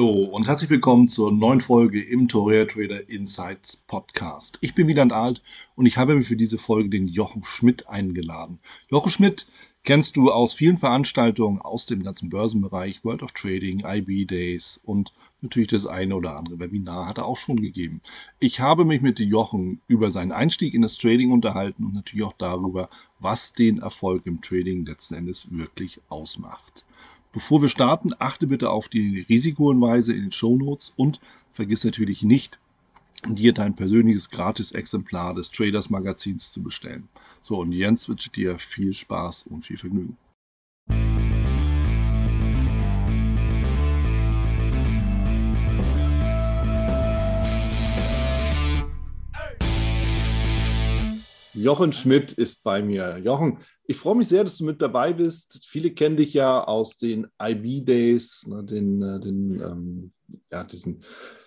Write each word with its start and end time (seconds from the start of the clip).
Hallo 0.00 0.26
und 0.26 0.46
herzlich 0.46 0.70
willkommen 0.70 1.08
zur 1.08 1.32
neuen 1.32 1.60
Folge 1.60 2.00
im 2.00 2.28
Torea 2.28 2.66
Trader 2.66 3.08
Insights 3.10 3.78
Podcast. 3.78 4.56
Ich 4.60 4.72
bin 4.76 4.86
Wieland 4.86 5.12
Alt 5.12 5.42
und 5.74 5.86
ich 5.86 5.96
habe 5.96 6.14
mir 6.14 6.22
für 6.22 6.36
diese 6.36 6.56
Folge 6.56 6.88
den 6.88 7.08
Jochen 7.08 7.42
Schmidt 7.42 7.88
eingeladen. 7.88 8.60
Jochen 8.88 9.10
Schmidt 9.10 9.48
kennst 9.82 10.16
du 10.16 10.30
aus 10.30 10.52
vielen 10.52 10.78
Veranstaltungen 10.78 11.60
aus 11.60 11.86
dem 11.86 12.04
ganzen 12.04 12.30
Börsenbereich, 12.30 13.04
World 13.04 13.24
of 13.24 13.32
Trading, 13.32 13.82
IB 13.84 14.26
Days 14.26 14.78
und 14.84 15.12
natürlich 15.40 15.70
das 15.70 15.86
eine 15.86 16.14
oder 16.14 16.36
andere 16.36 16.60
Webinar 16.60 17.08
hat 17.08 17.18
er 17.18 17.26
auch 17.26 17.36
schon 17.36 17.60
gegeben. 17.60 18.00
Ich 18.38 18.60
habe 18.60 18.84
mich 18.84 19.00
mit 19.00 19.18
Jochen 19.18 19.80
über 19.88 20.12
seinen 20.12 20.30
Einstieg 20.30 20.74
in 20.74 20.82
das 20.82 20.96
Trading 20.96 21.32
unterhalten 21.32 21.84
und 21.84 21.94
natürlich 21.94 22.24
auch 22.24 22.36
darüber, 22.38 22.88
was 23.18 23.52
den 23.52 23.78
Erfolg 23.78 24.26
im 24.26 24.42
Trading 24.42 24.86
letzten 24.86 25.14
Endes 25.14 25.48
wirklich 25.50 25.98
ausmacht. 26.08 26.84
Bevor 27.30 27.60
wir 27.60 27.68
starten, 27.68 28.12
achte 28.18 28.46
bitte 28.46 28.70
auf 28.70 28.88
die 28.88 29.26
Risikohinweise 29.28 30.14
in 30.14 30.22
den 30.22 30.32
Show 30.32 30.56
Notes 30.56 30.94
und 30.96 31.20
vergiss 31.52 31.84
natürlich 31.84 32.22
nicht, 32.22 32.58
dir 33.26 33.52
dein 33.52 33.76
persönliches 33.76 34.30
Gratis-Exemplar 34.30 35.34
des 35.34 35.50
Traders 35.50 35.90
Magazins 35.90 36.52
zu 36.52 36.62
bestellen. 36.62 37.08
So, 37.42 37.58
und 37.58 37.72
Jens 37.72 38.08
wünsche 38.08 38.30
dir 38.30 38.58
viel 38.58 38.94
Spaß 38.94 39.42
und 39.42 39.62
viel 39.62 39.76
Vergnügen. 39.76 40.16
Jochen 51.52 51.92
Schmidt 51.92 52.32
ist 52.32 52.62
bei 52.62 52.80
mir. 52.80 53.18
Jochen, 53.18 53.58
ich 53.90 53.96
freue 53.96 54.16
mich 54.16 54.28
sehr, 54.28 54.44
dass 54.44 54.58
du 54.58 54.64
mit 54.64 54.82
dabei 54.82 55.14
bist. 55.14 55.66
Viele 55.66 55.90
kennen 55.90 56.18
dich 56.18 56.34
ja 56.34 56.62
aus 56.62 56.98
den 56.98 57.26
IB 57.42 57.80
Days, 57.80 58.46
ne, 58.46 58.62
den, 58.62 59.02
äh, 59.02 59.18
den 59.18 59.60
ähm, 59.60 60.12
ja, 60.52 60.62
diesen 60.62 61.00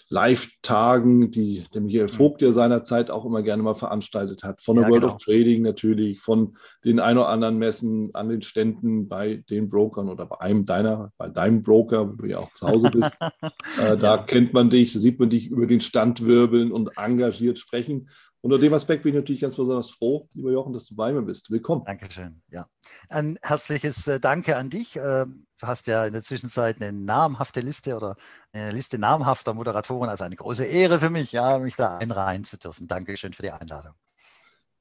Live-Tagen, 0.09 1.29
die 1.29 1.63
der 1.73 1.81
Michael 1.81 2.07
mhm. 2.07 2.09
Vogt 2.09 2.41
ja 2.41 2.51
seinerzeit 2.51 3.11
auch 3.11 3.25
immer 3.25 3.43
gerne 3.43 3.61
mal 3.61 3.75
veranstaltet 3.75 4.43
hat. 4.43 4.59
Von 4.59 4.75
der 4.75 4.85
ja, 4.85 4.89
World 4.89 5.03
genau. 5.03 5.13
of 5.13 5.21
Trading 5.23 5.61
natürlich, 5.61 6.19
von 6.19 6.55
den 6.83 6.99
ein 6.99 7.17
oder 7.17 7.29
anderen 7.29 7.59
Messen 7.59 8.09
an 8.13 8.27
den 8.27 8.41
Ständen 8.41 9.07
bei 9.07 9.43
den 9.49 9.69
Brokern 9.69 10.09
oder 10.09 10.25
bei 10.25 10.41
einem 10.41 10.65
deiner, 10.65 11.13
bei 11.19 11.29
deinem 11.29 11.61
Broker, 11.61 12.09
wo 12.09 12.15
du 12.15 12.27
ja 12.27 12.39
auch 12.39 12.51
zu 12.53 12.67
Hause 12.67 12.89
bist. 12.89 13.15
äh, 13.79 13.97
da 13.97 14.15
ja. 14.15 14.23
kennt 14.23 14.51
man 14.51 14.71
dich, 14.71 14.93
da 14.93 14.99
sieht 14.99 15.19
man 15.19 15.29
dich 15.29 15.47
über 15.47 15.67
den 15.67 15.79
Stand 15.79 16.25
wirbeln 16.25 16.71
und 16.71 16.97
engagiert 16.97 17.59
sprechen. 17.59 18.09
Unter 18.43 18.57
dem 18.57 18.73
Aspekt 18.73 19.03
bin 19.03 19.13
ich 19.13 19.19
natürlich 19.21 19.41
ganz 19.41 19.55
besonders 19.55 19.91
froh, 19.91 20.27
lieber 20.33 20.51
Jochen, 20.51 20.73
dass 20.73 20.87
du 20.87 20.95
bei 20.95 21.13
mir 21.13 21.21
bist. 21.21 21.51
Willkommen. 21.51 21.83
Dankeschön. 21.85 22.41
Ja. 22.49 22.65
Ein 23.07 23.37
herzliches 23.43 24.07
äh, 24.07 24.19
Danke 24.19 24.57
an 24.57 24.71
dich. 24.71 24.95
Ähm, 24.95 25.45
du 25.59 25.67
hast 25.67 25.85
ja 25.85 26.07
in 26.07 26.13
der 26.13 26.23
Zwischenzeit 26.23 26.81
eine 26.81 26.91
namhafte 26.91 27.61
Liste 27.61 27.95
oder 27.95 28.15
eine 28.51 28.71
Liste 28.71 28.97
namhafter 28.97 29.53
Moderatoren. 29.53 30.09
Also 30.09 30.23
eine 30.23 30.35
große 30.35 30.65
Ehre 30.65 30.97
für 30.97 31.11
mich, 31.11 31.31
ja, 31.33 31.59
mich 31.59 31.75
da 31.75 31.99
einreihen 31.99 32.43
zu 32.43 32.57
dürfen. 32.57 32.87
Dankeschön 32.87 33.33
für 33.33 33.43
die 33.43 33.51
Einladung. 33.51 33.93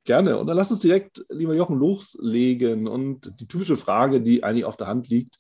Gerne. 0.05 0.39
Und 0.39 0.47
dann 0.47 0.57
lass 0.57 0.71
uns 0.71 0.81
direkt, 0.81 1.23
lieber 1.29 1.55
Jochen, 1.55 1.79
loslegen. 1.79 2.89
Und 2.89 3.39
die 3.41 3.47
typische 3.47 3.77
Frage, 3.77 4.23
die 4.23 4.43
eigentlich 4.43 4.65
auf 4.65 4.79
der 4.79 4.87
Hand 4.87 5.11
liegt, 5.11 5.39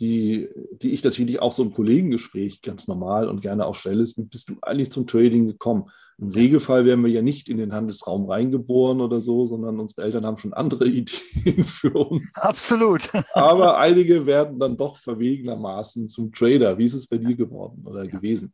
die, 0.00 0.48
die 0.80 0.92
ich 0.92 1.02
natürlich 1.02 1.40
auch 1.40 1.52
so 1.52 1.62
im 1.62 1.72
Kollegengespräch 1.72 2.62
ganz 2.62 2.86
normal 2.86 3.28
und 3.28 3.42
gerne 3.42 3.66
auch 3.66 3.74
stelle, 3.74 4.02
ist, 4.02 4.18
wie 4.18 4.24
bist 4.24 4.48
du 4.48 4.56
eigentlich 4.62 4.90
zum 4.90 5.06
Trading 5.06 5.46
gekommen? 5.46 5.90
Im 6.20 6.30
Regelfall 6.30 6.84
wären 6.84 7.04
wir 7.04 7.10
ja 7.10 7.22
nicht 7.22 7.48
in 7.48 7.58
den 7.58 7.72
Handelsraum 7.72 8.28
reingeboren 8.28 9.00
oder 9.00 9.20
so, 9.20 9.46
sondern 9.46 9.78
unsere 9.78 10.02
Eltern 10.02 10.26
haben 10.26 10.36
schon 10.36 10.52
andere 10.52 10.86
Ideen 10.88 11.62
für 11.62 11.92
uns. 11.92 12.26
Absolut. 12.34 13.10
Aber 13.34 13.78
einige 13.78 14.26
werden 14.26 14.58
dann 14.58 14.76
doch 14.76 14.96
verwegenermaßen 14.96 16.08
zum 16.08 16.32
Trader. 16.32 16.76
Wie 16.76 16.86
ist 16.86 16.94
es 16.94 17.06
bei 17.06 17.18
dir 17.18 17.36
geworden 17.36 17.84
oder 17.86 18.04
ja. 18.04 18.10
gewesen? 18.10 18.52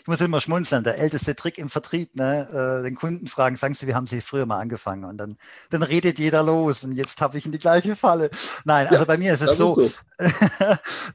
Ich 0.00 0.06
muss 0.06 0.20
immer 0.20 0.40
schmunzeln. 0.40 0.84
Der 0.84 0.98
älteste 0.98 1.34
Trick 1.34 1.58
im 1.58 1.68
Vertrieb, 1.68 2.16
ne? 2.16 2.80
Äh, 2.80 2.82
den 2.82 2.96
Kunden 2.96 3.28
fragen, 3.28 3.56
sagen 3.56 3.74
Sie, 3.74 3.86
wie 3.86 3.94
haben 3.94 4.06
Sie 4.06 4.20
früher 4.20 4.46
mal 4.46 4.58
angefangen? 4.58 5.04
Und 5.04 5.18
dann, 5.18 5.36
dann 5.70 5.82
redet 5.82 6.18
jeder 6.18 6.42
los 6.42 6.84
und 6.84 6.92
jetzt 6.92 7.20
habe 7.20 7.38
ich 7.38 7.46
in 7.46 7.52
die 7.52 7.58
gleiche 7.58 7.96
Falle. 7.96 8.30
Nein, 8.64 8.86
also 8.88 9.02
ja, 9.02 9.04
bei 9.06 9.16
mir 9.16 9.32
ist 9.32 9.42
es 9.42 9.56
so, 9.56 9.74
so. 9.74 9.90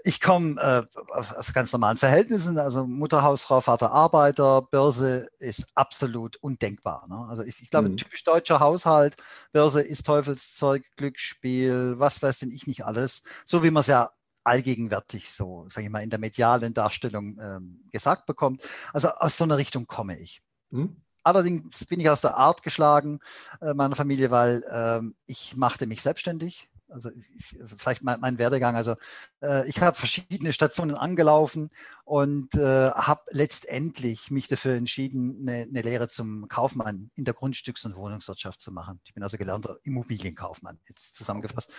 ich 0.03 0.21
komme 0.21 0.59
äh, 0.59 1.13
aus, 1.13 1.33
aus, 1.33 1.53
ganz 1.53 1.71
normalen 1.71 1.97
Verhältnissen, 1.97 2.57
also 2.57 2.85
Mutterhausfrau, 2.85 3.61
Vater 3.61 3.91
Arbeiter, 3.91 4.61
Börse 4.61 5.27
ist 5.39 5.67
absolut 5.75 6.37
undenkbar. 6.37 7.05
Ne? 7.07 7.25
Also 7.29 7.43
ich, 7.43 7.61
ich 7.61 7.69
glaube, 7.69 7.89
mhm. 7.89 7.97
typisch 7.97 8.23
deutscher 8.23 8.59
Haushalt, 8.59 9.17
Börse 9.51 9.81
ist 9.81 10.05
Teufelszeug, 10.05 10.83
Glücksspiel, 10.95 11.95
was 11.97 12.21
weiß 12.21 12.39
denn 12.39 12.51
ich 12.51 12.67
nicht 12.67 12.85
alles, 12.85 13.23
so 13.45 13.63
wie 13.63 13.71
man 13.71 13.81
es 13.81 13.87
ja 13.87 14.09
allgegenwärtig 14.47 15.31
so, 15.31 15.65
sage 15.69 15.85
ich 15.85 15.91
mal, 15.91 16.03
in 16.03 16.09
der 16.09 16.19
medialen 16.19 16.73
Darstellung 16.73 17.37
ähm, 17.39 17.81
gesagt 17.91 18.25
bekommt. 18.25 18.63
Also 18.93 19.09
aus 19.09 19.37
so 19.37 19.43
einer 19.43 19.57
Richtung 19.57 19.87
komme 19.87 20.17
ich. 20.17 20.41
Hm. 20.71 20.97
Allerdings 21.23 21.85
bin 21.85 21.99
ich 21.99 22.09
aus 22.09 22.21
der 22.21 22.37
Art 22.37 22.63
geschlagen 22.63 23.19
äh, 23.61 23.73
meiner 23.73 23.95
Familie, 23.95 24.31
weil 24.31 24.63
ähm, 24.71 25.15
ich 25.25 25.57
machte 25.57 25.85
mich 25.85 26.01
selbstständig 26.01 26.69
also 26.89 27.09
ich, 27.37 27.57
vielleicht 27.77 28.03
mein, 28.03 28.19
mein, 28.19 28.37
Werdegang. 28.37 28.75
Also 28.75 28.95
äh, 29.41 29.67
ich 29.67 29.81
habe 29.81 29.97
verschiedene 29.97 30.53
Stationen 30.53 30.95
angelaufen 30.95 31.69
und 32.05 32.55
äh, 32.55 32.91
habe 32.91 33.21
letztendlich 33.31 34.31
mich 34.31 34.47
dafür 34.47 34.75
entschieden, 34.75 35.39
eine, 35.41 35.63
eine, 35.63 35.81
Lehre 35.81 36.07
zum 36.07 36.47
Kaufmann 36.47 37.11
in 37.15 37.25
der 37.25 37.33
Grundstücks- 37.33 37.85
und 37.85 37.95
Wohnungswirtschaft 37.95 38.61
zu 38.61 38.71
machen. 38.71 38.99
Ich 39.03 39.13
bin 39.13 39.23
also 39.23 39.37
gelernter 39.37 39.77
Immobilienkaufmann, 39.83 40.79
jetzt 40.87 41.15
zusammengefasst. 41.15 41.71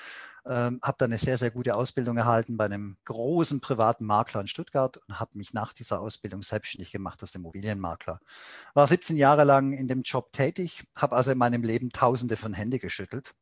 Ähm, 0.47 0.80
habe 0.82 0.97
dann 0.98 1.10
eine 1.10 1.18
sehr, 1.18 1.36
sehr 1.36 1.50
gute 1.50 1.74
Ausbildung 1.74 2.16
erhalten 2.16 2.56
bei 2.56 2.64
einem 2.64 2.97
großen 3.04 3.60
privaten 3.60 4.04
Makler 4.04 4.42
in 4.42 4.48
Stuttgart 4.48 4.97
und 4.97 5.20
habe 5.20 5.32
mich 5.34 5.52
nach 5.52 5.72
dieser 5.72 6.00
Ausbildung 6.00 6.42
selbstständig 6.42 6.92
gemacht 6.92 7.20
als 7.22 7.34
Immobilienmakler. 7.34 8.20
War 8.74 8.86
17 8.86 9.16
Jahre 9.16 9.44
lang 9.44 9.72
in 9.72 9.88
dem 9.88 10.02
Job 10.02 10.32
tätig, 10.32 10.84
habe 10.94 11.16
also 11.16 11.32
in 11.32 11.38
meinem 11.38 11.62
Leben 11.62 11.91
Tausende 11.91 12.36
von 12.36 12.54
Hände 12.54 12.78
geschüttelt 12.78 13.34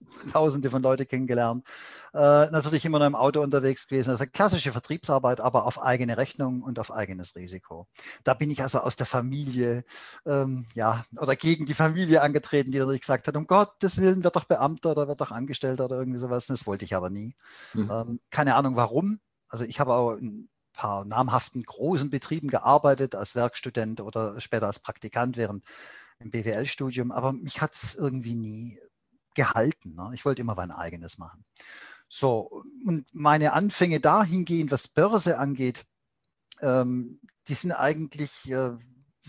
Tausende 0.32 0.70
von 0.70 0.82
Leuten 0.82 1.06
kennengelernt. 1.06 1.66
Äh, 2.12 2.50
natürlich 2.50 2.84
immer 2.84 2.98
noch 2.98 3.06
im 3.06 3.14
Auto 3.14 3.40
unterwegs 3.40 3.86
gewesen. 3.86 4.10
Also 4.10 4.24
klassische 4.26 4.72
Vertriebsarbeit, 4.72 5.40
aber 5.40 5.66
auf 5.66 5.82
eigene 5.82 6.16
Rechnung 6.16 6.62
und 6.62 6.78
auf 6.78 6.92
eigenes 6.92 7.36
Risiko. 7.36 7.86
Da 8.24 8.34
bin 8.34 8.50
ich 8.50 8.62
also 8.62 8.80
aus 8.80 8.96
der 8.96 9.06
Familie, 9.06 9.84
ähm, 10.26 10.66
ja, 10.74 11.04
oder 11.18 11.36
gegen 11.36 11.66
die 11.66 11.74
Familie 11.74 12.22
angetreten, 12.22 12.72
die 12.72 12.78
natürlich 12.78 13.02
gesagt 13.02 13.28
hat, 13.28 13.36
um 13.36 13.46
Gottes 13.46 14.00
Willen, 14.00 14.24
wird 14.24 14.36
doch 14.36 14.44
Beamter 14.44 14.92
oder 14.92 15.08
wird 15.08 15.20
doch 15.20 15.30
Angestellter 15.30 15.84
oder 15.84 15.98
irgendwie 15.98 16.18
sowas. 16.18 16.46
Das 16.46 16.66
wollte 16.66 16.84
ich 16.84 16.94
aber 16.94 17.10
nie. 17.10 17.34
Mhm. 17.74 17.90
Ähm, 17.90 18.20
keine 18.30 18.54
Ahnung 18.54 18.76
warum. 18.76 19.20
Also 19.48 19.64
ich 19.64 19.80
habe 19.80 19.94
auch 19.94 20.14
in 20.14 20.26
ein 20.26 20.48
paar 20.72 21.04
namhaften 21.04 21.62
großen 21.62 22.10
Betrieben 22.10 22.48
gearbeitet 22.48 23.14
als 23.14 23.34
Werkstudent 23.34 24.00
oder 24.00 24.40
später 24.40 24.66
als 24.66 24.78
Praktikant 24.78 25.36
während 25.36 25.64
im 26.20 26.30
BWL-Studium, 26.30 27.12
aber 27.12 27.32
mich 27.32 27.60
hat 27.60 27.74
es 27.74 27.94
irgendwie 27.94 28.34
nie 28.34 28.78
gehalten. 29.40 29.94
Ne? 29.94 30.10
Ich 30.12 30.24
wollte 30.24 30.42
immer 30.42 30.54
mein 30.54 30.70
eigenes 30.70 31.16
machen. 31.16 31.44
So, 32.08 32.62
und 32.84 33.06
meine 33.12 33.52
Anfänge 33.54 34.00
dahingehend, 34.00 34.70
was 34.70 34.88
Börse 34.88 35.38
angeht, 35.38 35.86
ähm, 36.60 37.20
die 37.48 37.54
sind 37.54 37.72
eigentlich, 37.72 38.50
äh, 38.50 38.72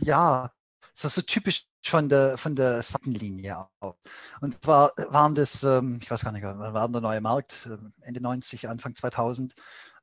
ja, 0.02 0.52
so, 0.94 1.08
so 1.08 1.22
typisch 1.22 1.68
von 1.86 2.10
der, 2.10 2.38
von 2.38 2.56
der 2.56 2.82
Seitenlinie 2.82 3.68
aus. 3.80 3.96
Und 4.42 4.62
zwar 4.62 4.92
waren 4.98 5.34
das, 5.36 5.63
ähm, 5.63 6.00
ich 6.02 6.12
weiß 6.12 6.24
gar 6.25 6.31
nicht, 6.31 6.44
wann 6.44 6.74
war 6.74 6.90
der 6.90 7.02
neue 7.02 7.22
Markt, 7.22 7.68
ähm, 7.72 7.94
Ende 8.02 8.19
90, 8.19 8.68
Anfang 8.68 8.96
2000, 8.96 9.54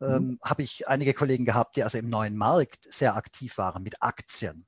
ähm, 0.00 0.08
mhm. 0.08 0.38
habe 0.43 0.62
ich 0.62 0.88
einige 0.88 1.12
Kollegen 1.12 1.44
gehabt, 1.44 1.76
die 1.76 1.84
also 1.84 1.99
im 1.99 2.08
neuen 2.08 2.37
Markt 2.37 2.87
sehr 2.90 3.16
aktiv 3.16 3.58
waren 3.58 3.82
mit 3.82 4.02
Aktien. 4.02 4.66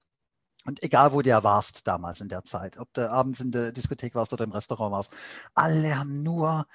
Und 0.64 0.82
egal, 0.82 1.12
wo 1.12 1.22
du 1.22 1.42
warst 1.42 1.86
damals 1.86 2.20
in 2.20 2.28
der 2.28 2.44
Zeit, 2.44 2.78
ob 2.78 2.92
du 2.92 3.10
abends 3.10 3.40
in 3.40 3.50
der 3.50 3.72
Diskothek 3.72 4.14
warst 4.14 4.32
oder 4.32 4.44
im 4.44 4.52
Restaurant 4.52 4.92
warst, 4.92 5.12
alle 5.54 5.98
haben 5.98 6.22
nur 6.22 6.66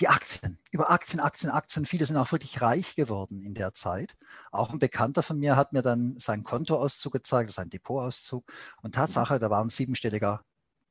die 0.00 0.08
Aktien, 0.08 0.58
über 0.72 0.90
Aktien, 0.90 1.20
Aktien, 1.20 1.50
Aktien. 1.50 1.86
Viele 1.86 2.04
sind 2.04 2.16
auch 2.16 2.32
wirklich 2.32 2.60
reich 2.60 2.96
geworden 2.96 3.40
in 3.40 3.54
der 3.54 3.74
Zeit. 3.74 4.16
Auch 4.50 4.70
ein 4.70 4.78
Bekannter 4.78 5.22
von 5.22 5.38
mir 5.38 5.56
hat 5.56 5.72
mir 5.72 5.82
dann 5.82 6.18
seinen 6.18 6.42
Kontoauszug 6.42 7.12
gezeigt, 7.12 7.52
sein 7.52 7.70
Depotauszug. 7.70 8.44
Und 8.82 8.94
Tatsache, 8.94 9.38
da 9.38 9.50
war 9.50 9.62
ein 9.62 9.70
siebenstelliger 9.70 10.42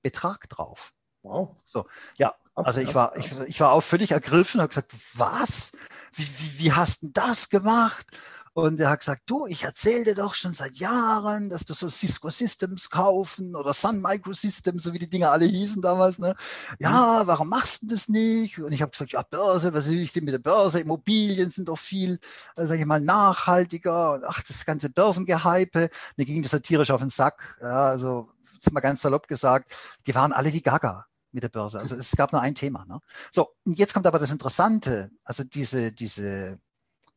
Betrag 0.01 0.47
drauf. 0.47 0.93
Wow. 1.21 1.57
So, 1.65 1.85
ja, 2.17 2.33
also 2.55 2.81
ich 2.81 2.93
war, 2.93 3.15
ich, 3.17 3.31
ich 3.47 3.59
war 3.59 3.71
auch 3.71 3.81
völlig 3.81 4.11
ergriffen 4.11 4.59
und 4.59 4.63
habe 4.63 4.69
gesagt, 4.69 4.93
was? 5.15 5.73
Wie, 6.11 6.27
wie, 6.27 6.59
wie 6.59 6.73
hast 6.73 7.03
du 7.03 7.09
das 7.11 7.49
gemacht? 7.49 8.07
Und 8.53 8.79
er 8.79 8.91
hat 8.91 8.99
gesagt, 8.99 9.23
du, 9.25 9.47
ich 9.47 9.63
erzähle 9.63 10.05
dir 10.05 10.15
doch 10.15 10.35
schon 10.35 10.53
seit 10.53 10.75
Jahren, 10.75 11.49
dass 11.49 11.65
du 11.65 11.73
so 11.73 11.89
Cisco 11.89 12.29
Systems 12.29 12.89
kaufen 12.89 13.55
oder 13.55 13.73
Sun 13.73 14.01
Microsystems, 14.01 14.83
so 14.83 14.93
wie 14.93 14.99
die 14.99 15.09
Dinger 15.09 15.31
alle 15.31 15.45
hießen 15.45 15.81
damals. 15.81 16.19
Ne? 16.19 16.35
Ja, 16.79 17.23
mhm. 17.23 17.27
warum 17.27 17.49
machst 17.49 17.81
du 17.81 17.87
das 17.87 18.09
nicht? 18.09 18.59
Und 18.59 18.71
ich 18.71 18.81
habe 18.81 18.91
gesagt, 18.91 19.13
ja, 19.13 19.23
Börse, 19.23 19.73
was 19.73 19.89
will 19.89 19.99
ich 19.99 20.13
denn 20.13 20.25
mit 20.25 20.33
der 20.35 20.39
Börse? 20.39 20.79
Immobilien 20.79 21.49
sind 21.49 21.67
doch 21.67 21.79
viel, 21.79 22.19
äh, 22.55 22.65
sage 22.65 22.81
ich 22.81 22.85
mal, 22.85 23.01
nachhaltiger. 23.01 24.21
Ach, 24.27 24.41
das 24.43 24.65
ganze 24.65 24.91
Börsengehype. 24.91 25.89
Mir 26.15 26.25
ging 26.25 26.43
das 26.43 26.51
satirisch 26.51 26.91
auf 26.91 27.01
den 27.01 27.09
Sack. 27.09 27.57
Ja, 27.59 27.87
also, 27.89 28.29
jetzt 28.53 28.71
mal 28.71 28.81
ganz 28.81 29.01
salopp 29.01 29.27
gesagt, 29.27 29.73
die 30.05 30.13
waren 30.13 30.31
alle 30.31 30.53
wie 30.53 30.61
Gaga 30.61 31.07
mit 31.31 31.43
der 31.43 31.49
Börse. 31.49 31.79
Also 31.79 31.95
es 31.95 32.11
gab 32.15 32.31
nur 32.31 32.41
ein 32.41 32.55
Thema. 32.55 32.85
Ne? 32.85 32.99
So, 33.31 33.49
und 33.65 33.79
jetzt 33.79 33.93
kommt 33.93 34.05
aber 34.05 34.19
das 34.19 34.31
Interessante. 34.31 35.09
Also 35.23 35.43
diese, 35.43 35.91
diese 35.91 36.59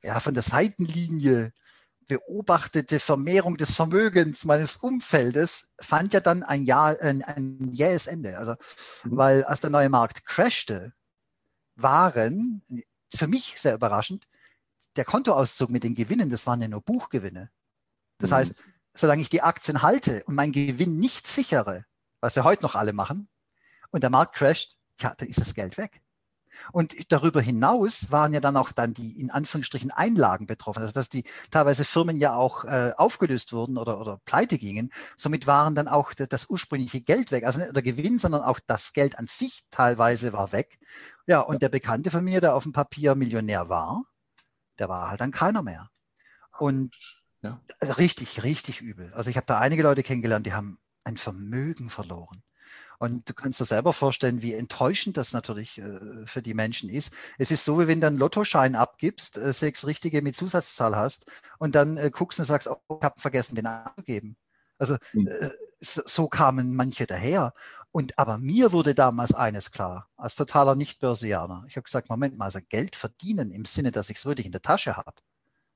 ja, 0.07 0.21
von 0.21 0.35
der 0.35 0.43
Seitenlinie 0.43 1.53
beobachtete 2.07 3.01
Vermehrung 3.01 3.57
des 3.57 3.75
Vermögens 3.75 4.45
meines 4.45 4.77
Umfeldes 4.77 5.73
fand 5.81 6.13
ja 6.13 6.21
dann 6.21 6.45
ein 6.45 6.65
Jahr, 6.65 6.97
ein, 7.01 7.25
ein 7.25 7.73
jähes 7.73 8.07
Ende. 8.07 8.39
Also, 8.39 8.53
mhm. 9.03 9.17
weil 9.17 9.45
als 9.45 9.61
der 9.61 9.71
neue 9.71 9.89
Markt 9.89 10.25
crashte, 10.25 10.93
waren 11.75 12.63
für 13.15 13.27
mich 13.27 13.61
sehr 13.61 13.75
überraschend 13.75 14.27
der 14.95 15.05
Kontoauszug 15.05 15.71
mit 15.71 15.85
den 15.85 15.95
Gewinnen, 15.95 16.31
das 16.31 16.47
waren 16.47 16.63
ja 16.63 16.69
nur 16.69 16.81
Buchgewinne. 16.81 17.51
Das 18.19 18.31
mhm. 18.31 18.35
heißt, 18.37 18.55
solange 18.95 19.21
ich 19.21 19.29
die 19.29 19.43
Aktien 19.43 19.83
halte 19.83 20.23
und 20.25 20.37
meinen 20.37 20.53
Gewinn 20.53 20.99
nicht 20.99 21.27
sichere, 21.27 21.85
was 22.21 22.35
ja 22.35 22.45
heute 22.45 22.63
noch 22.63 22.77
alle 22.77 22.93
machen, 22.93 23.29
und 23.91 24.03
der 24.03 24.11
Markt 24.11 24.37
crasht, 24.37 24.77
ja, 25.01 25.15
dann 25.17 25.29
ist 25.29 25.41
das 25.41 25.55
Geld 25.55 25.77
weg. 25.77 26.01
Und 26.73 26.95
darüber 27.13 27.41
hinaus 27.41 28.11
waren 28.11 28.33
ja 28.33 28.41
dann 28.41 28.57
auch 28.57 28.73
dann 28.73 28.95
die 28.95 29.21
in 29.21 29.31
Anführungsstrichen 29.31 29.91
Einlagen 29.91 30.47
betroffen, 30.47 30.83
also 30.83 30.93
dass 30.93 31.09
die 31.09 31.25
teilweise 31.51 31.85
Firmen 31.85 32.19
ja 32.19 32.35
auch 32.35 32.65
äh, 32.65 32.93
aufgelöst 32.97 33.53
wurden 33.53 33.79
oder, 33.79 34.01
oder 34.01 34.19
pleite 34.25 34.59
gingen. 34.59 34.91
Somit 35.17 35.47
waren 35.47 35.75
dann 35.75 35.89
auch 35.89 36.13
das 36.15 36.49
ursprüngliche 36.51 37.01
Geld 37.01 37.31
weg, 37.31 37.45
also 37.45 37.61
nicht 37.61 37.75
der 37.75 37.83
Gewinn, 37.83 38.19
sondern 38.19 38.43
auch 38.43 38.61
das 38.67 38.93
Geld 38.93 39.19
an 39.19 39.27
sich 39.27 39.65
teilweise 39.71 40.33
war 40.33 40.53
weg. 40.53 40.79
Ja, 41.27 41.41
und 41.41 41.63
der 41.63 41.69
Bekannte 41.69 42.11
von 42.11 42.25
mir, 42.25 42.41
der 42.41 42.55
auf 42.55 42.63
dem 42.63 42.73
Papier 42.73 43.15
Millionär 43.15 43.69
war, 43.69 44.05
der 44.79 44.89
war 44.89 45.11
halt 45.11 45.21
dann 45.21 45.33
keiner 45.33 45.63
mehr. 45.63 45.91
Und 46.59 46.95
ja. 47.43 47.61
richtig, 47.83 48.43
richtig 48.43 48.81
übel. 48.81 49.13
Also 49.15 49.31
ich 49.31 49.37
habe 49.37 49.47
da 49.47 49.59
einige 49.59 49.83
Leute 49.83 50.03
kennengelernt, 50.03 50.47
die 50.47 50.53
haben 50.53 50.79
ein 51.05 51.17
Vermögen 51.17 51.91
verloren. 51.91 52.43
Und 52.99 53.29
du 53.29 53.35
kannst 53.35 53.61
dir 53.61 53.65
selber 53.65 53.93
vorstellen, 53.93 54.43
wie 54.43 54.55
enttäuschend 54.55 55.17
das 55.17 55.33
natürlich 55.33 55.79
äh, 55.79 56.27
für 56.27 56.43
die 56.43 56.55
Menschen 56.55 56.89
ist. 56.89 57.13
Es 57.39 57.51
ist 57.51 57.65
so, 57.65 57.81
wie 57.81 57.87
wenn 57.87 58.01
du 58.01 58.07
einen 58.07 58.19
Lottoschein 58.19 58.75
abgibst, 58.75 59.39
äh, 59.39 59.53
sechs 59.53 59.87
richtige 59.87 60.23
mit 60.23 60.37
Zusatzzahl 60.37 60.97
hast 60.97 61.27
und 61.59 61.75
dann 61.75 61.97
äh, 61.97 62.11
guckst 62.11 62.39
und 62.39 62.45
sagst, 62.45 62.69
oh, 62.69 62.79
ich 62.99 63.05
habe 63.05 63.21
vergessen, 63.21 63.55
den 63.55 63.67
abzugeben. 63.67 64.37
Also 64.79 64.97
mhm. 65.15 65.31
so, 65.81 66.03
so 66.05 66.29
kamen 66.29 66.75
manche 66.75 67.07
daher. 67.07 67.55
Und 67.93 68.19
aber 68.19 68.37
mir 68.37 68.73
wurde 68.73 68.95
damals 68.95 69.33
eines 69.33 69.73
klar, 69.73 70.11
als 70.19 70.35
totaler 70.35 70.75
Nicht-Börsianer. 70.75 71.65
Ich 71.67 71.77
habe 71.77 71.85
gesagt, 71.85 72.11
Moment 72.11 72.37
mal, 72.37 72.45
also 72.45 72.59
Geld 72.69 72.95
verdienen 72.95 73.51
im 73.51 73.65
Sinne, 73.65 73.91
dass 73.91 74.11
ich 74.11 74.19
es 74.19 74.27
wirklich 74.27 74.45
in 74.45 74.53
der 74.53 74.61
Tasche 74.61 74.99
habe, 74.99 75.15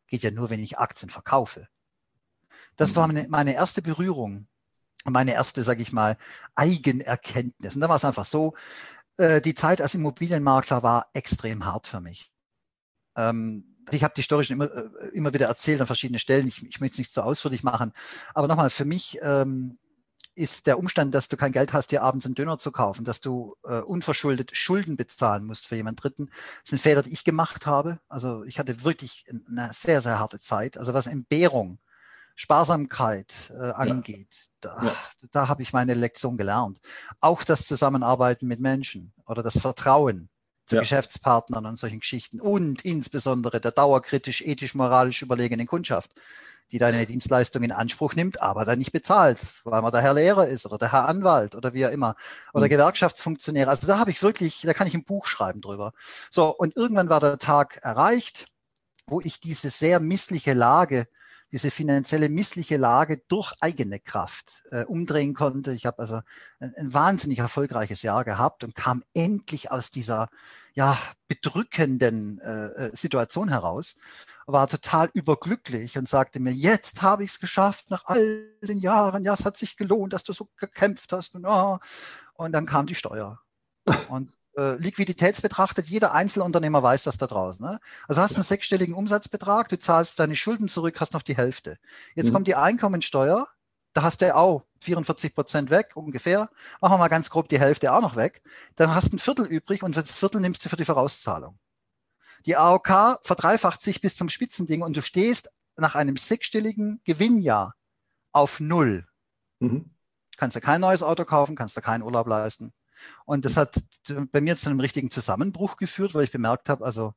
geht 0.07 0.23
ja 0.23 0.31
nur, 0.31 0.51
wenn 0.51 0.61
ich 0.61 0.79
Aktien 0.79 1.09
verkaufe. 1.09 1.67
Das 2.77 2.95
war 2.95 3.07
meine, 3.07 3.27
meine 3.29 3.55
erste 3.55 3.81
Berührung 3.81 4.49
meine 5.05 5.33
erste, 5.33 5.63
sage 5.63 5.83
ich 5.83 5.93
mal, 5.93 6.17
Eigenerkenntnis. 6.55 7.75
Und 7.75 7.81
da 7.81 7.89
war 7.89 7.97
es 7.97 8.05
einfach 8.05 8.25
so, 8.25 8.55
äh, 9.17 9.41
die 9.41 9.55
Zeit 9.55 9.81
als 9.81 9.95
Immobilienmakler 9.95 10.83
war 10.83 11.09
extrem 11.15 11.65
hart 11.65 11.87
für 11.87 12.01
mich. 12.01 12.31
Ähm, 13.17 13.77
ich 13.91 14.05
habe 14.05 14.15
die 14.17 14.23
Story 14.23 14.45
schon 14.45 14.61
immer, 14.61 14.73
äh, 14.73 15.09
immer 15.13 15.33
wieder 15.35 15.47
erzählt 15.47 15.81
an 15.81 15.87
verschiedenen 15.87 16.21
Stellen. 16.21 16.49
Ich, 16.49 16.63
ich 16.67 16.81
möchte 16.81 16.95
es 16.95 16.99
nicht 16.99 17.13
so 17.13 17.23
ausführlich 17.23 17.63
machen. 17.63 17.93
Aber 18.35 18.49
nochmal, 18.49 18.71
für 18.71 18.85
mich 18.85 19.19
ähm, 19.23 19.79
ist 20.35 20.67
der 20.67 20.79
Umstand, 20.79 21.15
dass 21.15 21.29
du 21.29 21.37
kein 21.37 21.53
Geld 21.53 21.73
hast, 21.73 21.91
dir 21.91 22.03
abends 22.03 22.25
einen 22.25 22.35
Döner 22.35 22.59
zu 22.59 22.73
kaufen, 22.73 23.05
dass 23.05 23.21
du 23.21 23.57
äh, 23.65 23.81
unverschuldet 23.81 24.57
Schulden 24.57 24.97
bezahlen 24.97 25.45
musst 25.45 25.67
für 25.67 25.77
jemand 25.77 26.03
Dritten. 26.03 26.27
Das 26.63 26.71
sind 26.71 26.81
Fehler, 26.81 27.03
die 27.03 27.13
ich 27.13 27.25
gemacht 27.25 27.67
habe. 27.67 28.01
Also 28.09 28.45
ich 28.45 28.59
hatte 28.59 28.85
wirklich 28.85 29.25
eine 29.29 29.71
sehr, 29.75 30.01
sehr 30.01 30.19
harte 30.19 30.39
Zeit. 30.39 30.79
Also 30.79 30.95
was 30.95 31.07
Entbehrung 31.07 31.79
Sparsamkeit 32.41 33.53
äh, 33.55 33.73
angeht, 33.73 34.49
ja. 34.65 34.75
da, 34.75 34.85
ja. 34.87 34.97
da 35.31 35.49
habe 35.49 35.63
ich 35.63 35.75
meine 35.75 35.93
Lektion 35.93 36.39
gelernt. 36.39 36.81
Auch 37.21 37.45
das 37.45 37.67
Zusammenarbeiten 37.67 38.47
mit 38.47 38.61
Menschen 38.61 39.13
oder 39.27 39.43
das 39.43 39.61
Vertrauen 39.61 40.31
zu 40.65 40.77
ja. 40.77 40.81
Geschäftspartnern 40.81 41.67
und 41.67 41.79
solchen 41.79 42.01
Geschichten 42.01 42.41
und 42.41 42.83
insbesondere 42.83 43.61
der 43.61 43.73
dauerkritisch, 43.73 44.41
ethisch, 44.41 44.75
moralisch 44.75 45.21
überlegenen 45.21 45.67
Kundschaft, 45.67 46.13
die 46.73 46.79
deine 46.79 47.05
Dienstleistung 47.05 47.63
in 47.63 47.73
Anspruch 47.73 48.15
nimmt, 48.15 48.41
aber 48.41 48.65
dann 48.65 48.79
nicht 48.79 48.93
bezahlt, 48.93 49.39
weil 49.65 49.83
man 49.83 49.93
der 49.93 50.01
Herr 50.01 50.15
Lehrer 50.15 50.47
ist 50.49 50.65
oder 50.65 50.79
der 50.79 50.93
Herr 50.93 51.09
Anwalt 51.09 51.55
oder 51.55 51.75
wie 51.75 51.85
auch 51.85 51.91
immer 51.91 52.17
oder 52.55 52.65
mhm. 52.65 52.71
Gewerkschaftsfunktionär. 52.71 53.69
Also 53.69 53.87
da 53.87 53.99
habe 53.99 54.13
ich 54.13 54.23
wirklich, 54.23 54.63
da 54.63 54.73
kann 54.73 54.87
ich 54.87 54.95
ein 54.95 55.05
Buch 55.05 55.27
schreiben 55.27 55.61
drüber. 55.61 55.93
So, 56.31 56.49
und 56.57 56.75
irgendwann 56.75 57.11
war 57.11 57.21
der 57.21 57.37
Tag 57.37 57.81
erreicht, 57.83 58.47
wo 59.07 59.21
ich 59.21 59.41
diese 59.41 59.69
sehr 59.69 60.01
missliche 60.01 60.55
Lage 60.55 61.07
diese 61.53 61.71
finanzielle 61.71 62.29
missliche 62.29 62.77
Lage 62.77 63.23
durch 63.29 63.55
eigene 63.61 63.99
Kraft 63.99 64.65
äh, 64.71 64.85
umdrehen 64.85 65.35
konnte. 65.35 65.73
Ich 65.73 65.87
habe 65.87 65.99
also 65.99 66.21
ein, 66.61 66.75
ein, 66.77 66.95
wahnsinnig 66.95 67.39
erfolgreiches 67.39 68.03
Jahr 68.03 68.25
gehabt 68.25 68.65
und 68.65 68.75
kam 68.75 69.03
endlich 69.15 69.71
aus 69.71 69.91
dieser 69.91 70.29
ja 70.75 70.97
bedrückenden 71.29 72.41
äh, 72.41 72.67
äh 72.67 72.97
Situation 72.97 73.49
heraus, 73.49 73.97
war 74.47 74.69
total 74.69 75.11
überglücklich 75.13 75.99
und 75.99 76.09
sagte 76.09 76.41
mir, 76.41 76.53
jetzt 76.53 77.03
habe 77.03 77.25
ich 77.25 77.31
es 77.31 77.41
geschafft 77.41 77.91
nach 77.91 78.05
all 78.07 78.49
den 78.63 78.81
Jahren. 78.81 79.25
Ja, 79.25 79.35
es 79.35 79.45
hat 79.45 79.57
sich 79.57 79.77
gelohnt, 79.77 80.13
dass 80.13 80.25
du 80.25 80.33
so 80.33 80.49
gekämpft 80.57 81.13
hast. 81.13 81.35
Und, 81.35 81.47
oh. 81.47 81.79
und 82.35 82.53
dann 82.53 82.67
kam 82.67 82.87
die 82.87 82.95
Steuer. 82.95 83.41
Und 84.09 84.31
äh, 84.57 84.75
liquiditätsbetrachtet, 84.77 85.87
jeder 85.87 86.13
Einzelunternehmer 86.13 86.83
weiß 86.83 87.05
das 87.05 87.19
da 87.19 87.27
draußen. 87.27 87.65
Ne? 87.65 87.81
Also 88.09 88.21
hast 88.21 88.33
ja. 88.33 88.37
einen 88.39 88.45
sechsstelligen 88.45 88.95
Umsatzbetrag, 88.95 89.69
du 89.69 89.79
zahlst 89.79 90.19
deine 90.19 90.37
Schulden 90.37 90.69
zurück, 90.69 91.01
hast 91.01 91.15
noch 91.15 91.23
die 91.23 91.37
Hälfte. 91.37 91.79
Jetzt 92.15 92.31
mhm. 92.31 92.35
kommt 92.35 92.49
die 92.49 92.57
Einkommensteuer, 92.57 93.49
da 93.93 94.03
hast 94.03 94.23
du 94.23 94.35
auch 94.35 94.65
44 94.81 95.35
Prozent 95.35 95.71
weg, 95.71 95.93
ungefähr. 95.95 96.49
Machen 96.81 96.95
wir 96.95 96.99
mal 96.99 97.09
ganz 97.09 97.31
grob 97.31 97.49
die 97.49 97.59
Hälfte 97.59 97.93
auch 97.93 98.01
noch 98.01 98.17
weg. 98.17 98.43
Dann 98.77 98.95
hast 98.95 99.13
du 99.13 99.17
ein 99.17 99.19
Viertel 99.19 99.47
übrig 99.47 99.83
und 99.83 99.97
das 99.97 100.17
Viertel 100.17 100.41
nimmst 100.41 100.65
du 100.65 100.69
für 100.69 100.77
die 100.77 100.85
Vorauszahlung. 100.85 101.59
Die 102.47 102.57
AOK 102.57 103.21
verdreifacht 103.23 103.83
sich 103.83 104.01
bis 104.01 104.17
zum 104.17 104.29
Spitzending 104.29 104.83
und 104.83 104.97
du 104.97 105.03
stehst 105.03 105.53
nach 105.77 105.95
einem 105.95 106.17
sechsstelligen 106.17 107.01
Gewinnjahr 107.05 107.75
auf 108.33 108.61
Null. 108.61 109.07
Mhm. 109.59 109.91
Kannst 110.37 110.57
du 110.57 110.61
kein 110.61 110.81
neues 110.81 111.03
Auto 111.03 111.25
kaufen, 111.25 111.57
kannst 111.57 111.77
du 111.77 111.81
keinen 111.83 112.03
Urlaub 112.03 112.27
leisten. 112.27 112.73
Und 113.25 113.45
das 113.45 113.57
hat 113.57 113.83
bei 114.33 114.41
mir 114.41 114.57
zu 114.57 114.71
einem 114.71 114.81
richtigen 114.81 115.11
Zusammenbruch 115.11 115.77
geführt, 115.77 116.15
weil 116.15 116.25
ich 116.25 116.33
bemerkt 116.33 116.69
habe, 116.69 116.85
also 116.85 117.15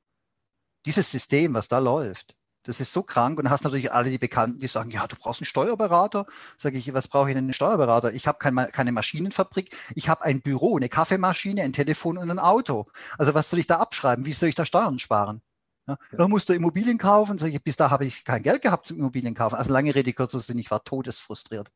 dieses 0.85 1.11
System, 1.11 1.53
was 1.53 1.67
da 1.67 1.79
läuft, 1.79 2.35
das 2.63 2.79
ist 2.79 2.93
so 2.93 3.03
krank 3.03 3.39
und 3.39 3.49
hast 3.49 3.65
natürlich 3.65 3.91
alle 3.91 4.09
die 4.09 4.17
Bekannten, 4.17 4.57
die 4.57 4.67
sagen, 4.67 4.89
ja, 4.89 5.05
du 5.05 5.17
brauchst 5.17 5.41
einen 5.41 5.45
Steuerberater. 5.45 6.25
Sage 6.57 6.77
ich, 6.77 6.93
was 6.93 7.09
brauche 7.09 7.29
ich 7.29 7.35
denn 7.35 7.45
einen 7.45 7.53
Steuerberater? 7.53 8.13
Ich 8.13 8.25
habe 8.25 8.39
kein, 8.39 8.55
keine 8.55 8.93
Maschinenfabrik, 8.93 9.75
ich 9.95 10.07
habe 10.07 10.23
ein 10.23 10.41
Büro, 10.41 10.77
eine 10.77 10.87
Kaffeemaschine, 10.87 11.61
ein 11.61 11.73
Telefon 11.73 12.17
und 12.17 12.31
ein 12.31 12.39
Auto. 12.39 12.85
Also 13.17 13.33
was 13.33 13.49
soll 13.49 13.59
ich 13.59 13.67
da 13.67 13.79
abschreiben? 13.79 14.25
Wie 14.25 14.33
soll 14.33 14.49
ich 14.49 14.55
da 14.55 14.65
Steuern 14.65 14.97
sparen? 14.97 15.41
Ja, 15.87 15.97
da 16.13 16.29
musst 16.29 16.47
du 16.47 16.53
Immobilien 16.53 16.97
kaufen. 16.97 17.37
Sag 17.37 17.49
ich, 17.49 17.61
bis 17.61 17.75
da 17.75 17.89
habe 17.89 18.05
ich 18.05 18.23
kein 18.23 18.41
Geld 18.41 18.61
gehabt 18.61 18.87
zum 18.87 18.97
Immobilien 18.97 19.33
kaufen. 19.33 19.55
Also 19.55 19.73
lange 19.73 19.93
Rede, 19.93 20.13
kurzer 20.13 20.39
Sinn, 20.39 20.57
ich 20.57 20.71
war 20.71 20.83
todesfrustriert, 20.85 21.69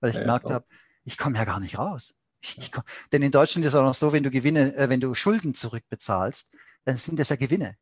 weil 0.00 0.10
ich 0.10 0.16
ja, 0.16 0.22
gemerkt 0.22 0.50
habe, 0.50 0.64
ich 1.04 1.16
komme 1.16 1.38
ja 1.38 1.44
gar 1.44 1.60
nicht 1.60 1.78
raus. 1.78 2.14
Ich, 2.42 2.72
denn 3.12 3.22
in 3.22 3.30
Deutschland 3.30 3.64
ist 3.64 3.72
es 3.72 3.78
auch 3.78 3.84
noch 3.84 3.94
so, 3.94 4.12
wenn 4.12 4.24
du 4.24 4.30
Gewinne, 4.30 4.74
äh, 4.76 4.88
wenn 4.88 5.00
du 5.00 5.14
Schulden 5.14 5.54
zurückbezahlst, 5.54 6.54
dann 6.84 6.96
sind 6.96 7.18
das 7.18 7.28
ja 7.28 7.36
Gewinne, 7.36 7.76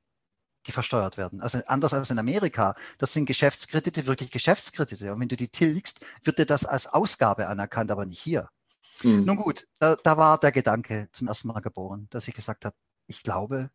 die 0.66 0.72
versteuert 0.72 1.16
werden. 1.16 1.40
Also 1.40 1.60
anders 1.66 1.94
als 1.94 2.10
in 2.10 2.18
Amerika. 2.18 2.74
Das 2.98 3.12
sind 3.14 3.26
Geschäftskredite, 3.26 4.06
wirklich 4.06 4.30
Geschäftskredite. 4.30 5.12
Und 5.12 5.20
wenn 5.20 5.28
du 5.28 5.36
die 5.36 5.48
tilgst, 5.48 6.04
wird 6.24 6.38
dir 6.38 6.46
das 6.46 6.66
als 6.66 6.86
Ausgabe 6.86 7.48
anerkannt, 7.48 7.90
aber 7.90 8.04
nicht 8.04 8.20
hier. 8.20 8.50
Mhm. 9.02 9.24
Nun 9.24 9.36
gut, 9.36 9.66
da, 9.78 9.96
da, 9.96 10.16
war 10.16 10.38
der 10.38 10.52
Gedanke 10.52 11.08
zum 11.12 11.28
ersten 11.28 11.48
Mal 11.48 11.60
geboren, 11.60 12.06
dass 12.10 12.28
ich 12.28 12.34
gesagt 12.34 12.66
habe, 12.66 12.76
ich 13.06 13.22
glaube, 13.22 13.70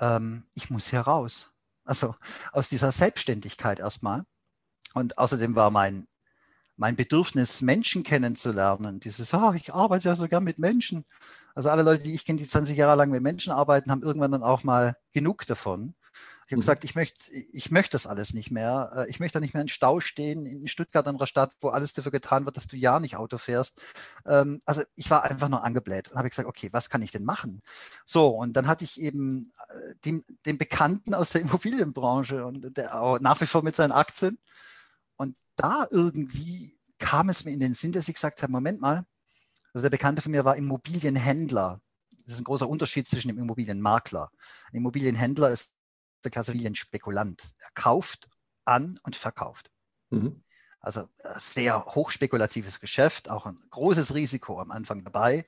ähm, 0.00 0.46
ich 0.54 0.70
muss 0.70 0.88
hier 0.88 1.00
raus. 1.00 1.52
Also 1.84 2.14
aus 2.52 2.68
dieser 2.68 2.92
Selbstständigkeit 2.92 3.80
erstmal. 3.80 4.24
Und 4.94 5.18
außerdem 5.18 5.56
war 5.56 5.70
mein 5.70 6.06
mein 6.76 6.96
Bedürfnis, 6.96 7.62
Menschen 7.62 8.02
kennenzulernen. 8.02 9.00
Dieses, 9.00 9.32
ah, 9.34 9.54
ich 9.54 9.72
arbeite 9.72 10.08
ja 10.08 10.14
so 10.14 10.28
gern 10.28 10.44
mit 10.44 10.58
Menschen. 10.58 11.04
Also 11.54 11.70
alle 11.70 11.82
Leute, 11.82 12.02
die 12.02 12.14
ich 12.14 12.24
kenne, 12.24 12.38
die 12.38 12.48
20 12.48 12.76
Jahre 12.76 12.96
lang 12.96 13.10
mit 13.10 13.22
Menschen 13.22 13.52
arbeiten, 13.52 13.90
haben 13.90 14.02
irgendwann 14.02 14.32
dann 14.32 14.42
auch 14.42 14.62
mal 14.62 14.96
genug 15.12 15.46
davon. 15.46 15.94
Ich 16.46 16.52
habe 16.52 16.58
mhm. 16.58 16.60
gesagt, 16.60 16.84
ich 16.84 16.94
möchte 16.94 17.32
ich 17.32 17.72
möchte 17.72 17.92
das 17.92 18.06
alles 18.06 18.32
nicht 18.32 18.52
mehr. 18.52 18.92
Äh, 18.94 19.10
ich 19.10 19.18
möchte 19.18 19.40
nicht 19.40 19.54
mehr 19.54 19.62
in 19.62 19.68
Stau 19.68 19.98
stehen 19.98 20.46
in 20.46 20.68
Stuttgart, 20.68 21.08
einer 21.08 21.26
Stadt, 21.26 21.52
wo 21.58 21.70
alles 21.70 21.92
dafür 21.92 22.12
getan 22.12 22.44
wird, 22.44 22.56
dass 22.56 22.68
du 22.68 22.76
ja 22.76 23.00
nicht 23.00 23.16
Auto 23.16 23.36
fährst. 23.36 23.80
Ähm, 24.24 24.60
also 24.64 24.82
ich 24.94 25.10
war 25.10 25.24
einfach 25.24 25.48
nur 25.48 25.64
angebläht 25.64 26.08
und 26.08 26.16
habe 26.16 26.28
gesagt, 26.28 26.48
okay, 26.48 26.68
was 26.72 26.88
kann 26.88 27.02
ich 27.02 27.10
denn 27.10 27.24
machen? 27.24 27.62
So, 28.04 28.28
und 28.28 28.52
dann 28.52 28.68
hatte 28.68 28.84
ich 28.84 29.00
eben 29.00 29.52
äh, 29.70 29.94
den, 30.04 30.24
den 30.44 30.56
Bekannten 30.56 31.14
aus 31.14 31.30
der 31.30 31.40
Immobilienbranche 31.42 32.46
und 32.46 32.76
der 32.76 33.00
auch 33.00 33.18
nach 33.18 33.40
wie 33.40 33.46
vor 33.46 33.64
mit 33.64 33.74
seinen 33.74 33.92
Aktien. 33.92 34.38
Da 35.56 35.86
irgendwie 35.90 36.78
kam 36.98 37.28
es 37.28 37.44
mir 37.44 37.52
in 37.52 37.60
den 37.60 37.74
Sinn, 37.74 37.92
dass 37.92 38.08
ich 38.08 38.14
gesagt 38.14 38.42
habe, 38.42 38.52
Moment 38.52 38.80
mal, 38.80 39.04
also 39.72 39.82
der 39.82 39.90
Bekannte 39.90 40.22
von 40.22 40.32
mir 40.32 40.44
war 40.44 40.56
Immobilienhändler. 40.56 41.80
Das 42.24 42.34
ist 42.34 42.40
ein 42.40 42.44
großer 42.44 42.68
Unterschied 42.68 43.08
zwischen 43.08 43.28
dem 43.28 43.38
Immobilienmakler. 43.38 44.30
Ein 44.70 44.76
Immobilienhändler 44.78 45.50
ist 45.50 45.74
der 46.24 46.30
Klasse 46.30 46.52
Immobilienspekulant. 46.52 47.54
Er 47.58 47.70
kauft 47.74 48.28
an 48.64 48.98
und 49.02 49.16
verkauft. 49.16 49.70
Mhm. 50.10 50.42
Also 50.80 51.08
äh, 51.18 51.38
sehr 51.38 51.84
hochspekulatives 51.84 52.80
Geschäft, 52.80 53.28
auch 53.28 53.46
ein 53.46 53.56
großes 53.70 54.14
Risiko 54.14 54.60
am 54.60 54.70
Anfang 54.70 55.04
dabei. 55.04 55.46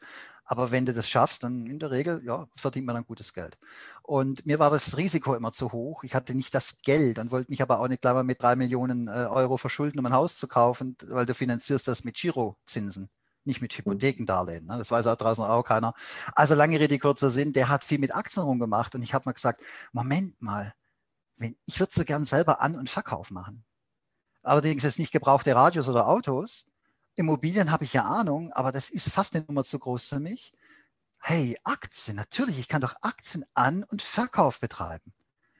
Aber 0.51 0.71
wenn 0.71 0.87
du 0.87 0.95
das 0.95 1.09
schaffst, 1.09 1.45
dann 1.45 1.67
in 1.67 1.79
der 1.79 1.91
Regel 1.91 2.23
ja, 2.25 2.49
verdient 2.57 2.87
man 2.87 2.95
dann 2.95 3.05
gutes 3.05 3.35
Geld. 3.35 3.59
Und 4.03 4.47
mir 4.47 4.59
war 4.59 4.71
das 4.71 4.97
Risiko 4.97 5.35
immer 5.35 5.53
zu 5.53 5.73
hoch. 5.73 6.05
Ich 6.05 6.15
hatte 6.15 6.35
nicht 6.35 6.55
das 6.55 6.81
Geld 6.81 7.19
und 7.19 7.31
wollte 7.31 7.51
mich 7.51 7.61
aber 7.61 7.81
auch 7.81 7.87
nicht 7.87 8.01
gleich 8.01 8.15
mal 8.15 8.25
mit 8.25 8.43
drei 8.43 8.57
Millionen 8.57 9.09
äh, 9.09 9.27
Euro 9.31 9.59
verschulden, 9.59 9.99
um 9.99 10.07
ein 10.07 10.15
Haus 10.15 10.37
zu 10.39 10.49
kaufen, 10.49 10.97
weil 11.07 11.27
du 11.27 11.35
finanzierst 11.35 11.87
das 11.87 12.03
mit 12.03 12.17
Girozinsen 12.17 13.11
nicht 13.45 13.63
mit 13.63 13.77
Hypothekendarlehen. 13.77 14.67
Ne? 14.67 14.79
Das 14.79 14.91
weiß 14.91 15.07
auch 15.07 15.17
draußen 15.17 15.45
auch 15.45 15.65
keiner. 15.65 15.95
Also 16.35 16.55
lange 16.55 16.79
Rede, 16.79 16.99
kurzer 16.99 17.31
Sinn, 17.31 17.53
der 17.53 17.69
hat 17.69 17.83
viel 17.83 17.99
mit 17.99 18.15
Aktien 18.15 18.45
rumgemacht 18.45 18.95
und 18.95 19.03
ich 19.03 19.15
habe 19.15 19.25
mal 19.27 19.33
gesagt, 19.33 19.63
Moment 19.93 20.41
mal, 20.43 20.75
wenn, 21.37 21.57
ich 21.67 21.81
würde 21.81 21.93
so 21.95 22.05
gern 22.05 22.27
selber 22.27 22.61
An- 22.61 22.77
und 22.77 22.91
Verkauf 22.91 23.31
machen. 23.31 23.65
Allerdings 24.43 24.85
ist 24.85 24.99
nicht 24.99 25.13
gebrauchte 25.13 25.55
Radios 25.55 25.89
oder 25.89 26.09
Autos. 26.09 26.67
Immobilien 27.19 27.71
habe 27.71 27.85
ich 27.85 27.93
ja 27.93 28.05
Ahnung, 28.05 28.53
aber 28.53 28.73
das 28.73 28.91
ist 28.91 29.11
fast 29.11 29.35
eine 29.35 29.45
Nummer 29.47 29.65
zu 29.65 29.79
groß 29.79 30.09
für 30.09 30.21
mich. 30.21 30.53
Hey, 31.19 31.59
Aktien, 31.65 32.17
natürlich, 32.17 32.59
ich 32.59 32.69
kann 32.69 32.81
doch 32.81 32.95
Aktien 33.03 33.45
An- 33.55 33.85
und 33.85 34.03
Verkauf 34.03 34.61
betreiben. 34.61 35.13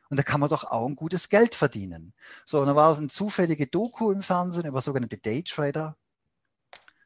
Und 0.09 0.17
da 0.17 0.23
kann 0.23 0.41
man 0.41 0.49
doch 0.49 0.65
auch 0.65 0.87
ein 0.87 0.97
gutes 0.97 1.29
Geld 1.29 1.55
verdienen. 1.55 2.15
So, 2.47 2.61
und 2.61 2.67
dann 2.67 2.77
war 2.77 2.91
es 2.93 2.99
eine 2.99 3.09
zufällige 3.09 3.67
Doku 3.67 4.11
im 4.11 4.23
Fernsehen 4.23 4.67
über 4.67 4.81
sogenannte 4.81 5.19
Daytrader. 5.19 5.97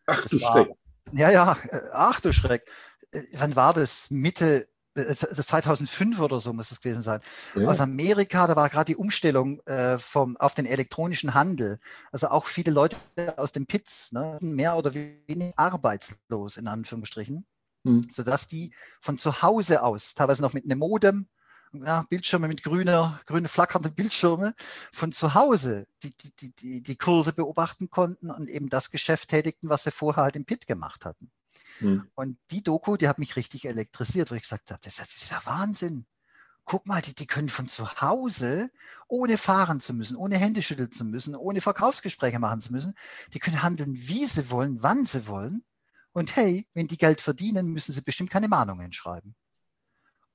Ach 0.06 0.24
du 0.26 0.40
war, 0.40 0.64
Schreck. 0.64 0.76
Ja, 1.12 1.30
ja, 1.30 1.56
äh, 1.68 1.80
ach 1.92 2.20
du 2.20 2.32
Schreck. 2.32 2.70
Äh, 3.10 3.22
wann 3.32 3.56
war 3.56 3.74
das? 3.74 4.10
Mitte 4.10 4.68
2005 4.94 6.18
äh, 6.18 6.22
oder 6.22 6.40
so 6.40 6.52
muss 6.52 6.70
es 6.70 6.80
gewesen 6.80 7.02
sein. 7.02 7.20
Ja. 7.54 7.68
Aus 7.68 7.80
Amerika, 7.80 8.46
da 8.46 8.56
war 8.56 8.68
gerade 8.68 8.92
die 8.92 8.96
Umstellung 8.96 9.60
äh, 9.66 9.98
vom, 9.98 10.36
auf 10.36 10.54
den 10.54 10.66
elektronischen 10.66 11.34
Handel. 11.34 11.78
Also 12.10 12.28
auch 12.28 12.46
viele 12.46 12.72
Leute 12.72 12.96
aus 13.36 13.52
den 13.52 13.66
Pits, 13.66 14.12
ne, 14.12 14.38
mehr 14.40 14.76
oder 14.76 14.94
weniger 14.94 15.52
arbeitslos 15.56 16.56
in 16.56 16.68
Anführungsstrichen, 16.68 17.46
hm. 17.84 18.06
sodass 18.12 18.48
die 18.48 18.72
von 19.00 19.18
zu 19.18 19.42
Hause 19.42 19.82
aus, 19.82 20.14
teilweise 20.14 20.42
noch 20.42 20.52
mit 20.52 20.64
einem 20.64 20.78
Modem, 20.78 21.26
ja, 21.72 22.04
Bildschirme 22.08 22.48
mit 22.48 22.62
grüner, 22.62 23.20
grüne 23.26 23.48
flackernde 23.48 23.90
Bildschirme 23.90 24.54
von 24.92 25.12
zu 25.12 25.34
Hause 25.34 25.86
die, 26.02 26.14
die, 26.16 26.52
die, 26.52 26.82
die 26.82 26.96
Kurse 26.96 27.32
beobachten 27.32 27.88
konnten 27.88 28.30
und 28.30 28.50
eben 28.50 28.68
das 28.68 28.90
Geschäft 28.90 29.30
tätigten, 29.30 29.68
was 29.68 29.84
sie 29.84 29.90
vorher 29.90 30.24
halt 30.24 30.36
im 30.36 30.44
Pit 30.44 30.66
gemacht 30.66 31.04
hatten. 31.04 31.30
Hm. 31.78 32.08
Und 32.14 32.38
die 32.50 32.62
Doku, 32.62 32.96
die 32.96 33.08
hat 33.08 33.18
mich 33.18 33.36
richtig 33.36 33.64
elektrisiert, 33.66 34.30
wo 34.30 34.34
ich 34.34 34.42
gesagt 34.42 34.70
habe, 34.70 34.80
das, 34.82 34.96
das 34.96 35.14
ist 35.14 35.30
ja 35.30 35.40
Wahnsinn. 35.44 36.06
Guck 36.64 36.86
mal, 36.86 37.02
die, 37.02 37.14
die 37.14 37.26
können 37.26 37.48
von 37.48 37.68
zu 37.68 38.00
Hause, 38.00 38.70
ohne 39.08 39.36
fahren 39.36 39.80
zu 39.80 39.94
müssen, 39.94 40.16
ohne 40.16 40.38
Hände 40.38 40.62
schütteln 40.62 40.92
zu 40.92 41.04
müssen, 41.04 41.34
ohne 41.34 41.60
Verkaufsgespräche 41.60 42.38
machen 42.38 42.60
zu 42.60 42.72
müssen, 42.72 42.94
die 43.34 43.40
können 43.40 43.62
handeln, 43.62 43.94
wie 43.94 44.26
sie 44.26 44.50
wollen, 44.50 44.82
wann 44.82 45.04
sie 45.04 45.26
wollen. 45.26 45.64
Und 46.12 46.36
hey, 46.36 46.68
wenn 46.74 46.86
die 46.86 46.98
Geld 46.98 47.20
verdienen, 47.20 47.68
müssen 47.68 47.92
sie 47.92 48.02
bestimmt 48.02 48.30
keine 48.30 48.48
Mahnungen 48.48 48.92
schreiben. 48.92 49.34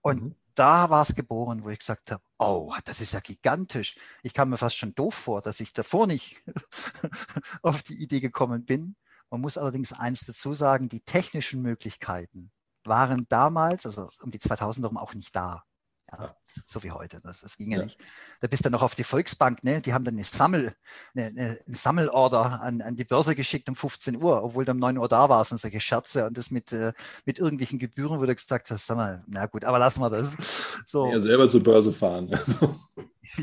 Und 0.01 0.22
mhm 0.22 0.36
da 0.58 0.89
war 0.89 1.03
es 1.03 1.15
geboren, 1.15 1.63
wo 1.63 1.70
ich 1.70 1.79
gesagt 1.79 2.12
habe, 2.12 2.24
oh, 2.39 2.74
das 2.86 3.00
ist 3.00 3.13
ja 3.13 3.20
gigantisch. 3.20 3.96
Ich 4.24 4.34
kam 4.34 4.50
mir 4.50 4.58
fast 4.58 4.77
schon 4.77 4.96
doof 4.96 5.13
vor, 5.13 5.41
dass 5.41 5.60
ich 5.60 5.72
davor 5.72 6.08
nicht 6.08 6.38
auf 7.62 7.84
die 7.84 8.01
Idee 8.01 8.20
gekommen 8.20 8.65
bin. 8.65 8.96
Man 9.29 9.41
muss 9.41 9.57
allerdings 9.57 9.93
eins 9.93 10.25
dazu 10.25 10.53
sagen, 10.53 10.89
die 10.89 11.01
technischen 11.01 11.62
Möglichkeiten 11.62 12.51
waren 12.86 13.25
damals, 13.29 13.86
also 13.86 14.10
um 14.22 14.31
die 14.31 14.39
2000 14.39 14.86
herum 14.86 14.98
auch 14.98 15.13
nicht 15.13 15.36
da. 15.36 15.63
Ja, 16.10 16.34
so 16.65 16.84
wie 16.84 16.91
heute. 16.91 17.19
Das, 17.22 17.41
das 17.41 17.57
ging 17.57 17.72
ja, 17.72 17.79
ja, 17.79 17.84
nicht. 17.84 18.00
Da 18.39 18.48
bist 18.48 18.63
du 18.63 18.69
noch 18.69 18.81
auf 18.81 18.96
die 18.96 19.03
Volksbank, 19.03 19.65
ne? 19.65 19.81
Die 19.81 19.93
haben 19.93 20.05
dann 20.05 20.13
eine 20.13 20.24
Sammel, 20.24 20.74
eine, 21.13 21.25
eine, 21.25 21.57
Sammelorder 21.67 22.62
an, 22.62 22.81
an 22.81 22.96
die 22.96 23.03
Börse 23.03 23.36
geschickt 23.36 23.67
um 23.67 23.75
15 23.75 24.22
Uhr, 24.22 24.41
obwohl 24.41 24.63
du 24.63 24.72
um 24.72 24.79
9 24.79 24.98
Uhr 24.98 25.10
da 25.10 25.27
warst 25.27 25.51
und 25.51 25.57
solche 25.57 25.81
Scherze 25.81 26.25
und 26.25 26.38
das 26.38 26.50
mit, 26.50 26.72
äh, 26.72 26.93
mit 27.25 27.39
irgendwelchen 27.39 27.77
Gebühren, 27.77 28.22
wo 28.22 28.25
du 28.25 28.34
gesagt 28.34 28.72
hast, 28.72 28.88
sag 28.88 28.96
mal, 28.96 29.24
na 29.27 29.48
gut, 29.48 29.65
aber 29.65 29.79
lassen 29.79 30.00
wir 30.01 30.10
das. 30.10 30.38
So. 30.86 31.12
Ja, 31.12 31.19
selber 31.19 31.50
zur 31.50 31.62
Börse 31.62 31.91
fahren. 31.91 32.29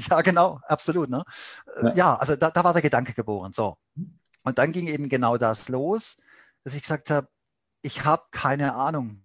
ja, 0.09 0.23
genau, 0.23 0.61
absolut. 0.67 1.11
Ne? 1.11 1.23
Ja. 1.83 1.95
ja, 1.95 2.17
also 2.17 2.37
da, 2.37 2.51
da 2.51 2.65
war 2.65 2.73
der 2.73 2.81
Gedanke 2.81 3.13
geboren. 3.13 3.53
So. 3.53 3.77
Und 4.45 4.59
dann 4.59 4.73
ging 4.73 4.87
eben 4.87 5.09
genau 5.09 5.37
das 5.37 5.69
los, 5.69 6.21
dass 6.63 6.75
ich 6.75 6.83
gesagt 6.83 7.11
habe, 7.11 7.29
ich 7.83 8.05
habe 8.05 8.23
keine 8.31 8.75
Ahnung, 8.75 9.25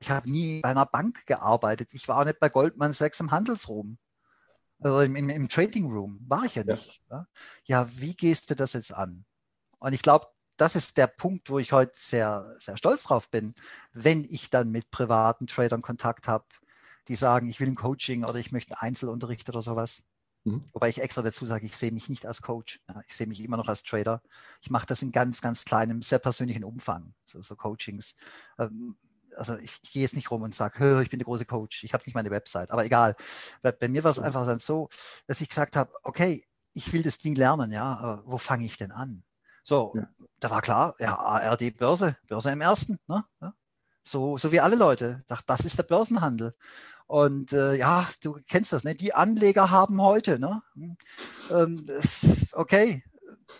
ich 0.00 0.10
habe 0.10 0.30
nie 0.30 0.60
bei 0.60 0.70
einer 0.70 0.86
Bank 0.86 1.26
gearbeitet. 1.26 1.94
Ich 1.94 2.08
war 2.08 2.18
auch 2.18 2.24
nicht 2.24 2.40
bei 2.40 2.48
Goldman 2.48 2.92
Sachs 2.92 3.20
im 3.20 3.30
Handelsroom. 3.30 3.98
Also 4.80 5.00
im, 5.00 5.16
im, 5.16 5.30
im 5.30 5.48
Trading 5.48 5.90
Room 5.90 6.18
war 6.28 6.44
ich 6.44 6.56
ja 6.56 6.64
nicht. 6.64 7.02
Ja. 7.10 7.26
ja, 7.64 7.88
wie 7.94 8.14
gehst 8.14 8.50
du 8.50 8.56
das 8.56 8.74
jetzt 8.74 8.92
an? 8.92 9.24
Und 9.78 9.92
ich 9.92 10.02
glaube, 10.02 10.26
das 10.56 10.74
ist 10.74 10.96
der 10.96 11.06
Punkt, 11.06 11.50
wo 11.50 11.58
ich 11.58 11.72
heute 11.72 11.92
sehr, 11.94 12.52
sehr 12.58 12.76
stolz 12.76 13.04
drauf 13.04 13.30
bin, 13.30 13.54
wenn 13.92 14.24
ich 14.24 14.50
dann 14.50 14.70
mit 14.70 14.90
privaten 14.90 15.46
Tradern 15.46 15.82
Kontakt 15.82 16.28
habe, 16.28 16.46
die 17.08 17.14
sagen, 17.14 17.48
ich 17.48 17.60
will 17.60 17.68
ein 17.68 17.76
Coaching 17.76 18.24
oder 18.24 18.36
ich 18.36 18.52
möchte 18.52 18.80
Einzelunterricht 18.80 19.48
oder 19.48 19.62
sowas. 19.62 20.04
Mhm. 20.46 20.62
Wobei 20.72 20.88
ich 20.88 21.02
extra 21.02 21.22
dazu 21.22 21.44
sage, 21.44 21.66
ich 21.66 21.76
sehe 21.76 21.90
mich 21.90 22.08
nicht 22.08 22.24
als 22.24 22.40
Coach. 22.40 22.80
Ich 23.08 23.16
sehe 23.16 23.26
mich 23.26 23.42
immer 23.42 23.56
noch 23.56 23.68
als 23.68 23.82
Trader. 23.82 24.22
Ich 24.62 24.70
mache 24.70 24.86
das 24.86 25.02
in 25.02 25.10
ganz, 25.10 25.42
ganz 25.42 25.64
kleinem, 25.64 26.02
sehr 26.02 26.20
persönlichen 26.20 26.62
Umfang, 26.62 27.14
so, 27.24 27.42
so 27.42 27.56
Coachings. 27.56 28.14
Ähm, 28.58 28.96
also 29.36 29.56
ich, 29.58 29.78
ich 29.82 29.92
gehe 29.92 30.02
jetzt 30.02 30.14
nicht 30.14 30.30
rum 30.30 30.42
und 30.42 30.54
sage, 30.54 31.02
ich 31.02 31.10
bin 31.10 31.18
der 31.18 31.24
große 31.24 31.46
Coach, 31.46 31.82
ich 31.82 31.92
habe 31.92 32.04
nicht 32.06 32.14
meine 32.14 32.30
Website, 32.30 32.70
aber 32.70 32.84
egal. 32.84 33.16
Bei, 33.60 33.88
mir 33.88 34.04
war 34.04 34.12
es 34.12 34.20
einfach 34.20 34.46
dann 34.46 34.60
so, 34.60 34.88
dass 35.26 35.40
ich 35.40 35.48
gesagt 35.48 35.74
habe, 35.74 35.92
okay, 36.04 36.46
ich 36.72 36.92
will 36.92 37.02
das 37.02 37.18
Ding 37.18 37.34
lernen, 37.34 37.72
ja, 37.72 37.96
aber 37.96 38.22
wo 38.24 38.38
fange 38.38 38.64
ich 38.64 38.76
denn 38.76 38.92
an? 38.92 39.24
So, 39.64 39.94
ja. 39.96 40.08
da 40.38 40.50
war 40.50 40.62
klar, 40.62 40.94
ja, 41.00 41.16
ARD 41.18 41.76
Börse, 41.76 42.16
Börse 42.28 42.52
im 42.52 42.60
ersten, 42.60 42.98
ne? 43.08 43.24
So, 44.08 44.38
so 44.38 44.52
wie 44.52 44.60
alle 44.60 44.76
Leute. 44.76 45.24
Dachte, 45.26 45.46
das 45.48 45.64
ist 45.64 45.76
der 45.78 45.82
Börsenhandel. 45.82 46.52
Und 47.06 47.52
äh, 47.52 47.74
ja, 47.74 48.06
du 48.22 48.38
kennst 48.48 48.72
das, 48.72 48.84
ne? 48.84 48.94
Die 48.94 49.14
Anleger 49.14 49.70
haben 49.70 50.00
heute, 50.02 50.38
ne? 50.38 50.62
Hm, 50.74 50.96
ähm, 51.50 51.86
okay, 52.52 53.04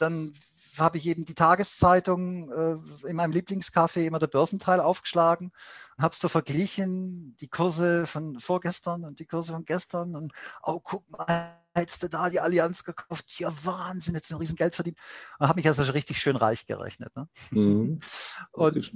dann 0.00 0.32
habe 0.78 0.98
ich 0.98 1.06
eben 1.06 1.24
die 1.24 1.34
Tageszeitung 1.34 2.50
äh, 2.50 2.76
in 3.08 3.16
meinem 3.16 3.32
Lieblingscafé 3.32 4.04
immer 4.04 4.18
der 4.18 4.26
Börsenteil 4.26 4.80
aufgeschlagen 4.80 5.52
und 5.96 6.04
habe 6.04 6.14
so 6.14 6.28
verglichen, 6.28 7.36
die 7.40 7.48
Kurse 7.48 8.06
von 8.06 8.40
vorgestern 8.40 9.04
und 9.04 9.20
die 9.20 9.26
Kurse 9.26 9.52
von 9.52 9.64
gestern 9.64 10.16
und 10.16 10.32
oh, 10.62 10.80
guck 10.80 11.10
mal, 11.10 11.56
hättest 11.74 12.02
du 12.02 12.08
da 12.08 12.30
die 12.30 12.40
Allianz 12.40 12.84
gekauft, 12.84 13.24
ja 13.38 13.50
Wahnsinn, 13.64 14.14
jetzt 14.14 14.30
ein 14.30 14.38
Riesengeld 14.38 14.74
verdient. 14.74 14.98
Und 15.38 15.48
habe 15.48 15.58
mich 15.58 15.66
also 15.66 15.82
richtig 15.84 16.20
schön 16.20 16.36
reich 16.36 16.66
gerechnet. 16.66 17.14
Ne? 17.16 17.28
Mhm. 17.50 18.00
und 18.52 18.92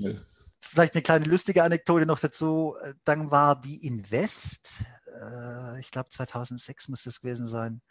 vielleicht 0.70 0.94
eine 0.94 1.02
kleine 1.02 1.24
lustige 1.26 1.64
Anekdote 1.64 2.06
noch 2.06 2.20
dazu. 2.20 2.76
Dann 3.04 3.30
war 3.30 3.60
die 3.60 3.86
Invest, 3.86 4.84
äh, 5.06 5.80
ich 5.80 5.90
glaube 5.90 6.10
2006 6.10 6.88
muss 6.88 7.02
das 7.02 7.20
gewesen 7.20 7.46
sein, 7.46 7.82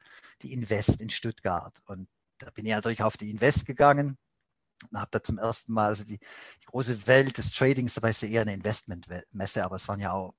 die 0.41 0.53
Invest 0.53 1.01
in 1.01 1.09
Stuttgart. 1.09 1.77
Und 1.86 2.07
da 2.38 2.50
bin 2.51 2.65
ich 2.65 2.71
natürlich 2.71 3.03
auf 3.03 3.17
die 3.17 3.29
Invest 3.29 3.65
gegangen 3.65 4.17
und 4.91 5.00
habe 5.00 5.09
da 5.12 5.21
zum 5.21 5.38
ersten 5.38 5.74
Mal 5.74 5.88
also 5.88 6.05
die, 6.05 6.19
die 6.19 6.65
große 6.65 7.07
Welt 7.07 7.38
des 7.38 7.51
Tradings, 7.51 7.95
dabei 7.95 8.12
ist 8.12 8.21
ja 8.21 8.29
eher 8.29 8.41
eine 8.43 8.53
Investmentmesse, 8.53 9.63
aber 9.65 9.75
es 9.75 9.88
waren 9.88 10.00
ja 10.00 10.13
auch 10.13 10.33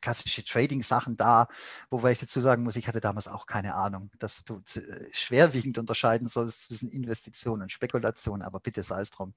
klassische 0.00 0.44
Trading-Sachen 0.44 1.16
da, 1.16 1.48
wobei 1.90 2.12
ich 2.12 2.20
dazu 2.20 2.40
sagen 2.40 2.62
muss, 2.62 2.76
ich 2.76 2.88
hatte 2.88 3.00
damals 3.00 3.28
auch 3.28 3.46
keine 3.46 3.74
Ahnung, 3.74 4.10
dass 4.18 4.44
du 4.44 4.62
äh, 4.74 4.80
schwerwiegend 5.12 5.78
unterscheiden 5.78 6.28
sollst 6.28 6.64
zwischen 6.64 6.90
Investition 6.90 7.62
und 7.62 7.72
Spekulation, 7.72 8.42
aber 8.42 8.60
bitte 8.60 8.82
sei 8.82 9.00
es 9.00 9.10
drum. 9.10 9.34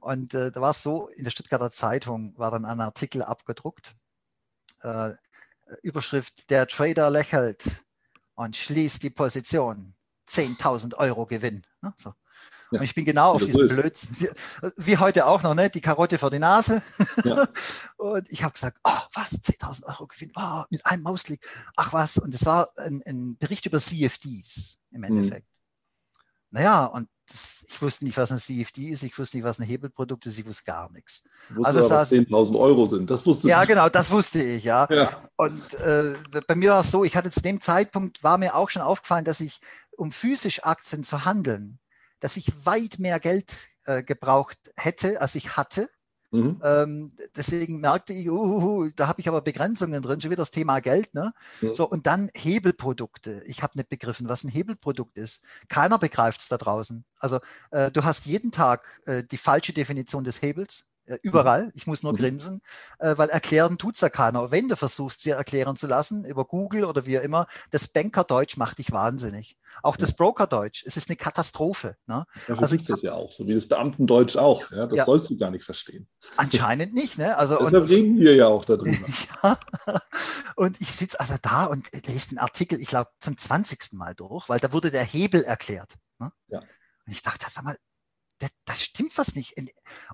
Und 0.00 0.34
äh, 0.34 0.50
da 0.50 0.60
war 0.60 0.70
es 0.70 0.82
so, 0.82 1.08
in 1.08 1.24
der 1.24 1.30
Stuttgarter 1.30 1.70
Zeitung 1.70 2.36
war 2.38 2.50
dann 2.50 2.64
ein 2.64 2.80
Artikel 2.80 3.22
abgedruckt, 3.22 3.94
äh, 4.82 5.12
Überschrift, 5.82 6.50
der 6.50 6.66
Trader 6.66 7.10
lächelt 7.10 7.84
und 8.34 8.56
schließt 8.56 9.02
die 9.02 9.10
Position. 9.10 9.94
10.000 10.28 10.94
Euro 10.94 11.26
Gewinn. 11.26 11.66
Ne? 11.82 11.92
So. 11.96 12.14
Ja. 12.70 12.78
Und 12.78 12.84
ich 12.84 12.94
bin 12.94 13.04
genau 13.04 13.32
auf 13.32 13.44
diesem 13.44 13.66
Blödsinn, 13.66 14.28
wie 14.76 14.96
heute 14.96 15.26
auch 15.26 15.42
noch, 15.42 15.54
ne? 15.54 15.70
die 15.70 15.80
Karotte 15.80 16.18
vor 16.18 16.30
die 16.30 16.38
Nase. 16.38 16.82
Ja. 17.24 17.48
und 17.96 18.30
ich 18.30 18.44
habe 18.44 18.52
gesagt, 18.52 18.78
oh, 18.84 18.98
was, 19.12 19.32
10.000 19.32 19.86
Euro 19.86 20.06
Gewinn, 20.06 20.32
oh, 20.36 20.62
mit 20.70 20.86
einem 20.86 21.02
Mausklick, 21.02 21.44
ach 21.76 21.92
was. 21.92 22.18
Und 22.18 22.34
es 22.34 22.46
war 22.46 22.70
ein, 22.76 23.02
ein, 23.06 23.36
Bericht 23.38 23.66
über 23.66 23.78
CFDs 23.78 24.78
im 24.92 24.98
mhm. 24.98 25.04
Endeffekt. 25.04 25.46
Mhm. 25.46 25.50
Naja, 26.52 26.86
und 26.86 27.08
das, 27.28 27.64
ich 27.68 27.80
wusste 27.80 28.04
nicht, 28.04 28.16
was 28.16 28.32
ein 28.32 28.38
CFD 28.38 28.88
ist, 28.88 29.02
ich 29.02 29.16
wusste 29.18 29.36
nicht, 29.36 29.44
was 29.44 29.58
ein 29.58 29.66
Hebelprodukt 29.66 30.26
ist, 30.26 30.38
ich 30.38 30.46
wusste 30.46 30.64
gar 30.64 30.90
nichts. 30.90 31.24
Also 31.62 31.88
was 31.88 32.12
10.000 32.12 32.58
Euro 32.58 32.86
sind, 32.86 33.08
das 33.08 33.24
wusste 33.24 33.48
ich. 33.48 33.52
Ja, 33.52 33.64
genau, 33.64 33.88
das 33.88 34.10
wusste 34.10 34.42
ich, 34.42 34.64
ja. 34.64 34.86
ja. 34.90 35.10
Und 35.36 35.74
äh, 35.74 36.14
bei 36.46 36.56
mir 36.56 36.72
war 36.72 36.80
es 36.80 36.90
so, 36.90 37.04
ich 37.04 37.16
hatte 37.16 37.30
zu 37.30 37.40
dem 37.40 37.60
Zeitpunkt, 37.60 38.22
war 38.22 38.38
mir 38.38 38.54
auch 38.56 38.70
schon 38.70 38.82
aufgefallen, 38.82 39.24
dass 39.24 39.40
ich, 39.40 39.60
um 39.96 40.10
physisch 40.10 40.64
Aktien 40.64 41.04
zu 41.04 41.24
handeln, 41.24 41.78
dass 42.20 42.36
ich 42.36 42.64
weit 42.64 42.98
mehr 42.98 43.18
Geld 43.20 43.68
äh, 43.86 44.02
gebraucht 44.02 44.58
hätte, 44.76 45.20
als 45.20 45.34
ich 45.34 45.56
hatte. 45.56 45.88
Mhm. 46.32 46.60
Ähm, 46.62 47.12
deswegen 47.34 47.80
merkte 47.80 48.12
ich, 48.12 48.30
uh, 48.30 48.88
da 48.94 49.08
habe 49.08 49.20
ich 49.20 49.28
aber 49.28 49.40
Begrenzungen 49.40 50.00
drin, 50.00 50.20
schon 50.20 50.30
wieder 50.30 50.42
das 50.42 50.52
Thema 50.52 50.78
Geld. 50.80 51.12
Ne? 51.12 51.32
Mhm. 51.60 51.74
So, 51.74 51.88
und 51.88 52.06
dann 52.06 52.30
Hebelprodukte. 52.34 53.42
Ich 53.46 53.62
habe 53.62 53.76
nicht 53.76 53.88
begriffen, 53.88 54.28
was 54.28 54.44
ein 54.44 54.48
Hebelprodukt 54.48 55.18
ist. 55.18 55.42
Keiner 55.68 55.98
begreift 55.98 56.40
es 56.40 56.48
da 56.48 56.56
draußen. 56.56 57.04
Also 57.18 57.40
äh, 57.72 57.90
du 57.90 58.04
hast 58.04 58.26
jeden 58.26 58.52
Tag 58.52 59.00
äh, 59.06 59.24
die 59.24 59.38
falsche 59.38 59.72
Definition 59.72 60.22
des 60.22 60.40
Hebels. 60.40 60.89
Äh, 61.06 61.18
überall. 61.22 61.70
Ich 61.74 61.86
muss 61.86 62.02
nur 62.02 62.12
mhm. 62.12 62.16
grinsen, 62.16 62.62
äh, 62.98 63.16
weil 63.16 63.28
erklären 63.30 63.78
tut 63.78 63.94
es 63.94 64.00
ja 64.00 64.08
keiner. 64.08 64.50
Wenn 64.50 64.68
du 64.68 64.76
versuchst, 64.76 65.22
sie 65.22 65.30
erklären 65.30 65.76
zu 65.76 65.86
lassen, 65.86 66.24
über 66.24 66.44
Google 66.44 66.84
oder 66.84 67.06
wie 67.06 67.16
immer, 67.16 67.46
das 67.70 67.88
Bankerdeutsch 67.88 68.56
macht 68.56 68.78
dich 68.78 68.92
wahnsinnig. 68.92 69.56
Auch 69.82 69.96
das 69.96 70.14
Brokerdeutsch, 70.14 70.84
es 70.86 70.96
ist 70.96 71.08
eine 71.08 71.16
Katastrophe. 71.16 71.96
Ne? 72.06 72.24
Ja, 72.48 72.54
also 72.56 72.74
ich 72.74 72.86
ja 73.02 73.14
auch, 73.14 73.32
so 73.32 73.46
wie 73.46 73.54
das 73.54 73.66
Beamtendeutsch 73.66 74.36
auch. 74.36 74.70
Ja? 74.70 74.86
Das 74.86 74.98
ja. 74.98 75.04
sollst 75.04 75.30
du 75.30 75.36
gar 75.36 75.50
nicht 75.50 75.64
verstehen. 75.64 76.08
Anscheinend 76.36 76.94
nicht. 76.94 77.18
Ne? 77.18 77.36
Also, 77.36 77.58
Deshalb 77.60 77.84
und, 77.84 77.90
reden 77.90 78.18
wir 78.18 78.34
ja 78.34 78.46
auch 78.46 78.64
darüber. 78.64 78.90
ja. 79.42 79.58
Und 80.56 80.80
ich 80.80 80.92
sitze 80.92 81.18
also 81.18 81.34
da 81.40 81.64
und 81.64 81.88
lese 82.06 82.30
den 82.30 82.38
Artikel, 82.38 82.80
ich 82.80 82.88
glaube, 82.88 83.10
zum 83.20 83.36
20. 83.36 83.94
Mal 83.94 84.14
durch, 84.14 84.48
weil 84.48 84.60
da 84.60 84.72
wurde 84.72 84.90
der 84.90 85.04
Hebel 85.04 85.42
erklärt. 85.42 85.94
Ne? 86.18 86.30
Ja. 86.48 86.58
Und 86.58 87.12
ich 87.12 87.22
dachte, 87.22 87.46
sag 87.48 87.64
mal, 87.64 87.76
das, 88.40 88.50
das 88.64 88.82
stimmt 88.82 89.16
was 89.16 89.34
nicht. 89.34 89.54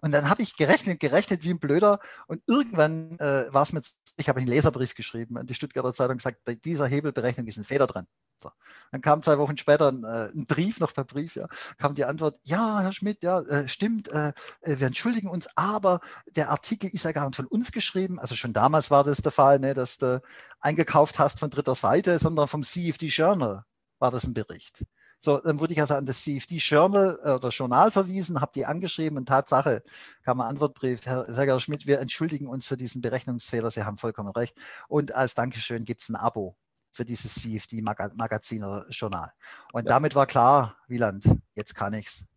Und 0.02 0.12
dann 0.12 0.28
habe 0.28 0.42
ich 0.42 0.56
gerechnet, 0.56 1.00
gerechnet 1.00 1.44
wie 1.44 1.50
ein 1.50 1.58
Blöder. 1.58 2.00
Und 2.26 2.42
irgendwann 2.46 3.18
äh, 3.18 3.52
war 3.52 3.62
es 3.62 3.72
mit, 3.72 3.86
ich 4.16 4.28
habe 4.28 4.40
einen 4.40 4.48
Leserbrief 4.48 4.94
geschrieben 4.94 5.38
an 5.38 5.46
die 5.46 5.54
Stuttgarter 5.54 5.94
Zeitung 5.94 6.18
gesagt, 6.18 6.44
bei 6.44 6.54
dieser 6.54 6.86
Hebelberechnung 6.86 7.46
ist 7.46 7.56
ein 7.56 7.64
Fehler 7.64 7.86
dran. 7.86 8.06
So. 8.42 8.50
Dann 8.92 9.00
kam 9.00 9.22
zwei 9.22 9.38
Wochen 9.38 9.56
später 9.56 9.90
ein, 9.90 10.04
äh, 10.04 10.28
ein, 10.34 10.46
Brief, 10.46 10.80
noch 10.80 10.92
per 10.92 11.04
Brief, 11.04 11.36
ja, 11.36 11.48
kam 11.78 11.94
die 11.94 12.04
Antwort, 12.04 12.38
ja, 12.42 12.80
Herr 12.80 12.92
Schmidt, 12.92 13.22
ja, 13.22 13.40
äh, 13.40 13.68
stimmt, 13.68 14.08
äh, 14.08 14.32
äh, 14.60 14.78
wir 14.78 14.88
entschuldigen 14.88 15.28
uns, 15.28 15.48
aber 15.56 16.00
der 16.26 16.50
Artikel 16.50 16.90
ist 16.90 17.04
ja 17.04 17.12
gar 17.12 17.26
nicht 17.26 17.36
von 17.36 17.46
uns 17.46 17.72
geschrieben. 17.72 18.18
Also 18.18 18.34
schon 18.34 18.52
damals 18.52 18.90
war 18.90 19.04
das 19.04 19.22
der 19.22 19.32
Fall, 19.32 19.58
ne, 19.58 19.72
dass 19.72 19.98
du 19.98 20.20
eingekauft 20.60 21.18
hast 21.18 21.40
von 21.40 21.50
dritter 21.50 21.74
Seite, 21.74 22.18
sondern 22.18 22.48
vom 22.48 22.62
CFD 22.62 23.06
Journal 23.06 23.64
war 23.98 24.10
das 24.10 24.24
ein 24.24 24.34
Bericht. 24.34 24.84
So, 25.26 25.38
dann 25.38 25.58
wurde 25.58 25.72
ich 25.72 25.80
also 25.80 25.94
an 25.94 26.06
das 26.06 26.22
CFD 26.22 26.58
Journal 26.58 27.18
äh, 27.24 27.30
oder 27.32 27.48
Journal 27.48 27.90
verwiesen, 27.90 28.40
habe 28.40 28.52
die 28.54 28.64
angeschrieben 28.64 29.18
und 29.18 29.26
Tatsache 29.26 29.82
kam 30.22 30.40
ein 30.40 30.46
Antwortbrief, 30.46 31.04
Herr 31.04 31.24
Serger 31.32 31.58
Schmidt, 31.58 31.84
wir 31.84 31.98
entschuldigen 31.98 32.46
uns 32.46 32.68
für 32.68 32.76
diesen 32.76 33.02
Berechnungsfehler, 33.02 33.72
Sie 33.72 33.82
haben 33.82 33.98
vollkommen 33.98 34.28
recht. 34.28 34.56
Und 34.86 35.16
als 35.16 35.34
Dankeschön 35.34 35.84
gibt 35.84 36.02
es 36.02 36.10
ein 36.10 36.14
Abo 36.14 36.54
für 36.92 37.04
dieses 37.04 37.34
CFD-Magazin 37.34 38.62
oder 38.62 38.86
Journal. 38.90 39.32
Und 39.72 39.86
ja. 39.86 39.88
damit 39.88 40.14
war 40.14 40.26
klar, 40.26 40.76
Wieland, 40.86 41.24
jetzt 41.56 41.74
kann 41.74 41.92
ich's. 41.94 42.28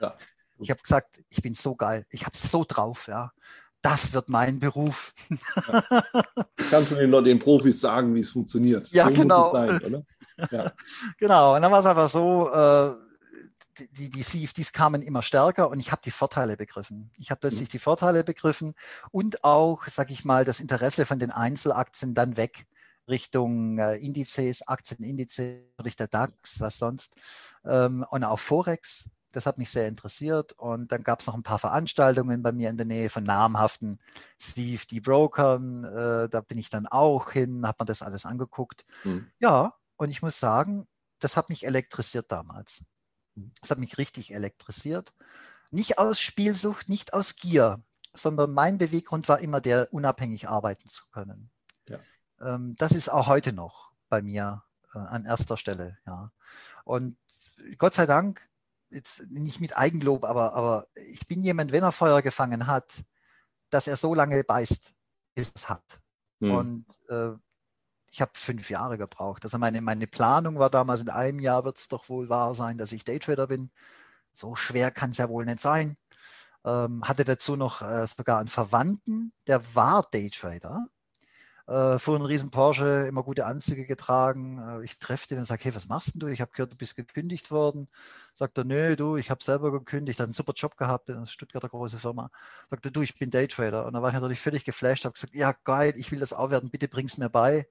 Ja. 0.00 0.14
Ich 0.60 0.70
habe 0.70 0.80
gesagt, 0.80 1.22
ich 1.28 1.42
bin 1.42 1.52
so 1.52 1.76
geil, 1.76 2.06
ich 2.08 2.24
habe 2.24 2.38
so 2.38 2.64
drauf, 2.66 3.06
ja. 3.06 3.32
Das 3.82 4.14
wird 4.14 4.30
mein 4.30 4.58
Beruf. 4.58 5.12
Ja. 5.68 5.84
Kannst 6.70 6.90
du 6.90 6.94
den, 6.94 7.22
den 7.22 7.38
Profis 7.38 7.82
sagen, 7.82 8.14
wie 8.14 8.20
es 8.20 8.30
funktioniert? 8.30 8.88
Ja, 8.92 9.08
so 9.08 9.12
genau. 9.12 9.52
Sein, 9.52 10.06
ja. 10.50 10.72
genau, 11.18 11.56
und 11.56 11.62
dann 11.62 11.72
war 11.72 11.80
es 11.80 11.86
einfach 11.86 12.08
so, 12.08 12.50
äh, 12.52 12.94
die, 13.92 14.10
die 14.10 14.22
CFDs 14.22 14.72
kamen 14.72 15.02
immer 15.02 15.22
stärker 15.22 15.70
und 15.70 15.80
ich 15.80 15.92
habe 15.92 16.02
die 16.04 16.10
Vorteile 16.10 16.56
begriffen. 16.56 17.10
Ich 17.18 17.30
habe 17.30 17.40
plötzlich 17.40 17.68
mhm. 17.68 17.72
die 17.72 17.78
Vorteile 17.78 18.24
begriffen 18.24 18.74
und 19.10 19.44
auch, 19.44 19.86
sage 19.86 20.12
ich 20.12 20.24
mal, 20.24 20.44
das 20.44 20.60
Interesse 20.60 21.06
von 21.06 21.18
den 21.18 21.30
Einzelaktien 21.30 22.14
dann 22.14 22.36
weg 22.36 22.66
Richtung 23.08 23.78
äh, 23.78 23.96
Indizes, 23.96 24.66
Aktienindizes, 24.66 25.96
der 25.98 26.08
DAX, 26.08 26.60
was 26.60 26.78
sonst. 26.78 27.16
Ähm, 27.64 28.06
und 28.10 28.24
auch 28.24 28.38
Forex. 28.38 29.10
Das 29.32 29.46
hat 29.46 29.58
mich 29.58 29.70
sehr 29.70 29.86
interessiert. 29.86 30.54
Und 30.54 30.90
dann 30.90 31.04
gab 31.04 31.20
es 31.20 31.26
noch 31.26 31.34
ein 31.34 31.42
paar 31.42 31.58
Veranstaltungen 31.58 32.42
bei 32.42 32.52
mir 32.52 32.68
in 32.70 32.76
der 32.76 32.86
Nähe 32.86 33.10
von 33.10 33.22
namhaften 33.22 34.00
Steve 34.40 34.82
D. 34.90 35.00
Brokern. 35.00 35.84
Äh, 35.84 36.28
da 36.28 36.40
bin 36.40 36.58
ich 36.58 36.70
dann 36.70 36.86
auch 36.86 37.30
hin, 37.30 37.66
habe 37.66 37.82
mir 37.82 37.86
das 37.86 38.02
alles 38.02 38.26
angeguckt. 38.26 38.84
Mhm. 39.04 39.26
Ja, 39.38 39.74
und 40.00 40.08
ich 40.08 40.22
muss 40.22 40.40
sagen, 40.40 40.88
das 41.18 41.36
hat 41.36 41.50
mich 41.50 41.66
elektrisiert 41.66 42.32
damals. 42.32 42.86
Mhm. 43.34 43.52
Das 43.60 43.70
hat 43.70 43.76
mich 43.76 43.98
richtig 43.98 44.32
elektrisiert. 44.32 45.12
Nicht 45.70 45.98
aus 45.98 46.18
Spielsucht, 46.18 46.88
nicht 46.88 47.12
aus 47.12 47.36
Gier, 47.36 47.84
sondern 48.14 48.52
mein 48.52 48.78
Beweggrund 48.78 49.28
war 49.28 49.40
immer 49.40 49.60
der, 49.60 49.92
unabhängig 49.92 50.48
arbeiten 50.48 50.88
zu 50.88 51.04
können. 51.10 51.50
Ja. 51.86 51.98
Ähm, 52.40 52.74
das 52.76 52.92
ist 52.92 53.10
auch 53.10 53.26
heute 53.26 53.52
noch 53.52 53.92
bei 54.08 54.22
mir 54.22 54.64
äh, 54.94 54.98
an 54.98 55.26
erster 55.26 55.58
Stelle. 55.58 55.98
Ja. 56.06 56.32
Und 56.84 57.18
Gott 57.76 57.92
sei 57.92 58.06
Dank, 58.06 58.48
jetzt 58.88 59.30
nicht 59.30 59.60
mit 59.60 59.76
Eigenlob, 59.76 60.24
aber, 60.24 60.54
aber 60.54 60.86
ich 60.94 61.28
bin 61.28 61.42
jemand, 61.42 61.72
wenn 61.72 61.82
er 61.82 61.92
Feuer 61.92 62.22
gefangen 62.22 62.66
hat, 62.66 63.04
dass 63.68 63.86
er 63.86 63.96
so 63.96 64.14
lange 64.14 64.42
beißt, 64.44 64.94
bis 65.34 65.52
es 65.54 65.68
hat. 65.68 66.00
Hm. 66.40 66.52
Und 66.52 66.86
äh, 67.10 67.32
ich 68.10 68.20
habe 68.20 68.32
fünf 68.34 68.70
Jahre 68.70 68.98
gebraucht. 68.98 69.44
Also 69.44 69.58
meine, 69.58 69.80
meine 69.80 70.06
Planung 70.06 70.58
war 70.58 70.70
damals, 70.70 71.00
in 71.02 71.10
einem 71.10 71.38
Jahr 71.40 71.64
wird 71.64 71.78
es 71.78 71.88
doch 71.88 72.08
wohl 72.08 72.28
wahr 72.28 72.54
sein, 72.54 72.76
dass 72.78 72.92
ich 72.92 73.04
Daytrader 73.04 73.46
bin. 73.46 73.70
So 74.32 74.56
schwer 74.56 74.90
kann 74.90 75.10
es 75.10 75.18
ja 75.18 75.28
wohl 75.28 75.44
nicht 75.44 75.60
sein. 75.60 75.96
Ähm, 76.64 77.04
hatte 77.08 77.24
dazu 77.24 77.56
noch 77.56 77.82
äh, 77.82 78.06
sogar 78.06 78.38
einen 78.40 78.48
Verwandten, 78.48 79.32
der 79.46 79.74
war 79.74 80.06
Daytrader. 80.10 80.88
Äh, 81.70 82.00
fuhr 82.00 82.16
einen 82.16 82.26
riesen 82.26 82.50
Porsche, 82.50 83.06
immer 83.08 83.22
gute 83.22 83.46
Anzüge 83.46 83.86
getragen. 83.86 84.58
Äh, 84.58 84.84
ich 84.84 84.98
treffe 84.98 85.28
den 85.28 85.38
und 85.38 85.44
sage, 85.44 85.64
hey, 85.64 85.74
was 85.74 85.88
machst 85.88 86.14
denn 86.14 86.20
du? 86.20 86.26
Ich 86.26 86.40
habe 86.40 86.50
gehört, 86.50 86.72
du 86.72 86.76
bist 86.76 86.96
gekündigt 86.96 87.52
worden. 87.52 87.88
Sagt 88.34 88.58
er, 88.58 88.64
nö, 88.64 88.96
du, 88.96 89.16
ich 89.16 89.30
habe 89.30 89.42
selber 89.44 89.70
gekündigt, 89.70 90.18
habe 90.18 90.26
einen 90.26 90.34
super 90.34 90.52
Job 90.54 90.76
gehabt 90.76 91.08
in 91.08 91.16
einer 91.16 91.26
Stuttgarter 91.26 91.68
große 91.68 92.00
Firma. 92.00 92.30
Sagt 92.68 92.86
er, 92.86 92.90
du, 92.90 93.02
ich 93.02 93.16
bin 93.18 93.30
Daytrader. 93.30 93.86
Und 93.86 93.92
da 93.94 94.02
war 94.02 94.08
ich 94.10 94.14
natürlich 94.14 94.40
völlig 94.40 94.64
geflasht, 94.64 95.04
habe 95.04 95.12
gesagt, 95.14 95.34
ja 95.34 95.54
geil, 95.64 95.94
ich 95.96 96.10
will 96.10 96.18
das 96.18 96.32
auch 96.32 96.50
werden, 96.50 96.70
bitte 96.70 96.88
bring's 96.88 97.18
mir 97.18 97.30
bei. 97.30 97.68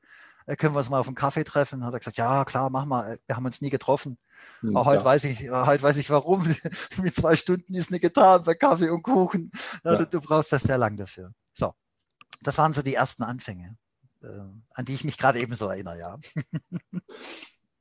Äh, 0.49 0.55
können 0.55 0.73
wir 0.73 0.79
uns 0.79 0.89
mal 0.89 0.99
auf 0.99 1.07
einen 1.07 1.15
Kaffee 1.15 1.43
treffen? 1.43 1.85
Hat 1.85 1.93
er 1.93 1.99
gesagt, 1.99 2.17
ja, 2.17 2.43
klar, 2.43 2.69
mach 2.69 2.85
mal. 2.85 3.13
Äh, 3.13 3.17
wir 3.27 3.35
haben 3.35 3.45
uns 3.45 3.61
nie 3.61 3.69
getroffen. 3.69 4.17
Hm, 4.61 4.75
Aber 4.75 4.85
heute 4.85 5.05
weiß 5.05 5.25
ich, 5.25 5.43
äh, 5.43 5.51
heute 5.51 5.83
weiß 5.83 5.97
ich 5.97 6.09
warum. 6.09 6.43
Mit 7.01 7.15
zwei 7.15 7.35
Stunden 7.35 7.75
ist 7.75 7.91
nicht 7.91 8.01
getan 8.01 8.41
bei 8.43 8.55
Kaffee 8.55 8.89
und 8.89 9.03
Kuchen. 9.03 9.51
Ja, 9.83 9.91
ja. 9.91 9.97
Du, 9.97 10.07
du, 10.07 10.19
brauchst 10.19 10.51
das 10.51 10.63
sehr 10.63 10.79
lang 10.79 10.97
dafür. 10.97 11.31
So. 11.53 11.73
Das 12.41 12.57
waren 12.57 12.73
so 12.73 12.81
die 12.81 12.95
ersten 12.95 13.23
Anfänge, 13.23 13.77
äh, 14.23 14.27
an 14.73 14.85
die 14.85 14.93
ich 14.93 15.03
mich 15.03 15.17
gerade 15.17 15.39
ebenso 15.39 15.67
erinnere, 15.67 15.99
ja. 15.99 16.17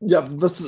Ja, 0.00 0.24
was, 0.31 0.62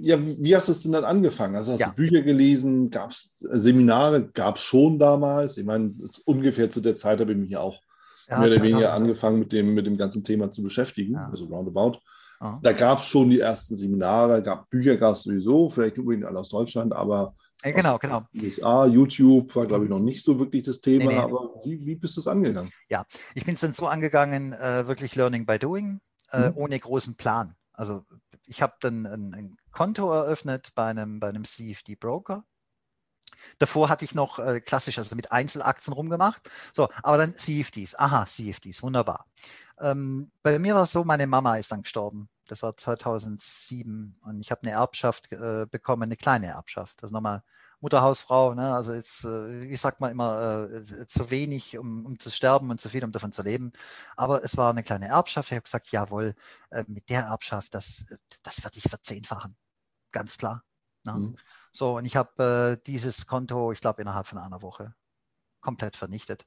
ja, 0.00 0.18
wie 0.20 0.54
hast 0.54 0.68
du 0.68 0.72
es 0.72 0.82
denn 0.82 0.92
dann 0.92 1.06
angefangen? 1.06 1.56
Also 1.56 1.72
hast 1.72 1.80
ja. 1.80 1.88
du 1.88 1.94
Bücher 1.94 2.20
gelesen, 2.20 2.90
gab 2.90 3.12
es 3.12 3.38
Seminare, 3.38 4.28
gab 4.28 4.56
es 4.56 4.62
schon 4.62 4.98
damals? 4.98 5.56
Ich 5.56 5.64
meine, 5.64 5.94
ungefähr 6.26 6.68
zu 6.68 6.82
der 6.82 6.94
Zeit 6.94 7.18
habe 7.18 7.32
ich 7.32 7.38
mich 7.38 7.56
auch 7.56 7.80
ja, 8.28 8.38
mehr 8.38 8.48
oder 8.48 8.62
weniger 8.62 8.92
angefangen 8.92 9.38
mit 9.38 9.52
dem, 9.52 9.74
mit 9.74 9.86
dem 9.86 9.96
ganzen 9.96 10.24
Thema 10.24 10.50
zu 10.50 10.62
beschäftigen, 10.62 11.14
ja. 11.14 11.28
also 11.30 11.46
roundabout. 11.46 11.98
Ja. 12.40 12.58
Da 12.62 12.72
gab 12.72 12.98
es 12.98 13.06
schon 13.06 13.30
die 13.30 13.40
ersten 13.40 13.76
Seminare, 13.76 14.42
gab 14.42 14.68
Bücher 14.68 14.96
gab 14.96 15.14
es 15.14 15.22
sowieso, 15.22 15.70
vielleicht 15.70 15.96
übrigens 15.96 16.26
alle 16.26 16.40
aus 16.40 16.48
Deutschland, 16.48 16.92
aber 16.92 17.34
ja, 17.64 17.70
genau, 17.70 17.98
genau. 17.98 18.22
USA, 18.34 18.84
YouTube 18.84 19.54
war, 19.56 19.66
glaube 19.66 19.84
ich, 19.84 19.90
noch 19.90 20.00
nicht 20.00 20.22
so 20.22 20.38
wirklich 20.38 20.64
das 20.64 20.80
Thema, 20.80 21.06
nee, 21.06 21.12
nee. 21.12 21.18
aber 21.18 21.54
wie, 21.64 21.86
wie 21.86 21.94
bist 21.94 22.16
du 22.16 22.20
es 22.20 22.26
angegangen? 22.26 22.70
Ja, 22.90 23.04
ich 23.34 23.46
bin 23.46 23.54
es 23.54 23.60
dann 23.60 23.72
so 23.72 23.86
angegangen, 23.86 24.52
äh, 24.52 24.86
wirklich 24.86 25.14
Learning 25.16 25.46
by 25.46 25.58
Doing, 25.58 26.00
äh, 26.32 26.50
mhm. 26.50 26.56
ohne 26.56 26.78
großen 26.78 27.16
Plan. 27.16 27.54
Also 27.72 28.04
ich 28.46 28.60
habe 28.60 28.74
dann 28.80 29.06
ein, 29.06 29.34
ein, 29.34 29.56
Konto 29.72 30.12
eröffnet 30.12 30.70
bei 30.76 30.86
einem, 30.86 31.18
bei 31.18 31.28
einem 31.28 31.44
CFD-Broker 31.44 32.44
Davor 33.58 33.88
hatte 33.88 34.04
ich 34.04 34.14
noch 34.14 34.38
äh, 34.38 34.60
klassisch, 34.60 34.98
also 34.98 35.14
mit 35.16 35.32
Einzelaktien 35.32 35.94
rumgemacht. 35.94 36.48
So, 36.74 36.88
aber 37.02 37.18
dann 37.18 37.36
CFDs. 37.36 37.98
Aha, 37.98 38.26
CFDs, 38.26 38.82
wunderbar. 38.82 39.26
Ähm, 39.78 40.30
bei 40.42 40.58
mir 40.58 40.74
war 40.74 40.82
es 40.82 40.92
so, 40.92 41.04
meine 41.04 41.26
Mama 41.26 41.56
ist 41.56 41.72
dann 41.72 41.82
gestorben. 41.82 42.28
Das 42.46 42.62
war 42.62 42.76
2007 42.76 44.16
und 44.22 44.40
ich 44.40 44.50
habe 44.50 44.62
eine 44.62 44.72
Erbschaft 44.72 45.32
äh, 45.32 45.66
bekommen, 45.70 46.04
eine 46.04 46.16
kleine 46.16 46.48
Erbschaft. 46.48 47.02
Also 47.02 47.12
nochmal 47.12 47.42
Mutterhausfrau, 47.80 48.54
ne? 48.54 48.74
also 48.74 48.94
jetzt, 48.94 49.24
äh, 49.24 49.64
ich 49.64 49.80
sag 49.80 50.00
mal 50.00 50.10
immer, 50.10 50.68
äh, 50.70 51.06
zu 51.06 51.30
wenig, 51.30 51.78
um, 51.78 52.06
um, 52.06 52.18
zu 52.18 52.30
sterben 52.30 52.70
und 52.70 52.80
zu 52.80 52.88
viel, 52.88 53.04
um 53.04 53.12
davon 53.12 53.32
zu 53.32 53.42
leben. 53.42 53.72
Aber 54.16 54.42
es 54.44 54.56
war 54.56 54.70
eine 54.70 54.82
kleine 54.82 55.08
Erbschaft. 55.08 55.50
Ich 55.50 55.56
habe 55.56 55.62
gesagt, 55.62 55.88
jawohl, 55.90 56.34
äh, 56.70 56.84
mit 56.88 57.08
der 57.10 57.22
Erbschaft, 57.24 57.74
das, 57.74 58.06
das 58.42 58.64
werde 58.64 58.78
ich 58.78 58.84
verzehnfachen. 58.84 59.56
Ganz 60.12 60.38
klar. 60.38 60.64
Ne? 61.04 61.12
Mhm. 61.12 61.36
So, 61.72 61.96
und 61.96 62.04
ich 62.04 62.16
habe 62.16 62.78
äh, 62.80 62.84
dieses 62.86 63.26
Konto, 63.26 63.72
ich 63.72 63.80
glaube, 63.80 64.02
innerhalb 64.02 64.26
von 64.26 64.38
einer 64.38 64.62
Woche 64.62 64.94
komplett 65.60 65.96
vernichtet. 65.96 66.46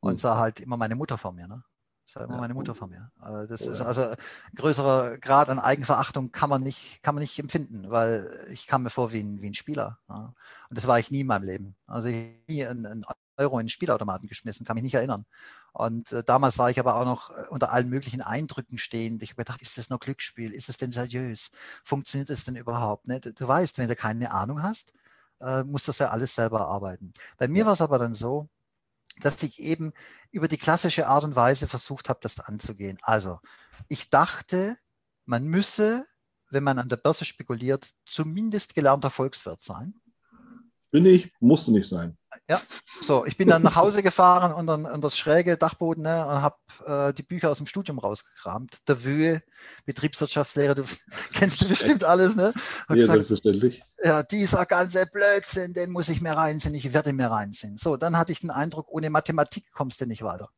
Und 0.00 0.14
mhm. 0.14 0.18
sah 0.18 0.36
halt 0.36 0.60
immer 0.60 0.76
meine 0.76 0.96
Mutter 0.96 1.18
vor 1.18 1.32
mir. 1.32 1.46
Ne? 1.46 1.62
Das 2.06 2.16
war 2.16 2.24
immer 2.24 2.34
ja. 2.34 2.40
meine 2.40 2.54
Mutter 2.54 2.74
vor 2.74 2.88
mir. 2.88 3.10
Also 3.18 3.46
das 3.46 3.66
oh, 3.66 3.70
ist 3.70 3.80
also 3.80 4.02
ein 4.10 4.16
größerer 4.56 5.18
Grad 5.18 5.48
an 5.48 5.58
Eigenverachtung 5.58 6.32
kann 6.32 6.50
man 6.50 6.62
nicht, 6.62 7.02
kann 7.02 7.14
man 7.14 7.22
nicht 7.22 7.38
empfinden, 7.38 7.90
weil 7.90 8.46
ich 8.50 8.66
kam 8.66 8.82
mir 8.82 8.90
vor 8.90 9.12
wie 9.12 9.20
ein, 9.20 9.40
wie 9.40 9.48
ein 9.48 9.54
Spieler. 9.54 9.98
Ja. 10.08 10.34
Und 10.68 10.76
das 10.76 10.86
war 10.86 10.98
ich 10.98 11.10
nie 11.10 11.20
in 11.20 11.26
meinem 11.26 11.44
Leben. 11.44 11.76
Also 11.86 12.08
ich 12.08 12.36
nie 12.46 12.66
ein, 12.66 12.84
ein 12.84 13.04
Euro 13.36 13.58
in 13.58 13.66
den 13.66 13.70
Spielautomaten 13.70 14.28
geschmissen, 14.28 14.64
kann 14.64 14.74
mich 14.74 14.84
nicht 14.84 14.94
erinnern. 14.94 15.26
Und 15.72 16.12
äh, 16.12 16.22
damals 16.22 16.58
war 16.58 16.70
ich 16.70 16.78
aber 16.78 16.96
auch 16.96 17.04
noch 17.04 17.30
äh, 17.30 17.46
unter 17.50 17.72
allen 17.72 17.88
möglichen 17.88 18.22
Eindrücken 18.22 18.78
stehend. 18.78 19.22
Ich 19.22 19.30
habe 19.30 19.44
gedacht, 19.44 19.62
ist 19.62 19.78
das 19.78 19.90
noch 19.90 20.00
Glücksspiel? 20.00 20.52
Ist 20.52 20.68
es 20.68 20.76
denn 20.76 20.92
seriös? 20.92 21.50
Funktioniert 21.84 22.30
das 22.30 22.44
denn 22.44 22.56
überhaupt? 22.56 23.06
Ne? 23.06 23.20
Du, 23.20 23.32
du, 23.32 23.48
weißt, 23.48 23.78
wenn 23.78 23.88
du 23.88 23.96
keine 23.96 24.30
Ahnung 24.30 24.62
hast, 24.62 24.92
äh, 25.40 25.64
musst 25.64 25.88
du 25.88 25.90
das 25.90 25.98
ja 25.98 26.10
alles 26.10 26.34
selber 26.34 26.66
arbeiten. 26.66 27.12
Bei 27.38 27.48
mir 27.48 27.66
war 27.66 27.72
es 27.72 27.80
aber 27.80 27.98
dann 27.98 28.14
so, 28.14 28.48
dass 29.20 29.42
ich 29.42 29.60
eben 29.60 29.92
über 30.30 30.48
die 30.48 30.58
klassische 30.58 31.06
Art 31.06 31.24
und 31.24 31.36
Weise 31.36 31.68
versucht 31.68 32.08
habe, 32.08 32.20
das 32.22 32.40
anzugehen. 32.40 32.98
Also, 33.02 33.40
ich 33.88 34.10
dachte, 34.10 34.76
man 35.24 35.44
müsse, 35.44 36.04
wenn 36.50 36.64
man 36.64 36.78
an 36.78 36.88
der 36.88 36.96
Börse 36.96 37.24
spekuliert, 37.24 37.90
zumindest 38.04 38.74
gelernter 38.74 39.10
Volkswirt 39.10 39.62
sein. 39.62 40.00
Bin 40.94 41.06
ich, 41.06 41.32
musste 41.40 41.72
nicht 41.72 41.88
sein. 41.88 42.16
Ja, 42.48 42.62
so, 43.02 43.26
ich 43.26 43.36
bin 43.36 43.48
dann 43.48 43.62
nach 43.62 43.74
Hause 43.74 44.00
gefahren 44.00 44.52
und 44.52 44.68
dann 44.68 44.86
an 44.86 45.00
das 45.00 45.18
schräge 45.18 45.56
Dachboden 45.56 46.04
ne, 46.04 46.24
und 46.24 46.40
habe 46.40 46.56
äh, 46.86 47.12
die 47.12 47.24
Bücher 47.24 47.50
aus 47.50 47.56
dem 47.56 47.66
Studium 47.66 47.98
rausgekramt. 47.98 48.78
Der 48.86 49.02
Wühe, 49.02 49.42
Betriebswirtschaftslehre, 49.86 50.76
du 50.76 50.84
kennst 51.32 51.60
du 51.60 51.68
bestimmt 51.68 52.04
alles, 52.04 52.36
ne? 52.36 52.52
ja, 52.88 52.94
gesagt, 52.94 53.16
selbstverständlich. 53.16 53.82
Ja, 54.04 54.22
dieser 54.22 54.66
ganze 54.66 55.04
Blödsinn, 55.06 55.74
den 55.74 55.90
muss 55.90 56.08
ich 56.08 56.20
mir 56.20 56.30
reinziehen, 56.30 56.76
ich 56.76 56.94
werde 56.94 57.12
mir 57.12 57.26
reinziehen. 57.26 57.76
So, 57.76 57.96
dann 57.96 58.16
hatte 58.16 58.30
ich 58.30 58.38
den 58.38 58.52
Eindruck, 58.52 58.86
ohne 58.88 59.10
Mathematik 59.10 59.72
kommst 59.72 60.00
du 60.00 60.06
nicht 60.06 60.22
weiter. 60.22 60.48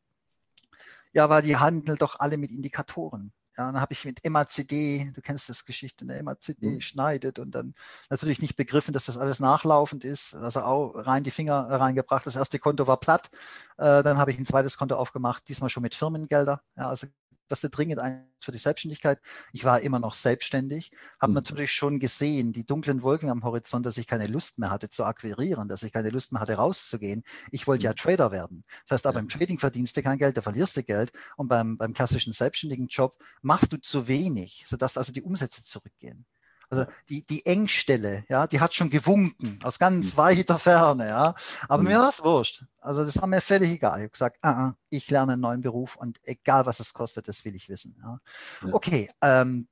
Ja, 1.15 1.31
weil 1.31 1.41
die 1.41 1.57
handeln 1.57 1.97
doch 1.97 2.21
alle 2.21 2.37
mit 2.37 2.51
Indikatoren. 2.51 3.33
Ja, 3.57 3.73
dann 3.73 3.81
habe 3.81 3.95
ich 3.95 4.05
mit 4.05 4.23
MACD, 4.29 5.13
du 5.15 5.23
kennst 5.23 5.49
das 5.49 5.65
Geschichte, 5.65 6.05
ne? 6.05 6.23
MACD 6.23 6.63
mhm. 6.63 6.81
schneidet 6.83 7.39
und 7.39 7.53
dann 7.53 7.75
natürlich 8.11 8.43
nicht 8.43 8.57
begriffen, 8.57 8.93
dass 8.93 9.07
das 9.07 9.17
alles 9.17 9.41
nachlaufend 9.41 10.05
ist. 10.05 10.35
Also 10.35 10.61
auch 10.61 10.93
rein 10.95 11.25
die 11.25 11.31
Finger 11.31 11.67
reingebracht. 11.71 12.27
Das 12.27 12.37
erste 12.37 12.59
Konto 12.59 12.87
war 12.87 12.99
platt. 12.99 13.31
Äh, 13.79 14.03
dann 14.03 14.19
habe 14.19 14.31
ich 14.31 14.39
ein 14.39 14.45
zweites 14.45 14.77
Konto 14.77 14.97
aufgemacht, 14.97 15.49
diesmal 15.49 15.71
schon 15.71 15.83
mit 15.83 15.95
Firmengelder. 15.95 16.61
Ja, 16.77 16.89
also 16.91 17.07
was 17.49 17.61
der 17.61 17.71
dringend 17.71 18.01
für 18.41 18.53
die 18.53 18.59
Selbstständigkeit. 18.59 19.21
Ich 19.53 19.65
war 19.65 19.81
immer 19.81 19.99
noch 19.99 20.15
selbstständig, 20.15 20.91
habe 21.21 21.33
mhm. 21.33 21.37
natürlich 21.37 21.73
schon 21.73 21.99
gesehen, 21.99 22.53
die 22.53 22.65
dunklen 22.65 23.03
Wolken 23.03 23.31
am 23.31 23.45
Horizont, 23.45 23.87
dass 23.87 23.99
ich 23.99 24.07
keine 24.07 24.27
Lust 24.27 24.59
mehr 24.59 24.71
hatte 24.71 24.89
zu 24.89 25.05
akquirieren, 25.05 25.69
dass 25.69 25.83
ich 25.83 25.93
keine 25.93 26.11
Lust 26.11 26.33
mehr 26.33 26.41
hatte 26.41 26.55
rauszugehen. 26.55 27.23
Ich 27.51 27.67
wollte 27.67 27.83
mhm. 27.83 27.87
ja 27.87 27.95
Trader 27.95 28.31
werden. 28.31 28.65
Das 28.87 28.97
heißt, 28.97 29.07
aber 29.07 29.19
ja. 29.19 29.23
im 29.23 29.29
Trading 29.29 29.59
verdienst 29.59 29.97
du 29.97 30.03
kein 30.03 30.19
Geld, 30.19 30.37
da 30.37 30.43
verlierst 30.43 30.77
du 30.77 30.83
Geld 30.83 31.13
und 31.37 31.49
beim, 31.49 31.77
beim 31.77 31.93
klassischen 31.93 32.33
selbstständigen 32.33 32.89
Job 32.89 33.17
machst 33.43 33.73
du 33.73 33.79
zu 33.79 34.09
wenig, 34.09 34.65
sodass 34.67 34.97
also 34.97 35.13
die 35.13 35.23
Umsätze 35.23 35.65
zurückgehen. 35.65 36.27
Also 36.69 36.87
die, 37.09 37.25
die 37.25 37.47
Engstelle, 37.47 38.25
ja, 38.29 38.47
die 38.47 38.61
hat 38.61 38.75
schon 38.75 38.91
gewunken 38.91 39.61
aus 39.63 39.79
ganz 39.79 40.13
mhm. 40.13 40.17
weiter 40.19 40.59
Ferne, 40.59 41.09
ja. 41.09 41.35
Aber 41.69 41.83
mhm. 41.83 41.89
mir 41.89 41.99
war 41.99 42.09
es 42.09 42.23
wurscht. 42.23 42.65
Also 42.81 43.05
das 43.05 43.21
war 43.21 43.27
mir 43.27 43.41
völlig 43.41 43.71
egal. 43.71 43.99
Ich 43.99 44.03
habe 44.03 44.11
gesagt, 44.11 44.39
uh 44.45 44.49
-uh, 44.49 44.75
ich 44.91 45.11
lerne 45.11 45.33
einen 45.33 45.43
neuen 45.43 45.61
Beruf 45.61 45.97
und 45.97 46.19
egal 46.25 46.67
was 46.67 46.81
es 46.81 46.95
kostet, 46.95 47.29
das 47.29 47.45
will 47.45 47.55
ich 47.55 47.69
wissen. 47.69 47.97
Ja. 48.03 48.21
Ja. 48.63 48.75
Okay, 48.75 49.11
ähm, 49.23 49.69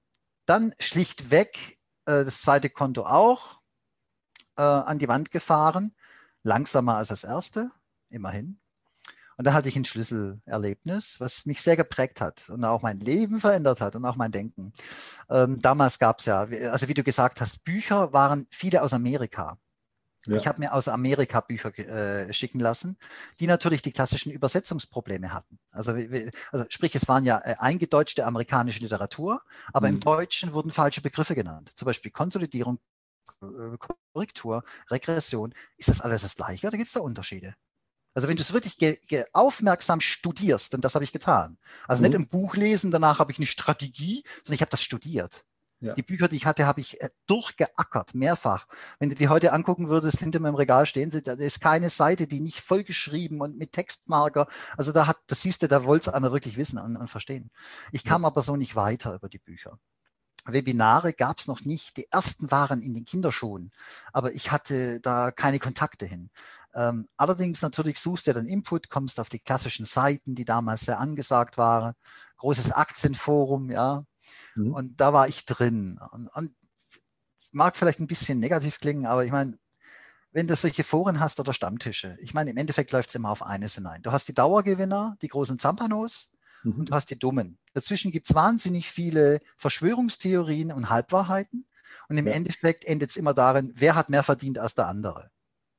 dann 0.46 0.74
schlichtweg 0.78 1.78
äh, 2.06 2.24
das 2.24 2.42
zweite 2.42 2.70
Konto 2.70 3.06
auch 3.06 3.60
äh, 4.56 4.62
an 4.62 4.98
die 4.98 5.08
Wand 5.08 5.30
gefahren. 5.30 5.94
Langsamer 6.42 6.96
als 6.96 7.08
das 7.08 7.24
erste, 7.24 7.70
immerhin. 8.10 8.60
Und 9.36 9.46
dann 9.46 9.54
hatte 9.54 9.68
ich 9.68 9.76
ein 9.76 9.84
Schlüsselerlebnis, 9.84 11.20
was 11.20 11.46
mich 11.46 11.62
sehr 11.62 11.76
geprägt 11.76 12.20
hat 12.20 12.48
und 12.50 12.64
auch 12.64 12.82
mein 12.82 13.00
Leben 13.00 13.40
verändert 13.40 13.80
hat 13.80 13.96
und 13.96 14.04
auch 14.04 14.16
mein 14.16 14.32
Denken. 14.32 14.72
Ähm, 15.28 15.60
damals 15.60 15.98
gab 15.98 16.20
es 16.20 16.26
ja, 16.26 16.46
also 16.70 16.88
wie 16.88 16.94
du 16.94 17.02
gesagt 17.02 17.40
hast, 17.40 17.64
Bücher 17.64 18.12
waren 18.12 18.46
viele 18.50 18.82
aus 18.82 18.92
Amerika. 18.92 19.58
Ja. 20.26 20.36
Ich 20.36 20.46
habe 20.46 20.60
mir 20.60 20.72
aus 20.72 20.88
Amerika 20.88 21.40
Bücher 21.40 21.76
äh, 21.78 22.32
schicken 22.32 22.58
lassen, 22.58 22.96
die 23.40 23.46
natürlich 23.46 23.82
die 23.82 23.92
klassischen 23.92 24.32
Übersetzungsprobleme 24.32 25.34
hatten. 25.34 25.58
Also, 25.72 25.92
also 26.50 26.64
sprich, 26.70 26.94
es 26.94 27.08
waren 27.08 27.24
ja 27.24 27.40
äh, 27.44 27.56
eingedeutschte 27.58 28.24
amerikanische 28.24 28.80
Literatur, 28.80 29.42
aber 29.72 29.88
mhm. 29.88 29.94
im 29.94 30.00
Deutschen 30.00 30.52
wurden 30.54 30.70
falsche 30.70 31.02
Begriffe 31.02 31.34
genannt. 31.34 31.72
Zum 31.76 31.84
Beispiel 31.84 32.10
Konsolidierung, 32.10 32.78
äh, 33.42 33.76
Korrektur, 34.14 34.64
Regression. 34.90 35.54
Ist 35.76 35.90
das 35.90 36.00
alles 36.00 36.22
das 36.22 36.36
Gleiche 36.36 36.68
oder 36.68 36.78
gibt 36.78 36.88
es 36.88 36.94
da 36.94 37.00
Unterschiede? 37.00 37.54
Also 38.14 38.28
wenn 38.28 38.36
du 38.36 38.42
es 38.42 38.52
wirklich 38.52 38.78
aufmerksam 39.32 40.00
studierst, 40.00 40.72
denn 40.72 40.80
das 40.80 40.94
habe 40.94 41.04
ich 41.04 41.12
getan. 41.12 41.58
Also 41.88 42.02
mhm. 42.02 42.08
nicht 42.08 42.16
im 42.16 42.28
Buch 42.28 42.56
lesen, 42.56 42.90
danach 42.90 43.18
habe 43.18 43.32
ich 43.32 43.38
eine 43.38 43.46
Strategie, 43.46 44.24
sondern 44.44 44.54
ich 44.54 44.60
habe 44.60 44.70
das 44.70 44.82
studiert. 44.82 45.44
Ja. 45.80 45.92
Die 45.94 46.02
Bücher, 46.02 46.28
die 46.28 46.36
ich 46.36 46.46
hatte, 46.46 46.66
habe 46.66 46.80
ich 46.80 47.00
äh, 47.02 47.10
durchgeackert, 47.26 48.14
mehrfach. 48.14 48.66
Wenn 48.98 49.10
du 49.10 49.16
die 49.16 49.28
heute 49.28 49.52
angucken 49.52 49.88
würdest, 49.88 50.18
hinter 50.20 50.40
meinem 50.40 50.54
Regal 50.54 50.86
stehen 50.86 51.10
sie, 51.10 51.22
da 51.22 51.32
ist 51.32 51.60
keine 51.60 51.90
Seite, 51.90 52.26
die 52.26 52.40
nicht 52.40 52.60
vollgeschrieben 52.60 53.42
und 53.42 53.58
mit 53.58 53.72
Textmarker. 53.72 54.46
Also 54.78 54.92
da 54.92 55.06
hat, 55.06 55.18
das 55.26 55.42
siehst 55.42 55.62
du, 55.62 55.68
da 55.68 55.84
wollte 55.84 56.08
es 56.08 56.14
einer 56.14 56.32
wirklich 56.32 56.56
wissen 56.56 56.78
und, 56.78 56.96
und 56.96 57.08
verstehen. 57.08 57.50
Ich 57.92 58.04
kam 58.04 58.22
ja. 58.22 58.28
aber 58.28 58.40
so 58.40 58.56
nicht 58.56 58.76
weiter 58.76 59.14
über 59.14 59.28
die 59.28 59.38
Bücher. 59.38 59.78
Webinare 60.46 61.12
gab 61.12 61.38
es 61.38 61.48
noch 61.48 61.64
nicht. 61.64 61.96
Die 61.96 62.10
ersten 62.10 62.50
waren 62.50 62.80
in 62.80 62.94
den 62.94 63.04
Kinderschuhen, 63.04 63.70
aber 64.12 64.32
ich 64.32 64.52
hatte 64.52 65.00
da 65.00 65.30
keine 65.30 65.58
Kontakte 65.58 66.06
hin. 66.06 66.30
Ähm, 66.74 67.08
allerdings 67.16 67.62
natürlich 67.62 68.00
suchst 68.00 68.26
du 68.26 68.32
dann 68.32 68.46
Input, 68.46 68.90
kommst 68.90 69.20
auf 69.20 69.28
die 69.28 69.38
klassischen 69.38 69.86
Seiten, 69.86 70.34
die 70.34 70.44
damals 70.44 70.82
sehr 70.82 70.98
angesagt 70.98 71.56
waren. 71.56 71.94
Großes 72.38 72.72
Aktienforum, 72.72 73.70
ja. 73.70 74.04
Mhm. 74.54 74.74
Und 74.74 75.00
da 75.00 75.12
war 75.12 75.28
ich 75.28 75.46
drin. 75.46 76.00
Und, 76.10 76.28
und 76.28 76.54
mag 77.52 77.76
vielleicht 77.76 78.00
ein 78.00 78.06
bisschen 78.06 78.40
negativ 78.40 78.80
klingen, 78.80 79.06
aber 79.06 79.24
ich 79.24 79.30
meine, 79.30 79.58
wenn 80.32 80.48
du 80.48 80.56
solche 80.56 80.82
Foren 80.82 81.20
hast 81.20 81.38
oder 81.38 81.54
Stammtische, 81.54 82.16
ich 82.20 82.34
meine, 82.34 82.50
im 82.50 82.56
Endeffekt 82.56 82.90
läuft 82.90 83.10
es 83.10 83.14
immer 83.14 83.30
auf 83.30 83.42
eines 83.42 83.76
hinein. 83.76 84.02
Du 84.02 84.10
hast 84.10 84.26
die 84.26 84.34
Dauergewinner, 84.34 85.16
die 85.22 85.28
großen 85.28 85.60
Zampanos 85.60 86.32
mhm. 86.64 86.80
und 86.80 86.90
du 86.90 86.94
hast 86.94 87.10
die 87.10 87.18
Dummen. 87.18 87.58
Dazwischen 87.72 88.10
gibt 88.10 88.28
es 88.28 88.34
wahnsinnig 88.34 88.90
viele 88.90 89.40
Verschwörungstheorien 89.56 90.72
und 90.72 90.90
Halbwahrheiten. 90.90 91.66
Und 92.08 92.18
im 92.18 92.26
ja. 92.26 92.32
Endeffekt 92.32 92.84
endet 92.84 93.10
es 93.10 93.16
immer 93.16 93.32
darin, 93.32 93.72
wer 93.76 93.94
hat 93.94 94.10
mehr 94.10 94.24
verdient 94.24 94.58
als 94.58 94.74
der 94.74 94.88
andere. 94.88 95.30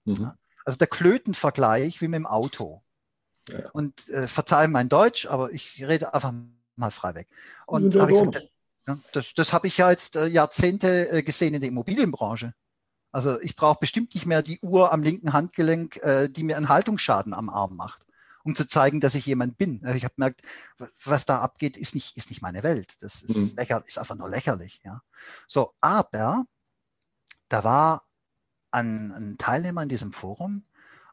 Mhm. 0.06 0.16
Ja? 0.16 0.38
Also 0.66 0.78
der 0.78 0.88
Klötenvergleich 0.88 2.02
wie 2.02 2.08
mit 2.08 2.18
dem 2.18 2.26
Auto. 2.26 2.84
Ja. 3.50 3.70
Und 3.72 4.10
äh, 4.10 4.28
verzeih 4.28 4.68
mein 4.68 4.90
Deutsch, 4.90 5.28
aber 5.28 5.52
ich 5.52 5.86
rede 5.86 6.14
einfach 6.14 6.34
mal 6.76 6.92
frei 6.92 7.14
weg. 7.14 7.28
Und 7.68 7.96
habe 7.96 8.12
ich 8.12 8.20
gesagt, 8.20 8.50
das, 9.14 9.34
das 9.36 9.54
habe 9.54 9.68
ich 9.68 9.78
ja 9.78 9.90
jetzt 9.92 10.16
äh, 10.16 10.28
Jahrzehnte 10.28 11.10
äh, 11.10 11.24
gesehen 11.24 11.54
in 11.54 11.62
der 11.62 11.70
Immobilienbranche. 11.70 12.54
Also 13.12 13.40
ich 13.42 13.56
brauche 13.56 13.80
bestimmt 13.80 14.14
nicht 14.14 14.26
mehr 14.26 14.42
die 14.42 14.60
Uhr 14.60 14.92
am 14.92 15.02
linken 15.02 15.34
Handgelenk, 15.34 15.98
äh, 15.98 16.28
die 16.28 16.44
mir 16.44 16.58
einen 16.58 16.70
Haltungsschaden 16.70 17.34
am 17.34 17.50
Arm 17.50 17.76
macht, 17.76 18.06
um 18.44 18.56
zu 18.56 18.68
zeigen, 18.68 19.00
dass 19.00 19.16
ich 19.16 19.26
jemand 19.26 19.58
bin. 19.58 19.82
Ich 19.96 20.04
habe 20.04 20.16
gemerkt, 20.16 20.42
was 21.04 21.26
da 21.26 21.40
abgeht, 21.40 21.78
ist 21.78 21.96
nicht, 21.96 22.18
ist 22.18 22.30
nicht 22.30 22.42
meine 22.42 22.62
Welt. 22.64 23.02
Das 23.02 23.24
ist, 23.24 23.38
mhm. 23.38 23.54
lächer, 23.56 23.84
ist 23.86 23.98
einfach 23.98 24.16
nur 24.16 24.30
lächerlich. 24.30 24.82
Ja. 24.84 25.02
So, 25.48 25.74
aber 25.80 26.46
da 27.48 27.64
war 27.64 28.04
ein, 28.76 29.12
ein 29.12 29.38
Teilnehmer 29.38 29.84
in 29.84 29.90
diesem 29.90 30.14
Forum, 30.14 30.64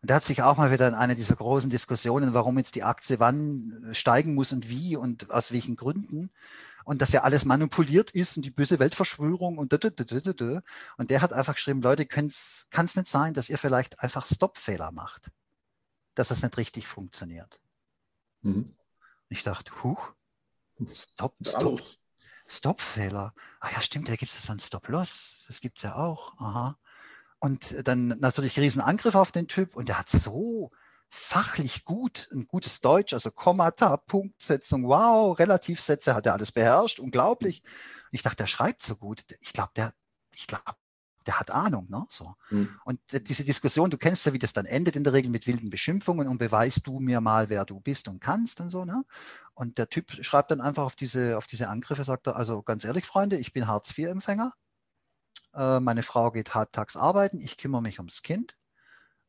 und 0.03 0.09
der 0.09 0.16
hat 0.16 0.25
sich 0.25 0.42
auch 0.42 0.57
mal 0.57 0.72
wieder 0.72 0.88
in 0.88 0.94
einer 0.94 1.14
dieser 1.14 1.37
großen 1.37 1.70
Diskussionen, 1.70 2.35
warum 2.35 2.59
jetzt 2.59 2.75
die 2.75 2.83
Aktie 2.83 3.20
wann 3.20 3.88
steigen 3.92 4.35
muss 4.35 4.53
und 4.53 4.68
wie 4.68 4.96
und 4.96 5.31
aus 5.31 5.53
welchen 5.53 5.77
Gründen. 5.77 6.33
Und 6.85 7.01
dass 7.01 7.12
ja 7.12 7.22
alles 7.22 7.44
manipuliert 7.44 8.11
ist 8.11 8.37
und 8.37 8.42
die 8.44 8.51
böse 8.51 8.81
Weltverschwörung 8.81 9.59
und 9.59 9.72
da, 9.72 9.77
da, 9.77 9.90
da, 9.90 10.05
da, 10.05 10.33
da. 10.33 10.62
Und 10.96 11.11
der 11.11 11.22
hat 11.22 11.33
einfach 11.33 11.55
geschrieben, 11.55 11.83
Leute, 11.83 12.05
kann 12.05 12.27
es 12.27 12.66
nicht 12.72 13.07
sein, 13.07 13.33
dass 13.33 13.48
ihr 13.48 13.59
vielleicht 13.59 14.01
einfach 14.01 14.27
Stoppfehler 14.27 14.90
macht, 14.90 15.31
dass 16.16 16.33
es 16.33 16.42
nicht 16.42 16.57
richtig 16.57 16.88
funktioniert. 16.88 17.61
Mhm. 18.40 18.75
Ich 19.29 19.44
dachte, 19.44 19.85
huch, 19.85 20.14
Stop, 20.92 21.37
Stop, 21.46 21.81
Stoppfehler. 22.48 23.35
Ah 23.61 23.70
ja, 23.72 23.81
stimmt, 23.81 24.09
da 24.09 24.16
gibt 24.16 24.33
es 24.33 24.42
so 24.42 24.51
einen 24.51 24.59
Stop-Loss. 24.59 25.44
Das 25.46 25.61
gibt 25.61 25.77
es 25.79 25.85
ja 25.85 25.94
auch. 25.94 26.37
Aha. 26.38 26.77
Und 27.42 27.88
dann 27.88 28.07
natürlich 28.20 28.57
Riesenangriff 28.57 29.16
auf 29.16 29.33
den 29.33 29.48
Typ 29.48 29.74
und 29.74 29.88
der 29.88 29.98
hat 29.98 30.09
so 30.09 30.70
fachlich 31.09 31.85
gut, 31.85 32.28
ein 32.31 32.46
gutes 32.46 32.81
Deutsch, 32.81 33.14
also 33.14 33.33
Kommata, 33.33 33.96
Punktsetzung, 33.96 34.87
wow, 34.87 35.37
Relativsätze 35.37 36.14
hat 36.14 36.24
er 36.26 36.35
alles 36.35 36.52
beherrscht, 36.52 37.00
unglaublich. 37.00 37.64
Ich 38.12 38.22
dachte, 38.22 38.37
der 38.37 38.46
schreibt 38.46 38.81
so 38.81 38.94
gut. 38.94 39.24
Ich 39.40 39.52
glaube, 39.52 39.72
der, 39.74 39.92
ich 40.33 40.46
glaube, 40.46 40.62
der 41.26 41.40
hat 41.40 41.50
Ahnung, 41.50 41.88
ne? 41.90 42.07
So. 42.09 42.33
Mhm. 42.50 42.78
Und 42.85 43.00
diese 43.11 43.42
Diskussion, 43.42 43.90
du 43.90 43.98
kennst 43.98 44.24
ja, 44.24 44.33
wie 44.33 44.38
das 44.38 44.52
dann 44.52 44.64
endet 44.64 44.94
in 44.94 45.02
der 45.02 45.12
Regel 45.12 45.33
mit 45.33 45.48
wilden 45.48 45.68
Beschimpfungen 45.68 46.28
und 46.28 46.38
beweist 46.38 46.87
du 46.87 47.00
mir 47.00 47.20
mal, 47.20 47.48
wer 47.48 47.64
du 47.64 47.81
bist 47.81 48.07
und 48.07 48.20
kannst 48.20 48.61
und 48.61 48.70
so, 48.70 48.85
ne? 48.85 49.05
Und 49.55 49.78
der 49.78 49.88
Typ 49.88 50.12
schreibt 50.24 50.52
dann 50.52 50.61
einfach 50.61 50.85
auf 50.85 50.94
diese, 50.94 51.37
auf 51.37 51.48
diese 51.48 51.68
Angriffe, 51.68 52.05
sagt 52.05 52.28
er, 52.28 52.37
also 52.37 52.62
ganz 52.62 52.85
ehrlich, 52.85 53.05
Freunde, 53.05 53.37
ich 53.37 53.52
bin 53.52 53.66
Hartz-IV-Empfänger 53.66 54.52
meine 55.54 56.02
Frau 56.02 56.30
geht 56.30 56.54
halbtags 56.54 56.96
arbeiten, 56.96 57.40
ich 57.40 57.58
kümmere 57.58 57.82
mich 57.82 57.98
ums 57.98 58.22
Kind. 58.22 58.56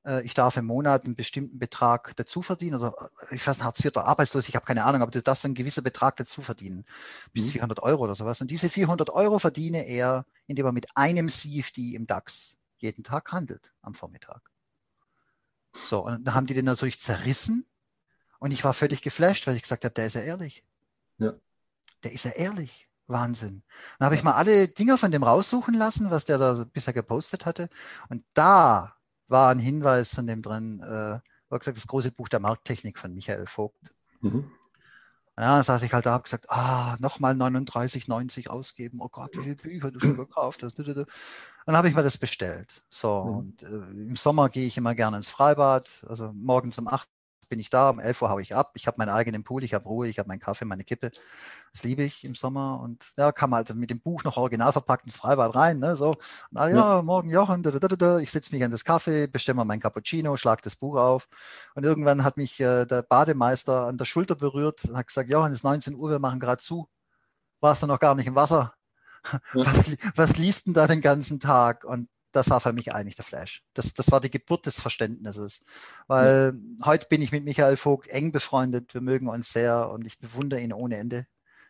Äh, 0.06 0.24
ich 0.24 0.34
darf 0.34 0.58
im 0.58 0.66
Monat 0.66 1.06
einen 1.06 1.16
bestimmten 1.16 1.60
Betrag 1.60 2.16
dazu 2.16 2.42
verdienen, 2.42 2.76
oder 2.76 3.12
äh, 3.30 3.36
ich 3.36 3.46
weiß 3.46 3.58
nicht, 3.58 3.66
Hartz 3.66 3.80
IV 3.80 3.88
oder 3.88 4.06
arbeitslos, 4.06 4.48
ich 4.48 4.56
habe 4.56 4.66
keine 4.66 4.84
Ahnung, 4.84 5.02
aber 5.02 5.12
du 5.12 5.22
darfst 5.22 5.46
einen 5.46 5.56
gewissen 5.56 5.84
Betrag 5.84 6.18
dazu 6.18 6.42
verdienen, 6.42 6.86
bis 7.32 7.48
mhm. 7.48 7.52
400 7.52 7.80
Euro 7.82 8.04
oder 8.04 8.16
sowas. 8.16 8.42
Und 8.42 8.52
diese 8.52 8.70
400 8.70 9.10
Euro 9.10 9.40
verdiene 9.40 9.86
er, 9.88 10.26
indem 10.48 10.66
er 10.66 10.72
mit 10.72 10.88
einem 10.96 11.30
CFD 11.30 11.96
im 11.96 12.08
DAX 12.08 12.58
jeden 12.78 13.04
Tag 13.04 13.32
handelt 13.32 13.72
am 13.82 13.94
Vormittag. 13.94 14.42
So, 15.86 16.06
und 16.06 16.26
dann 16.26 16.36
haben 16.36 16.48
die 16.48 16.54
den 16.54 16.66
natürlich 16.66 17.00
zerrissen 17.00 17.66
und 18.40 18.52
ich 18.52 18.64
war 18.64 18.74
völlig 18.74 19.02
geflasht, 19.02 19.48
weil 19.48 19.56
ich 19.56 19.64
gesagt 19.64 19.86
habe, 19.86 19.94
der 19.94 20.06
ist 20.06 20.16
ja 20.16 20.22
ehrlich. 20.22 20.64
Ja. 21.18 21.34
Der 22.04 22.12
ist 22.12 22.26
ja 22.26 22.32
ehrlich. 22.32 22.90
Wahnsinn. 23.08 23.64
Dann 24.00 24.06
habe 24.06 24.16
ich 24.16 24.24
mal 24.24 24.34
alle 24.34 24.68
Dinger 24.68 24.98
von 24.98 25.12
dem 25.12 25.24
raussuchen 25.24 25.74
lassen, 25.74 26.12
was 26.12 26.26
der 26.26 26.38
da 26.38 26.66
bisher 26.72 26.94
gepostet 26.94 27.46
hatte. 27.46 27.70
Und 28.10 28.24
da 28.34 28.96
war 29.28 29.52
ein 29.52 29.60
Hinweis 29.60 30.16
von 30.16 30.28
dem 30.28 30.42
drin, 30.42 30.80
äh, 30.82 31.20
war 31.50 31.60
gesagt, 31.60 31.78
das 31.78 31.88
große 31.88 32.12
Buch 32.12 32.30
der 32.30 32.40
Markttechnik 32.40 33.00
von 33.00 33.14
Michael 33.14 33.46
Vogt. 33.48 33.94
Mhm. 34.22 34.52
Ja, 35.36 35.56
dann 35.56 35.64
saß 35.64 35.82
ich 35.82 35.94
halt 35.94 36.06
da, 36.06 36.12
habe 36.12 36.24
gesagt, 36.24 36.52
ah, 36.52 36.96
nochmal 37.00 37.34
39,90 37.34 38.50
ausgeben. 38.50 39.00
Oh 39.02 39.10
Gott, 39.10 39.36
wie 39.36 39.42
viele 39.42 39.56
Bücher 39.56 39.92
du 39.92 40.00
schon 40.00 40.16
gekauft 40.16 40.62
hast. 40.62 40.78
Dann 40.78 41.76
habe 41.76 41.90
ich 41.90 41.96
mir 41.96 42.04
das 42.04 42.20
bestellt. 42.20 42.84
So, 42.90 43.24
mhm. 43.26 43.38
und 43.38 43.64
äh, 43.64 44.10
im 44.10 44.16
Sommer 44.16 44.50
gehe 44.50 44.68
ich 44.68 44.78
immer 44.78 44.94
gerne 44.94 45.18
ins 45.18 45.30
Freibad. 45.30 46.06
Also 46.08 46.32
morgens 46.34 46.78
um 46.78 46.88
8 46.88 47.10
bin 47.54 47.60
ich 47.60 47.70
da, 47.70 47.92
um 47.92 48.00
11 48.00 48.24
Uhr 48.24 48.30
haue 48.32 48.42
ich 48.42 48.56
ab. 48.56 48.72
Ich 48.74 48.88
habe 48.88 48.98
meinen 48.98 49.10
eigenen 49.10 49.44
Pool, 49.44 49.64
ich 49.64 49.76
habe 49.76 49.88
Ruhe, 49.88 50.08
ich 50.08 50.18
habe 50.18 50.28
meinen 50.28 50.40
Kaffee, 50.40 50.66
meine 50.66 50.84
Kippe. 50.84 51.12
Das 51.72 51.84
liebe 51.84 52.02
ich 52.02 52.24
im 52.24 52.34
Sommer. 52.34 52.80
Und 52.82 53.06
ja, 53.16 53.32
kam 53.32 53.54
halt 53.54 53.76
mit 53.76 53.92
dem 53.92 54.00
Buch 54.00 54.24
noch 54.24 54.38
original 54.38 54.72
verpackt 54.72 55.06
ins 55.06 55.18
Freibad 55.18 55.56
rein. 55.56 55.78
Ne, 55.78 55.96
so. 55.96 56.16
Und 56.50 56.58
alle, 56.58 56.72
ja. 56.72 56.96
ja, 56.96 57.02
morgen 57.04 57.30
Jochen, 57.30 57.62
da, 57.62 57.70
da, 57.70 57.88
da, 57.88 58.18
ich 58.18 58.32
setze 58.32 58.56
mich 58.56 58.64
an 58.64 58.72
das 58.72 58.84
Kaffee, 58.84 59.28
bestelle 59.28 59.56
mal 59.56 59.66
meinen 59.66 59.82
Cappuccino, 59.82 60.36
schlag 60.36 60.64
das 60.64 60.76
Buch 60.76 60.96
auf. 60.96 61.28
Und 61.76 61.84
irgendwann 61.84 62.24
hat 62.24 62.38
mich 62.38 62.60
äh, 62.60 62.86
der 62.86 63.04
Bademeister 63.04 63.86
an 63.86 64.00
der 64.00 64.06
Schulter 64.06 64.34
berührt 64.34 64.84
und 64.86 64.98
hat 64.98 65.06
gesagt, 65.06 65.30
Jochen, 65.30 65.52
es 65.52 65.60
ist 65.60 65.64
19 65.64 65.94
Uhr, 65.94 66.10
wir 66.10 66.18
machen 66.18 66.40
gerade 66.40 66.64
zu. 66.64 66.90
Warst 67.62 67.84
du 67.84 67.88
noch 67.88 68.00
gar 68.00 68.16
nicht 68.16 68.26
im 68.26 68.34
Wasser? 68.36 68.74
Ja. 69.54 69.66
Was, 69.66 69.96
was 70.16 70.38
liest 70.38 70.66
denn 70.66 70.74
da 70.74 70.88
den 70.88 71.02
ganzen 71.02 71.40
Tag? 71.40 71.84
Und 71.84 72.10
das 72.34 72.50
war 72.50 72.60
für 72.60 72.74
mich 72.74 72.94
eigentlich 72.94 73.16
der 73.16 73.24
Flash. 73.24 73.64
Das, 73.74 73.94
das 73.94 74.12
war 74.12 74.20
die 74.20 74.32
Geburt 74.32 74.66
des 74.66 74.82
Verständnisses. 74.82 75.64
Weil 76.08 76.54
ja. 76.80 76.86
heute 76.86 77.08
bin 77.08 77.22
ich 77.22 77.32
mit 77.32 77.46
Michael 77.46 77.78
Vogt 77.78 78.08
eng 78.08 78.32
befreundet. 78.32 78.94
Wir 78.94 79.02
mögen 79.02 79.30
uns 79.30 79.54
sehr 79.54 79.90
und 79.90 80.06
ich 80.06 80.20
bewundere 80.20 80.60
ihn 80.60 80.74
ohne 80.74 80.98
Ende 80.98 81.28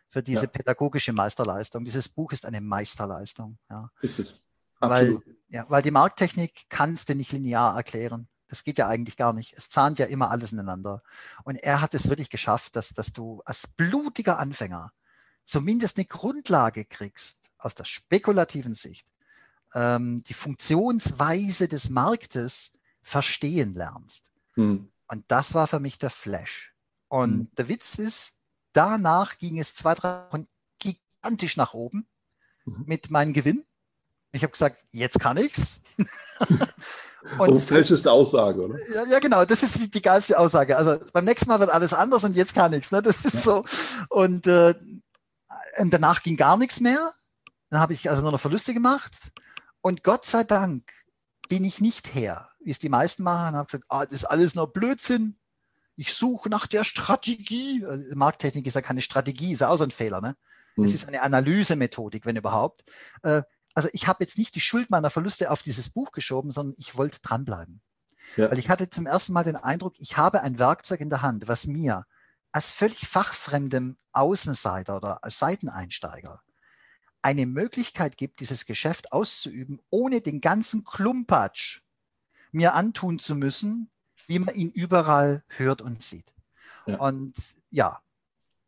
für 0.08 0.22
diese 0.22 0.46
ja. 0.46 0.50
pädagogische 0.50 1.12
Meisterleistung. 1.12 1.84
Dieses 1.84 2.08
Buch 2.08 2.32
ist 2.32 2.46
eine 2.46 2.60
Meisterleistung. 2.60 3.58
Ja. 3.70 3.90
Ist 4.00 4.18
es. 4.18 4.34
Weil, 4.80 5.20
ja, 5.48 5.66
weil 5.68 5.82
die 5.82 5.90
Markttechnik 5.90 6.64
kannst 6.68 7.08
du 7.08 7.14
nicht 7.14 7.32
linear 7.32 7.76
erklären. 7.76 8.28
Das 8.48 8.64
geht 8.64 8.78
ja 8.78 8.88
eigentlich 8.88 9.16
gar 9.16 9.32
nicht. 9.32 9.54
Es 9.56 9.68
zahnt 9.68 9.98
ja 9.98 10.06
immer 10.06 10.30
alles 10.30 10.52
ineinander. 10.52 11.02
Und 11.44 11.56
er 11.56 11.80
hat 11.80 11.94
es 11.94 12.08
wirklich 12.08 12.30
geschafft, 12.30 12.76
dass, 12.76 12.90
dass 12.90 13.12
du 13.12 13.42
als 13.44 13.66
blutiger 13.66 14.38
Anfänger 14.38 14.92
zumindest 15.44 15.98
eine 15.98 16.06
Grundlage 16.06 16.84
kriegst 16.84 17.50
aus 17.58 17.74
der 17.74 17.84
spekulativen 17.84 18.74
Sicht 18.74 19.06
ähm, 19.74 20.22
die 20.24 20.34
Funktionsweise 20.34 21.68
des 21.68 21.90
Marktes 21.90 22.72
verstehen 23.02 23.74
lernst. 23.74 24.30
Hm. 24.54 24.88
Und 25.08 25.24
das 25.28 25.54
war 25.54 25.66
für 25.66 25.80
mich 25.80 25.98
der 25.98 26.10
Flash. 26.10 26.74
Und 27.08 27.30
hm. 27.30 27.48
der 27.56 27.68
Witz 27.68 27.98
ist, 27.98 28.40
danach 28.72 29.38
ging 29.38 29.58
es 29.58 29.74
zwei, 29.74 29.94
drei 29.94 30.26
Wochen 30.30 30.46
gigantisch 30.78 31.56
nach 31.56 31.74
oben 31.74 32.06
mhm. 32.64 32.84
mit 32.86 33.10
meinem 33.10 33.32
Gewinn. 33.32 33.64
Ich 34.32 34.42
habe 34.42 34.52
gesagt, 34.52 34.84
jetzt 34.90 35.20
kann 35.20 35.36
ich's. 35.36 35.82
Und, 37.38 37.54
so 37.54 37.58
fälscheste 37.58 38.12
Aussage, 38.12 38.60
oder? 38.62 38.78
Ja, 38.92 39.04
ja, 39.06 39.18
genau, 39.18 39.46
das 39.46 39.62
ist 39.62 39.80
die, 39.80 39.90
die, 39.90 40.02
geilste 40.02 40.38
Aussage. 40.38 40.76
Also 40.76 40.98
beim 41.14 41.24
nächsten 41.24 41.48
Mal 41.48 41.58
wird 41.58 41.70
alles 41.70 41.94
anders 41.94 42.22
und 42.24 42.36
jetzt 42.36 42.54
kann 42.54 42.74
ich's. 42.74 42.92
Ne? 42.92 43.00
Das 43.00 43.24
ist 43.24 43.34
ja. 43.34 43.40
so. 43.40 43.64
Und, 44.10 44.46
äh, 44.46 44.74
und 45.78 45.90
danach 45.90 46.22
ging 46.22 46.36
gar 46.36 46.58
nichts 46.58 46.80
mehr. 46.80 47.14
Dann 47.70 47.80
habe 47.80 47.94
ich 47.94 48.10
also 48.10 48.20
nur 48.20 48.32
noch 48.32 48.40
Verluste 48.40 48.74
gemacht. 48.74 49.32
Und 49.84 50.02
Gott 50.02 50.24
sei 50.24 50.44
Dank 50.44 50.90
bin 51.50 51.62
ich 51.62 51.82
nicht 51.82 52.14
her, 52.14 52.48
wie 52.60 52.70
es 52.70 52.78
die 52.78 52.88
meisten 52.88 53.22
machen, 53.22 53.48
und 53.48 53.56
habe 53.56 53.66
gesagt, 53.66 53.84
ah, 53.90 54.06
das 54.06 54.14
ist 54.14 54.24
alles 54.24 54.54
nur 54.54 54.72
Blödsinn. 54.72 55.36
Ich 55.94 56.14
suche 56.14 56.48
nach 56.48 56.66
der 56.66 56.84
Strategie. 56.84 57.84
Also, 57.84 58.16
Markttechnik 58.16 58.66
ist 58.66 58.76
ja 58.76 58.80
keine 58.80 59.02
Strategie, 59.02 59.52
ist 59.52 59.60
ja 59.60 59.68
auch 59.68 59.76
so 59.76 59.84
ein 59.84 59.90
Fehler. 59.90 60.22
Ne? 60.22 60.36
Es 60.78 60.88
hm. 60.88 60.94
ist 60.94 61.08
eine 61.08 61.20
Analysemethodik, 61.20 62.24
wenn 62.24 62.34
überhaupt. 62.34 62.82
Äh, 63.24 63.42
also 63.74 63.90
ich 63.92 64.08
habe 64.08 64.24
jetzt 64.24 64.38
nicht 64.38 64.54
die 64.54 64.62
Schuld 64.62 64.88
meiner 64.88 65.10
Verluste 65.10 65.50
auf 65.50 65.60
dieses 65.60 65.90
Buch 65.90 66.12
geschoben, 66.12 66.50
sondern 66.50 66.76
ich 66.78 66.96
wollte 66.96 67.20
dranbleiben. 67.20 67.82
Ja. 68.36 68.50
Weil 68.50 68.58
ich 68.58 68.70
hatte 68.70 68.88
zum 68.88 69.04
ersten 69.04 69.34
Mal 69.34 69.44
den 69.44 69.56
Eindruck, 69.56 69.96
ich 69.98 70.16
habe 70.16 70.40
ein 70.40 70.58
Werkzeug 70.58 71.00
in 71.00 71.10
der 71.10 71.20
Hand, 71.20 71.46
was 71.46 71.66
mir 71.66 72.06
als 72.52 72.70
völlig 72.70 73.06
fachfremdem 73.06 73.98
Außenseiter 74.12 74.96
oder 74.96 75.22
als 75.22 75.38
Seiteneinsteiger 75.40 76.40
eine 77.24 77.46
Möglichkeit 77.46 78.18
gibt, 78.18 78.40
dieses 78.40 78.66
Geschäft 78.66 79.10
auszuüben, 79.12 79.80
ohne 79.88 80.20
den 80.20 80.42
ganzen 80.42 80.84
Klumpatsch 80.84 81.80
mir 82.52 82.74
antun 82.74 83.18
zu 83.18 83.34
müssen, 83.34 83.88
wie 84.26 84.38
man 84.38 84.54
ihn 84.54 84.70
überall 84.70 85.42
hört 85.48 85.80
und 85.80 86.02
sieht. 86.02 86.34
Ja. 86.86 86.98
Und 86.98 87.34
ja, 87.70 87.98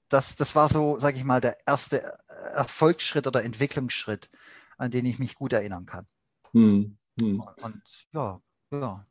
das, 0.08 0.36
das 0.36 0.56
war 0.56 0.70
so, 0.70 0.98
sage 0.98 1.18
ich 1.18 1.24
mal, 1.24 1.42
der 1.42 1.58
erste 1.66 2.18
Erfolgsschritt 2.54 3.26
oder 3.26 3.44
Entwicklungsschritt, 3.44 4.30
an 4.78 4.90
den 4.90 5.04
ich 5.04 5.18
mich 5.18 5.34
gut 5.34 5.52
erinnern 5.52 5.84
kann. 5.84 6.06
Hm, 6.52 6.96
hm. 7.20 7.44
Und 7.60 7.82
ja, 8.12 8.40
ja. 8.70 9.06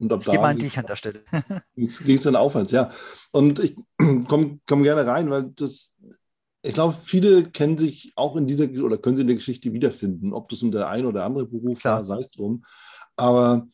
Und 0.00 0.12
ab 0.12 0.22
ich 0.22 0.32
gebe 0.32 0.44
an 0.44 0.58
dich 0.58 0.76
an 0.76 0.86
der 0.86 0.96
Stelle. 0.96 1.22
Ging 1.76 2.16
es 2.16 2.22
dann 2.22 2.34
aufwärts, 2.34 2.72
ja. 2.72 2.90
Und 3.30 3.60
ich 3.60 3.76
komme 4.26 4.58
komm 4.66 4.82
gerne 4.82 5.06
rein, 5.06 5.30
weil 5.30 5.50
das 5.50 5.94
ich 6.62 6.74
glaube, 6.74 6.94
viele 6.94 7.44
kennen 7.44 7.78
sich 7.78 8.12
auch 8.16 8.36
in 8.36 8.46
dieser 8.46 8.68
oder 8.84 8.98
können 8.98 9.16
sie 9.16 9.22
in 9.22 9.28
der 9.28 9.36
Geschichte 9.36 9.72
wiederfinden, 9.72 10.32
ob 10.32 10.48
das 10.48 10.62
um 10.62 10.70
der 10.70 10.88
ein 10.88 11.06
oder 11.06 11.24
andere 11.24 11.46
Beruf 11.46 11.84
war, 11.84 12.04
sei 12.04 12.20
es 12.20 12.30
drum. 12.30 12.64
Aber 13.16 13.66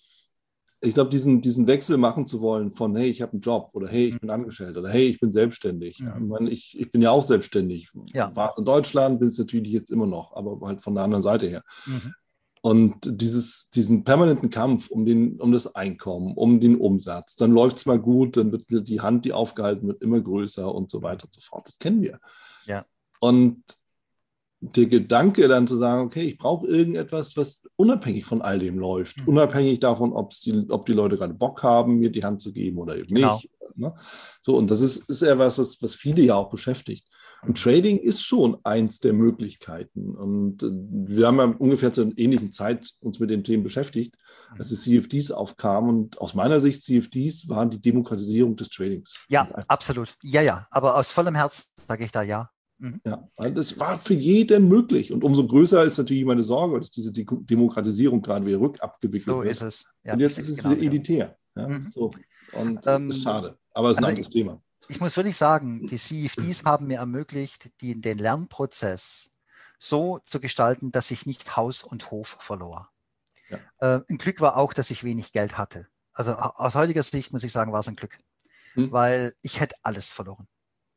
ich 0.81 0.95
glaube, 0.95 1.11
diesen, 1.11 1.41
diesen 1.41 1.67
Wechsel 1.67 1.97
machen 1.97 2.27
zu 2.27 2.41
wollen 2.41 2.73
von, 2.73 2.95
hey, 2.95 3.09
ich 3.09 3.23
habe 3.23 3.33
einen 3.33 3.41
Job 3.41 3.71
oder 3.73 3.89
hey, 3.89 4.07
ich 4.07 4.15
mhm. 4.15 4.19
bin 4.19 4.31
angestellt 4.31 4.77
oder 4.77 4.89
hey, 4.89 5.09
ich 5.09 5.19
bin 5.21 5.33
selbstständig. 5.33 6.01
Mhm. 6.01 6.13
Ich, 6.17 6.29
meine, 6.29 6.51
ich, 6.51 6.79
ich 6.79 6.93
bin 6.93 7.03
ja 7.03 7.11
auch 7.11 7.23
selbstständig. 7.23 7.91
Ja. 8.13 8.35
War 8.37 8.57
in 8.57 8.65
Deutschland, 8.65 9.19
bin 9.19 9.29
es 9.29 9.39
natürlich 9.39 9.73
jetzt 9.73 9.91
immer 9.91 10.07
noch, 10.07 10.35
aber 10.37 10.59
halt 10.67 10.83
von 10.83 10.95
der 10.95 11.05
anderen 11.05 11.23
Seite 11.23 11.49
her. 11.49 11.63
Mhm. 11.87 12.15
Und 12.63 12.95
dieses, 13.05 13.71
diesen 13.71 14.05
permanenten 14.05 14.51
Kampf 14.51 14.91
um, 14.91 15.05
den, 15.05 15.41
um 15.41 15.53
das 15.53 15.75
Einkommen, 15.75 16.35
um 16.35 16.59
den 16.61 16.77
Umsatz, 16.77 17.37
dann 17.37 17.53
läuft 17.53 17.79
es 17.79 17.87
mal 17.87 17.99
gut, 17.99 18.37
dann 18.37 18.53
wird 18.53 18.89
die 18.89 19.01
Hand, 19.01 19.25
die 19.25 19.33
aufgehalten 19.33 19.87
wird, 19.87 20.03
immer 20.03 20.21
größer 20.21 20.73
und 20.75 20.91
so 20.91 21.03
weiter 21.03 21.25
und 21.27 21.35
so 21.35 21.41
fort. 21.41 21.69
Das 21.69 21.79
kennen 21.79 22.03
wir. 22.03 22.19
Ja. 22.67 22.85
Und 23.21 23.63
der 24.61 24.87
Gedanke 24.87 25.49
dann 25.49 25.67
zu 25.67 25.77
sagen, 25.77 26.07
okay, 26.07 26.23
ich 26.23 26.39
brauche 26.39 26.67
irgendetwas, 26.67 27.37
was 27.37 27.69
unabhängig 27.77 28.25
von 28.25 28.43
all 28.43 28.59
dem 28.59 28.79
läuft, 28.79 29.19
mhm. 29.19 29.29
unabhängig 29.29 29.81
davon, 29.81 30.11
die, 30.45 30.67
ob 30.71 30.87
die 30.87 30.93
Leute 30.93 31.17
gerade 31.17 31.35
Bock 31.35 31.63
haben, 31.63 31.99
mir 31.99 32.11
die 32.11 32.25
Hand 32.25 32.41
zu 32.41 32.53
geben 32.53 32.79
oder 32.79 32.97
eben 32.97 33.15
genau. 33.15 33.37
nicht. 33.37 33.51
Ne? 33.75 33.95
So, 34.41 34.57
und 34.57 34.71
das 34.71 34.81
ist, 34.81 35.09
ist 35.11 35.23
eher 35.23 35.39
was, 35.39 35.59
was, 35.59 35.83
was 35.83 35.95
viele 35.95 36.23
ja 36.23 36.37
auch 36.37 36.51
beschäftigt. 36.51 37.07
Und. 37.43 37.63
Trading 37.63 37.99
ist 37.99 38.23
schon 38.23 38.57
eins 38.65 38.99
der 38.99 39.13
Möglichkeiten. 39.13 40.17
Und 40.17 40.63
äh, 40.63 40.71
wir 40.71 41.27
haben 41.27 41.39
ja 41.39 41.45
ungefähr 41.45 41.93
zur 41.93 42.13
ähnlichen 42.17 42.53
Zeit 42.53 42.95
uns 43.01 43.21
mit 43.21 43.31
den 43.31 43.45
Themen 43.45 43.63
beschäftigt, 43.63 44.17
als 44.59 44.71
die 44.71 44.77
CFDs 44.77 45.31
aufkamen. 45.31 45.91
Und 45.91 46.19
aus 46.19 46.35
meiner 46.35 46.61
Sicht, 46.61 46.83
CFDs 46.83 47.49
waren 47.49 47.71
die 47.71 47.81
Demokratisierung 47.81 48.57
des 48.57 48.71
Tradings. 48.71 49.13
Ja, 49.29 49.43
absolut. 49.69 50.15
Ja, 50.23 50.41
ja. 50.41 50.67
Aber 50.71 50.97
aus 50.97 51.13
vollem 51.13 51.35
Herzen 51.35 51.71
sage 51.77 52.05
ich 52.05 52.11
da 52.11 52.23
ja. 52.23 52.51
Mhm. 52.79 53.01
Ja, 53.05 53.29
das 53.51 53.79
war 53.79 53.99
für 53.99 54.15
jeden 54.15 54.69
möglich. 54.69 55.13
Und 55.13 55.25
umso 55.25 55.47
größer 55.47 55.85
ist 55.85 55.99
natürlich 55.99 56.25
meine 56.25 56.45
Sorge, 56.45 56.79
dass 56.79 56.91
diese 56.91 57.13
Demokratisierung 57.13 58.21
gerade 58.21 58.45
wieder 58.45 58.61
rückabgewickelt 58.61 59.27
wird. 59.27 59.37
So 59.37 59.43
ist 59.43 59.63
es. 59.63 59.93
Ja, 60.05 60.13
und 60.13 60.21
jetzt 60.21 60.39
ist 60.39 60.51
es 60.51 60.59
wieder 60.59 60.79
elitär. 60.79 61.37
Ja, 61.55 61.69
mhm. 61.69 61.91
so. 61.91 62.11
Und 62.53 62.81
ähm, 62.87 63.09
das 63.09 63.17
ist 63.17 63.23
schade. 63.23 63.59
Aber 63.73 63.91
es 63.91 63.97
ist 63.97 63.99
also 63.99 64.09
ein 64.09 64.11
anderes 64.11 64.29
ich, 64.29 64.33
Thema. 64.33 64.63
Ich 64.89 65.01
muss 65.01 65.17
wirklich 65.17 65.37
sagen, 65.37 65.87
die 65.87 65.97
CFDs 65.97 66.65
haben 66.65 66.87
mir 66.87 66.99
ermöglicht, 66.99 67.73
die, 67.81 68.01
den 68.01 68.19
Lernprozess 68.19 69.31
so 69.79 70.21
zu 70.25 70.41
gestalten, 70.41 70.93
dass 70.93 71.11
ich 71.11 71.27
nicht 71.27 71.57
Haus 71.57 71.83
und 71.83 72.11
Hof 72.11 72.37
verlor. 72.41 72.91
Ja. 73.49 73.59
Äh, 73.79 74.01
ein 74.09 74.19
Glück 74.19 74.41
war 74.41 74.57
auch, 74.57 74.73
dass 74.73 74.91
ich 74.91 75.05
wenig 75.05 75.33
Geld 75.33 75.59
hatte. 75.59 75.87
Also 76.13 76.33
aus 76.35 76.75
heutiger 76.75 77.03
Sicht 77.03 77.33
muss 77.33 77.45
ich 77.45 77.53
sagen, 77.53 77.73
war 77.73 77.81
es 77.81 77.89
ein 77.89 77.97
Glück. 77.97 78.19
Hm. 78.75 78.93
Weil 78.93 79.35
ich 79.43 79.61
hätte 79.61 79.77
alles 79.83 80.13
verloren. 80.13 80.47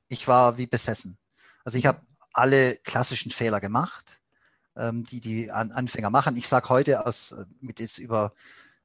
Ich 0.07 0.27
war 0.27 0.57
wie 0.57 0.67
besessen. 0.67 1.17
Also 1.63 1.77
ich 1.77 1.85
habe 1.85 2.01
alle 2.33 2.75
klassischen 2.77 3.31
Fehler 3.31 3.59
gemacht, 3.59 4.19
ähm, 4.75 5.03
die 5.03 5.19
die 5.19 5.51
An 5.51 5.71
Anfänger 5.71 6.09
machen. 6.09 6.37
Ich 6.37 6.47
sage 6.47 6.69
heute 6.69 7.05
aus, 7.05 7.31
äh, 7.31 7.45
mit 7.59 7.79
jetzt 7.79 7.97
über, 7.97 8.33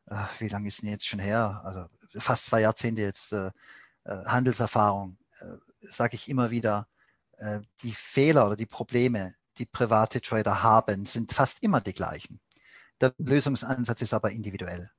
äh, 0.06 0.16
wie 0.38 0.48
lange 0.48 0.68
ist 0.68 0.82
denn 0.82 0.90
jetzt 0.90 1.06
schon 1.06 1.20
her? 1.20 1.62
Also 1.64 1.86
fast 2.20 2.46
zwei 2.46 2.60
Jahrzehnte 2.60 3.02
jetzt 3.02 3.32
äh, 3.32 3.50
äh 4.04 4.24
Handelserfahrung, 4.26 5.18
äh, 5.40 5.56
sage 5.82 6.16
ich 6.16 6.28
immer 6.28 6.50
wieder, 6.50 6.88
äh, 7.38 7.60
die 7.82 7.92
Fehler 7.92 8.46
oder 8.46 8.56
die 8.56 8.66
Probleme 8.66 9.34
die 9.58 9.66
private 9.66 10.20
Trader 10.20 10.62
haben, 10.62 11.06
sind 11.06 11.32
fast 11.32 11.62
immer 11.62 11.80
die 11.80 11.92
gleichen. 11.92 12.40
Der 13.00 13.14
Lösungsansatz 13.18 14.02
ist 14.02 14.14
aber 14.14 14.30
individuell. 14.30 14.90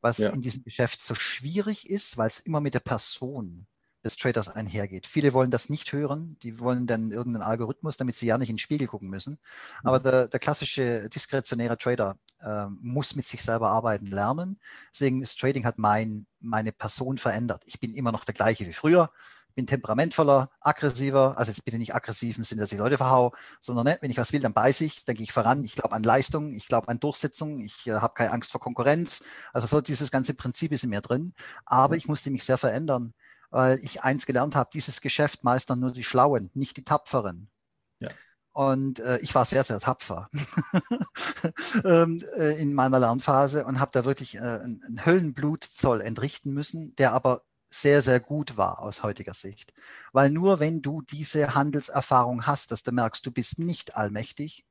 Was 0.00 0.18
ja. 0.18 0.30
in 0.30 0.40
diesem 0.40 0.64
Geschäft 0.64 1.02
so 1.02 1.14
schwierig 1.14 1.88
ist, 1.88 2.16
weil 2.16 2.28
es 2.28 2.40
immer 2.40 2.60
mit 2.60 2.74
der 2.74 2.80
Person 2.80 3.66
des 4.04 4.16
Traders 4.16 4.48
einhergeht. 4.48 5.06
Viele 5.06 5.32
wollen 5.32 5.50
das 5.50 5.68
nicht 5.68 5.92
hören, 5.92 6.36
die 6.42 6.58
wollen 6.58 6.86
dann 6.86 7.10
irgendeinen 7.10 7.42
Algorithmus, 7.42 7.96
damit 7.96 8.16
sie 8.16 8.26
ja 8.26 8.38
nicht 8.38 8.48
in 8.48 8.56
den 8.56 8.60
Spiegel 8.60 8.86
gucken 8.86 9.10
müssen. 9.10 9.38
Aber 9.82 9.98
mhm. 9.98 10.02
der, 10.04 10.28
der 10.28 10.40
klassische 10.40 11.08
diskretionäre 11.08 11.76
Trader 11.76 12.16
äh, 12.40 12.66
muss 12.80 13.16
mit 13.16 13.26
sich 13.26 13.42
selber 13.42 13.70
arbeiten 13.70 14.06
lernen. 14.06 14.58
Deswegen 14.92 15.22
ist 15.22 15.38
Trading 15.38 15.64
hat 15.64 15.78
mein, 15.78 16.26
meine 16.40 16.72
Person 16.72 17.18
verändert. 17.18 17.62
Ich 17.66 17.80
bin 17.80 17.94
immer 17.94 18.12
noch 18.12 18.24
der 18.24 18.34
gleiche 18.34 18.66
wie 18.66 18.72
früher 18.72 19.10
bin 19.54 19.66
temperamentvoller, 19.66 20.50
aggressiver, 20.60 21.36
also 21.38 21.50
jetzt 21.50 21.64
bitte 21.64 21.78
nicht 21.78 21.94
aggressiv 21.94 22.38
im 22.38 22.44
Sinne, 22.44 22.62
dass 22.62 22.72
ich 22.72 22.78
Leute 22.78 22.96
verhau, 22.96 23.32
sondern 23.60 23.84
ne, 23.84 23.98
wenn 24.00 24.10
ich 24.10 24.16
was 24.16 24.32
will, 24.32 24.40
dann 24.40 24.52
beiße 24.52 24.84
ich, 24.84 25.04
dann 25.04 25.16
gehe 25.16 25.24
ich 25.24 25.32
voran, 25.32 25.62
ich 25.64 25.74
glaube 25.74 25.92
an 25.94 26.02
Leistung, 26.02 26.54
ich 26.54 26.66
glaube 26.66 26.88
an 26.88 27.00
Durchsetzung, 27.00 27.60
ich 27.60 27.86
äh, 27.86 27.92
habe 27.92 28.14
keine 28.14 28.32
Angst 28.32 28.52
vor 28.52 28.60
Konkurrenz. 28.60 29.24
Also 29.52 29.66
so 29.66 29.80
dieses 29.80 30.10
ganze 30.10 30.34
Prinzip 30.34 30.72
ist 30.72 30.84
in 30.84 30.90
mir 30.90 31.00
drin. 31.00 31.34
Aber 31.66 31.96
ich 31.96 32.08
musste 32.08 32.30
mich 32.30 32.44
sehr 32.44 32.58
verändern, 32.58 33.12
weil 33.50 33.78
ich 33.82 34.02
eins 34.02 34.26
gelernt 34.26 34.54
habe, 34.56 34.70
dieses 34.72 35.00
Geschäft 35.00 35.44
meistern 35.44 35.80
nur 35.80 35.92
die 35.92 36.04
Schlauen, 36.04 36.50
nicht 36.54 36.76
die 36.76 36.84
Tapferen. 36.84 37.50
Ja. 37.98 38.10
Und 38.52 38.98
äh, 39.00 39.18
ich 39.18 39.34
war 39.34 39.44
sehr, 39.44 39.64
sehr 39.64 39.80
tapfer 39.80 40.28
ähm, 41.84 42.18
äh, 42.36 42.60
in 42.60 42.74
meiner 42.74 42.98
Lernphase 42.98 43.64
und 43.64 43.78
habe 43.78 43.92
da 43.92 44.04
wirklich 44.04 44.36
äh, 44.36 44.40
einen 44.40 45.04
Höllenblutzoll 45.04 46.00
entrichten 46.00 46.52
müssen, 46.52 46.94
der 46.96 47.12
aber 47.12 47.42
sehr, 47.68 48.02
sehr 48.02 48.18
gut 48.18 48.56
war 48.56 48.80
aus 48.80 49.04
heutiger 49.04 49.34
Sicht. 49.34 49.72
Weil 50.12 50.30
nur 50.30 50.58
wenn 50.58 50.82
du 50.82 51.02
diese 51.02 51.54
Handelserfahrung 51.54 52.46
hast, 52.46 52.72
dass 52.72 52.82
du 52.82 52.90
merkst, 52.90 53.24
du 53.24 53.30
bist 53.30 53.60
nicht 53.60 53.96
allmächtig, 53.96 54.64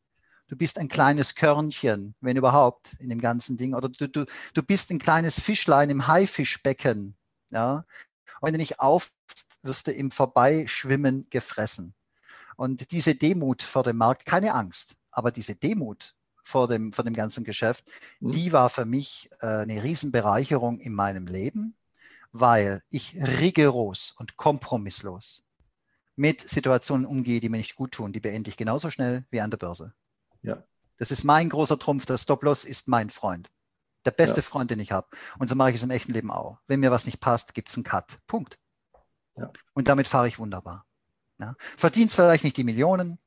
du 0.47 0.57
bist 0.57 0.77
ein 0.77 0.89
kleines 0.89 1.35
Körnchen, 1.35 2.15
wenn 2.19 2.35
überhaupt, 2.35 2.93
in 2.99 3.09
dem 3.09 3.21
ganzen 3.21 3.55
Ding, 3.55 3.73
oder 3.73 3.87
du, 3.87 4.09
du, 4.09 4.25
du 4.53 4.63
bist 4.63 4.91
ein 4.91 4.99
kleines 4.99 5.39
Fischlein 5.39 5.89
im 5.89 6.07
Haifischbecken, 6.07 7.15
ja. 7.51 7.85
Und 8.39 8.47
wenn 8.47 8.53
du 8.53 8.59
nicht 8.59 8.79
auf, 8.79 9.11
wirst 9.63 9.87
du 9.87 9.91
im 9.91 10.11
Vorbeischwimmen 10.11 11.27
gefressen. 11.29 11.93
Und 12.55 12.91
diese 12.91 13.15
Demut 13.15 13.63
vor 13.63 13.83
dem 13.83 13.97
Markt, 13.97 14.25
keine 14.25 14.53
Angst, 14.53 14.95
aber 15.11 15.31
diese 15.31 15.55
Demut 15.55 16.15
vor 16.43 16.67
dem, 16.67 16.91
vor 16.91 17.05
dem 17.05 17.13
ganzen 17.13 17.43
Geschäft, 17.43 17.85
mhm. 18.19 18.31
die 18.31 18.51
war 18.51 18.69
für 18.69 18.85
mich 18.85 19.29
äh, 19.39 19.47
eine 19.47 19.83
Riesenbereicherung 19.83 20.79
in 20.79 20.93
meinem 20.93 21.27
Leben 21.27 21.75
weil 22.31 22.81
ich 22.89 23.15
rigoros 23.15 24.13
und 24.17 24.37
kompromisslos 24.37 25.43
mit 26.15 26.47
Situationen 26.47 27.05
umgehe, 27.05 27.39
die 27.39 27.49
mir 27.49 27.57
nicht 27.57 27.75
gut 27.75 27.91
tun. 27.93 28.11
Die 28.11 28.19
beende 28.19 28.49
ich 28.49 28.57
genauso 28.57 28.89
schnell 28.89 29.25
wie 29.31 29.41
an 29.41 29.51
der 29.51 29.57
Börse. 29.57 29.93
Ja. 30.41 30.63
Das 30.97 31.11
ist 31.11 31.23
mein 31.23 31.49
großer 31.49 31.79
Trumpf. 31.79 32.05
Der 32.05 32.17
Stop-Loss 32.17 32.65
ist 32.65 32.87
mein 32.87 33.09
Freund. 33.09 33.47
Der 34.05 34.11
beste 34.11 34.37
ja. 34.37 34.43
Freund, 34.43 34.71
den 34.71 34.79
ich 34.79 34.91
habe. 34.91 35.07
Und 35.39 35.49
so 35.49 35.55
mache 35.55 35.71
ich 35.71 35.75
es 35.75 35.83
im 35.83 35.91
echten 35.91 36.13
Leben 36.13 36.31
auch. 36.31 36.57
Wenn 36.67 36.79
mir 36.79 36.91
was 36.91 37.05
nicht 37.05 37.19
passt, 37.19 37.53
gibt 37.53 37.69
es 37.69 37.75
einen 37.75 37.83
Cut. 37.83 38.17
Punkt. 38.27 38.57
Ja. 39.37 39.51
Und 39.73 39.87
damit 39.87 40.07
fahre 40.07 40.27
ich 40.27 40.39
wunderbar. 40.39 40.85
Ja. 41.39 41.55
Verdienst 41.77 42.15
vielleicht 42.15 42.43
nicht 42.43 42.57
die 42.57 42.63
Millionen, 42.63 43.17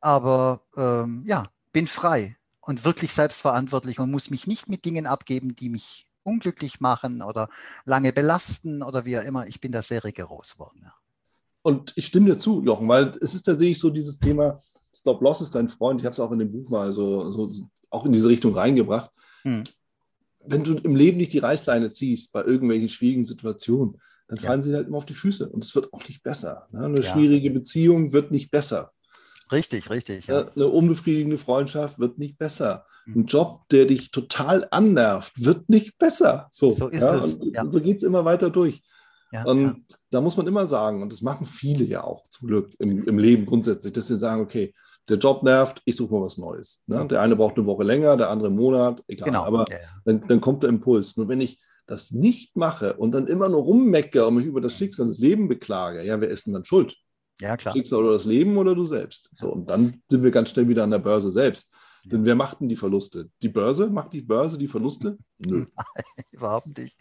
aber 0.00 0.62
ähm, 0.76 1.22
ja, 1.26 1.46
bin 1.72 1.86
frei 1.86 2.36
und 2.60 2.84
wirklich 2.84 3.12
selbstverantwortlich 3.12 3.98
und 3.98 4.10
muss 4.10 4.30
mich 4.30 4.46
nicht 4.46 4.68
mit 4.68 4.84
Dingen 4.84 5.06
abgeben, 5.06 5.56
die 5.56 5.68
mich 5.68 6.06
unglücklich 6.22 6.80
machen 6.80 7.22
oder 7.22 7.48
lange 7.84 8.12
belasten 8.12 8.82
oder 8.82 9.04
wie 9.04 9.18
auch 9.18 9.24
immer. 9.24 9.46
Ich 9.46 9.60
bin 9.60 9.72
da 9.72 9.82
sehr 9.82 10.04
rigoros 10.04 10.54
geworden. 10.54 10.80
Ja. 10.84 10.94
Und 11.62 11.92
ich 11.96 12.06
stimme 12.06 12.26
dir 12.26 12.38
zu, 12.38 12.62
Jochen, 12.62 12.88
weil 12.88 13.16
es 13.20 13.34
ist 13.34 13.44
tatsächlich 13.44 13.78
so 13.78 13.90
dieses 13.90 14.18
Thema, 14.18 14.60
Stop-Loss 14.94 15.40
ist 15.40 15.54
dein 15.54 15.68
Freund. 15.68 16.00
Ich 16.00 16.04
habe 16.04 16.12
es 16.12 16.20
auch 16.20 16.32
in 16.32 16.38
dem 16.38 16.52
Buch 16.52 16.68
mal 16.68 16.92
so, 16.92 17.30
so 17.30 17.50
auch 17.90 18.04
in 18.04 18.12
diese 18.12 18.28
Richtung 18.28 18.54
reingebracht. 18.54 19.10
Hm. 19.42 19.64
Wenn 20.44 20.64
du 20.64 20.74
im 20.74 20.96
Leben 20.96 21.18
nicht 21.18 21.32
die 21.32 21.38
Reißleine 21.38 21.92
ziehst 21.92 22.32
bei 22.32 22.44
irgendwelchen 22.44 22.88
schwierigen 22.88 23.24
Situationen, 23.24 24.00
dann 24.28 24.38
fallen 24.38 24.60
ja. 24.60 24.62
sie 24.62 24.74
halt 24.74 24.88
immer 24.88 24.98
auf 24.98 25.06
die 25.06 25.14
Füße 25.14 25.48
und 25.48 25.64
es 25.64 25.74
wird 25.74 25.92
auch 25.92 26.06
nicht 26.08 26.22
besser. 26.22 26.68
Ne? 26.72 26.84
Eine 26.84 27.00
ja. 27.00 27.12
schwierige 27.12 27.50
Beziehung 27.50 28.12
wird 28.12 28.30
nicht 28.30 28.50
besser. 28.50 28.92
Richtig, 29.50 29.90
richtig. 29.90 30.26
Ja. 30.26 30.48
Eine 30.48 30.68
unbefriedigende 30.68 31.38
Freundschaft 31.38 31.98
wird 31.98 32.18
nicht 32.18 32.38
besser. 32.38 32.86
Ein 33.06 33.20
mhm. 33.20 33.26
Job, 33.26 33.68
der 33.70 33.84
dich 33.84 34.10
total 34.10 34.66
annervt, 34.70 35.32
wird 35.44 35.68
nicht 35.68 35.98
besser. 35.98 36.48
So, 36.50 36.72
so 36.72 36.88
ist 36.88 37.02
es. 37.02 37.32
So 37.32 37.80
geht 37.80 37.98
es 37.98 38.02
immer 38.02 38.24
weiter 38.24 38.50
durch. 38.50 38.82
Und 39.44 39.86
da 40.10 40.20
muss 40.20 40.36
man 40.36 40.46
immer 40.46 40.66
sagen, 40.66 41.02
und 41.02 41.10
das 41.10 41.22
machen 41.22 41.46
viele 41.46 41.84
ja 41.84 42.04
auch 42.04 42.22
zum 42.28 42.48
Glück 42.48 42.70
im, 42.78 43.04
im 43.04 43.18
Leben 43.18 43.46
grundsätzlich, 43.46 43.92
dass 43.92 44.08
sie 44.08 44.18
sagen, 44.18 44.42
okay, 44.42 44.74
der 45.08 45.18
Job 45.18 45.42
nervt, 45.42 45.82
ich 45.84 45.96
suche 45.96 46.14
mal 46.14 46.22
was 46.22 46.38
Neues. 46.38 46.82
Ne? 46.86 47.06
Der 47.08 47.20
eine 47.20 47.36
braucht 47.36 47.56
eine 47.56 47.66
Woche 47.66 47.82
länger, 47.82 48.16
der 48.16 48.30
andere 48.30 48.48
einen 48.48 48.56
Monat, 48.56 49.02
egal. 49.08 49.26
Genau. 49.26 49.44
Aber 49.44 49.64
ja, 49.70 49.78
dann, 50.04 50.26
dann, 50.26 50.40
kommt 50.40 50.62
der 50.62 50.70
Impuls. 50.70 51.16
Nur 51.16 51.28
wenn 51.28 51.40
ich 51.40 51.60
das 51.86 52.12
nicht 52.12 52.56
mache 52.56 52.94
und 52.94 53.12
dann 53.12 53.26
immer 53.26 53.48
nur 53.48 53.62
rummecke 53.62 54.26
und 54.26 54.36
mich 54.36 54.46
über 54.46 54.60
das 54.60 54.74
Schicksal 54.74 55.08
des 55.08 55.18
Lebens 55.18 55.48
beklage, 55.48 56.04
ja, 56.04 56.20
wer 56.20 56.30
ist 56.30 56.46
denn 56.46 56.54
dann 56.54 56.64
schuld? 56.64 56.96
Ja, 57.40 57.56
klar. 57.56 57.74
Schicksal 57.74 57.98
oder 57.98 58.12
das 58.12 58.24
Leben 58.24 58.56
oder 58.56 58.74
du 58.74 58.86
selbst. 58.86 59.30
So, 59.34 59.50
und 59.50 59.68
dann 59.68 60.00
sind 60.08 60.22
wir 60.22 60.30
ganz 60.30 60.50
schnell 60.50 60.68
wieder 60.68 60.84
an 60.84 60.90
der 60.90 60.98
Börse 60.98 61.30
selbst. 61.30 61.74
Denn 62.04 62.24
wer 62.24 62.34
macht 62.34 62.60
denn 62.60 62.68
die 62.68 62.76
Verluste? 62.76 63.30
Die 63.42 63.48
Börse? 63.48 63.88
Macht 63.88 64.12
die 64.12 64.22
Börse 64.22 64.58
die 64.58 64.66
Verluste? 64.66 65.18
Nö. 65.46 65.66
Nein, 65.76 66.24
überhaupt 66.30 66.78
nicht. 66.78 66.96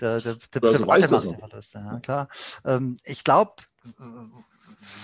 Der, 0.00 0.20
der, 0.20 0.36
der 0.52 0.60
Börse 0.60 0.86
weiß 0.86 1.02
das 1.02 1.24
macht 1.24 1.36
die 1.36 1.40
Verluste, 1.40 1.78
ja, 1.78 2.00
klar. 2.00 2.28
Ähm, 2.64 2.96
ich 3.04 3.24
glaube, 3.24 3.52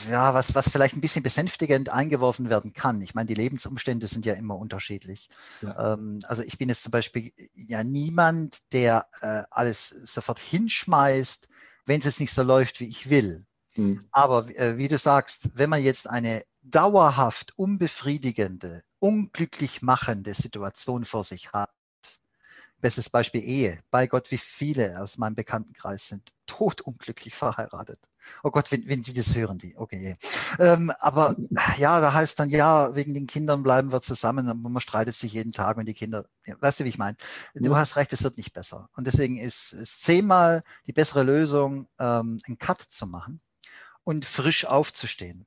ja, 0.08 0.34
was, 0.34 0.54
was 0.54 0.68
vielleicht 0.68 0.96
ein 0.96 1.00
bisschen 1.00 1.22
besänftigend 1.22 1.88
eingeworfen 1.88 2.50
werden 2.50 2.72
kann. 2.72 3.02
Ich 3.02 3.14
meine, 3.14 3.26
die 3.26 3.34
Lebensumstände 3.34 4.06
sind 4.06 4.26
ja 4.26 4.34
immer 4.34 4.56
unterschiedlich. 4.56 5.28
Ja. 5.62 5.94
Ähm, 5.94 6.20
also 6.24 6.42
ich 6.42 6.58
bin 6.58 6.68
jetzt 6.68 6.82
zum 6.82 6.90
Beispiel 6.90 7.32
ja 7.54 7.84
niemand, 7.84 8.60
der 8.72 9.06
äh, 9.20 9.42
alles 9.50 9.88
sofort 9.88 10.38
hinschmeißt, 10.38 11.48
wenn 11.86 12.00
es 12.00 12.06
jetzt 12.06 12.20
nicht 12.20 12.32
so 12.32 12.42
läuft, 12.42 12.80
wie 12.80 12.88
ich 12.88 13.10
will. 13.10 13.46
Mhm. 13.76 14.06
Aber 14.12 14.48
äh, 14.56 14.76
wie 14.76 14.88
du 14.88 14.98
sagst, 14.98 15.50
wenn 15.54 15.70
man 15.70 15.82
jetzt 15.82 16.08
eine 16.08 16.42
dauerhaft 16.62 17.58
unbefriedigende, 17.58 18.82
unglücklich 18.98 19.82
machende 19.82 20.34
Situation 20.34 21.04
vor 21.04 21.24
sich 21.24 21.52
hat. 21.52 21.70
Bestes 22.80 23.10
Beispiel 23.10 23.42
Ehe. 23.42 23.78
Bei 23.90 24.06
Gott, 24.06 24.30
wie 24.30 24.38
viele 24.38 25.00
aus 25.00 25.18
meinem 25.18 25.34
Bekanntenkreis 25.34 26.08
sind 26.08 26.22
totunglücklich 26.46 27.34
verheiratet. 27.34 27.98
Oh 28.42 28.50
Gott, 28.50 28.72
wenn, 28.72 28.86
wenn 28.88 29.02
die 29.02 29.14
das 29.14 29.34
hören, 29.34 29.58
die, 29.58 29.76
okay. 29.76 30.16
Ähm, 30.58 30.92
aber 30.98 31.36
ja, 31.78 32.00
da 32.00 32.12
heißt 32.12 32.38
dann, 32.38 32.50
ja, 32.50 32.94
wegen 32.94 33.14
den 33.14 33.26
Kindern 33.26 33.62
bleiben 33.62 33.92
wir 33.92 34.02
zusammen, 34.02 34.48
aber 34.48 34.68
man 34.68 34.80
streitet 34.80 35.14
sich 35.14 35.32
jeden 35.32 35.52
Tag, 35.52 35.76
wenn 35.76 35.86
die 35.86 35.94
Kinder, 35.94 36.26
ja, 36.46 36.54
weißt 36.60 36.80
du, 36.80 36.84
wie 36.84 36.88
ich 36.88 36.98
meine? 36.98 37.16
Du 37.54 37.72
ja. 37.72 37.76
hast 37.76 37.96
recht, 37.96 38.12
es 38.12 38.22
wird 38.22 38.36
nicht 38.36 38.52
besser. 38.52 38.88
Und 38.96 39.06
deswegen 39.06 39.38
ist 39.38 39.72
es 39.72 40.00
zehnmal 40.00 40.62
die 40.86 40.92
bessere 40.92 41.22
Lösung, 41.22 41.86
ähm, 41.98 42.38
einen 42.46 42.58
Cut 42.58 42.80
zu 42.80 43.06
machen 43.06 43.40
und 44.04 44.24
frisch 44.24 44.64
aufzustehen. 44.64 45.46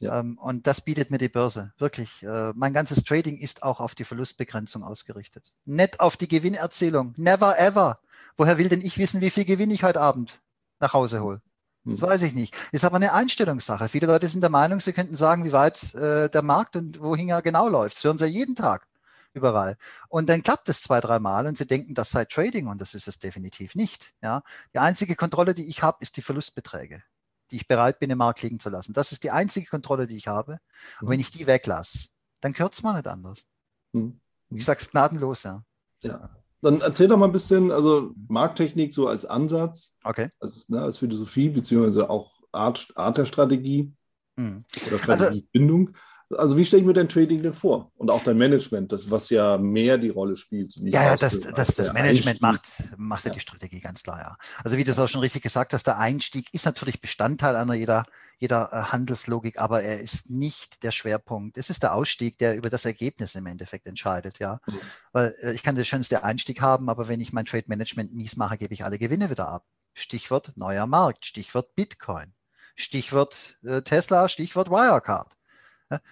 Ja. 0.00 0.20
Ähm, 0.20 0.38
und 0.38 0.66
das 0.66 0.80
bietet 0.80 1.10
mir 1.10 1.18
die 1.18 1.28
Börse. 1.28 1.72
Wirklich. 1.78 2.22
Äh, 2.22 2.52
mein 2.54 2.72
ganzes 2.72 3.04
Trading 3.04 3.38
ist 3.38 3.62
auch 3.62 3.80
auf 3.80 3.94
die 3.94 4.04
Verlustbegrenzung 4.04 4.82
ausgerichtet. 4.84 5.52
Nicht 5.64 6.00
auf 6.00 6.16
die 6.16 6.28
Gewinnerzählung. 6.28 7.14
Never 7.16 7.58
ever. 7.58 8.00
Woher 8.36 8.58
will 8.58 8.68
denn 8.68 8.80
ich 8.80 8.98
wissen, 8.98 9.20
wie 9.20 9.30
viel 9.30 9.44
Gewinn 9.44 9.70
ich 9.70 9.82
heute 9.82 10.00
Abend 10.00 10.40
nach 10.78 10.92
Hause 10.92 11.22
hole? 11.22 11.42
Das 11.84 12.02
hm. 12.02 12.08
weiß 12.08 12.22
ich 12.22 12.34
nicht. 12.34 12.54
Ist 12.70 12.84
aber 12.84 12.96
eine 12.96 13.12
Einstellungssache. 13.12 13.88
Viele 13.88 14.06
Leute 14.06 14.28
sind 14.28 14.42
der 14.42 14.50
Meinung, 14.50 14.80
sie 14.80 14.92
könnten 14.92 15.16
sagen, 15.16 15.44
wie 15.44 15.52
weit 15.52 15.94
äh, 15.94 16.28
der 16.28 16.42
Markt 16.42 16.76
und 16.76 17.00
wohin 17.00 17.30
er 17.30 17.42
genau 17.42 17.68
läuft. 17.68 17.96
Das 17.96 18.04
hören 18.04 18.18
sie 18.18 18.26
jeden 18.26 18.54
Tag 18.54 18.86
überall. 19.34 19.76
Und 20.08 20.28
dann 20.28 20.42
klappt 20.42 20.68
es 20.68 20.82
zwei, 20.82 21.00
dreimal 21.00 21.46
und 21.46 21.58
sie 21.58 21.66
denken, 21.66 21.94
das 21.94 22.10
sei 22.10 22.24
Trading 22.24 22.66
und 22.66 22.80
das 22.80 22.94
ist 22.94 23.08
es 23.08 23.18
definitiv 23.18 23.74
nicht. 23.74 24.12
Ja? 24.22 24.42
Die 24.74 24.78
einzige 24.78 25.16
Kontrolle, 25.16 25.54
die 25.54 25.68
ich 25.68 25.82
habe, 25.82 25.98
ist 26.00 26.16
die 26.16 26.22
Verlustbeträge 26.22 27.02
die 27.50 27.56
ich 27.56 27.68
bereit 27.68 27.98
bin, 27.98 28.10
im 28.10 28.18
Markt 28.18 28.42
liegen 28.42 28.60
zu 28.60 28.70
lassen. 28.70 28.92
Das 28.92 29.12
ist 29.12 29.22
die 29.24 29.30
einzige 29.30 29.66
Kontrolle, 29.66 30.06
die 30.06 30.16
ich 30.16 30.28
habe. 30.28 30.58
Und 31.00 31.06
mhm. 31.06 31.12
wenn 31.12 31.20
ich 31.20 31.30
die 31.30 31.46
weglasse, 31.46 32.08
dann 32.40 32.52
es 32.52 32.82
mal 32.82 32.94
nicht 32.94 33.06
anders. 33.06 33.46
Mhm. 33.92 34.20
Ich 34.50 34.64
sage 34.64 34.80
es 34.80 34.90
gnadenlos, 34.90 35.42
ja. 35.42 35.62
ja. 36.02 36.30
Dann 36.60 36.80
erzähl 36.80 37.08
doch 37.08 37.18
mal 37.18 37.26
ein 37.26 37.32
bisschen, 37.32 37.70
also 37.70 38.12
Markttechnik 38.28 38.94
so 38.94 39.08
als 39.08 39.24
Ansatz, 39.24 39.96
okay. 40.02 40.28
als, 40.40 40.68
ne, 40.68 40.80
als 40.80 40.98
Philosophie, 40.98 41.50
beziehungsweise 41.50 42.10
auch 42.10 42.32
Art, 42.50 42.90
Art 42.96 43.18
der 43.18 43.26
Strategie 43.26 43.92
mhm. 44.36 44.64
oder 44.88 44.98
Strategiebindung. 44.98 45.88
Also, 45.88 46.00
also 46.36 46.56
wie 46.56 46.64
stelle 46.64 46.82
ich 46.82 46.86
mir 46.86 46.92
dein 46.92 47.08
Trading 47.08 47.42
denn 47.42 47.54
vor? 47.54 47.90
Und 47.96 48.10
auch 48.10 48.22
dein 48.22 48.36
Management, 48.36 48.92
das, 48.92 49.10
was 49.10 49.30
ja 49.30 49.56
mehr 49.56 49.96
die 49.96 50.10
Rolle 50.10 50.36
spielt. 50.36 50.74
Ja, 50.76 51.02
ja, 51.04 51.16
das, 51.16 51.40
das, 51.40 51.74
das 51.74 51.92
Management 51.94 52.42
macht, 52.42 52.66
macht 52.98 53.24
ja 53.24 53.30
die 53.30 53.40
Strategie 53.40 53.80
ganz 53.80 54.02
klar, 54.02 54.20
ja. 54.20 54.36
Also 54.62 54.76
wie 54.76 54.84
du 54.84 54.90
es 54.90 54.98
auch 54.98 55.08
schon 55.08 55.22
richtig 55.22 55.42
gesagt 55.42 55.72
hast, 55.72 55.86
der 55.86 55.98
Einstieg 55.98 56.52
ist 56.52 56.66
natürlich 56.66 57.00
Bestandteil 57.00 57.56
einer 57.56 57.74
jeder, 57.74 58.04
jeder 58.38 58.70
äh, 58.72 58.92
Handelslogik, 58.92 59.58
aber 59.58 59.82
er 59.82 60.00
ist 60.00 60.28
nicht 60.28 60.82
der 60.82 60.90
Schwerpunkt. 60.90 61.56
Es 61.56 61.70
ist 61.70 61.82
der 61.82 61.94
Ausstieg, 61.94 62.36
der 62.38 62.56
über 62.56 62.68
das 62.68 62.84
Ergebnis 62.84 63.34
im 63.34 63.46
Endeffekt 63.46 63.86
entscheidet, 63.86 64.38
ja. 64.38 64.60
Mhm. 64.66 64.80
Weil 65.12 65.34
äh, 65.40 65.52
ich 65.52 65.62
kann 65.62 65.76
den 65.76 65.86
schönste 65.86 66.24
Einstieg 66.24 66.60
haben, 66.60 66.90
aber 66.90 67.08
wenn 67.08 67.20
ich 67.20 67.32
mein 67.32 67.46
Trade 67.46 67.64
Management 67.68 68.14
mies 68.14 68.36
mache, 68.36 68.58
gebe 68.58 68.74
ich 68.74 68.84
alle 68.84 68.98
Gewinne 68.98 69.30
wieder 69.30 69.48
ab. 69.48 69.64
Stichwort 69.94 70.52
neuer 70.56 70.86
Markt, 70.86 71.24
Stichwort 71.24 71.74
Bitcoin, 71.74 72.34
Stichwort 72.76 73.58
äh, 73.64 73.80
Tesla, 73.80 74.28
Stichwort 74.28 74.70
Wirecard. 74.70 75.37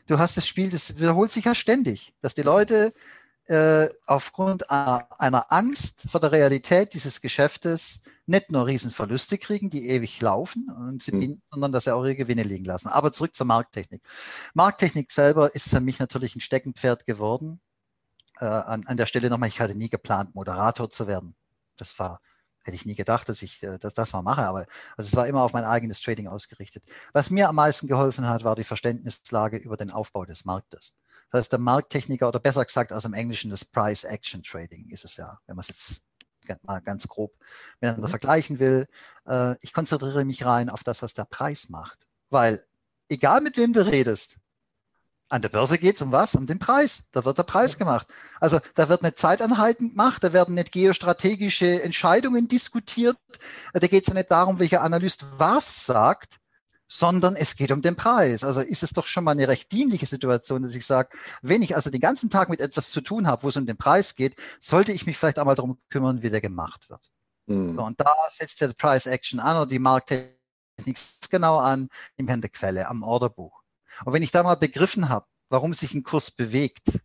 Du 0.07 0.18
hast 0.18 0.37
das 0.37 0.47
Spiel, 0.47 0.70
das 0.70 0.99
wiederholt 0.99 1.33
sich 1.33 1.45
ja 1.45 1.55
ständig, 1.55 2.14
dass 2.20 2.35
die 2.35 2.43
Leute 2.43 2.93
äh, 3.47 3.89
aufgrund 4.07 4.70
einer 4.70 5.53
Angst 5.53 6.11
vor 6.11 6.20
der 6.20 6.33
Realität 6.33 6.95
dieses 6.95 7.20
Geschäftes 7.20 8.01
nicht 8.27 8.51
nur 8.51 8.66
Riesenverluste 8.66 9.39
kriegen, 9.39 9.70
die 9.70 9.89
ewig 9.89 10.20
laufen 10.20 10.68
und 10.68 11.03
sie 11.03 11.12
mhm. 11.12 11.43
sondern 11.51 11.72
dass 11.72 11.85
sie 11.85 11.95
auch 11.95 12.03
ihre 12.03 12.16
Gewinne 12.16 12.43
liegen 12.43 12.64
lassen. 12.64 12.89
Aber 12.89 13.12
zurück 13.12 13.37
zur 13.37 13.47
Markttechnik. 13.47 14.03
Markttechnik 14.55 15.12
selber 15.12 15.55
ist 15.55 15.70
für 15.70 15.81
mich 15.81 16.01
natürlich 16.01 16.35
ein 16.35 16.41
Steckenpferd 16.41 17.07
geworden. 17.07 17.61
Äh, 18.41 18.47
an, 18.47 18.85
an 18.87 18.97
der 18.97 19.07
Stelle 19.07 19.31
nochmal, 19.31 19.49
ich 19.49 19.61
hatte 19.61 19.77
nie 19.77 19.89
geplant, 19.89 20.35
Moderator 20.35 20.91
zu 20.91 21.07
werden. 21.07 21.37
Das 21.77 21.99
war 21.99 22.20
hätte 22.66 22.76
ich 22.76 22.86
nie 22.86 22.94
gedacht, 22.94 23.28
dass 23.28 23.42
ich 23.42 23.62
äh, 23.62 23.78
dass 23.78 23.94
das 23.94 24.12
mal 24.12 24.22
mache, 24.22 24.42
aber 24.42 24.66
also 24.96 25.08
es 25.08 25.16
war 25.16 25.26
immer 25.26 25.42
auf 25.42 25.52
mein 25.52 25.64
eigenes 25.64 26.00
Trading 26.00 26.28
ausgerichtet. 26.28 26.84
Was 27.12 27.30
mir 27.30 27.48
am 27.48 27.56
meisten 27.56 27.86
geholfen 27.86 28.28
hat, 28.28 28.44
war 28.44 28.56
die 28.56 28.64
Verständnislage 28.64 29.56
über 29.56 29.76
den 29.76 29.90
Aufbau 29.90 30.24
des 30.24 30.44
Marktes. 30.44 30.94
Das 31.30 31.40
heißt, 31.40 31.52
der 31.52 31.58
Markttechniker 31.58 32.28
oder 32.28 32.40
besser 32.40 32.64
gesagt 32.64 32.92
aus 32.92 33.02
dem 33.02 33.14
Englischen 33.14 33.50
das 33.50 33.64
Price 33.64 34.04
Action 34.04 34.42
Trading 34.42 34.88
ist 34.90 35.04
es 35.04 35.16
ja, 35.16 35.40
wenn 35.46 35.56
man 35.56 35.62
es 35.62 35.68
jetzt 35.68 36.06
mal 36.62 36.80
ganz 36.80 37.08
grob 37.08 37.34
miteinander 37.80 38.06
mhm. 38.06 38.10
vergleichen 38.10 38.58
will. 38.58 38.86
Äh, 39.26 39.56
ich 39.62 39.72
konzentriere 39.72 40.24
mich 40.24 40.44
rein 40.44 40.68
auf 40.68 40.84
das, 40.84 41.02
was 41.02 41.14
der 41.14 41.24
Preis 41.24 41.68
macht. 41.68 42.06
Weil 42.30 42.64
egal 43.08 43.40
mit 43.40 43.56
wem 43.56 43.72
du 43.72 43.86
redest, 43.86 44.38
an 45.29 45.43
der 45.43 45.49
Börse 45.49 45.79
geht 45.79 45.97
es 45.97 46.03
um 46.03 46.12
was? 46.12 46.35
Um 46.35 46.47
den 46.47 46.59
Preis. 46.59 47.09
Da 47.12 47.24
wird 47.24 47.39
der 47.39 47.43
Preis 47.43 47.79
gemacht. 47.79 48.07
Also 48.41 48.61
da 48.74 48.89
wird 48.89 49.03
nicht 49.03 49.18
Zeitanhalten 49.18 49.91
gemacht, 49.91 50.22
da 50.22 50.33
werden 50.33 50.55
nicht 50.55 50.72
geostrategische 50.72 51.83
Entscheidungen 51.83 52.49
diskutiert. 52.49 53.18
Da 53.72 53.87
geht 53.87 54.03
es 54.03 54.09
ja 54.09 54.14
nicht 54.14 54.31
darum, 54.31 54.59
welcher 54.59 54.83
Analyst 54.83 55.27
was 55.39 55.87
sagt, 55.87 56.39
sondern 56.89 57.35
es 57.35 57.57
geht 57.57 57.72
um 57.72 57.83
den 57.83 57.97
Preis. 57.97 58.45
Also 58.45 58.61
ist 58.61 58.83
es 58.83 58.91
doch 58.91 59.07
schon 59.09 59.24
mal 59.24 59.33
eine 59.33 59.49
recht 59.49 59.72
dienliche 59.72 60.07
Situation, 60.07 60.62
dass 60.62 60.74
ich 60.74 60.87
sage, 60.87 61.16
wenn 61.43 61.62
ich 61.62 61.74
also 61.74 61.91
den 61.91 62.01
ganzen 62.01 62.31
Tag 62.31 62.49
mit 62.49 62.61
etwas 62.61 62.91
zu 62.91 63.01
tun 63.01 63.27
habe, 63.27 63.43
wo 63.43 63.49
es 63.49 63.57
um 63.57 63.66
den 63.66 63.77
Preis 63.77 64.14
geht, 64.14 64.37
sollte 64.61 64.93
ich 64.93 65.07
mich 65.07 65.18
vielleicht 65.18 65.39
einmal 65.39 65.57
darum 65.57 65.79
kümmern, 65.91 66.22
wie 66.22 66.31
der 66.31 66.41
gemacht 66.41 66.89
wird. 66.89 67.11
Mhm. 67.47 67.74
So, 67.74 67.83
und 67.83 68.01
da 68.01 68.14
setzt 68.31 68.61
der 68.61 68.68
Price 68.68 69.07
Action 69.07 69.41
an 69.41 69.57
oder 69.57 69.66
die 69.66 69.81
Markttechnik 69.81 70.37
genau 71.31 71.59
an 71.59 71.89
im 72.16 72.29
Ende 72.29 72.49
Quelle, 72.49 72.87
am 72.89 73.03
Orderbuch. 73.03 73.65
Und 74.05 74.12
wenn 74.12 74.22
ich 74.22 74.30
da 74.30 74.42
mal 74.42 74.57
begriffen 74.57 75.09
habe, 75.09 75.26
warum 75.49 75.74
sich 75.74 75.94
ein 75.94 76.03
Kurs 76.03 76.30
bewegt 76.30 77.01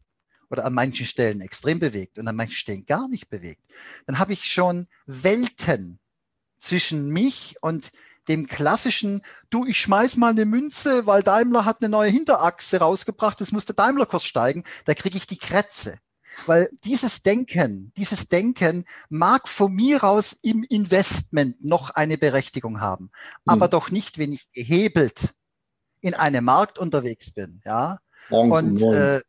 oder 0.49 0.65
an 0.65 0.73
manchen 0.73 1.05
Stellen 1.05 1.41
extrem 1.41 1.79
bewegt 1.79 2.19
und 2.19 2.27
an 2.27 2.35
manchen 2.35 2.55
Stellen 2.55 2.85
gar 2.85 3.07
nicht 3.07 3.29
bewegt, 3.29 3.63
dann 4.05 4.19
habe 4.19 4.33
ich 4.33 4.51
schon 4.51 4.87
Welten 5.05 5.99
zwischen 6.59 7.09
mich 7.09 7.55
und 7.61 7.91
dem 8.27 8.47
klassischen, 8.47 9.21
du, 9.49 9.65
ich 9.65 9.79
schmeiß 9.79 10.17
mal 10.17 10.29
eine 10.29 10.45
Münze, 10.45 11.05
weil 11.05 11.23
Daimler 11.23 11.65
hat 11.65 11.81
eine 11.81 11.89
neue 11.89 12.11
Hinterachse 12.11 12.77
rausgebracht, 12.77 13.39
jetzt 13.39 13.51
muss 13.51 13.65
der 13.65 13.75
Daimler-Kurs 13.75 14.23
steigen, 14.23 14.63
da 14.85 14.93
kriege 14.93 15.17
ich 15.17 15.27
die 15.27 15.37
Krätze. 15.37 15.97
Weil 16.45 16.69
dieses 16.85 17.23
Denken, 17.23 17.91
dieses 17.97 18.29
Denken 18.29 18.85
mag 19.09 19.49
von 19.49 19.73
mir 19.73 20.03
aus 20.03 20.31
im 20.31 20.63
Investment 20.63 21.61
noch 21.63 21.89
eine 21.89 22.17
Berechtigung 22.17 22.79
haben, 22.79 23.05
mhm. 23.05 23.09
aber 23.45 23.67
doch 23.67 23.91
nicht, 23.91 24.17
wenn 24.17 24.31
ich 24.31 24.49
gehebelt 24.53 25.33
in 26.01 26.13
einem 26.13 26.45
Markt 26.45 26.77
unterwegs 26.77 27.31
bin, 27.31 27.61
ja. 27.65 27.99
Und 28.29 28.81
äh, 28.81 29.21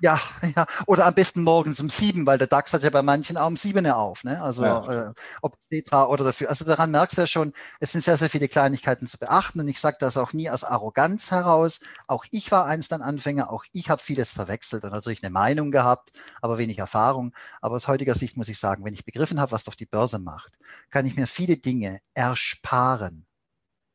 ja, 0.00 0.18
ja, 0.56 0.66
oder 0.86 1.06
am 1.06 1.14
besten 1.14 1.42
morgens 1.42 1.80
um 1.80 1.90
sieben, 1.90 2.26
weil 2.26 2.38
der 2.38 2.46
DAX 2.46 2.72
hat 2.72 2.82
ja 2.82 2.90
bei 2.90 3.02
manchen 3.02 3.36
auch 3.36 3.46
um 3.46 3.56
sieben 3.56 3.86
auf, 3.86 4.24
ne? 4.24 4.42
Also 4.42 4.64
ja. 4.64 5.10
äh, 5.10 5.14
ob 5.42 5.56
Petra 5.68 6.06
oder 6.06 6.24
dafür. 6.24 6.48
Also 6.48 6.64
daran 6.64 6.90
merkst 6.90 7.18
du 7.18 7.22
ja 7.22 7.26
schon, 7.26 7.52
es 7.80 7.92
sind 7.92 8.02
sehr, 8.02 8.16
sehr 8.16 8.30
viele 8.30 8.48
Kleinigkeiten 8.48 9.06
zu 9.06 9.18
beachten 9.18 9.60
und 9.60 9.68
ich 9.68 9.80
sage 9.80 9.98
das 10.00 10.16
auch 10.16 10.32
nie 10.32 10.50
aus 10.50 10.64
Arroganz 10.64 11.30
heraus. 11.30 11.80
Auch 12.06 12.24
ich 12.30 12.50
war 12.50 12.66
einst 12.66 12.92
ein 12.92 13.02
Anfänger, 13.02 13.52
auch 13.52 13.64
ich 13.72 13.90
habe 13.90 14.02
vieles 14.02 14.32
verwechselt 14.32 14.84
und 14.84 14.92
natürlich 14.92 15.22
eine 15.22 15.30
Meinung 15.30 15.70
gehabt, 15.70 16.10
aber 16.40 16.58
wenig 16.58 16.78
Erfahrung. 16.78 17.34
Aber 17.60 17.76
aus 17.76 17.88
heutiger 17.88 18.14
Sicht 18.14 18.36
muss 18.36 18.48
ich 18.48 18.58
sagen, 18.58 18.84
wenn 18.84 18.94
ich 18.94 19.04
begriffen 19.04 19.40
habe, 19.40 19.52
was 19.52 19.64
doch 19.64 19.74
die 19.74 19.86
Börse 19.86 20.18
macht, 20.18 20.58
kann 20.90 21.06
ich 21.06 21.16
mir 21.16 21.26
viele 21.26 21.56
Dinge 21.56 22.00
ersparen 22.14 23.26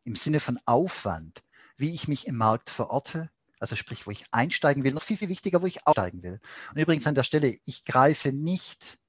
im 0.04 0.16
Sinne 0.16 0.40
von 0.40 0.60
Aufwand, 0.66 1.42
wie 1.78 1.94
ich 1.94 2.08
mich 2.08 2.28
im 2.28 2.38
Markt 2.38 2.70
verorte, 2.70 3.30
also 3.60 3.76
sprich, 3.76 4.06
wo 4.06 4.12
ich 4.12 4.26
einsteigen 4.32 4.84
will, 4.84 4.94
noch 4.94 5.02
viel, 5.02 5.18
viel 5.18 5.30
wichtiger, 5.30 5.62
wo 5.62 5.66
ich 5.66 5.88
aussteigen 5.88 6.24
will. 6.24 6.40
Und 6.72 6.82
übrigens 6.82 7.08
an 7.08 7.16
der 7.16 7.24
Stelle, 7.24 7.56
ich 7.66 7.86
greife 7.86 8.32
nicht 8.32 9.00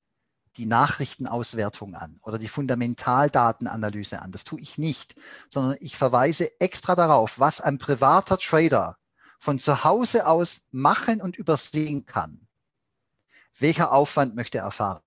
die 0.56 0.66
Nachrichtenauswertung 0.66 1.94
an 1.94 2.18
oder 2.22 2.38
die 2.38 2.48
Fundamentaldatenanalyse 2.48 4.22
an. 4.22 4.32
Das 4.32 4.44
tue 4.44 4.60
ich 4.60 4.78
nicht, 4.78 5.14
sondern 5.50 5.76
ich 5.80 5.96
verweise 5.96 6.60
extra 6.60 6.94
darauf, 6.94 7.38
was 7.38 7.60
ein 7.60 7.78
privater 7.78 8.38
Trader 8.38 8.96
von 9.38 9.58
zu 9.58 9.84
Hause 9.84 10.26
aus 10.26 10.66
machen 10.70 11.20
und 11.20 11.36
übersehen 11.36 12.06
kann. 12.06 12.48
Welcher 13.58 13.92
Aufwand 13.92 14.34
möchte 14.34 14.58
er 14.58 14.64
erfahren? 14.64 15.02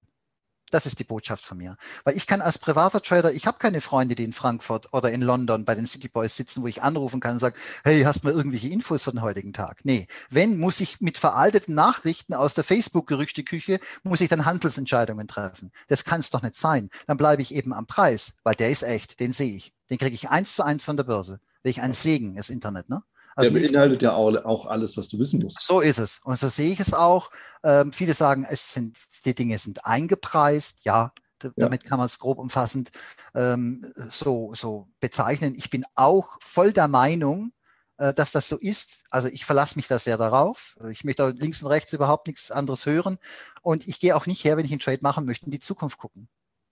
Das 0.69 0.85
ist 0.85 0.99
die 0.99 1.03
Botschaft 1.03 1.43
von 1.43 1.57
mir. 1.57 1.77
Weil 2.03 2.15
ich 2.15 2.27
kann 2.27 2.41
als 2.41 2.57
privater 2.57 3.01
Trader, 3.01 3.31
ich 3.31 3.47
habe 3.47 3.57
keine 3.57 3.81
Freunde, 3.81 4.15
die 4.15 4.23
in 4.23 4.33
Frankfurt 4.33 4.93
oder 4.93 5.11
in 5.11 5.21
London 5.21 5.65
bei 5.65 5.75
den 5.75 5.87
City 5.87 6.07
Boys 6.07 6.35
sitzen, 6.35 6.63
wo 6.63 6.67
ich 6.67 6.83
anrufen 6.83 7.19
kann 7.19 7.33
und 7.33 7.39
sage, 7.39 7.57
hey, 7.83 8.01
hast 8.03 8.23
du 8.23 8.27
mal 8.27 8.35
irgendwelche 8.35 8.67
Infos 8.67 9.03
für 9.03 9.11
den 9.11 9.21
heutigen 9.21 9.53
Tag? 9.53 9.79
Nee, 9.83 10.07
wenn, 10.29 10.57
muss 10.57 10.79
ich 10.79 11.01
mit 11.01 11.17
veralteten 11.17 11.75
Nachrichten 11.75 12.33
aus 12.33 12.53
der 12.53 12.63
Facebook-Gerüchteküche, 12.63 13.79
muss 14.03 14.21
ich 14.21 14.29
dann 14.29 14.45
Handelsentscheidungen 14.45 15.27
treffen. 15.27 15.71
Das 15.87 16.05
kann 16.05 16.19
es 16.19 16.29
doch 16.29 16.41
nicht 16.41 16.55
sein. 16.55 16.89
Dann 17.07 17.17
bleibe 17.17 17.41
ich 17.41 17.53
eben 17.53 17.73
am 17.73 17.87
Preis, 17.87 18.37
weil 18.43 18.55
der 18.55 18.69
ist 18.69 18.83
echt, 18.83 19.19
den 19.19 19.33
sehe 19.33 19.55
ich. 19.55 19.73
Den 19.89 19.97
kriege 19.97 20.15
ich 20.15 20.29
eins 20.29 20.55
zu 20.55 20.63
eins 20.63 20.85
von 20.85 20.97
der 20.97 21.03
Börse. 21.03 21.39
Welch 21.63 21.81
ein 21.81 21.93
Segen, 21.93 22.35
das 22.35 22.49
Internet, 22.49 22.89
ne? 22.89 23.03
Also 23.39 23.53
der 23.53 23.61
beinhaltet 23.61 24.01
ja 24.01 24.13
auch, 24.13 24.65
alles, 24.65 24.97
was 24.97 25.07
du 25.07 25.17
wissen 25.17 25.39
musst. 25.39 25.61
So 25.61 25.79
ist 25.79 25.97
es. 25.97 26.19
Und 26.23 26.37
so 26.37 26.49
sehe 26.49 26.71
ich 26.71 26.79
es 26.79 26.93
auch. 26.93 27.31
Ähm, 27.63 27.93
viele 27.93 28.13
sagen, 28.13 28.45
es 28.49 28.73
sind, 28.73 28.97
die 29.25 29.33
Dinge 29.33 29.57
sind 29.57 29.85
eingepreist. 29.85 30.79
Ja, 30.83 31.13
damit 31.55 31.85
kann 31.85 31.99
man 31.99 32.07
es 32.07 32.19
grob 32.19 32.37
umfassend 32.37 32.91
ähm, 33.33 33.89
so, 34.09 34.53
so 34.55 34.89
bezeichnen. 34.99 35.55
Ich 35.55 35.69
bin 35.69 35.85
auch 35.95 36.37
voll 36.41 36.73
der 36.73 36.89
Meinung, 36.89 37.53
äh, 37.97 38.13
dass 38.13 38.33
das 38.33 38.49
so 38.49 38.57
ist. 38.57 39.05
Also 39.09 39.29
ich 39.29 39.45
verlasse 39.45 39.77
mich 39.77 39.87
da 39.87 39.99
sehr 39.99 40.17
darauf. 40.17 40.77
Ich 40.89 41.05
möchte 41.05 41.29
links 41.29 41.61
und 41.61 41.69
rechts 41.69 41.93
überhaupt 41.93 42.27
nichts 42.27 42.51
anderes 42.51 42.85
hören. 42.85 43.17
Und 43.61 43.87
ich 43.87 44.01
gehe 44.01 44.17
auch 44.17 44.25
nicht 44.25 44.43
her, 44.43 44.57
wenn 44.57 44.65
ich 44.65 44.71
einen 44.71 44.81
Trade 44.81 44.99
machen 45.01 45.25
möchte, 45.25 45.45
in 45.45 45.51
die 45.51 45.61
Zukunft 45.61 45.97
gucken. 45.97 46.27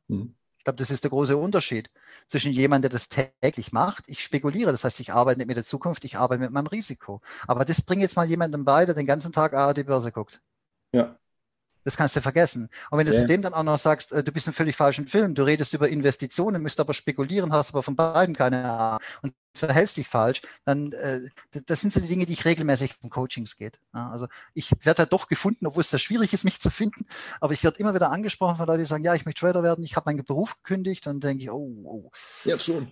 Mhm 0.10 0.37
glaube, 0.68 0.78
das 0.78 0.92
ist 0.92 1.06
der 1.06 1.12
große 1.12 1.38
Unterschied 1.38 1.90
zwischen 2.28 2.52
jemandem, 2.52 2.90
der 2.90 2.98
das 2.98 3.08
täglich 3.08 3.72
macht. 3.72 4.04
Ich 4.08 4.22
spekuliere, 4.22 4.72
das 4.72 4.84
heißt, 4.84 5.00
ich 5.00 5.14
arbeite 5.14 5.40
nicht 5.40 5.48
mit 5.48 5.56
der 5.56 5.64
Zukunft, 5.64 6.04
ich 6.04 6.18
arbeite 6.18 6.42
mit 6.42 6.52
meinem 6.52 6.68
Risiko. 6.68 7.22
Aber 7.48 7.64
das 7.64 7.82
bringt 7.82 8.02
jetzt 8.02 8.18
mal 8.18 8.28
jemandem 8.28 8.66
bei, 8.66 8.86
der 8.86 8.94
den 8.94 9.06
ganzen 9.06 9.32
Tag 9.32 9.54
die 9.76 9.84
Börse 9.84 10.12
guckt. 10.12 10.42
Ja. 10.92 11.18
Das 11.88 11.96
kannst 11.96 12.18
du 12.18 12.22
vergessen. 12.22 12.68
Und 12.92 12.98
wenn 12.98 13.08
du 13.08 13.14
ja. 13.14 13.22
zu 13.22 13.26
dem 13.26 13.42
dann 13.42 13.54
auch 13.54 13.64
noch 13.64 13.78
sagst, 13.78 14.12
äh, 14.12 14.22
du 14.22 14.34
bist 14.34 14.46
im 14.46 14.52
völlig 14.52 14.76
falschen 14.76 15.08
Film, 15.08 15.36
du 15.36 15.44
redest 15.44 15.74
über 15.74 15.88
Investitionen, 15.88 16.62
müsst 16.62 16.82
aber 16.82 16.94
spekulieren, 16.94 17.54
hast 17.54 17.70
aber 17.70 17.82
von 17.82 17.96
beiden 17.96 18.36
keine 18.36 18.70
Ahnung 18.70 19.00
und 19.22 19.34
verhältst 19.56 19.96
dich 19.96 20.06
falsch, 20.06 20.42
dann 20.66 20.92
äh, 20.92 21.22
das 21.66 21.80
sind 21.80 21.94
so 21.94 22.02
die 22.02 22.10
Dinge, 22.10 22.26
die 22.26 22.34
ich 22.34 22.44
regelmäßig 22.44 22.96
in 23.04 23.10
Coachings 23.10 23.56
geht. 23.56 23.80
Also 23.94 24.28
ich 24.54 24.70
werde 24.82 25.04
halt 25.04 25.14
doch 25.14 25.30
gefunden, 25.30 25.66
obwohl 25.66 25.80
es 25.80 25.90
sehr 25.90 26.00
schwierig 26.00 26.34
ist, 26.34 26.44
mich 26.44 26.60
zu 26.60 26.70
finden, 26.70 27.06
aber 27.40 27.54
ich 27.54 27.64
werde 27.64 27.80
immer 27.80 27.96
wieder 27.96 28.12
angesprochen 28.12 28.58
von 28.58 28.68
Leuten, 28.68 28.80
die 28.80 28.86
sagen, 28.86 29.06
ja, 29.06 29.16
ich 29.16 29.26
möchte 29.26 29.40
Trader 29.40 29.64
werden, 29.64 29.86
ich 29.86 29.96
habe 29.96 30.12
meinen 30.12 30.26
Beruf 30.26 30.58
gekündigt 30.58 31.08
und 31.08 31.24
dann 31.24 31.30
denke 31.30 31.44
ich, 31.46 31.52
oh, 31.52 31.72
oh. 31.86 32.12
Jetzt 32.44 32.66
schon. 32.66 32.92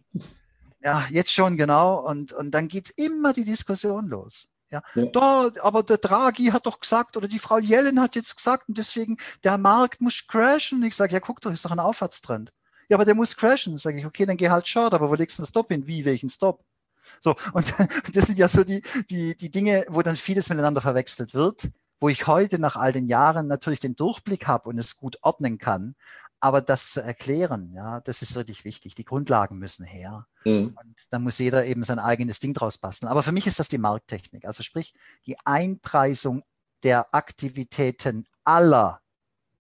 Ja, 0.82 1.06
jetzt 1.10 1.34
schon, 1.34 1.58
genau. 1.58 2.00
Und, 2.00 2.32
und 2.32 2.52
dann 2.52 2.70
geht's 2.70 2.92
immer 2.92 3.34
die 3.34 3.44
Diskussion 3.44 4.08
los. 4.08 4.48
Ja, 4.76 4.82
ja. 4.96 5.06
Da, 5.06 5.52
aber 5.62 5.84
der 5.84 5.98
Draghi 5.98 6.48
hat 6.48 6.66
doch 6.66 6.80
gesagt, 6.80 7.16
oder 7.16 7.28
die 7.28 7.40
Frau 7.40 7.58
Yellen 7.58 8.02
hat 8.02 8.16
jetzt 8.16 8.36
gesagt, 8.36 8.68
und 8.68 8.78
deswegen, 8.78 9.18
der 9.44 9.58
Markt 9.58 10.02
muss 10.02 10.28
crashen. 10.28 10.84
Ich 10.84 10.96
sage, 10.96 11.14
ja, 11.14 11.20
guck 11.20 11.42
doch, 11.42 11.52
ist 11.52 11.64
doch 11.64 11.72
ein 11.72 11.80
Aufwärtstrend. 11.80 12.52
Ja, 12.90 12.98
aber 12.98 13.06
der 13.06 13.16
muss 13.16 13.36
crashen. 13.38 13.78
Sage 13.78 14.00
ich, 14.00 14.06
okay, 14.06 14.26
dann 14.26 14.38
geh 14.38 14.50
halt 14.50 14.68
short, 14.68 14.94
aber 14.94 15.10
wo 15.10 15.16
legst 15.16 15.38
du 15.38 15.44
den 15.44 15.48
Stop 15.48 15.70
hin? 15.70 15.88
Wie, 15.88 16.06
welchen 16.06 16.30
Stop? 16.30 16.64
So, 17.20 17.36
und 17.54 17.74
das 18.14 18.26
sind 18.26 18.38
ja 18.38 18.48
so 18.48 18.64
die, 18.64 18.82
die, 19.10 19.36
die 19.38 19.52
Dinge, 19.52 19.86
wo 19.90 20.02
dann 20.02 20.16
vieles 20.16 20.50
miteinander 20.50 20.82
verwechselt 20.82 21.34
wird, 21.34 21.70
wo 22.00 22.10
ich 22.10 22.28
heute 22.28 22.60
nach 22.60 22.76
all 22.76 22.92
den 22.92 23.08
Jahren 23.08 23.48
natürlich 23.48 23.80
den 23.80 23.96
Durchblick 23.96 24.48
habe 24.48 24.70
und 24.70 24.78
es 24.78 24.98
gut 24.98 25.18
ordnen 25.22 25.58
kann. 25.58 25.96
Aber 26.42 26.62
das 26.62 26.92
zu 26.92 27.02
erklären, 27.02 27.72
ja, 27.74 28.02
das 28.02 28.22
ist 28.22 28.36
wirklich 28.36 28.66
wichtig. 28.66 28.94
Die 28.94 29.06
Grundlagen 29.06 29.58
müssen 29.58 29.86
her. 29.86 30.28
Mhm. 30.46 30.78
Und 30.80 30.96
da 31.10 31.20
muss 31.20 31.40
jeder 31.40 31.66
eben 31.66 31.84
sein 31.84 32.00
eigenes 32.00 32.40
Ding 32.40 32.54
draus 32.54 32.78
basteln. 32.78 33.10
Aber 33.10 33.24
für 33.24 33.32
mich 33.32 33.48
ist 33.48 33.60
das 33.60 33.68
die 33.68 33.78
Markttechnik. 33.78 34.46
Also 34.46 34.64
sprich, 34.64 34.94
die 35.26 35.38
Einpreisung 35.44 36.44
der 36.84 37.14
Aktivitäten 37.14 38.28
aller 38.44 39.02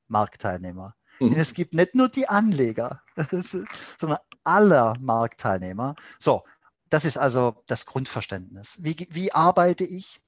Marktteilnehmer. 0.07 0.95
Mhm. 1.19 1.31
Denn 1.31 1.39
es 1.39 1.53
gibt 1.53 1.73
nicht 1.73 1.95
nur 1.95 2.07
die 2.07 2.29
Anleger, 2.29 3.01
sondern 3.97 4.19
aller 4.43 4.95
Marktteilnehmer. 4.99 5.95
So, 6.19 6.43
das 6.89 7.03
ist 7.03 7.17
also 7.17 7.63
das 7.65 7.87
Grundverständnis. 7.87 8.77
Wie, 8.81 9.07
wie 9.09 9.31
arbeite 9.31 9.83
ich? 9.83 10.21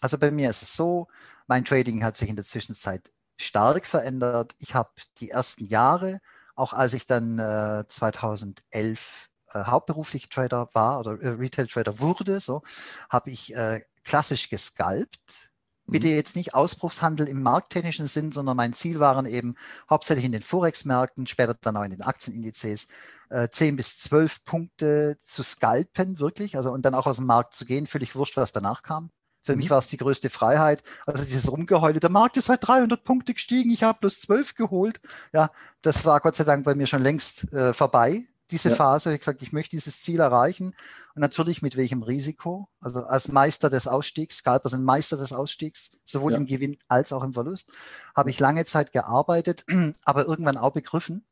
Also 0.00 0.18
bei 0.18 0.30
mir 0.30 0.50
ist 0.50 0.62
es 0.62 0.74
so, 0.74 1.06
mein 1.46 1.64
Trading 1.64 2.04
hat 2.04 2.16
sich 2.16 2.28
in 2.28 2.36
der 2.36 2.44
Zwischenzeit 2.44 3.12
stark 3.36 3.86
verändert. 3.86 4.54
Ich 4.58 4.74
habe 4.74 4.90
die 5.18 5.30
ersten 5.30 5.66
Jahre, 5.66 6.20
auch 6.56 6.72
als 6.72 6.94
ich 6.94 7.06
dann 7.06 7.38
äh, 7.38 7.84
2011 7.86 9.30
äh, 9.54 9.64
hauptberuflich 9.64 10.28
Trader 10.28 10.68
war 10.72 11.00
oder 11.00 11.20
äh, 11.20 11.28
Retail 11.28 11.66
Trader 11.66 11.98
wurde, 12.00 12.40
so 12.40 12.62
habe 13.08 13.30
ich 13.30 13.54
äh, 13.54 13.82
klassisch 14.04 14.50
gescalpt. 14.50 15.50
Bitte 15.86 16.06
mhm. 16.06 16.14
jetzt 16.14 16.34
nicht 16.34 16.54
Ausbruchshandel 16.54 17.28
im 17.28 17.42
markttechnischen 17.42 18.06
Sinn, 18.06 18.32
sondern 18.32 18.56
mein 18.56 18.72
Ziel 18.72 19.00
waren 19.00 19.26
eben 19.26 19.54
hauptsächlich 19.90 20.24
in 20.24 20.32
den 20.32 20.40
Forex-Märkten, 20.40 21.26
später 21.26 21.54
dann 21.60 21.76
auch 21.76 21.84
in 21.84 21.90
den 21.90 22.00
Aktienindizes, 22.00 22.88
äh, 23.28 23.48
10 23.48 23.76
bis 23.76 23.98
12 23.98 24.44
Punkte 24.44 25.18
zu 25.22 25.42
scalpen, 25.42 26.20
wirklich, 26.20 26.56
also 26.56 26.70
und 26.70 26.86
dann 26.86 26.94
auch 26.94 27.06
aus 27.06 27.16
dem 27.16 27.26
Markt 27.26 27.54
zu 27.54 27.66
gehen, 27.66 27.86
völlig 27.86 28.16
wurscht, 28.16 28.38
was 28.38 28.52
danach 28.52 28.82
kam. 28.82 29.10
Für 29.42 29.52
mhm. 29.52 29.58
mich 29.58 29.70
war 29.70 29.78
es 29.78 29.86
die 29.88 29.98
größte 29.98 30.30
Freiheit. 30.30 30.82
Also 31.04 31.22
dieses 31.22 31.52
Rumgeheule, 31.52 32.00
der 32.00 32.10
Markt 32.10 32.38
ist 32.38 32.48
halt 32.48 32.66
300 32.66 33.04
Punkte 33.04 33.34
gestiegen, 33.34 33.70
ich 33.70 33.82
habe 33.82 33.98
plus 34.00 34.22
12 34.22 34.54
geholt. 34.54 35.00
Ja, 35.34 35.50
das 35.82 36.06
war 36.06 36.20
Gott 36.20 36.36
sei 36.36 36.44
Dank 36.44 36.64
bei 36.64 36.74
mir 36.74 36.86
schon 36.86 37.02
längst 37.02 37.52
äh, 37.52 37.74
vorbei 37.74 38.26
diese 38.50 38.70
ja. 38.70 38.74
Phase. 38.74 39.12
Ich 39.12 39.20
gesagt, 39.20 39.42
ich 39.42 39.52
möchte 39.52 39.70
dieses 39.70 40.02
Ziel 40.02 40.20
erreichen. 40.20 40.74
Und 41.14 41.20
natürlich 41.20 41.62
mit 41.62 41.76
welchem 41.76 42.02
Risiko? 42.02 42.68
Also 42.80 43.04
als 43.04 43.28
Meister 43.28 43.70
des 43.70 43.86
Ausstiegs, 43.86 44.38
Scalper 44.38 44.68
sind 44.68 44.84
Meister 44.84 45.16
des 45.16 45.32
Ausstiegs, 45.32 45.96
sowohl 46.04 46.32
ja. 46.32 46.38
im 46.38 46.46
Gewinn 46.46 46.76
als 46.88 47.12
auch 47.12 47.22
im 47.22 47.34
Verlust, 47.34 47.70
habe 48.14 48.30
ich 48.30 48.40
lange 48.40 48.64
Zeit 48.64 48.92
gearbeitet, 48.92 49.64
aber 50.04 50.26
irgendwann 50.26 50.56
auch 50.56 50.72
begriffen, 50.72 51.24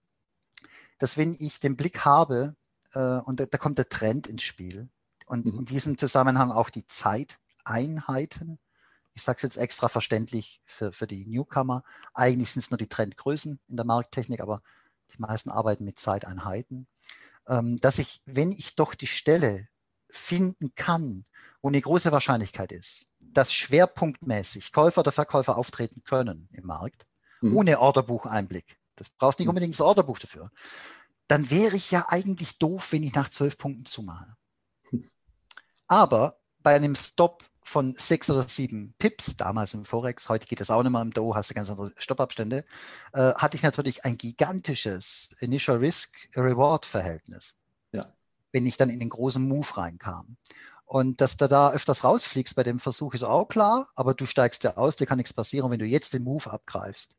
dass 0.98 1.16
wenn 1.16 1.36
ich 1.38 1.60
den 1.60 1.76
Blick 1.76 2.04
habe, 2.04 2.54
äh, 2.94 3.18
und 3.18 3.40
da, 3.40 3.46
da, 3.46 3.58
kommt 3.58 3.78
der 3.78 3.88
Trend 3.88 4.26
ins 4.26 4.42
Spiel, 4.42 4.88
und 5.26 5.46
mhm. 5.46 5.60
in 5.60 5.64
diesem 5.64 5.98
Zusammenhang 5.98 6.50
auch 6.50 6.70
die 6.70 6.86
Zeiteinheiten, 6.86 8.58
ich 9.14 9.22
sage 9.22 9.36
es 9.36 9.42
jetzt 9.42 9.56
extra 9.56 9.88
verständlich 9.88 10.60
für, 10.64 10.92
für 10.92 11.06
die 11.06 11.26
Newcomer, 11.26 11.84
eigentlich 12.14 12.52
sind 12.52 12.60
es 12.60 12.70
nur 12.70 12.78
die 12.78 12.88
Trendgrößen 12.88 13.60
in 13.68 13.76
der 13.76 13.84
Markttechnik, 13.84 14.40
aber 14.40 14.62
die 15.12 15.20
meisten 15.20 15.50
arbeiten 15.50 15.84
mit 15.84 15.98
Zeiteinheiten, 15.98 16.86
ähm, 17.46 17.76
dass 17.78 17.98
ich, 17.98 18.22
wenn 18.24 18.52
ich 18.52 18.74
doch 18.74 18.94
die 18.94 19.06
Stelle 19.06 19.68
finden 20.08 20.74
kann, 20.74 21.24
wo 21.62 21.68
eine 21.68 21.80
große 21.80 22.12
Wahrscheinlichkeit 22.12 22.72
ist, 22.72 23.06
dass 23.20 23.52
schwerpunktmäßig 23.52 24.72
Käufer 24.72 25.00
oder 25.00 25.12
Verkäufer 25.12 25.56
auftreten 25.56 26.02
können 26.04 26.48
im 26.52 26.66
Markt, 26.66 27.06
mhm. 27.40 27.56
ohne 27.56 27.78
Orderbucheinblick. 27.80 28.76
Das 28.96 29.10
brauchst 29.10 29.38
nicht 29.38 29.46
mhm. 29.46 29.50
unbedingt 29.50 29.74
das 29.74 29.80
Orderbuch 29.80 30.18
dafür. 30.18 30.50
Dann 31.28 31.50
wäre 31.50 31.76
ich 31.76 31.90
ja 31.90 32.06
eigentlich 32.08 32.58
doof, 32.58 32.92
wenn 32.92 33.02
ich 33.02 33.14
nach 33.14 33.30
zwölf 33.30 33.56
Punkten 33.56 33.86
zumache. 33.86 34.36
Aber 35.86 36.40
bei 36.58 36.74
einem 36.74 36.94
Stop 36.94 37.44
von 37.64 37.94
sechs 37.94 38.28
oder 38.30 38.42
sieben 38.42 38.94
Pips, 38.98 39.36
damals 39.36 39.74
im 39.74 39.84
Forex, 39.84 40.28
heute 40.28 40.46
geht 40.46 40.60
das 40.60 40.70
auch 40.70 40.82
nicht 40.82 40.92
mehr 40.92 41.02
im 41.02 41.12
Do, 41.12 41.34
hast 41.34 41.50
du 41.50 41.54
ganz 41.54 41.70
andere 41.70 41.92
Stoppabstände, 41.96 42.64
äh, 43.12 43.34
hatte 43.34 43.56
ich 43.56 43.62
natürlich 43.62 44.04
ein 44.04 44.18
gigantisches 44.18 45.34
Initial 45.40 45.78
Risk-Reward-Verhältnis. 45.78 47.54
Ja. 47.92 48.12
Wenn 48.50 48.66
ich 48.66 48.76
dann 48.76 48.90
in 48.90 48.98
den 48.98 49.08
großen 49.08 49.42
Move 49.42 49.76
reinkam. 49.76 50.36
Und 50.84 51.20
dass 51.22 51.38
du 51.38 51.48
da 51.48 51.72
öfters 51.72 52.04
rausfliegst 52.04 52.54
bei 52.54 52.64
dem 52.64 52.78
Versuch 52.78 53.14
ist 53.14 53.22
auch 53.22 53.46
klar, 53.46 53.88
aber 53.94 54.12
du 54.12 54.26
steigst 54.26 54.62
ja 54.64 54.76
aus, 54.76 54.96
dir 54.96 55.06
kann 55.06 55.16
nichts 55.16 55.32
passieren. 55.32 55.70
Wenn 55.70 55.78
du 55.78 55.86
jetzt 55.86 56.12
den 56.12 56.22
Move 56.22 56.50
abgreifst, 56.50 57.16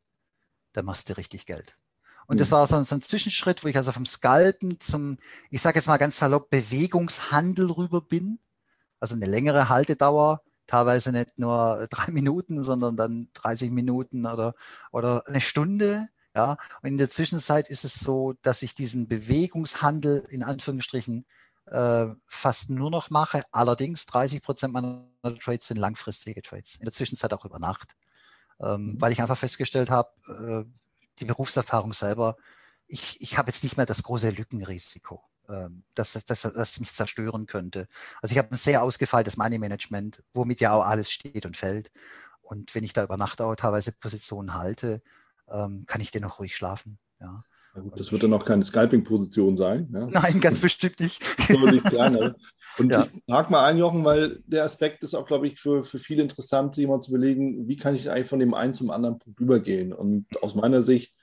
dann 0.72 0.84
machst 0.84 1.08
du 1.08 1.16
richtig 1.16 1.46
Geld. 1.46 1.76
Und 2.26 2.36
mhm. 2.36 2.38
das 2.38 2.52
war 2.52 2.66
so 2.66 2.76
ein, 2.76 2.84
so 2.84 2.94
ein, 2.94 3.02
Zwischenschritt, 3.02 3.64
wo 3.64 3.68
ich 3.68 3.76
also 3.76 3.92
vom 3.92 4.06
Scalpen 4.06 4.78
zum, 4.80 5.18
ich 5.50 5.60
sage 5.60 5.78
jetzt 5.78 5.88
mal 5.88 5.96
ganz 5.96 6.18
salopp, 6.18 6.50
Bewegungshandel 6.50 7.70
rüber 7.70 8.00
bin 8.00 8.38
also 9.04 9.16
eine 9.16 9.26
längere 9.26 9.68
Haltedauer, 9.68 10.40
teilweise 10.66 11.12
nicht 11.12 11.38
nur 11.38 11.86
drei 11.90 12.10
Minuten, 12.10 12.62
sondern 12.62 12.96
dann 12.96 13.28
30 13.34 13.70
Minuten 13.70 14.24
oder, 14.24 14.54
oder 14.92 15.22
eine 15.26 15.42
Stunde. 15.42 16.08
Ja, 16.34 16.56
und 16.82 16.88
in 16.88 16.98
der 16.98 17.10
Zwischenzeit 17.10 17.68
ist 17.68 17.84
es 17.84 17.94
so, 17.94 18.32
dass 18.40 18.62
ich 18.62 18.74
diesen 18.74 19.06
Bewegungshandel 19.06 20.26
in 20.30 20.42
Anführungsstrichen 20.42 21.26
äh, 21.66 22.06
fast 22.26 22.70
nur 22.70 22.90
noch 22.90 23.10
mache. 23.10 23.42
Allerdings 23.52 24.06
30 24.06 24.42
Prozent 24.42 24.72
meiner 24.72 25.06
Trades 25.38 25.68
sind 25.68 25.76
langfristige 25.76 26.40
Trades. 26.40 26.76
In 26.76 26.86
der 26.86 26.92
Zwischenzeit 26.94 27.32
auch 27.34 27.44
über 27.44 27.58
Nacht, 27.58 27.92
ähm, 28.58 28.94
mhm. 28.94 29.00
weil 29.02 29.12
ich 29.12 29.20
einfach 29.20 29.36
festgestellt 29.36 29.90
habe, 29.90 30.10
äh, 30.28 30.64
die 31.20 31.26
Berufserfahrung 31.26 31.92
selber, 31.92 32.36
ich, 32.86 33.20
ich 33.20 33.36
habe 33.36 33.50
jetzt 33.50 33.62
nicht 33.62 33.76
mehr 33.76 33.86
das 33.86 34.02
große 34.02 34.30
Lückenrisiko. 34.30 35.22
Ähm, 35.48 35.82
dass, 35.94 36.12
dass, 36.24 36.42
das 36.42 36.80
mich 36.80 36.94
zerstören 36.94 37.46
könnte. 37.46 37.86
Also 38.22 38.32
ich 38.32 38.38
habe 38.38 38.52
ein 38.52 38.56
sehr 38.56 38.82
ausgefeiltes 38.82 39.36
Money 39.36 39.58
Management, 39.58 40.22
womit 40.32 40.60
ja 40.60 40.72
auch 40.72 40.86
alles 40.86 41.10
steht 41.10 41.44
und 41.44 41.56
fällt. 41.56 41.90
Und 42.40 42.74
wenn 42.74 42.82
ich 42.82 42.94
da 42.94 43.04
über 43.04 43.18
Nacht 43.18 43.42
auch 43.42 43.54
teilweise 43.54 43.92
Positionen 43.92 44.54
halte, 44.54 45.02
ähm, 45.50 45.84
kann 45.86 46.00
ich 46.00 46.10
dennoch 46.10 46.38
ruhig 46.38 46.56
schlafen. 46.56 46.98
Ja. 47.20 47.44
Gut, 47.74 47.98
das 47.98 48.12
wird 48.12 48.22
dann 48.22 48.32
auch 48.32 48.44
keine 48.44 48.62
Scalping-Position 48.62 49.56
sein. 49.56 49.88
Ja? 49.92 50.06
Nein, 50.10 50.40
ganz 50.40 50.60
bestimmt 50.60 51.00
nicht. 51.00 51.22
Und 52.78 52.90
ja. 52.90 53.06
ich 53.26 53.34
hake 53.34 53.52
mal 53.52 53.64
ein, 53.64 53.78
Jochen, 53.78 54.04
weil 54.04 54.42
der 54.46 54.64
Aspekt 54.64 55.02
ist 55.02 55.14
auch, 55.14 55.26
glaube 55.26 55.48
ich, 55.48 55.60
für, 55.60 55.82
für 55.82 55.98
viele 55.98 56.22
interessant, 56.22 56.74
sich 56.74 56.86
mal 56.86 57.00
zu 57.00 57.10
überlegen, 57.10 57.68
wie 57.68 57.76
kann 57.76 57.96
ich 57.96 58.10
eigentlich 58.10 58.28
von 58.28 58.38
dem 58.38 58.54
einen 58.54 58.74
zum 58.74 58.90
anderen 58.90 59.18
Punkt 59.18 59.40
übergehen. 59.40 59.92
Und 59.92 60.26
aus 60.42 60.54
meiner 60.54 60.82
Sicht 60.82 61.14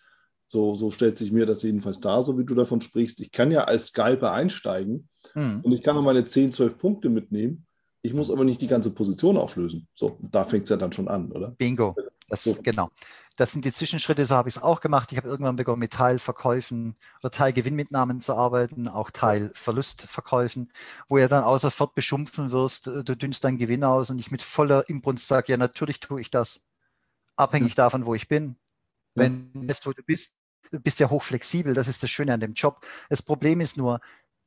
so, 0.51 0.75
so 0.75 0.91
stellt 0.91 1.17
sich 1.17 1.31
mir 1.31 1.45
das 1.45 1.63
jedenfalls 1.63 2.01
dar, 2.01 2.25
so 2.25 2.37
wie 2.37 2.43
du 2.43 2.53
davon 2.53 2.81
sprichst. 2.81 3.21
Ich 3.21 3.31
kann 3.31 3.51
ja 3.51 3.63
als 3.63 3.87
Scalper 3.87 4.33
einsteigen 4.33 5.07
mhm. 5.33 5.61
und 5.63 5.71
ich 5.71 5.81
kann 5.81 5.95
auch 5.95 6.01
meine 6.01 6.25
10, 6.25 6.51
12 6.51 6.77
Punkte 6.77 7.07
mitnehmen. 7.07 7.65
Ich 8.01 8.13
muss 8.13 8.29
aber 8.29 8.43
nicht 8.43 8.59
die 8.59 8.67
ganze 8.67 8.91
Position 8.91 9.37
auflösen. 9.37 9.87
So, 9.95 10.17
da 10.19 10.43
fängt 10.43 10.63
es 10.63 10.69
ja 10.69 10.75
dann 10.75 10.91
schon 10.91 11.07
an, 11.07 11.31
oder? 11.31 11.51
Bingo. 11.51 11.95
Das, 12.27 12.43
so. 12.43 12.57
Genau. 12.61 12.89
Das 13.37 13.53
sind 13.53 13.63
die 13.63 13.71
Zwischenschritte, 13.71 14.25
so 14.25 14.35
habe 14.35 14.49
ich 14.49 14.57
es 14.57 14.61
auch 14.61 14.81
gemacht. 14.81 15.13
Ich 15.13 15.17
habe 15.17 15.29
irgendwann 15.29 15.55
begonnen, 15.55 15.79
mit 15.79 15.93
Teilverkäufen 15.93 16.97
oder 17.21 17.31
Teilgewinnmitnahmen 17.31 18.19
zu 18.19 18.35
arbeiten, 18.35 18.89
auch 18.89 19.09
Teilverlustverkäufen, 19.09 20.73
wo 21.07 21.17
ihr 21.17 21.29
dann 21.29 21.45
außer 21.45 21.71
Fort 21.71 21.95
beschumpfen 21.95 22.51
wirst, 22.51 22.87
du 22.87 23.03
dünnst 23.15 23.45
deinen 23.45 23.57
Gewinn 23.57 23.85
aus 23.85 24.09
und 24.09 24.19
ich 24.19 24.31
mit 24.31 24.41
voller 24.41 24.89
Imbrunst 24.89 25.29
sage, 25.29 25.53
ja, 25.53 25.57
natürlich 25.57 26.01
tue 26.01 26.19
ich 26.19 26.29
das. 26.29 26.67
Abhängig 27.37 27.71
ja. 27.77 27.85
davon, 27.85 28.05
wo 28.05 28.15
ich 28.15 28.27
bin. 28.27 28.57
Wenn 29.15 29.51
du 29.53 29.67
weißt, 29.67 29.85
wo 29.85 29.91
du 29.91 30.03
bist, 30.03 30.33
bist 30.71 30.99
ja 30.99 31.09
hochflexibel, 31.09 31.73
das 31.73 31.87
ist 31.87 32.01
das 32.03 32.09
Schöne 32.09 32.33
an 32.33 32.39
dem 32.39 32.53
Job. 32.53 32.85
Das 33.09 33.21
Problem 33.21 33.61
ist 33.61 33.77
nur, 33.77 33.99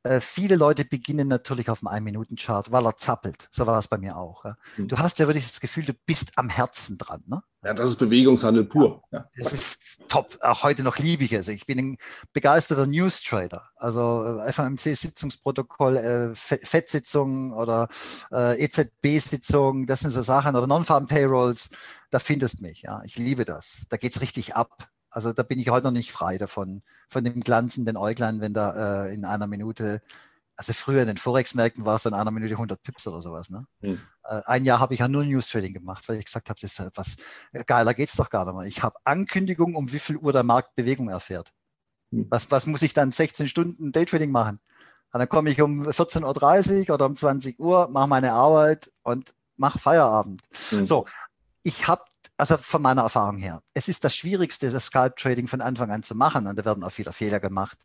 äh, 0.05 0.21
viele 0.21 0.55
Leute 0.55 0.85
beginnen 0.85 1.27
natürlich 1.27 1.69
auf 1.69 1.79
dem 1.79 1.87
Ein-Minuten-Chart, 1.87 2.71
weil 2.71 2.85
er 2.85 2.95
zappelt. 2.95 3.47
So 3.49 3.65
war 3.65 3.79
es 3.79 3.87
bei 3.87 3.97
mir 3.97 4.17
auch. 4.17 4.45
Ja. 4.45 4.55
Mhm. 4.77 4.87
Du 4.87 4.99
hast 4.99 5.17
ja 5.17 5.25
wirklich 5.27 5.47
das 5.47 5.59
Gefühl, 5.59 5.83
du 5.83 5.93
bist 6.05 6.33
am 6.35 6.49
Herzen 6.49 6.99
dran. 6.99 7.23
Ne? 7.25 7.41
Ja, 7.63 7.73
das 7.73 7.89
ist 7.89 7.95
Bewegungshandel 7.95 8.65
pur. 8.65 9.01
Ja, 9.11 9.25
das 9.35 9.51
ist 9.51 10.03
top. 10.07 10.37
Auch 10.41 10.61
heute 10.61 10.83
noch 10.83 10.99
liebe 10.99 11.23
ich 11.23 11.33
es. 11.33 11.47
Ich 11.47 11.65
bin 11.65 11.79
ein 11.79 11.97
begeisterter 12.33 12.85
News-Trader. 12.85 13.63
Also 13.77 14.39
äh, 14.45 14.51
FAMC-Sitzungsprotokoll, 14.51 15.97
äh, 15.97 16.35
FED-Sitzungen 16.35 17.51
oder 17.51 17.87
äh, 18.31 18.63
EZB-Sitzungen, 18.63 19.87
das 19.87 20.01
sind 20.01 20.11
so 20.11 20.21
Sachen 20.21 20.55
oder 20.55 20.67
Non-Farm-Payrolls, 20.67 21.71
da 22.11 22.19
findest 22.19 22.61
mich. 22.61 22.83
Ja, 22.83 23.01
ich 23.03 23.17
liebe 23.17 23.43
das. 23.43 23.87
Da 23.89 23.97
geht's 23.97 24.21
richtig 24.21 24.55
ab. 24.55 24.87
Also 25.15 25.31
da 25.31 25.43
bin 25.43 25.59
ich 25.59 25.69
heute 25.69 25.85
noch 25.85 25.91
nicht 25.91 26.11
frei 26.11 26.37
davon, 26.37 26.83
von 27.07 27.23
dem 27.23 27.39
glanzenden 27.39 27.95
Äuglein, 27.95 28.41
wenn 28.41 28.53
da 28.53 29.05
äh, 29.05 29.13
in 29.13 29.23
einer 29.23 29.47
Minute, 29.47 30.01
also 30.57 30.73
früher 30.73 31.01
in 31.01 31.07
den 31.07 31.15
Forex-Märkten 31.15 31.85
war 31.85 31.95
es 31.95 32.05
in 32.05 32.13
einer 32.13 32.31
Minute 32.31 32.55
100 32.55 32.83
Pips 32.83 33.07
oder 33.07 33.21
sowas. 33.21 33.49
Ne? 33.49 33.65
Hm. 33.79 34.01
Äh, 34.25 34.41
ein 34.45 34.65
Jahr 34.65 34.81
habe 34.81 34.93
ich 34.93 34.99
ja 34.99 35.07
nur 35.07 35.23
News 35.23 35.47
Trading 35.47 35.71
gemacht, 35.71 36.03
weil 36.09 36.17
ich 36.17 36.25
gesagt 36.25 36.49
habe, 36.49 36.59
das 36.59 36.77
ist 36.77 36.97
was 36.97 37.15
geiler 37.65 37.93
geht's 37.93 38.17
doch 38.17 38.29
gar 38.29 38.45
nicht 38.45 38.55
mehr. 38.55 38.67
Ich 38.67 38.83
habe 38.83 38.97
Ankündigung, 39.05 39.75
um 39.75 39.93
wie 39.93 39.99
viel 39.99 40.17
Uhr 40.17 40.33
der 40.33 40.43
Markt 40.43 40.75
Bewegung 40.75 41.07
erfährt. 41.07 41.53
Hm. 42.11 42.27
Was, 42.29 42.51
was 42.51 42.65
muss 42.65 42.81
ich 42.81 42.93
dann 42.93 43.13
16 43.13 43.47
Stunden 43.47 43.93
Daytrading 43.93 44.31
machen? 44.31 44.59
Und 45.13 45.19
dann 45.19 45.29
komme 45.29 45.49
ich 45.49 45.61
um 45.61 45.83
14.30 45.83 46.89
Uhr 46.89 46.95
oder 46.95 47.05
um 47.05 47.15
20 47.15 47.57
Uhr, 47.57 47.87
mache 47.87 48.09
meine 48.09 48.33
Arbeit 48.33 48.91
und 49.03 49.33
mache 49.55 49.79
Feierabend. 49.79 50.41
Hm. 50.71 50.85
So, 50.85 51.05
ich 51.63 51.87
habe 51.87 52.03
also 52.37 52.57
von 52.57 52.81
meiner 52.81 53.03
Erfahrung 53.03 53.37
her, 53.37 53.61
es 53.73 53.87
ist 53.87 54.03
das 54.03 54.15
Schwierigste, 54.15 54.69
das 54.69 54.85
Scalp 54.85 55.15
Trading 55.17 55.47
von 55.47 55.61
Anfang 55.61 55.91
an 55.91 56.03
zu 56.03 56.15
machen. 56.15 56.47
Und 56.47 56.57
da 56.57 56.65
werden 56.65 56.83
auch 56.83 56.91
viele 56.91 57.13
Fehler 57.13 57.39
gemacht, 57.39 57.77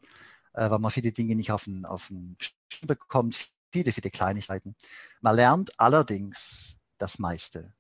äh, 0.55 0.71
weil 0.71 0.79
man 0.79 0.91
viele 0.91 1.13
Dinge 1.13 1.37
nicht 1.37 1.53
auf 1.53 1.65
den, 1.65 1.85
auf 1.85 2.09
den 2.09 2.37
bekommt, 2.83 3.51
viele, 3.71 3.93
viele 3.93 4.11
Kleinigkeiten. 4.11 4.75
Man 5.21 5.37
lernt 5.37 5.79
allerdings 5.79 6.77
das 6.99 7.19
meiste. 7.19 7.73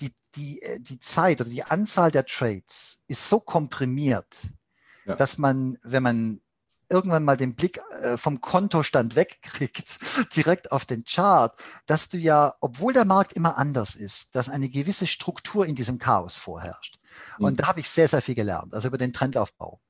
Die, 0.00 0.12
die, 0.36 0.62
äh, 0.62 0.80
die 0.80 0.98
Zeit 0.98 1.40
oder 1.40 1.50
die 1.50 1.64
Anzahl 1.64 2.10
der 2.10 2.24
Trades 2.24 3.04
ist 3.08 3.28
so 3.28 3.40
komprimiert, 3.40 4.48
ja. 5.04 5.16
dass 5.16 5.38
man, 5.38 5.78
wenn 5.82 6.02
man 6.02 6.40
irgendwann 6.90 7.24
mal 7.24 7.36
den 7.36 7.54
Blick 7.54 7.80
äh, 8.02 8.16
vom 8.16 8.40
Kontostand 8.40 9.16
wegkriegt, 9.16 9.98
direkt 10.36 10.72
auf 10.72 10.84
den 10.84 11.04
Chart, 11.04 11.54
dass 11.86 12.08
du 12.08 12.18
ja, 12.18 12.54
obwohl 12.60 12.92
der 12.92 13.04
Markt 13.04 13.32
immer 13.32 13.56
anders 13.58 13.94
ist, 13.94 14.34
dass 14.34 14.48
eine 14.48 14.68
gewisse 14.68 15.06
Struktur 15.06 15.66
in 15.66 15.74
diesem 15.74 15.98
Chaos 15.98 16.36
vorherrscht. 16.36 16.98
Mhm. 17.38 17.44
Und 17.46 17.60
da 17.60 17.68
habe 17.68 17.80
ich 17.80 17.88
sehr, 17.88 18.08
sehr 18.08 18.22
viel 18.22 18.34
gelernt, 18.34 18.74
also 18.74 18.88
über 18.88 18.98
den 18.98 19.12
Trendaufbau. 19.12 19.80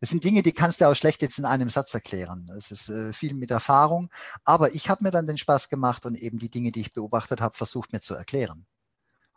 Das 0.00 0.10
sind 0.10 0.24
Dinge, 0.24 0.42
die 0.42 0.52
kannst 0.52 0.80
du 0.80 0.88
auch 0.88 0.94
schlecht 0.94 1.22
jetzt 1.22 1.38
in 1.38 1.46
einem 1.46 1.70
Satz 1.70 1.94
erklären. 1.94 2.46
Es 2.56 2.70
ist 2.70 2.90
äh, 2.90 3.12
viel 3.14 3.32
mit 3.32 3.50
Erfahrung. 3.50 4.10
Aber 4.44 4.74
ich 4.74 4.90
habe 4.90 5.02
mir 5.02 5.10
dann 5.10 5.26
den 5.26 5.38
Spaß 5.38 5.70
gemacht 5.70 6.04
und 6.04 6.16
eben 6.16 6.38
die 6.38 6.50
Dinge, 6.50 6.70
die 6.70 6.80
ich 6.80 6.92
beobachtet 6.92 7.40
habe, 7.40 7.56
versucht 7.56 7.92
mir 7.92 8.00
zu 8.00 8.14
erklären. 8.14 8.66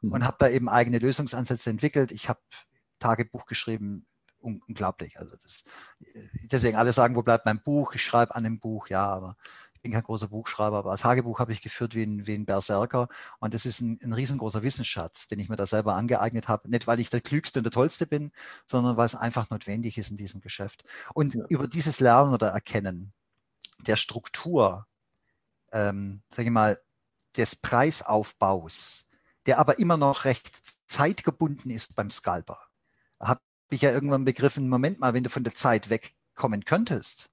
Mhm. 0.01 0.11
Und 0.11 0.25
habe 0.25 0.35
da 0.39 0.49
eben 0.49 0.67
eigene 0.67 0.99
Lösungsansätze 0.99 1.69
entwickelt. 1.69 2.11
Ich 2.11 2.27
habe 2.27 2.41
Tagebuch 2.99 3.45
geschrieben 3.45 4.05
unglaublich. 4.41 5.17
Also 5.19 5.35
das, 5.43 5.63
deswegen 6.51 6.77
alle 6.77 6.93
sagen, 6.93 7.15
wo 7.15 7.21
bleibt 7.23 7.45
mein 7.45 7.61
Buch? 7.61 7.93
Ich 7.93 8.03
schreibe 8.03 8.35
an 8.35 8.43
dem 8.43 8.59
Buch, 8.59 8.87
ja, 8.87 9.05
aber 9.05 9.37
Ich 9.73 9.81
bin 9.81 9.93
kein 9.93 10.03
großer 10.03 10.27
Buchschreiber, 10.27 10.79
aber 10.79 10.97
Tagebuch 10.97 11.39
habe 11.39 11.53
ich 11.53 11.61
geführt 11.61 11.95
wie 11.95 12.03
ein, 12.03 12.27
wie 12.27 12.35
ein 12.35 12.45
Berserker. 12.45 13.07
Und 13.39 13.53
das 13.53 13.65
ist 13.65 13.79
ein, 13.79 13.97
ein 14.03 14.11
riesengroßer 14.11 14.61
Wissensschatz, 14.61 15.27
den 15.29 15.39
ich 15.39 15.47
mir 15.47 15.55
da 15.55 15.65
selber 15.65 15.95
angeeignet 15.95 16.49
habe. 16.49 16.69
Nicht, 16.69 16.85
weil 16.85 16.99
ich 16.99 17.09
der 17.09 17.21
Klügste 17.21 17.59
und 17.59 17.63
der 17.63 17.71
Tollste 17.71 18.05
bin, 18.05 18.31
sondern 18.65 18.97
weil 18.97 19.05
es 19.05 19.15
einfach 19.15 19.49
notwendig 19.49 19.97
ist 19.97 20.11
in 20.11 20.17
diesem 20.17 20.41
Geschäft. 20.41 20.83
Und 21.13 21.35
ja. 21.35 21.45
über 21.47 21.67
dieses 21.67 22.01
Lernen 22.01 22.33
oder 22.33 22.49
Erkennen 22.49 23.13
der 23.87 23.95
Struktur, 23.95 24.85
ähm, 25.71 26.21
sage 26.27 26.49
ich 26.49 26.53
mal, 26.53 26.77
des 27.37 27.55
Preisaufbaus, 27.55 29.05
der 29.45 29.59
aber 29.59 29.79
immer 29.79 29.95
noch 29.95 30.25
recht 30.25 30.51
zeitgebunden 30.87 31.69
ist 31.69 31.95
beim 31.95 32.09
Scalper, 32.09 32.59
ich 33.75 33.81
ja 33.81 33.91
irgendwann 33.91 34.25
begriffen, 34.25 34.69
Moment 34.69 34.99
mal, 34.99 35.13
wenn 35.13 35.23
du 35.23 35.29
von 35.29 35.43
der 35.43 35.53
Zeit 35.53 35.89
wegkommen 35.89 36.65
könntest, 36.65 37.29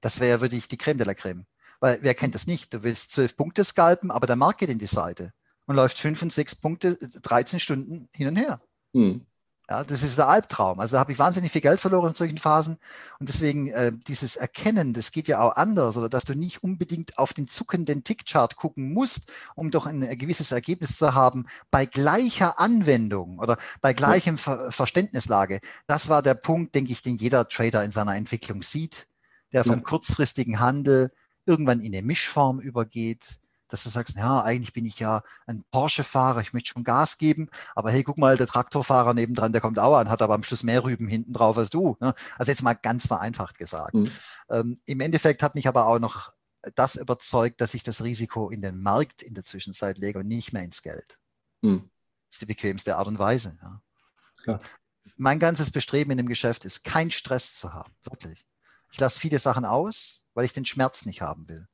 das 0.00 0.20
wäre 0.20 0.30
ja 0.30 0.40
wirklich 0.40 0.68
die 0.68 0.76
Creme 0.76 0.98
de 0.98 1.06
la 1.06 1.14
Creme. 1.14 1.46
Weil 1.80 1.98
wer 2.02 2.14
kennt 2.14 2.34
das 2.34 2.46
nicht? 2.46 2.74
Du 2.74 2.82
willst 2.82 3.12
zwölf 3.12 3.36
Punkte 3.36 3.64
scalpen, 3.64 4.10
aber 4.10 4.26
der 4.26 4.36
Markt 4.36 4.60
geht 4.60 4.70
in 4.70 4.78
die 4.78 4.86
Seite 4.86 5.32
und 5.66 5.76
läuft 5.76 5.98
fünf 5.98 6.22
und 6.22 6.32
sechs 6.32 6.56
Punkte, 6.56 6.96
13 6.96 7.60
Stunden 7.60 8.08
hin 8.12 8.28
und 8.28 8.36
her. 8.36 8.60
Hm. 8.94 9.26
Ja, 9.70 9.84
das 9.84 10.02
ist 10.02 10.16
der 10.16 10.28
Albtraum. 10.28 10.80
Also 10.80 10.94
da 10.94 11.00
habe 11.00 11.12
ich 11.12 11.18
wahnsinnig 11.18 11.52
viel 11.52 11.60
Geld 11.60 11.78
verloren 11.78 12.08
in 12.08 12.14
solchen 12.14 12.38
Phasen. 12.38 12.78
Und 13.18 13.28
deswegen 13.28 13.68
äh, 13.68 13.92
dieses 13.92 14.36
Erkennen, 14.36 14.94
das 14.94 15.12
geht 15.12 15.28
ja 15.28 15.40
auch 15.40 15.56
anders, 15.56 15.98
oder 15.98 16.08
dass 16.08 16.24
du 16.24 16.34
nicht 16.34 16.62
unbedingt 16.62 17.18
auf 17.18 17.34
den 17.34 17.46
zuckenden 17.46 18.02
Tickchart 18.02 18.56
gucken 18.56 18.94
musst, 18.94 19.30
um 19.56 19.70
doch 19.70 19.84
ein, 19.84 20.02
ein 20.02 20.16
gewisses 20.16 20.52
Ergebnis 20.52 20.96
zu 20.96 21.12
haben, 21.12 21.46
bei 21.70 21.84
gleicher 21.84 22.58
Anwendung 22.58 23.38
oder 23.38 23.58
bei 23.82 23.92
gleichem 23.92 24.38
Ver 24.38 24.72
Verständnislage. 24.72 25.60
Das 25.86 26.08
war 26.08 26.22
der 26.22 26.34
Punkt, 26.34 26.74
denke 26.74 26.92
ich, 26.92 27.02
den 27.02 27.16
jeder 27.16 27.46
Trader 27.46 27.84
in 27.84 27.92
seiner 27.92 28.16
Entwicklung 28.16 28.62
sieht, 28.62 29.06
der 29.52 29.64
vom 29.64 29.80
ja. 29.80 29.84
kurzfristigen 29.84 30.60
Handel 30.60 31.10
irgendwann 31.44 31.80
in 31.80 31.94
eine 31.94 32.02
Mischform 32.02 32.58
übergeht, 32.58 33.38
dass 33.68 33.84
du 33.84 33.90
sagst, 33.90 34.16
ja, 34.16 34.42
eigentlich 34.42 34.72
bin 34.72 34.86
ich 34.86 34.98
ja 34.98 35.22
ein 35.46 35.64
Porsche-Fahrer, 35.70 36.40
ich 36.40 36.52
möchte 36.52 36.70
schon 36.70 36.84
Gas 36.84 37.18
geben, 37.18 37.48
aber 37.74 37.90
hey, 37.90 38.02
guck 38.02 38.18
mal, 38.18 38.36
der 38.36 38.46
Traktorfahrer 38.46 39.14
nebendran, 39.14 39.52
der 39.52 39.60
kommt 39.60 39.78
auch 39.78 39.96
an, 39.96 40.08
hat 40.08 40.22
aber 40.22 40.34
am 40.34 40.42
Schluss 40.42 40.62
mehr 40.62 40.84
Rüben 40.84 41.08
hinten 41.08 41.32
drauf 41.32 41.56
als 41.58 41.70
du. 41.70 41.96
Ne? 42.00 42.14
Also 42.36 42.50
jetzt 42.50 42.62
mal 42.62 42.74
ganz 42.74 43.06
vereinfacht 43.06 43.58
gesagt. 43.58 43.94
Mhm. 43.94 44.10
Ähm, 44.50 44.78
Im 44.86 45.00
Endeffekt 45.00 45.42
hat 45.42 45.54
mich 45.54 45.68
aber 45.68 45.86
auch 45.86 45.98
noch 45.98 46.32
das 46.74 46.96
überzeugt, 46.96 47.60
dass 47.60 47.74
ich 47.74 47.82
das 47.82 48.02
Risiko 48.02 48.50
in 48.50 48.62
den 48.62 48.82
Markt 48.82 49.22
in 49.22 49.34
der 49.34 49.44
Zwischenzeit 49.44 49.98
lege 49.98 50.20
und 50.20 50.28
nicht 50.28 50.52
mehr 50.52 50.62
ins 50.62 50.82
Geld. 50.82 51.18
Mhm. 51.62 51.90
Das 52.28 52.36
ist 52.36 52.42
die 52.42 52.46
bequemste 52.46 52.96
Art 52.96 53.06
und 53.06 53.18
Weise. 53.18 53.56
Ja. 53.62 53.82
Ja. 54.46 54.60
Mein 55.16 55.38
ganzes 55.38 55.70
Bestreben 55.70 56.10
in 56.10 56.18
dem 56.18 56.28
Geschäft 56.28 56.64
ist, 56.64 56.84
keinen 56.84 57.10
Stress 57.10 57.54
zu 57.54 57.72
haben, 57.72 57.92
wirklich. 58.02 58.46
Ich 58.90 59.00
lasse 59.00 59.20
viele 59.20 59.38
Sachen 59.38 59.64
aus, 59.64 60.22
weil 60.34 60.44
ich 60.44 60.52
den 60.52 60.64
Schmerz 60.64 61.04
nicht 61.04 61.22
haben 61.22 61.48
will. 61.48 61.66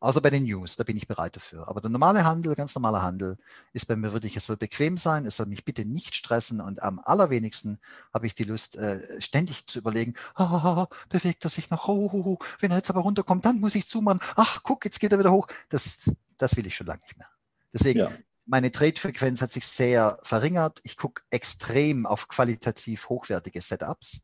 Außer 0.00 0.20
bei 0.20 0.30
den 0.30 0.44
News, 0.44 0.76
da 0.76 0.84
bin 0.84 0.96
ich 0.96 1.08
bereit 1.08 1.34
dafür. 1.34 1.66
Aber 1.66 1.80
der 1.80 1.90
normale 1.90 2.24
Handel, 2.24 2.54
ganz 2.54 2.74
normaler 2.74 3.02
Handel, 3.02 3.36
ist 3.72 3.86
bei 3.86 3.96
mir 3.96 4.12
wirklich, 4.12 4.36
es 4.36 4.46
soll 4.46 4.56
bequem 4.56 4.96
sein, 4.96 5.26
es 5.26 5.36
soll 5.36 5.46
mich 5.46 5.64
bitte 5.64 5.84
nicht 5.84 6.14
stressen 6.14 6.60
und 6.60 6.82
am 6.82 7.00
allerwenigsten 7.00 7.80
habe 8.14 8.26
ich 8.26 8.34
die 8.36 8.44
Lust, 8.44 8.76
äh, 8.76 9.20
ständig 9.20 9.66
zu 9.66 9.80
überlegen, 9.80 10.14
oh, 10.36 10.86
bewegt 11.08 11.44
er 11.44 11.50
sich 11.50 11.70
noch, 11.70 11.88
oh, 11.88 12.10
oh, 12.12 12.38
wenn 12.60 12.70
er 12.70 12.76
jetzt 12.76 12.90
aber 12.90 13.00
runterkommt, 13.00 13.44
dann 13.44 13.58
muss 13.58 13.74
ich 13.74 13.88
zumachen, 13.88 14.20
ach, 14.36 14.62
guck, 14.62 14.84
jetzt 14.84 15.00
geht 15.00 15.12
er 15.12 15.18
wieder 15.18 15.32
hoch. 15.32 15.48
Das, 15.68 16.12
das 16.36 16.56
will 16.56 16.66
ich 16.66 16.76
schon 16.76 16.86
lange 16.86 17.02
nicht 17.02 17.18
mehr. 17.18 17.28
Deswegen, 17.72 17.98
ja. 17.98 18.12
meine 18.46 18.70
Trade-Frequenz 18.70 19.42
hat 19.42 19.52
sich 19.52 19.66
sehr 19.66 20.20
verringert. 20.22 20.78
Ich 20.84 20.96
gucke 20.96 21.22
extrem 21.30 22.06
auf 22.06 22.28
qualitativ 22.28 23.08
hochwertige 23.08 23.60
Setups, 23.60 24.20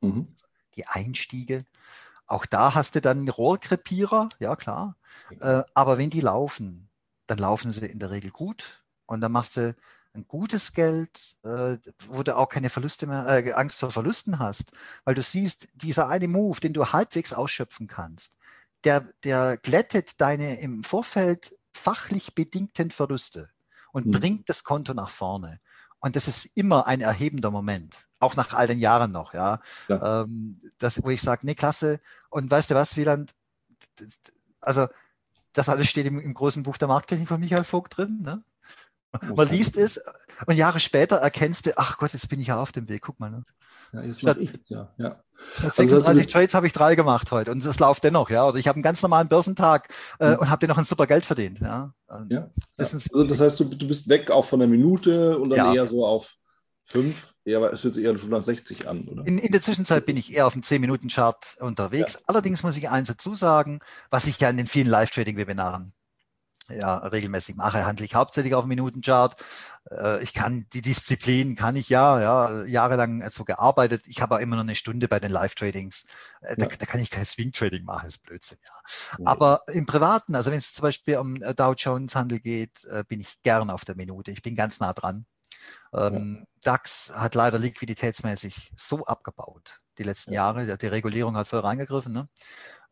mhm. 0.00 0.34
die 0.74 0.86
Einstiege. 0.86 1.64
Auch 2.28 2.46
da 2.46 2.74
hast 2.74 2.94
du 2.94 3.00
dann 3.00 3.28
Rohrkrepierer, 3.28 4.28
ja 4.38 4.54
klar. 4.54 4.96
Äh, 5.40 5.62
aber 5.74 5.98
wenn 5.98 6.10
die 6.10 6.20
laufen, 6.20 6.88
dann 7.26 7.38
laufen 7.38 7.72
sie 7.72 7.86
in 7.86 7.98
der 7.98 8.10
Regel 8.10 8.30
gut 8.30 8.84
und 9.06 9.20
dann 9.20 9.32
machst 9.32 9.56
du 9.56 9.74
ein 10.14 10.26
gutes 10.28 10.72
Geld, 10.74 11.38
äh, 11.42 11.78
wo 12.08 12.22
du 12.22 12.36
auch 12.36 12.48
keine 12.48 12.70
Verluste 12.70 13.06
mehr, 13.06 13.26
äh, 13.28 13.52
Angst 13.52 13.80
vor 13.80 13.90
Verlusten 13.90 14.38
hast, 14.38 14.72
weil 15.04 15.14
du 15.14 15.22
siehst, 15.22 15.68
dieser 15.74 16.08
eine 16.08 16.28
Move, 16.28 16.60
den 16.60 16.72
du 16.72 16.92
halbwegs 16.92 17.32
ausschöpfen 17.32 17.86
kannst, 17.86 18.36
der, 18.84 19.00
der 19.24 19.56
glättet 19.56 20.20
deine 20.20 20.60
im 20.60 20.84
Vorfeld 20.84 21.56
fachlich 21.72 22.34
bedingten 22.34 22.90
Verluste 22.90 23.50
und 23.92 24.06
mhm. 24.06 24.10
bringt 24.12 24.48
das 24.48 24.64
Konto 24.64 24.94
nach 24.94 25.10
vorne. 25.10 25.60
Und 26.00 26.16
das 26.16 26.28
ist 26.28 26.44
immer 26.56 26.86
ein 26.86 27.00
erhebender 27.00 27.50
Moment, 27.50 28.07
auch 28.20 28.36
nach 28.36 28.52
all 28.54 28.66
den 28.66 28.78
Jahren 28.78 29.12
noch, 29.12 29.34
ja. 29.34 29.60
ja. 29.88 30.22
Ähm, 30.22 30.60
das, 30.78 31.02
wo 31.02 31.10
ich 31.10 31.22
sage, 31.22 31.46
nee, 31.46 31.54
klasse. 31.54 32.00
Und 32.30 32.50
weißt 32.50 32.70
du 32.70 32.74
was, 32.74 32.96
Wieland, 32.96 33.34
also 34.60 34.86
das 35.52 35.68
alles 35.68 35.88
steht 35.88 36.06
im, 36.06 36.20
im 36.20 36.34
großen 36.34 36.62
Buch 36.62 36.76
der 36.76 36.88
Markttechnik 36.88 37.28
von 37.28 37.40
Michael 37.40 37.64
Vogt 37.64 37.96
drin. 37.96 38.20
Ne? 38.22 38.42
Man 39.34 39.48
liest 39.48 39.76
es 39.76 40.00
und 40.46 40.56
Jahre 40.56 40.80
später 40.80 41.16
erkennst 41.16 41.66
du, 41.66 41.78
ach 41.78 41.98
Gott, 41.98 42.12
jetzt 42.12 42.28
bin 42.28 42.40
ich 42.40 42.48
ja 42.48 42.60
auf 42.60 42.72
dem 42.72 42.88
Weg, 42.88 43.02
guck 43.02 43.18
mal. 43.18 43.30
Ne? 43.30 43.44
Ja, 43.92 44.02
jetzt 44.02 44.20
statt, 44.20 44.36
ich, 44.38 44.52
ja, 44.66 44.92
ja. 44.98 45.22
statt 45.54 45.74
36 45.74 46.06
also, 46.06 46.30
Trades 46.30 46.54
habe 46.54 46.66
ich 46.66 46.72
drei 46.72 46.94
gemacht 46.94 47.32
heute 47.32 47.50
und 47.52 47.64
es 47.64 47.78
läuft 47.78 48.04
dennoch, 48.04 48.28
ja. 48.28 48.46
Oder 48.46 48.58
ich 48.58 48.68
habe 48.68 48.76
einen 48.76 48.82
ganz 48.82 49.02
normalen 49.02 49.28
Börsentag 49.28 49.88
äh, 50.20 50.32
mhm. 50.32 50.38
und 50.40 50.50
habe 50.50 50.60
dir 50.60 50.68
noch 50.68 50.78
ein 50.78 50.84
super 50.84 51.06
Geld 51.06 51.24
verdient. 51.24 51.60
Ja, 51.60 51.92
ja. 52.28 52.50
Das, 52.76 52.92
ja. 52.92 52.98
Also 52.98 53.24
das 53.24 53.40
heißt, 53.40 53.60
du, 53.60 53.64
du 53.64 53.88
bist 53.88 54.08
weg 54.08 54.30
auch 54.30 54.44
von 54.44 54.58
der 54.58 54.68
Minute 54.68 55.38
und 55.38 55.50
dann 55.50 55.74
eher 55.74 55.88
so 55.88 56.04
auf 56.04 56.34
fünf. 56.84 57.32
Ja, 57.48 57.56
aber 57.58 57.72
es 57.72 57.82
hört 57.82 57.94
sich 57.94 58.04
eher 58.04 58.16
schon 58.18 58.28
nach 58.28 58.42
60 58.42 58.86
an, 58.86 59.04
oder? 59.08 59.26
In, 59.26 59.38
in 59.38 59.52
der 59.52 59.62
Zwischenzeit 59.62 60.04
bin 60.04 60.18
ich 60.18 60.34
eher 60.34 60.46
auf 60.46 60.52
dem 60.52 60.60
10-Minuten-Chart 60.60 61.56
unterwegs. 61.60 62.14
Ja. 62.14 62.20
Allerdings 62.26 62.62
muss 62.62 62.76
ich 62.76 62.90
eins 62.90 63.08
dazu 63.08 63.34
sagen, 63.34 63.80
was 64.10 64.26
ich 64.26 64.38
ja 64.38 64.50
in 64.50 64.58
den 64.58 64.66
vielen 64.66 64.86
Live-Trading-Webinaren 64.86 65.94
ja, 66.70 66.98
regelmäßig 66.98 67.56
mache, 67.56 67.86
handle 67.86 68.04
ich 68.04 68.14
hauptsächlich 68.14 68.54
auf 68.54 68.66
Minutenchart. 68.66 69.42
Äh, 69.90 70.22
ich 70.22 70.34
kann 70.34 70.66
die 70.74 70.82
Disziplin, 70.82 71.56
kann 71.56 71.76
ich 71.76 71.88
ja, 71.88 72.20
ja, 72.20 72.64
jahrelang 72.64 73.26
so 73.30 73.44
gearbeitet. 73.44 74.02
Ich 74.04 74.20
habe 74.20 74.36
auch 74.36 74.40
immer 74.40 74.56
noch 74.56 74.64
eine 74.64 74.74
Stunde 74.74 75.08
bei 75.08 75.18
den 75.18 75.32
Live-Tradings. 75.32 76.04
Äh, 76.42 76.56
da, 76.56 76.66
ja. 76.66 76.76
da, 76.78 76.84
kann 76.84 77.00
ich 77.00 77.10
kein 77.10 77.24
Swing-Trading 77.24 77.84
machen, 77.84 78.04
das 78.04 78.16
ist 78.16 78.22
Blödsinn, 78.24 78.58
ja. 78.62 79.18
Aber 79.24 79.62
im 79.72 79.86
Privaten, 79.86 80.34
also 80.34 80.50
wenn 80.50 80.58
es 80.58 80.74
zum 80.74 80.82
Beispiel 80.82 81.16
um 81.16 81.36
äh, 81.36 81.54
Dow 81.54 81.72
Jones 81.72 82.14
Handel 82.14 82.40
geht, 82.40 82.86
bin 83.08 83.20
ich 83.20 83.40
gern 83.42 83.70
auf 83.70 83.86
der 83.86 83.96
Minute. 83.96 84.30
Ich 84.30 84.42
bin 84.42 84.54
ganz 84.54 84.80
nah 84.80 84.92
dran. 84.92 85.24
Ähm, 85.92 86.38
ja. 86.40 86.46
DAX 86.62 87.12
hat 87.14 87.34
leider 87.34 87.58
liquiditätsmäßig 87.58 88.72
so 88.76 89.04
abgebaut 89.04 89.80
die 89.98 90.04
letzten 90.04 90.32
ja. 90.32 90.44
Jahre. 90.44 90.76
Die 90.76 90.86
Regulierung 90.86 91.36
hat 91.36 91.48
voll 91.48 91.60
reingegriffen. 91.60 92.12
Ne? 92.12 92.28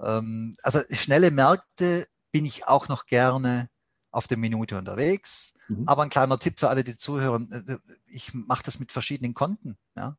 Ähm, 0.00 0.52
also 0.62 0.80
schnelle 0.90 1.30
Märkte 1.30 2.06
bin 2.32 2.44
ich 2.44 2.66
auch 2.66 2.88
noch 2.88 3.06
gerne 3.06 3.68
auf 4.10 4.26
der 4.26 4.38
Minute 4.38 4.78
unterwegs. 4.78 5.54
Mhm. 5.68 5.86
Aber 5.86 6.02
ein 6.02 6.10
kleiner 6.10 6.38
Tipp 6.38 6.58
für 6.58 6.68
alle, 6.68 6.84
die 6.84 6.96
zuhören, 6.96 7.50
äh, 7.52 7.72
äh, 7.72 7.78
ich 8.06 8.34
mache 8.34 8.62
das 8.64 8.78
mit 8.78 8.92
verschiedenen 8.92 9.34
Konten. 9.34 9.76
Ja? 9.96 10.16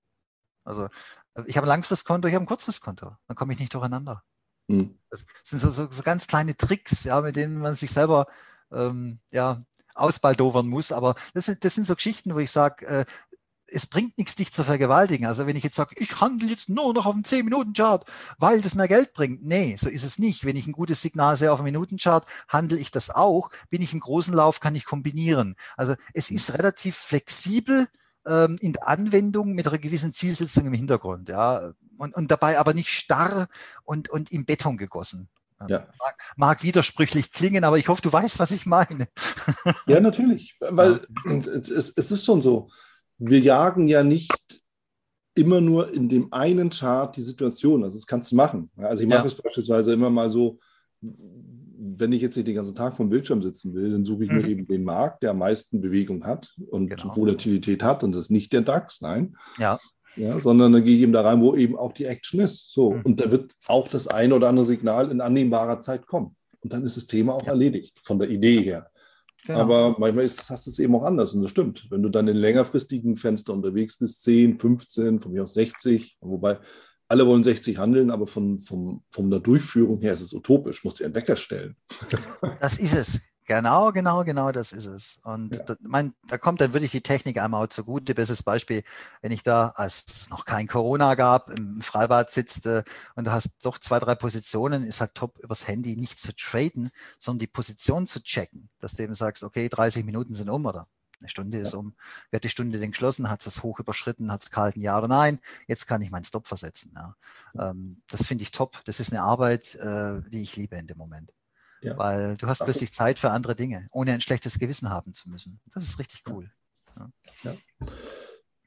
Also 0.63 0.85
äh, 1.33 1.43
ich 1.45 1.57
habe 1.57 1.65
ein 1.65 1.69
Langfristkonto, 1.69 2.27
ich 2.27 2.35
habe 2.35 2.43
ein 2.43 2.47
Kurzfristkonto. 2.47 3.15
Dann 3.27 3.35
komme 3.35 3.53
ich 3.53 3.59
nicht 3.59 3.73
durcheinander. 3.73 4.23
Mhm. 4.67 4.97
Das 5.09 5.25
sind 5.43 5.59
so, 5.59 5.69
so, 5.69 5.89
so, 5.89 6.03
ganz 6.03 6.27
kleine 6.27 6.55
Tricks, 6.55 7.05
ja, 7.05 7.21
mit 7.21 7.35
denen 7.35 7.57
man 7.59 7.75
sich 7.75 7.91
selber 7.91 8.27
ähm, 8.71 9.19
ja, 9.31 9.61
ausbaldowern 9.97 10.67
muss. 10.67 10.91
Aber 10.91 11.15
das 11.33 11.45
sind, 11.45 11.63
das 11.63 11.75
sind 11.75 11.87
so 11.87 11.95
Geschichten, 11.95 12.33
wo 12.35 12.39
ich 12.39 12.51
sage, 12.51 12.85
äh, 12.85 13.05
es 13.69 13.85
bringt 13.85 14.17
nichts, 14.17 14.35
dich 14.35 14.53
zu 14.53 14.63
vergewaltigen. 14.63 15.25
Also 15.25 15.45
wenn 15.45 15.55
ich 15.55 15.63
jetzt 15.63 15.75
sage, 15.75 15.95
ich 15.97 16.21
handle 16.21 16.49
jetzt 16.49 16.69
nur 16.69 16.93
noch 16.93 17.05
auf 17.05 17.13
dem 17.13 17.23
10-Minuten-Chart, 17.23 18.09
weil 18.37 18.61
das 18.61 18.75
mehr 18.75 18.87
Geld 18.87 19.13
bringt. 19.13 19.43
Nee, 19.43 19.75
so 19.77 19.89
ist 19.89 20.03
es 20.03 20.19
nicht. 20.19 20.45
Wenn 20.45 20.55
ich 20.55 20.67
ein 20.67 20.71
gutes 20.71 21.01
Signal 21.01 21.35
sehe 21.35 21.51
auf 21.51 21.59
dem 21.59 21.65
Minuten-Chart, 21.65 22.25
handle 22.47 22.77
ich 22.77 22.91
das 22.91 23.09
auch. 23.09 23.49
Bin 23.69 23.81
ich 23.81 23.93
im 23.93 23.99
großen 23.99 24.33
Lauf, 24.33 24.59
kann 24.59 24.75
ich 24.75 24.85
kombinieren. 24.85 25.55
Also 25.75 25.95
es 26.13 26.31
ist 26.31 26.53
relativ 26.53 26.95
flexibel 26.95 27.87
ähm, 28.25 28.57
in 28.61 28.73
der 28.73 28.87
Anwendung 28.87 29.53
mit 29.53 29.67
einer 29.67 29.77
gewissen 29.77 30.13
Zielsetzung 30.13 30.65
im 30.67 30.73
Hintergrund. 30.73 31.29
Ja. 31.29 31.71
Und, 31.97 32.15
und 32.15 32.31
dabei 32.31 32.59
aber 32.59 32.73
nicht 32.73 32.89
starr 32.89 33.47
und, 33.83 34.09
und 34.09 34.31
im 34.31 34.45
Beton 34.45 34.77
gegossen. 34.77 35.29
Ja. 35.67 35.87
Mag, 35.99 36.15
mag, 36.35 36.63
widersprüchlich 36.63 37.31
klingen, 37.31 37.63
aber 37.63 37.77
ich 37.77 37.87
hoffe, 37.87 38.01
du 38.01 38.13
weißt, 38.13 38.39
was 38.39 38.51
ich 38.51 38.65
meine. 38.65 39.07
Ja, 39.87 39.99
natürlich. 39.99 40.55
Weil 40.59 41.01
ja. 41.25 41.37
Es, 41.37 41.93
es 41.95 42.11
ist 42.11 42.25
schon 42.25 42.41
so 42.41 42.69
wir 43.17 43.39
jagen 43.39 43.87
ja 43.87 44.03
nicht 44.03 44.31
immer 45.35 45.61
nur 45.61 45.93
in 45.93 46.09
dem 46.09 46.33
einen 46.33 46.69
Chart 46.69 47.15
die 47.15 47.21
Situation. 47.21 47.83
Also 47.83 47.97
das 47.97 48.07
kannst 48.07 48.31
du 48.31 48.35
machen. 48.35 48.71
Also 48.77 49.03
ich 49.03 49.09
mache 49.09 49.21
ja. 49.21 49.27
es 49.27 49.35
beispielsweise 49.35 49.93
immer 49.93 50.09
mal 50.09 50.29
so, 50.29 50.59
wenn 51.01 52.11
ich 52.11 52.21
jetzt 52.21 52.35
nicht 52.35 52.47
den 52.47 52.55
ganzen 52.55 52.75
Tag 52.75 52.95
vom 52.95 53.09
Bildschirm 53.09 53.41
sitzen 53.43 53.73
will, 53.73 53.91
dann 53.91 54.05
suche 54.05 54.25
ich 54.25 54.31
mhm. 54.31 54.37
mir 54.37 54.47
eben 54.47 54.67
den 54.67 54.83
Markt, 54.83 55.21
der 55.23 55.31
am 55.31 55.39
meisten 55.39 55.81
Bewegung 55.81 56.25
hat 56.25 56.55
und 56.69 56.89
genau. 56.89 57.15
Volatilität 57.15 57.83
hat. 57.83 58.03
Und 58.03 58.13
das 58.13 58.21
ist 58.21 58.31
nicht 58.31 58.51
der 58.51 58.61
DAX, 58.61 59.01
nein. 59.01 59.35
Ja. 59.59 59.79
Ja, 60.15 60.39
sondern 60.39 60.73
dann 60.73 60.83
gehe 60.83 60.95
ich 60.95 61.01
eben 61.01 61.13
da 61.13 61.21
rein, 61.21 61.41
wo 61.41 61.55
eben 61.55 61.77
auch 61.77 61.93
die 61.93 62.05
Action 62.05 62.39
ist. 62.39 62.71
So. 62.71 62.93
Mhm. 62.93 63.01
Und 63.03 63.21
da 63.21 63.31
wird 63.31 63.53
auch 63.67 63.87
das 63.87 64.07
eine 64.07 64.33
oder 64.33 64.49
andere 64.49 64.65
Signal 64.65 65.11
in 65.11 65.21
annehmbarer 65.21 65.81
Zeit 65.81 66.07
kommen. 66.07 66.35
Und 66.61 66.73
dann 66.73 66.83
ist 66.83 66.97
das 66.97 67.07
Thema 67.07 67.33
auch 67.33 67.45
ja. 67.45 67.51
erledigt, 67.51 67.99
von 68.01 68.19
der 68.19 68.29
Idee 68.29 68.61
her. 68.61 68.89
Genau. 69.45 69.59
Aber 69.59 69.95
manchmal 69.99 70.25
ist, 70.25 70.49
hast 70.49 70.65
du 70.65 70.71
es 70.71 70.79
eben 70.79 70.95
auch 70.95 71.03
anders 71.03 71.33
und 71.33 71.41
das 71.41 71.51
stimmt. 71.51 71.87
Wenn 71.89 72.01
du 72.01 72.09
dann 72.09 72.27
in 72.27 72.35
längerfristigen 72.35 73.15
Fenster 73.15 73.53
unterwegs 73.53 73.97
bist, 73.97 74.23
10, 74.23 74.59
15, 74.59 75.19
von 75.19 75.31
mir 75.31 75.43
aus 75.43 75.53
60, 75.53 76.17
wobei 76.19 76.59
alle 77.07 77.25
wollen 77.25 77.43
60 77.43 77.77
handeln, 77.77 78.11
aber 78.11 78.27
von, 78.27 78.59
vom, 78.59 79.03
von 79.11 79.29
der 79.29 79.39
Durchführung 79.39 80.01
her 80.01 80.13
ist 80.13 80.21
es 80.21 80.33
utopisch. 80.33 80.83
Muss 80.83 80.95
dir 80.95 81.05
einen 81.05 81.15
Wecker 81.15 81.37
stellen. 81.37 81.77
Das 82.59 82.79
ist 82.79 82.93
es. 82.93 83.36
Genau, 83.47 83.93
genau, 83.93 84.25
genau, 84.25 84.51
das 84.51 84.73
ist 84.73 84.85
es. 84.85 85.21
Und 85.23 85.55
ja. 85.55 85.63
da, 85.63 85.75
mein, 85.79 86.13
da 86.27 86.37
kommt 86.37 86.59
dann 86.59 86.73
wirklich 86.73 86.91
die 86.91 87.01
Technik 87.01 87.39
einmal 87.41 87.63
auch 87.63 87.69
zugute. 87.69 88.13
Bestes 88.13 88.43
Beispiel, 88.43 88.83
wenn 89.21 89.31
ich 89.31 89.41
da, 89.41 89.69
als 89.69 90.05
es 90.05 90.29
noch 90.29 90.43
kein 90.43 90.67
Corona 90.67 91.15
gab, 91.15 91.49
im 91.49 91.81
Freibad 91.81 92.29
sitze 92.29 92.83
und 93.15 93.25
du 93.25 93.31
hast 93.31 93.65
doch 93.65 93.79
zwei, 93.79 93.99
drei 93.99 94.15
Positionen, 94.15 94.83
ist 94.83 94.99
halt 94.99 95.15
top, 95.15 95.39
übers 95.39 95.65
Handy 95.65 95.95
nicht 95.95 96.19
zu 96.19 96.35
traden, 96.35 96.91
sondern 97.19 97.39
die 97.39 97.47
Position 97.47 98.05
zu 98.05 98.21
checken, 98.21 98.69
dass 98.79 98.95
du 98.95 99.03
eben 99.03 99.15
sagst, 99.15 99.45
okay, 99.45 99.69
30 99.69 100.03
Minuten 100.03 100.35
sind 100.35 100.49
um 100.49 100.65
oder 100.65 100.85
eine 101.21 101.29
Stunde 101.29 101.57
ist 101.57 101.73
um. 101.73 101.95
Wird 102.31 102.43
die 102.43 102.49
Stunde 102.49 102.79
denn 102.79 102.91
geschlossen? 102.91 103.29
Hat 103.29 103.47
es 103.47 103.63
hoch 103.63 103.79
überschritten? 103.79 104.29
Hat 104.29 104.43
es 104.43 104.51
gehalten? 104.51 104.81
Ja 104.81 104.97
oder 104.97 105.07
nein? 105.07 105.39
Jetzt 105.67 105.87
kann 105.87 106.01
ich 106.01 106.11
meinen 106.11 106.25
Stop 106.25 106.47
versetzen. 106.47 106.91
Ja. 106.95 107.15
Ähm, 107.57 108.01
das 108.09 108.27
finde 108.27 108.43
ich 108.43 108.51
top. 108.51 108.83
Das 108.83 108.99
ist 108.99 109.13
eine 109.13 109.23
Arbeit, 109.23 109.75
äh, 109.75 110.21
die 110.29 110.41
ich 110.41 110.57
liebe 110.57 110.75
in 110.75 110.85
dem 110.85 110.97
Moment. 110.97 111.31
Ja. 111.81 111.97
Weil 111.97 112.37
du 112.37 112.47
hast 112.47 112.63
plötzlich 112.63 112.93
Zeit 112.93 113.19
für 113.19 113.31
andere 113.31 113.55
Dinge, 113.55 113.87
ohne 113.91 114.13
ein 114.13 114.21
schlechtes 114.21 114.59
Gewissen 114.59 114.89
haben 114.89 115.13
zu 115.13 115.29
müssen. 115.29 115.59
Das 115.73 115.83
ist 115.83 115.99
richtig 115.99 116.23
cool. 116.27 116.49
Ja. 116.97 117.09
Ja. 117.43 117.53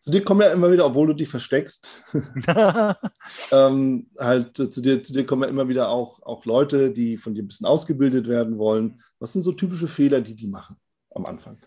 Zu 0.01 0.11
dir 0.13 0.25
kommen 0.25 0.41
ja 0.41 0.51
immer 0.51 0.73
wieder, 0.73 0.87
obwohl 0.87 1.09
du 1.09 1.13
dich 1.13 1.29
versteckst, 1.29 2.05
ähm, 3.53 4.11
halt 4.19 4.57
zu 4.57 4.81
dir, 4.81 5.05
zu 5.05 5.13
dir 5.13 5.27
kommen 5.27 5.43
ja 5.43 5.49
immer 5.49 5.69
wieder 5.69 5.91
auch, 5.91 6.23
auch 6.23 6.47
Leute, 6.47 6.91
die 6.91 7.19
von 7.19 7.35
dir 7.35 7.43
ein 7.43 7.49
bisschen 7.49 7.67
ausgebildet 7.67 8.27
werden 8.27 8.57
wollen. 8.57 9.03
Was 9.19 9.35
sind 9.35 9.43
so 9.43 9.53
typische 9.53 9.89
Fehler, 9.89 10.23
die 10.23 10.35
die 10.35 10.47
machen 10.47 10.77
am 11.15 11.27
Anfang? 11.27 11.59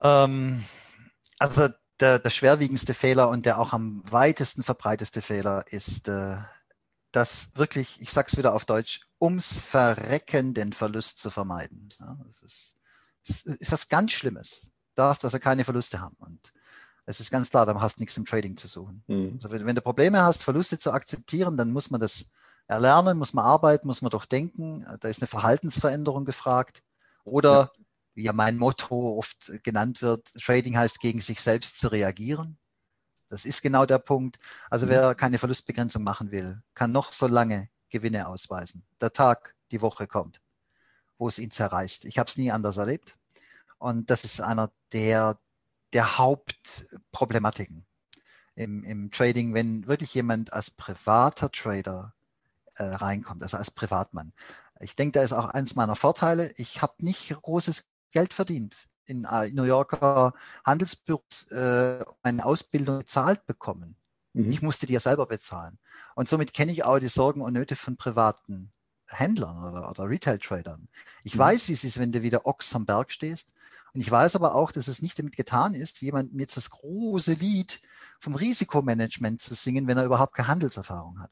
Ähm, 0.00 0.64
also 1.38 1.68
der, 2.00 2.18
der, 2.18 2.30
schwerwiegendste 2.30 2.94
Fehler 2.94 3.28
und 3.28 3.44
der 3.44 3.60
auch 3.60 3.74
am 3.74 4.02
weitesten 4.10 4.62
verbreiteste 4.62 5.20
Fehler 5.20 5.64
ist, 5.68 6.08
äh, 6.08 6.38
dass 7.12 7.52
wirklich, 7.56 8.00
ich 8.00 8.10
sag's 8.10 8.38
wieder 8.38 8.54
auf 8.54 8.64
Deutsch, 8.64 9.02
ums 9.22 9.60
Verrecken 9.60 10.52
den 10.52 10.72
Verlust 10.72 11.20
zu 11.20 11.30
vermeiden. 11.30 11.88
Ja, 12.00 12.18
das 12.26 12.42
ist, 12.42 12.76
das 13.24 13.42
ist 13.44 13.72
was 13.72 13.88
ganz 13.88 14.12
Schlimmes. 14.12 14.72
Darfst 14.96 15.24
also 15.24 15.38
keine 15.38 15.64
Verluste 15.64 16.00
haben. 16.00 16.16
Und 16.18 16.52
es 17.06 17.20
ist 17.20 17.30
ganz 17.30 17.50
klar, 17.50 17.64
dann 17.64 17.80
hast 17.80 17.96
du 17.96 18.02
nichts 18.02 18.16
im 18.16 18.24
Trading 18.24 18.56
zu 18.56 18.66
suchen. 18.66 19.04
Mhm. 19.06 19.34
Also 19.34 19.50
wenn, 19.52 19.64
wenn, 19.64 19.76
du 19.76 19.80
Probleme 19.80 20.22
hast, 20.22 20.42
Verluste 20.42 20.78
zu 20.78 20.92
akzeptieren, 20.92 21.56
dann 21.56 21.70
muss 21.70 21.90
man 21.90 22.00
das 22.00 22.32
erlernen, 22.66 23.16
muss 23.16 23.32
man 23.32 23.44
arbeiten, 23.44 23.86
muss 23.86 24.02
man 24.02 24.10
doch 24.10 24.24
denken. 24.24 24.84
Da 25.00 25.08
ist 25.08 25.22
eine 25.22 25.28
Verhaltensveränderung 25.28 26.24
gefragt. 26.24 26.82
Oder, 27.24 27.52
ja. 27.52 27.70
wie 28.14 28.24
ja 28.24 28.32
mein 28.32 28.58
Motto 28.58 29.16
oft 29.16 29.52
genannt 29.62 30.02
wird, 30.02 30.32
Trading 30.34 30.76
heißt, 30.76 30.98
gegen 31.00 31.20
sich 31.20 31.40
selbst 31.40 31.78
zu 31.78 31.88
reagieren. 31.88 32.58
Das 33.28 33.44
ist 33.44 33.62
genau 33.62 33.86
der 33.86 33.98
Punkt. 33.98 34.40
Also 34.68 34.86
mhm. 34.86 34.90
wer 34.90 35.14
keine 35.14 35.38
Verlustbegrenzung 35.38 36.02
machen 36.02 36.32
will, 36.32 36.60
kann 36.74 36.90
noch 36.90 37.12
so 37.12 37.28
lange 37.28 37.70
Gewinne 37.92 38.26
ausweisen. 38.26 38.84
Der 39.00 39.12
Tag, 39.12 39.54
die 39.70 39.80
Woche 39.80 40.08
kommt, 40.08 40.40
wo 41.18 41.28
es 41.28 41.38
ihn 41.38 41.52
zerreißt. 41.52 42.04
Ich 42.06 42.18
habe 42.18 42.28
es 42.28 42.36
nie 42.36 42.50
anders 42.50 42.78
erlebt. 42.78 43.16
Und 43.78 44.10
das 44.10 44.24
ist 44.24 44.40
einer 44.40 44.72
der, 44.92 45.38
der 45.92 46.18
Hauptproblematiken 46.18 47.86
im, 48.54 48.82
im 48.84 49.10
Trading, 49.10 49.54
wenn 49.54 49.86
wirklich 49.86 50.14
jemand 50.14 50.52
als 50.52 50.70
privater 50.70 51.50
Trader 51.50 52.14
äh, 52.74 52.84
reinkommt, 52.84 53.42
also 53.42 53.56
als 53.56 53.70
Privatmann. 53.70 54.32
Ich 54.80 54.96
denke, 54.96 55.18
da 55.18 55.22
ist 55.22 55.32
auch 55.32 55.48
eins 55.48 55.76
meiner 55.76 55.96
Vorteile. 55.96 56.52
Ich 56.56 56.82
habe 56.82 56.94
nicht 56.98 57.30
großes 57.30 57.86
Geld 58.10 58.34
verdient 58.34 58.88
in 59.06 59.24
äh, 59.24 59.50
New 59.50 59.64
Yorker 59.64 60.32
Handelsbüros 60.64 61.50
äh, 61.50 62.04
eine 62.22 62.44
Ausbildung 62.44 62.98
bezahlt 62.98 63.46
bekommen. 63.46 63.96
Mhm. 64.32 64.50
Ich 64.50 64.62
musste 64.62 64.86
die 64.86 64.94
ja 64.94 65.00
selber 65.00 65.26
bezahlen. 65.26 65.78
Und 66.14 66.28
somit 66.28 66.54
kenne 66.54 66.72
ich 66.72 66.84
auch 66.84 66.98
die 66.98 67.08
Sorgen 67.08 67.40
und 67.40 67.52
Nöte 67.52 67.76
von 67.76 67.96
privaten 67.96 68.72
Händlern 69.06 69.64
oder, 69.64 69.90
oder 69.90 70.08
Retail-Tradern. 70.08 70.88
Ich 71.24 71.34
mhm. 71.34 71.40
weiß, 71.40 71.68
wie 71.68 71.72
es 71.72 71.84
ist, 71.84 71.98
wenn 71.98 72.12
du 72.12 72.22
wieder 72.22 72.46
Ochs 72.46 72.74
am 72.74 72.86
Berg 72.86 73.12
stehst. 73.12 73.52
Und 73.94 74.00
ich 74.00 74.10
weiß 74.10 74.36
aber 74.36 74.54
auch, 74.54 74.72
dass 74.72 74.88
es 74.88 75.02
nicht 75.02 75.18
damit 75.18 75.36
getan 75.36 75.74
ist, 75.74 76.00
jemandem 76.00 76.40
jetzt 76.40 76.56
das 76.56 76.70
große 76.70 77.34
Lied 77.34 77.80
vom 78.18 78.34
Risikomanagement 78.34 79.42
zu 79.42 79.54
singen, 79.54 79.86
wenn 79.86 79.98
er 79.98 80.04
überhaupt 80.04 80.34
keine 80.34 80.48
Handelserfahrung 80.48 81.20
hat. 81.20 81.30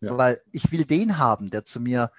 Ja. 0.00 0.16
Weil 0.16 0.40
ich 0.52 0.70
will 0.70 0.84
den 0.84 1.18
haben, 1.18 1.50
der 1.50 1.64
zu 1.64 1.80
mir 1.80 2.12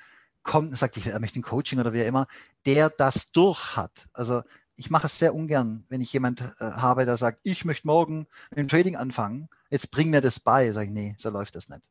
kommt 0.43 0.69
und 0.69 0.77
sagt, 0.77 0.97
ich, 0.97 1.07
er 1.07 1.19
möchte 1.19 1.39
ein 1.39 1.43
Coaching 1.43 1.79
oder 1.79 1.93
wie 1.93 2.03
auch 2.03 2.07
immer, 2.07 2.27
der 2.65 2.89
das 2.89 3.31
durch 3.31 3.75
hat. 3.77 4.09
Also 4.13 4.41
ich 4.75 4.89
mache 4.89 5.05
es 5.05 5.19
sehr 5.19 5.35
ungern, 5.35 5.85
wenn 5.89 6.01
ich 6.01 6.11
jemand 6.13 6.41
äh, 6.41 6.53
habe, 6.59 7.05
der 7.05 7.17
sagt, 7.17 7.39
ich 7.43 7.65
möchte 7.65 7.87
morgen 7.87 8.27
mit 8.49 8.59
dem 8.59 8.67
Trading 8.67 8.95
anfangen, 8.95 9.49
jetzt 9.71 9.89
bring 9.89 10.11
mir 10.11 10.21
das 10.21 10.39
bei. 10.39 10.71
Sag 10.71 10.85
ich, 10.85 10.91
nee, 10.91 11.15
so 11.17 11.29
läuft 11.31 11.55
das 11.55 11.69
nicht. 11.69 11.81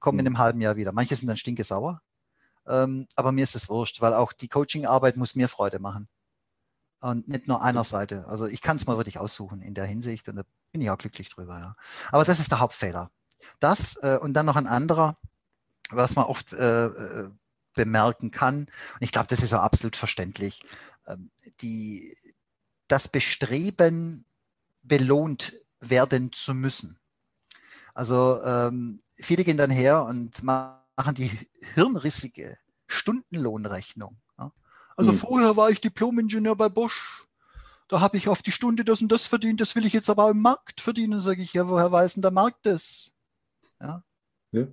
Komm 0.00 0.18
in 0.18 0.26
einem 0.26 0.38
halben 0.38 0.60
Jahr 0.60 0.76
wieder. 0.76 0.92
Manche 0.92 1.14
sind 1.14 1.28
dann 1.28 1.36
stinkesauer, 1.36 2.02
ähm, 2.66 3.06
aber 3.14 3.32
mir 3.32 3.44
ist 3.44 3.54
es 3.54 3.68
wurscht, 3.68 4.00
weil 4.00 4.14
auch 4.14 4.32
die 4.32 4.48
Coaching-Arbeit 4.48 5.16
muss 5.16 5.36
mir 5.36 5.48
Freude 5.48 5.78
machen. 5.78 6.08
Und 7.00 7.28
nicht 7.28 7.46
nur 7.46 7.62
einer 7.62 7.84
Seite. 7.84 8.26
Also 8.26 8.46
ich 8.46 8.62
kann 8.62 8.78
es 8.78 8.86
mal 8.86 8.96
wirklich 8.96 9.18
aussuchen 9.18 9.60
in 9.60 9.74
der 9.74 9.84
Hinsicht 9.84 10.28
und 10.28 10.36
da 10.36 10.42
bin 10.72 10.80
ich 10.80 10.90
auch 10.90 10.98
glücklich 10.98 11.28
drüber. 11.28 11.58
Ja. 11.58 11.76
Aber 12.10 12.24
das 12.24 12.40
ist 12.40 12.50
der 12.50 12.60
Hauptfehler. 12.60 13.10
Das 13.60 13.96
äh, 14.02 14.18
und 14.20 14.32
dann 14.32 14.46
noch 14.46 14.56
ein 14.56 14.66
anderer, 14.66 15.18
was 15.90 16.16
man 16.16 16.24
oft 16.24 16.52
äh, 16.52 16.86
äh 16.86 17.30
bemerken 17.76 18.30
kann. 18.30 18.60
Und 18.60 19.02
ich 19.02 19.12
glaube, 19.12 19.28
das 19.28 19.42
ist 19.42 19.52
auch 19.52 19.60
absolut 19.60 19.94
verständlich. 19.94 20.62
Ähm, 21.06 21.30
die, 21.60 22.16
das 22.88 23.06
Bestreben, 23.06 24.24
belohnt 24.82 25.52
werden 25.80 26.32
zu 26.32 26.54
müssen. 26.54 26.98
Also 27.96 28.42
ähm, 28.44 29.00
viele 29.14 29.42
gehen 29.42 29.56
dann 29.56 29.70
her 29.70 30.04
und 30.04 30.42
machen 30.42 31.14
die 31.14 31.30
hirnrissige 31.72 32.58
Stundenlohnrechnung. 32.86 34.18
Ja? 34.38 34.52
Also 34.98 35.12
mhm. 35.12 35.16
vorher 35.16 35.56
war 35.56 35.70
ich 35.70 35.80
Diplomingenieur 35.80 36.54
bei 36.56 36.68
Bosch. 36.68 37.24
Da 37.88 38.02
habe 38.02 38.18
ich 38.18 38.28
auf 38.28 38.42
die 38.42 38.52
Stunde 38.52 38.84
das 38.84 39.00
und 39.00 39.10
das 39.10 39.26
verdient, 39.26 39.62
das 39.62 39.76
will 39.76 39.86
ich 39.86 39.94
jetzt 39.94 40.10
aber 40.10 40.28
im 40.28 40.42
Markt 40.42 40.82
verdienen. 40.82 41.22
Sage 41.22 41.40
ich, 41.40 41.54
ja, 41.54 41.68
woher 41.70 41.90
weiß 41.90 42.14
denn 42.14 42.22
der 42.22 42.32
Markt 42.32 42.66
das? 42.66 43.12
Ja? 43.80 44.02
ja. 44.52 44.66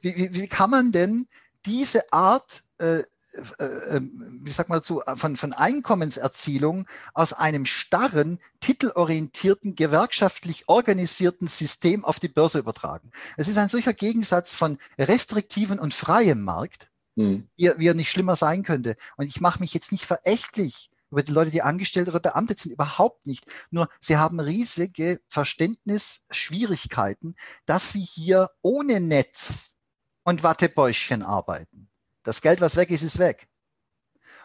Wie, 0.00 0.16
wie, 0.16 0.32
wie, 0.32 0.48
kann 0.48 0.70
man 0.70 0.92
denn 0.92 1.28
diese 1.66 2.10
Art 2.10 2.62
äh, 2.78 3.02
wie 3.32 4.50
sagt 4.50 4.68
man 4.68 4.78
dazu, 4.78 5.02
von, 5.16 5.36
von 5.36 5.52
Einkommenserzielung 5.52 6.86
aus 7.14 7.32
einem 7.32 7.66
starren, 7.66 8.38
titelorientierten, 8.60 9.74
gewerkschaftlich 9.74 10.68
organisierten 10.68 11.48
System 11.48 12.04
auf 12.04 12.20
die 12.20 12.28
Börse 12.28 12.58
übertragen. 12.58 13.10
Es 13.36 13.48
ist 13.48 13.58
ein 13.58 13.68
solcher 13.68 13.92
Gegensatz 13.92 14.54
von 14.54 14.78
restriktiven 14.98 15.78
und 15.78 15.94
freiem 15.94 16.42
Markt, 16.42 16.90
mhm. 17.14 17.48
wie, 17.56 17.70
wie 17.76 17.88
er 17.88 17.94
nicht 17.94 18.10
schlimmer 18.10 18.34
sein 18.34 18.62
könnte. 18.62 18.96
Und 19.16 19.26
ich 19.26 19.40
mache 19.40 19.60
mich 19.60 19.74
jetzt 19.74 19.92
nicht 19.92 20.04
verächtlich 20.04 20.90
über 21.10 21.22
die 21.22 21.32
Leute, 21.32 21.50
die 21.50 21.62
angestellt 21.62 22.08
oder 22.08 22.20
beamtet 22.20 22.58
sind, 22.58 22.72
überhaupt 22.72 23.26
nicht. 23.26 23.44
Nur 23.70 23.88
sie 24.00 24.16
haben 24.16 24.40
riesige 24.40 25.20
Verständnisschwierigkeiten, 25.28 27.36
dass 27.66 27.92
sie 27.92 28.00
hier 28.00 28.50
ohne 28.62 29.00
Netz 29.00 29.76
und 30.24 30.42
Wattebäuschen 30.42 31.22
arbeiten. 31.22 31.91
Das 32.22 32.42
Geld, 32.42 32.60
was 32.60 32.76
weg 32.76 32.90
ist, 32.90 33.02
ist 33.02 33.18
weg. 33.18 33.48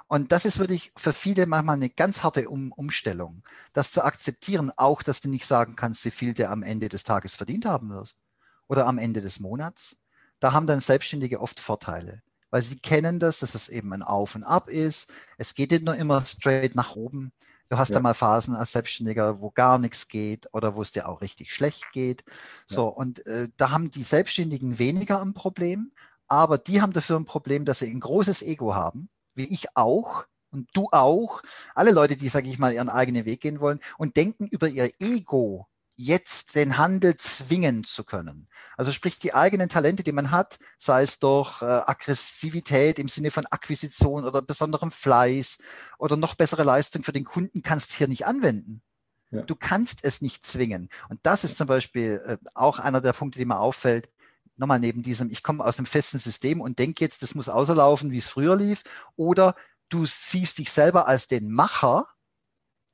Und 0.07 0.31
das 0.31 0.45
ist 0.45 0.59
wirklich 0.59 0.93
für 0.95 1.11
viele 1.11 1.45
manchmal 1.45 1.75
eine 1.75 1.89
ganz 1.89 2.23
harte 2.23 2.49
um 2.49 2.71
Umstellung, 2.71 3.43
das 3.73 3.91
zu 3.91 4.03
akzeptieren, 4.05 4.71
auch 4.77 5.03
dass 5.03 5.19
du 5.19 5.29
nicht 5.29 5.45
sagen 5.45 5.75
kannst, 5.75 6.05
wie 6.05 6.11
viel 6.11 6.33
du 6.33 6.49
am 6.49 6.63
Ende 6.63 6.87
des 6.87 7.03
Tages 7.03 7.35
verdient 7.35 7.65
haben 7.65 7.89
wirst 7.89 8.19
oder 8.67 8.87
am 8.87 8.97
Ende 8.97 9.21
des 9.21 9.41
Monats. 9.41 10.03
Da 10.39 10.53
haben 10.53 10.67
dann 10.67 10.79
Selbstständige 10.79 11.41
oft 11.41 11.59
Vorteile, 11.59 12.21
weil 12.51 12.61
sie 12.61 12.77
kennen 12.79 13.19
das, 13.19 13.39
dass 13.39 13.53
es 13.53 13.67
eben 13.67 13.91
ein 13.91 14.03
Auf 14.03 14.35
und 14.35 14.45
Ab 14.45 14.69
ist. 14.69 15.11
Es 15.37 15.55
geht 15.55 15.71
nicht 15.71 15.83
nur 15.83 15.95
immer 15.95 16.23
straight 16.23 16.75
nach 16.75 16.95
oben. 16.95 17.33
Du 17.69 17.77
hast 17.77 17.89
ja. 17.89 17.95
da 17.95 17.99
mal 17.99 18.13
Phasen 18.13 18.55
als 18.55 18.71
Selbstständiger, 18.71 19.41
wo 19.41 19.51
gar 19.51 19.77
nichts 19.77 20.07
geht 20.07 20.47
oder 20.53 20.75
wo 20.75 20.81
es 20.81 20.93
dir 20.93 21.09
auch 21.09 21.19
richtig 21.19 21.51
schlecht 21.51 21.83
geht. 21.91 22.23
So, 22.65 22.85
ja. 22.85 22.93
und 22.93 23.25
äh, 23.25 23.49
da 23.57 23.71
haben 23.71 23.91
die 23.91 24.03
Selbstständigen 24.03 24.79
weniger 24.79 25.21
ein 25.21 25.33
Problem, 25.33 25.91
aber 26.27 26.57
die 26.57 26.81
haben 26.81 26.93
dafür 26.93 27.17
ein 27.17 27.25
Problem, 27.25 27.65
dass 27.65 27.79
sie 27.79 27.89
ein 27.89 27.99
großes 27.99 28.41
Ego 28.41 28.75
haben, 28.75 29.09
wie 29.35 29.51
ich 29.51 29.75
auch 29.75 30.25
und 30.51 30.69
du 30.73 30.87
auch. 30.91 31.41
Alle 31.75 31.91
Leute, 31.91 32.17
die, 32.17 32.29
sage 32.29 32.49
ich 32.49 32.59
mal, 32.59 32.73
ihren 32.73 32.89
eigenen 32.89 33.25
Weg 33.25 33.41
gehen 33.41 33.59
wollen 33.59 33.79
und 33.97 34.17
denken 34.17 34.47
über 34.47 34.67
ihr 34.67 34.91
Ego 34.99 35.67
jetzt 35.97 36.55
den 36.55 36.77
Handel 36.77 37.17
zwingen 37.17 37.83
zu 37.83 38.03
können. 38.03 38.47
Also 38.77 38.91
sprich 38.91 39.17
die 39.17 39.33
eigenen 39.33 39.67
Talente, 39.67 40.03
die 40.03 40.11
man 40.11 40.29
hat, 40.29 40.59
sei 40.77 41.01
es 41.01 41.17
durch 41.17 41.63
äh, 41.63 41.65
Aggressivität 41.65 42.99
im 42.99 43.09
Sinne 43.09 43.31
von 43.31 43.47
Akquisition 43.47 44.23
oder 44.23 44.43
besonderem 44.43 44.91
Fleiß 44.91 45.57
oder 45.97 46.15
noch 46.15 46.35
bessere 46.35 46.63
Leistung 46.63 47.03
für 47.03 47.13
den 47.13 47.25
Kunden 47.25 47.63
kannst 47.63 47.93
hier 47.93 48.07
nicht 48.07 48.27
anwenden. 48.27 48.83
Ja. 49.31 49.41
Du 49.41 49.55
kannst 49.55 50.03
es 50.03 50.21
nicht 50.21 50.45
zwingen. 50.45 50.89
Und 51.09 51.19
das 51.23 51.43
ist 51.43 51.57
zum 51.57 51.67
Beispiel 51.67 52.21
äh, 52.25 52.37
auch 52.53 52.77
einer 52.77 53.01
der 53.01 53.13
Punkte, 53.13 53.39
die 53.39 53.45
mir 53.45 53.59
auffällt 53.59 54.09
nochmal 54.57 54.79
neben 54.79 55.03
diesem, 55.03 55.29
ich 55.31 55.43
komme 55.43 55.63
aus 55.63 55.77
einem 55.77 55.85
festen 55.85 56.19
System 56.19 56.61
und 56.61 56.79
denke 56.79 57.03
jetzt, 57.03 57.23
das 57.23 57.35
muss 57.35 57.49
außerlaufen, 57.49 58.11
wie 58.11 58.17
es 58.17 58.27
früher 58.27 58.55
lief, 58.55 58.83
oder 59.15 59.55
du 59.89 60.05
siehst 60.05 60.57
dich 60.57 60.71
selber 60.71 61.07
als 61.07 61.27
den 61.27 61.51
Macher, 61.51 62.07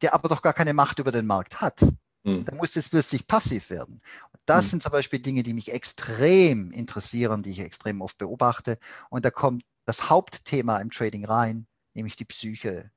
der 0.01 0.13
aber 0.13 0.29
doch 0.29 0.41
gar 0.41 0.53
keine 0.53 0.73
Macht 0.73 0.99
über 0.99 1.11
den 1.11 1.25
Markt 1.25 1.61
hat. 1.61 1.81
Mhm. 2.23 2.45
Da 2.45 2.55
muss 2.55 2.75
es 2.75 2.89
plötzlich 2.89 3.27
passiv 3.27 3.69
werden. 3.69 4.01
Das 4.45 4.65
mhm. 4.65 4.69
sind 4.69 4.83
zum 4.83 4.91
Beispiel 4.91 5.19
Dinge, 5.19 5.43
die 5.43 5.53
mich 5.53 5.71
extrem 5.71 6.71
interessieren, 6.71 7.43
die 7.43 7.51
ich 7.51 7.59
extrem 7.59 8.01
oft 8.01 8.17
beobachte. 8.17 8.77
Und 9.09 9.25
da 9.25 9.31
kommt 9.31 9.63
das 9.85 10.09
Hauptthema 10.09 10.79
im 10.79 10.91
Trading 10.91 11.25
rein, 11.25 11.67
nämlich 11.93 12.15
die 12.15 12.25
Psyche. 12.25 12.91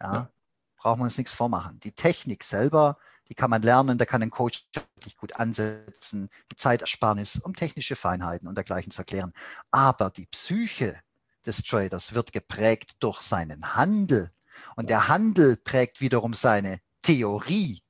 Ja? 0.00 0.12
ja. 0.12 0.32
Brauchen 0.76 1.00
wir 1.00 1.04
uns 1.04 1.18
nichts 1.18 1.34
vormachen. 1.34 1.78
Die 1.80 1.92
Technik 1.92 2.42
selber, 2.44 2.98
die 3.28 3.34
kann 3.34 3.50
man 3.50 3.62
lernen, 3.62 3.98
da 3.98 4.04
kann 4.04 4.22
ein 4.22 4.30
Coach 4.30 4.66
wirklich 4.94 5.16
gut 5.16 5.36
ansetzen, 5.36 6.28
die 6.50 6.56
Zeitersparnis, 6.56 7.38
um 7.38 7.54
technische 7.54 7.96
Feinheiten 7.96 8.48
und 8.48 8.56
dergleichen 8.56 8.90
zu 8.90 9.02
erklären. 9.02 9.32
Aber 9.70 10.10
die 10.10 10.26
Psyche 10.26 11.00
des 11.46 11.62
Traders 11.62 12.14
wird 12.14 12.32
geprägt 12.32 12.96
durch 13.00 13.20
seinen 13.20 13.74
Handel. 13.74 14.28
Und 14.76 14.90
der 14.90 15.08
Handel 15.08 15.56
prägt 15.56 16.00
wiederum 16.00 16.34
seine 16.34 16.80
Theorie. 17.02 17.82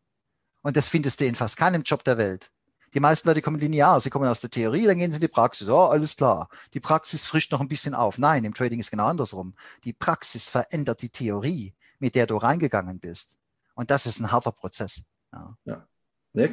Und 0.63 0.77
das 0.77 0.89
findest 0.89 1.21
du 1.21 1.27
in 1.27 1.35
fast 1.35 1.57
keinem 1.57 1.83
Job 1.83 2.05
der 2.05 2.19
Welt. 2.19 2.51
Die 2.95 3.01
meisten 3.01 3.29
Leute 3.29 3.41
kommen 3.41 3.59
linear, 3.59 4.01
sie 4.01 4.11
kommen 4.11 4.29
aus 4.29 4.43
der 4.43 4.51
Theorie, 4.51 4.87
dann 4.87 4.99
gehen 4.99 5.11
sie 5.11 5.17
in 5.17 5.23
die 5.23 5.29
Praxis. 5.29 5.69
Oh, 5.69 5.87
alles 5.87 6.17
klar. 6.17 6.49
Die 6.75 6.81
Praxis 6.81 7.25
frischt 7.25 7.51
noch 7.51 7.61
ein 7.61 7.69
bisschen 7.69 7.95
auf. 7.95 8.19
Nein, 8.19 8.45
im 8.45 8.53
Trading 8.53 8.81
ist 8.81 8.91
genau 8.91 9.07
andersrum. 9.07 9.55
Die 9.85 9.95
Praxis 9.95 10.51
verändert 10.51 11.01
die 11.01 11.09
Theorie, 11.09 11.75
mit 11.99 12.15
der 12.15 12.27
du 12.27 12.37
reingegangen 12.37 13.01
bist. 13.01 13.39
Und 13.75 13.91
das 13.91 14.05
ist 14.05 14.21
ein 14.21 14.31
harter 14.31 14.53
Prozess. 14.53 15.05
Ja. 15.33 15.57
ja. 15.65 15.89
ja 16.35 16.49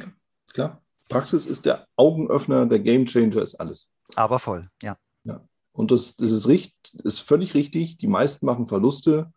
klar. 0.52 0.82
Praxis 1.08 1.46
ist 1.46 1.66
der 1.66 1.86
Augenöffner, 1.96 2.66
der 2.66 2.78
Gamechanger 2.78 3.42
ist 3.42 3.56
alles. 3.56 3.90
Aber 4.14 4.38
voll, 4.38 4.68
ja. 4.82 4.96
ja. 5.24 5.44
Und 5.72 5.90
das, 5.90 6.16
das 6.16 6.30
ist, 6.30 6.48
richtig, 6.48 6.74
ist 7.04 7.20
völlig 7.20 7.54
richtig. 7.54 7.98
Die 7.98 8.06
meisten 8.06 8.46
machen 8.46 8.68
Verluste. 8.68 9.32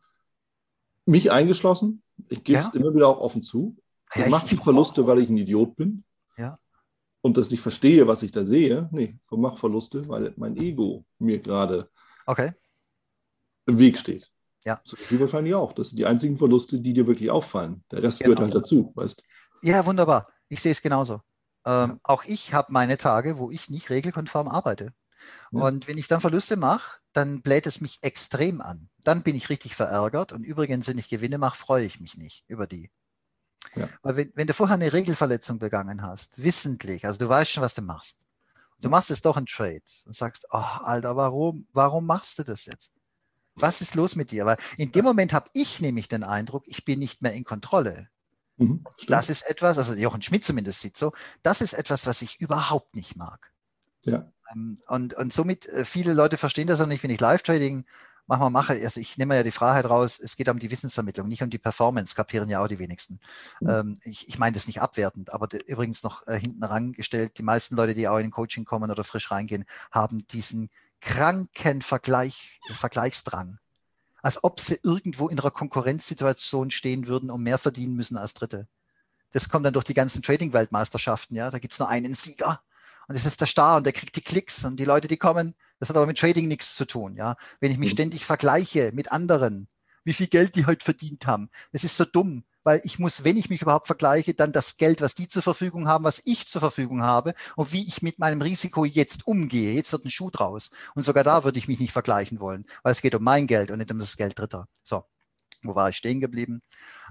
Mich 1.06 1.32
eingeschlossen. 1.32 2.04
Ich 2.30 2.44
gebe 2.44 2.60
es 2.60 2.66
ja. 2.66 2.80
immer 2.80 2.94
wieder 2.94 3.08
auch 3.08 3.20
offen 3.20 3.44
zu. 3.44 3.76
Ich 4.14 4.22
ja, 4.22 4.30
mache 4.30 4.56
Verluste, 4.58 5.06
weil 5.08 5.20
ich 5.20 5.30
ein 5.30 5.38
Idiot 5.38 5.76
bin. 5.76 6.04
Ja. 6.38 6.56
Und 7.22 7.38
das 7.38 7.50
nicht 7.50 7.62
verstehe, 7.62 8.08
was 8.08 8.22
ich 8.24 8.32
da 8.32 8.46
sehe. 8.46 8.88
Nee, 8.91 9.18
ich 9.32 9.38
mache 9.38 9.58
Verluste, 9.58 10.08
weil 10.08 10.34
mein 10.38 10.56
Ego 10.58 11.06
mir 11.18 11.39
gerade 11.39 11.89
okay. 12.26 12.52
im 13.66 13.80
Weg 13.80 13.98
steht. 13.98 14.32
Ja. 14.64 14.80
So 14.86 14.96
wie 15.10 15.20
wahrscheinlich 15.20 15.56
auch. 15.56 15.74
Das 15.74 15.89
sind 15.89 15.98
die 15.98 16.06
einzigen 16.06 16.38
Verluste, 16.38 16.80
die 16.80 16.94
dir 16.94 17.08
wirklich 17.08 17.32
auffallen. 17.32 17.84
Der 17.91 18.04
Rest 18.04 18.20
genau. 18.20 18.36
gehört 18.36 18.54
halt 18.54 18.56
dazu, 18.56 18.91
weißt 18.96 19.24
Ja, 19.64 19.86
wunderbar. 19.86 20.28
Ich 20.49 20.61
sehe 20.61 20.74
es 20.74 20.82
genauso. 20.82 21.22
Ähm, 21.66 21.91
ja. 21.91 21.97
Auch 22.03 22.26
ich 22.26 22.53
habe 22.53 22.74
meine 22.74 22.97
Tage, 22.97 23.38
wo 23.38 23.49
ich 23.49 23.70
nicht 23.70 23.89
regelkonform 23.89 24.49
arbeite. 24.49 24.93
Ja. 25.51 25.61
Und 25.61 25.88
wenn 25.88 25.97
ich 25.97 26.07
dann 26.07 26.20
Verluste 26.20 26.57
mache, 26.57 26.99
dann 27.14 27.41
bläht 27.41 27.66
es 27.66 27.80
mich 27.80 27.99
extrem 28.01 28.59
an. 28.59 28.89
Dann 29.03 29.24
bin 29.24 29.36
ich 29.36 29.49
richtig 29.49 29.76
verärgert. 29.76 30.34
Und 30.34 30.43
übrigens, 30.43 30.88
wenn 30.88 30.97
ich 30.97 31.07
Gewinne 31.07 31.38
mache, 31.38 31.57
freue 31.57 31.86
ich 31.86 32.01
mich 32.01 32.18
nicht 32.18 32.43
über 32.47 32.68
die. 32.68 32.91
Ja. 33.76 33.88
Weil 34.01 34.18
wenn, 34.18 34.32
wenn 34.36 34.47
du 34.47 34.53
vorher 34.53 34.74
eine 34.74 34.91
Regelverletzung 34.91 35.59
begangen 35.59 36.01
hast, 36.01 36.43
wissentlich, 36.43 37.05
also 37.05 37.20
du 37.20 37.30
weißt 37.30 37.51
schon, 37.51 37.64
was 37.64 37.74
du 37.74 37.82
machst. 37.82 38.26
Du 38.82 38.89
machst 38.89 39.11
es 39.11 39.22
doch 39.22 39.38
in 39.38 39.45
Trade 39.45 39.82
und 40.05 40.14
sagst, 40.14 40.45
oh, 40.51 40.57
Alter, 40.57 41.16
warum, 41.16 41.70
warum 41.72 42.05
machst 42.05 42.38
du 42.38 42.43
das 42.43 42.66
jetzt? 42.66 42.91
Was 43.55 43.80
ist 43.80 43.95
los 43.95 44.18
mit 44.18 44.32
dir? 44.32 44.45
Weil 44.45 44.57
in 44.76 44.91
dem 44.91 45.05
Moment 45.05 45.32
habe 45.32 45.49
ich 45.53 45.80
nämlich 45.80 46.09
den 46.09 46.26
Eindruck, 46.26 46.64
ich 46.68 46.84
bin 46.84 46.99
nicht 46.99 47.22
mehr 47.22 47.32
in 47.32 47.45
Kontrolle. 47.45 48.09
Mhm, 48.58 48.84
das 49.08 49.30
ist 49.30 49.49
etwas, 49.49 49.78
also 49.78 49.95
Jochen 49.95 50.22
Schmidt 50.22 50.45
zumindest 50.45 50.82
sieht 50.82 50.97
so, 50.97 51.14
das 51.41 51.62
ist 51.62 51.74
etwas, 51.74 52.06
was 52.06 52.22
ich 52.22 52.39
überhaupt 52.39 52.95
nicht 52.95 53.16
mag. 53.16 53.51
Ja. 54.04 54.32
Ähm, 54.54 54.78
und, 54.88 55.14
und 55.16 55.34
somit, 55.34 55.68
äh, 55.68 55.86
viele 55.86 56.14
Leute 56.14 56.38
verstehen 56.38 56.68
das 56.68 56.82
auch 56.82 56.88
nicht, 56.88 57.04
wenn 57.04 57.10
ich 57.10 57.20
Live-Trading 57.20 57.86
mach 58.28 58.39
mal, 58.39 58.49
mache. 58.49 58.74
Also 58.74 58.99
ich 58.99 59.18
nehme 59.18 59.36
ja 59.36 59.43
die 59.43 59.51
Freiheit 59.51 59.86
raus, 59.86 60.20
es 60.20 60.38
geht 60.38 60.49
um 60.49 60.60
die 60.60 60.72
Wissensvermittlung, 60.72 61.28
nicht 61.28 61.43
um 61.43 61.49
die 61.49 61.58
Performance, 61.58 62.16
kapieren 62.16 62.49
ja 62.49 62.64
auch 62.64 62.68
die 62.68 62.80
wenigsten. 62.80 63.20
Mhm. 63.60 63.70
Ähm, 63.70 63.97
ich, 64.04 64.28
ich 64.28 64.39
meine 64.39 64.54
das 64.54 64.68
nicht 64.68 64.82
abwertend, 64.82 65.34
aber 65.34 65.47
übrigens 65.68 66.04
noch 66.04 66.26
äh, 66.28 66.39
hinten 66.39 66.64
rangestellt, 66.64 67.38
die 67.38 67.43
meisten 67.43 67.76
Leute, 67.76 67.93
die 67.93 68.08
auch 68.08 68.18
in 68.18 68.32
Coaching 68.32 68.66
kommen 68.66 68.91
oder 68.91 69.04
frisch 69.04 69.32
reingehen, 69.32 69.66
haben 69.91 70.26
diesen 70.28 70.70
kranken 71.01 71.82
Vergleich, 71.82 72.60
Vergleichsdrang. 72.72 73.60
Als 74.24 74.43
ob 74.43 74.59
sie 74.59 74.80
irgendwo 74.82 75.28
in 75.28 75.39
einer 75.39 75.51
Konkurrenzsituation 75.51 76.71
stehen 76.71 77.07
würden 77.07 77.30
und 77.30 77.43
mehr 77.43 77.59
verdienen 77.59 77.95
müssen 77.95 78.17
als 78.17 78.34
Dritte. 78.34 78.67
Das 79.32 79.49
kommt 79.49 79.65
dann 79.65 79.74
durch 79.74 79.86
die 79.86 79.93
ganzen 79.93 80.24
Trading-Weltmeisterschaften, 80.24 81.36
ja. 81.36 81.51
Da 81.51 81.59
gibt's 81.59 81.78
nur 81.78 81.89
einen 81.89 82.15
Sieger 82.15 82.63
und 83.07 83.15
das 83.15 83.26
ist 83.26 83.41
der 83.41 83.47
Star 83.47 83.78
und 83.78 83.86
der 83.86 83.93
kriegt 83.93 84.15
die 84.15 84.21
Klicks 84.21 84.63
und 84.65 84.80
die 84.80 84.86
Leute, 84.86 85.07
die 85.07 85.17
kommen, 85.17 85.55
das 85.80 85.89
hat 85.89 85.97
aber 85.97 86.05
mit 86.05 86.17
Trading 86.17 86.47
nichts 86.47 86.76
zu 86.76 86.86
tun, 86.86 87.15
ja. 87.15 87.36
Wenn 87.59 87.71
ich 87.71 87.78
mich 87.78 87.91
mhm. 87.91 87.97
ständig 87.97 88.26
vergleiche 88.26 88.91
mit 88.93 89.11
anderen, 89.11 89.67
wie 90.04 90.14
viel 90.14 90.28
Geld 90.28 90.56
die 90.56 90.66
halt 90.66 90.84
verdient 90.84 91.28
haben, 91.28 91.49
das 91.72 91.84
ist 91.84 91.97
so 91.97 92.06
dumm, 92.06 92.43
weil 92.64 92.82
ich 92.84 92.99
muss, 92.99 93.24
wenn 93.24 93.38
ich 93.38 93.49
mich 93.49 93.62
überhaupt 93.62 93.88
vergleiche, 93.88 94.34
dann 94.34 94.51
das 94.51 94.78
Geld, 94.78 95.01
was 95.01 95.16
die 95.16 95.28
zur 95.28 95.43
Verfügung 95.43 95.88
haben, 95.88 96.04
was 96.04 96.22
ich 96.26 96.47
zur 96.47 96.62
Verfügung 96.62 97.04
habe 97.04 97.34
und 97.56 97.74
wie 97.74 97.86
ich 97.86 98.01
mit 98.01 98.20
meinem 98.20 98.41
Risiko 98.41 98.86
jetzt 98.86 99.28
umgehe. 99.28 99.74
Jetzt 99.74 99.91
wird 99.91 100.06
ein 100.06 100.10
Schuh 100.10 100.30
draus. 100.30 100.72
Und 100.95 101.04
sogar 101.04 101.24
da 101.24 101.43
würde 101.43 101.60
ich 101.60 101.68
mich 101.68 101.80
nicht 101.80 101.91
vergleichen 101.91 102.39
wollen, 102.39 102.66
weil 102.82 102.93
es 102.93 103.01
geht 103.01 103.16
um 103.16 103.24
mein 103.24 103.47
Geld 103.47 103.72
und 103.72 103.80
nicht 103.80 103.91
um 103.91 103.99
das 103.99 104.18
Geld 104.18 104.39
Dritter. 104.39 104.68
So. 104.84 105.04
Wo 105.66 105.76
war 105.76 105.89
ich 105.89 105.95
stehen 105.95 106.20
geblieben? 106.20 106.62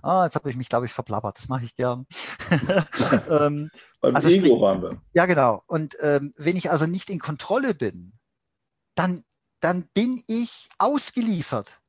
Ah, 0.03 0.24
jetzt 0.24 0.34
habe 0.34 0.51
ich 0.51 0.57
mich, 0.57 0.68
glaube 0.68 0.84
ich, 0.84 0.93
verplappert. 0.93 1.38
Das 1.38 1.49
mache 1.49 1.64
ich 1.64 1.74
gern. 1.74 2.07
ähm, 3.30 3.70
Beim 4.01 4.14
also 4.14 4.28
Ego 4.28 4.47
sprich, 4.47 4.61
waren 4.61 4.82
wir. 4.82 5.03
Ja, 5.14 5.24
genau. 5.24 5.62
Und 5.66 5.97
ähm, 6.01 6.34
wenn 6.36 6.57
ich 6.57 6.70
also 6.70 6.86
nicht 6.86 7.09
in 7.09 7.18
Kontrolle 7.18 7.74
bin, 7.74 8.12
dann, 8.95 9.24
dann 9.61 9.88
bin 9.95 10.22
ich 10.26 10.68
ausgeliefert. 10.76 11.82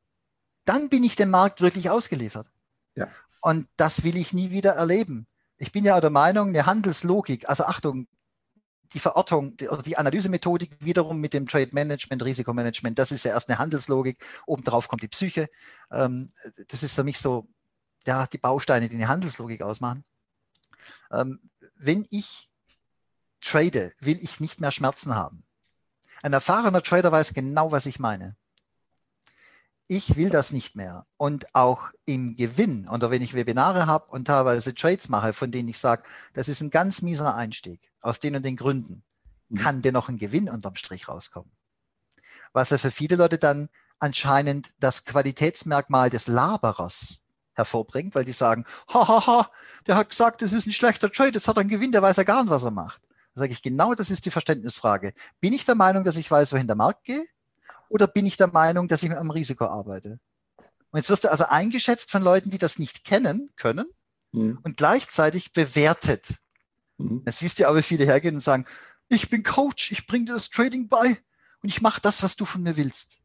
Dann 0.66 0.90
bin 0.90 1.04
ich 1.04 1.16
dem 1.16 1.30
Markt 1.30 1.62
wirklich 1.62 1.90
ausgeliefert. 1.90 2.50
Ja. 2.96 3.10
Und 3.42 3.68
das 3.78 4.04
will 4.04 4.16
ich 4.16 4.34
nie 4.34 4.52
wieder 4.52 4.74
erleben. 4.74 5.28
Ich 5.58 5.72
bin 5.72 5.86
ja 5.86 6.00
der 6.00 6.10
Meinung, 6.10 6.50
eine 6.50 6.66
Handelslogik, 6.66 7.50
also 7.50 7.66
Achtung, 7.66 8.08
die 8.94 9.00
Verortung 9.00 9.58
die, 9.58 9.70
oder 9.70 9.82
die 9.82 9.98
Analysemethodik 9.98 10.78
wiederum 10.80 11.20
mit 11.20 11.34
dem 11.34 11.48
Trade 11.48 11.70
Management, 11.72 12.24
Risikomanagement, 12.24 12.98
das 12.98 13.12
ist 13.12 13.26
ja 13.26 13.32
erst 13.32 13.50
eine 13.50 13.60
Handelslogik. 13.60 14.24
Obendrauf 14.46 14.88
kommt 14.88 15.04
die 15.04 15.08
Psyche. 15.08 15.50
Ähm, 15.92 16.30
das 16.68 16.84
ist 16.84 16.96
für 16.96 17.04
mich 17.04 17.20
so, 17.20 17.48
ja, 18.06 18.28
die 18.28 18.38
Bausteine, 18.38 18.90
die 18.90 18.96
eine 18.96 19.08
Handelslogik 19.08 19.62
ausmachen. 19.62 20.04
Ähm, 21.12 21.40
wenn 21.76 22.06
ich 22.12 22.50
trade, 23.42 23.92
will 24.00 24.20
ich 24.22 24.40
nicht 24.40 24.62
mehr 24.62 24.72
Schmerzen 24.72 25.16
haben. 25.16 25.44
Ein 26.22 26.34
erfahrener 26.34 26.82
Trader 26.82 27.12
weiß 27.12 27.34
genau, 27.34 27.72
was 27.72 27.86
ich 27.86 28.00
meine. 28.00 28.36
Ich 29.88 30.16
will 30.16 30.30
das 30.30 30.52
nicht 30.52 30.76
mehr. 30.76 31.06
Und 31.18 31.54
auch 31.54 31.92
im 32.06 32.36
Gewinn, 32.36 32.88
oder 32.88 33.12
wenn 33.12 33.22
ich 33.22 33.34
Webinare 33.34 33.86
habe 33.86 34.10
und 34.12 34.26
teilweise 34.26 34.74
Trades 34.74 35.10
mache, 35.10 35.34
von 35.34 35.52
denen 35.52 35.70
ich 35.70 35.80
sage, 35.80 36.04
das 36.34 36.48
ist 36.48 36.62
ein 36.62 36.70
ganz 36.70 37.02
mieser 37.02 37.36
Einstieg, 37.36 37.92
aus 38.02 38.20
den 38.20 38.36
und 38.36 38.44
den 38.44 38.56
Gründen, 38.56 39.04
mhm. 39.50 39.58
kann 39.58 39.82
dennoch 39.82 40.10
ein 40.10 40.18
Gewinn 40.18 40.50
unterm 40.50 40.76
Strich 40.76 41.08
rauskommen. 41.08 41.52
Was 42.54 42.70
ja 42.70 42.78
für 42.78 42.92
viele 42.92 43.16
Leute 43.18 43.38
dann 43.38 43.70
anscheinend 44.00 44.72
das 44.80 45.06
Qualitätsmerkmal 45.06 46.10
des 46.10 46.28
Laberers 46.28 47.24
hervorbringt, 47.54 48.16
weil 48.16 48.26
die 48.26 48.32
sagen, 48.32 48.66
hahaha, 48.88 49.08
ha, 49.08 49.28
ha, 49.28 49.52
der 49.86 49.96
hat 49.96 50.10
gesagt, 50.10 50.42
das 50.42 50.54
ist 50.54 50.66
ein 50.66 50.72
schlechter 50.72 51.12
Trade, 51.12 51.34
jetzt 51.34 51.48
hat 51.48 51.58
er 51.58 51.62
einen 51.62 51.70
Gewinn, 51.70 51.92
der 51.92 52.02
weiß 52.02 52.18
ja 52.18 52.24
gar 52.24 52.44
nicht, 52.44 52.50
was 52.50 52.64
er 52.64 52.72
macht. 52.72 53.02
Da 53.36 53.42
sage 53.42 53.54
ich, 53.54 53.62
genau 53.62 53.94
das 53.94 54.12
ist 54.12 54.26
die 54.26 54.32
Verständnisfrage. 54.32 55.14
Bin 55.40 55.54
ich 55.54 55.66
der 55.66 55.76
Meinung, 55.76 56.04
dass 56.04 56.18
ich 56.18 56.30
weiß, 56.30 56.54
wohin 56.54 56.68
der 56.68 56.76
Markt 56.76 57.04
geht? 57.04 57.28
Oder 57.90 58.08
bin 58.08 58.26
ich 58.26 58.38
der 58.38 58.48
Meinung, 58.48 58.88
dass 58.88 59.04
ich 59.04 59.10
mit 59.10 59.18
einem 59.18 59.32
Risiko 59.32 59.66
arbeite? 59.66 60.20
Und 60.92 60.98
jetzt 61.00 61.10
wirst 61.10 61.24
du 61.24 61.32
also 61.32 61.46
eingeschätzt 61.46 62.12
von 62.12 62.24
Leuten, 62.24 62.50
die 62.50 62.58
das 62.58 62.80
nicht 62.80 63.04
kennen 63.04 63.52
können 63.56 63.88
mhm. 64.32 64.60
und 64.64 64.78
gleichzeitig 64.78 65.54
bewertet. 65.54 66.36
Mhm. 66.98 67.24
Da 67.26 67.32
siehst 67.32 67.60
du 67.60 67.68
aber 67.68 67.82
viele 67.82 68.06
hergehen 68.06 68.36
und 68.36 68.44
sagen, 68.44 68.66
ich 69.10 69.30
bin 69.30 69.44
Coach, 69.44 69.92
ich 69.92 70.06
bringe 70.06 70.26
dir 70.26 70.34
das 70.34 70.50
Trading 70.50 70.88
bei 70.88 71.18
und 71.62 71.70
ich 71.70 71.82
mache 71.82 72.02
das, 72.02 72.24
was 72.24 72.36
du 72.36 72.46
von 72.46 72.64
mir 72.64 72.78
willst. 72.78 73.20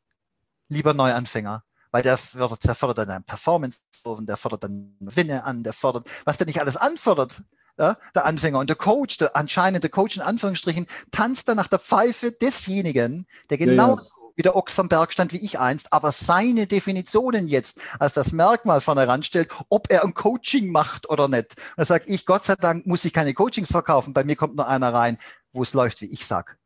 Lieber 0.68 0.94
Neuanfänger 0.94 1.64
weil 1.90 2.02
der 2.02 2.18
fördert, 2.18 2.64
der 2.64 2.74
fördert 2.74 3.09
dann 3.09 3.24
Performance, 3.24 3.80
der 4.20 4.36
fördert 4.36 4.64
dann 4.64 4.96
Winne 5.00 5.44
an, 5.44 5.62
der 5.62 5.72
fördert, 5.72 6.09
was 6.24 6.36
der 6.36 6.46
nicht 6.46 6.61
alles 6.61 6.76
anfordert, 6.76 7.42
ja, 7.78 7.96
der 8.14 8.24
Anfänger 8.24 8.59
und 8.59 8.68
der 8.68 8.76
Coach, 8.76 9.18
der 9.18 9.36
anscheinend 9.36 9.84
der 9.84 9.90
Coach 9.90 10.16
in 10.16 10.22
Anführungsstrichen, 10.22 10.86
tanzt 11.11 11.48
dann 11.48 11.56
nach 11.56 11.68
der 11.68 11.78
Pfeife 11.78 12.32
desjenigen, 12.32 13.26
der 13.50 13.59
genauso. 13.59 14.14
Wie 14.39 14.43
der 14.43 14.55
Ochs 14.55 14.78
am 14.78 14.89
Berg 14.89 15.12
stand 15.12 15.32
wie 15.32 15.45
ich 15.45 15.59
einst, 15.59 15.93
aber 15.93 16.12
seine 16.12 16.68
Definitionen 16.68 17.49
jetzt 17.49 17.80
als 17.99 18.12
das 18.12 18.30
Merkmal 18.30 18.80
von 18.80 18.97
heranstellt, 18.97 19.51
ob 19.68 19.91
er 19.91 20.05
ein 20.05 20.14
Coaching 20.14 20.70
macht 20.70 21.11
oder 21.11 21.26
nicht. 21.26 21.57
Und 21.57 21.78
da 21.78 21.84
sage 21.84 22.05
ich, 22.07 22.24
Gott 22.24 22.45
sei 22.45 22.55
Dank 22.55 22.86
muss 22.86 23.05
ich 23.05 23.12
keine 23.12 23.34
Coachings 23.34 23.72
verkaufen, 23.72 24.14
bei 24.14 24.22
mir 24.22 24.36
kommt 24.36 24.55
nur 24.55 24.68
einer 24.68 24.95
rein, 24.95 25.18
wo 25.53 25.64
es 25.64 25.74
läuft, 25.74 26.03
wie 26.03 26.07
ich 26.07 26.24
sag. 26.24 26.57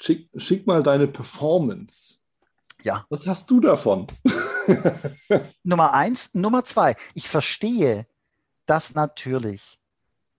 Schick, 0.00 0.30
schick 0.36 0.68
mal 0.68 0.84
deine 0.84 1.08
Performance. 1.08 2.18
Ja. 2.84 3.04
Was 3.08 3.26
hast 3.26 3.50
du 3.50 3.58
davon? 3.58 4.06
Nummer 5.64 5.94
eins. 5.94 6.30
Nummer 6.32 6.62
zwei. 6.62 6.94
Ich 7.14 7.28
verstehe, 7.28 8.06
dass 8.66 8.94
natürlich 8.94 9.80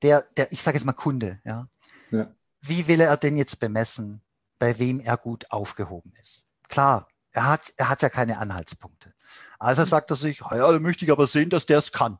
der, 0.03 0.25
der, 0.38 0.53
ich 0.53 0.63
sage 0.63 0.77
jetzt 0.77 0.85
mal 0.85 0.93
Kunde, 0.93 1.41
ja, 1.43 1.67
ja. 2.11 2.33
Wie 2.61 2.88
will 2.88 3.01
er 3.01 3.17
denn 3.17 3.35
jetzt 3.35 3.59
bemessen, 3.59 4.21
bei 4.57 4.79
wem 4.79 5.01
er 5.01 5.17
gut 5.17 5.51
aufgehoben 5.51 6.13
ist? 6.21 6.46
Klar, 6.68 7.07
er 7.32 7.45
hat, 7.45 7.74
er 7.78 7.89
hat 7.89 8.01
ja 8.01 8.09
keine 8.09 8.38
Anhaltspunkte. 8.38 9.13
Also 9.59 9.84
sagt 9.84 10.11
er 10.11 10.15
sich, 10.15 10.39
ja, 10.39 10.72
da 10.72 10.80
möchte 10.80 11.05
ich 11.05 11.11
aber 11.11 11.28
sehen, 11.28 11.49
dass 11.49 11.65
der 11.65 11.80
es 11.80 11.91
kann. 11.91 12.20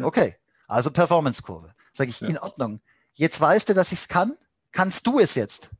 Okay, 0.00 0.36
also 0.66 0.90
Performance-Kurve. 0.90 1.74
Sage 1.92 2.10
ich, 2.10 2.20
ja. 2.20 2.28
in 2.28 2.38
Ordnung. 2.38 2.80
Jetzt 3.12 3.40
weißt 3.40 3.68
du, 3.68 3.74
dass 3.74 3.92
ich 3.92 4.00
es 4.00 4.08
kann. 4.08 4.36
Kannst 4.72 5.06
du 5.06 5.20
es 5.20 5.34
jetzt? 5.36 5.70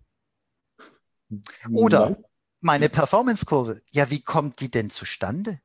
Oder 1.73 2.17
meine 2.61 2.89
Performance-Kurve. 2.89 3.83
Ja, 3.91 4.11
wie 4.11 4.23
kommt 4.23 4.61
die 4.61 4.71
denn 4.71 4.91
zustande? 4.91 5.61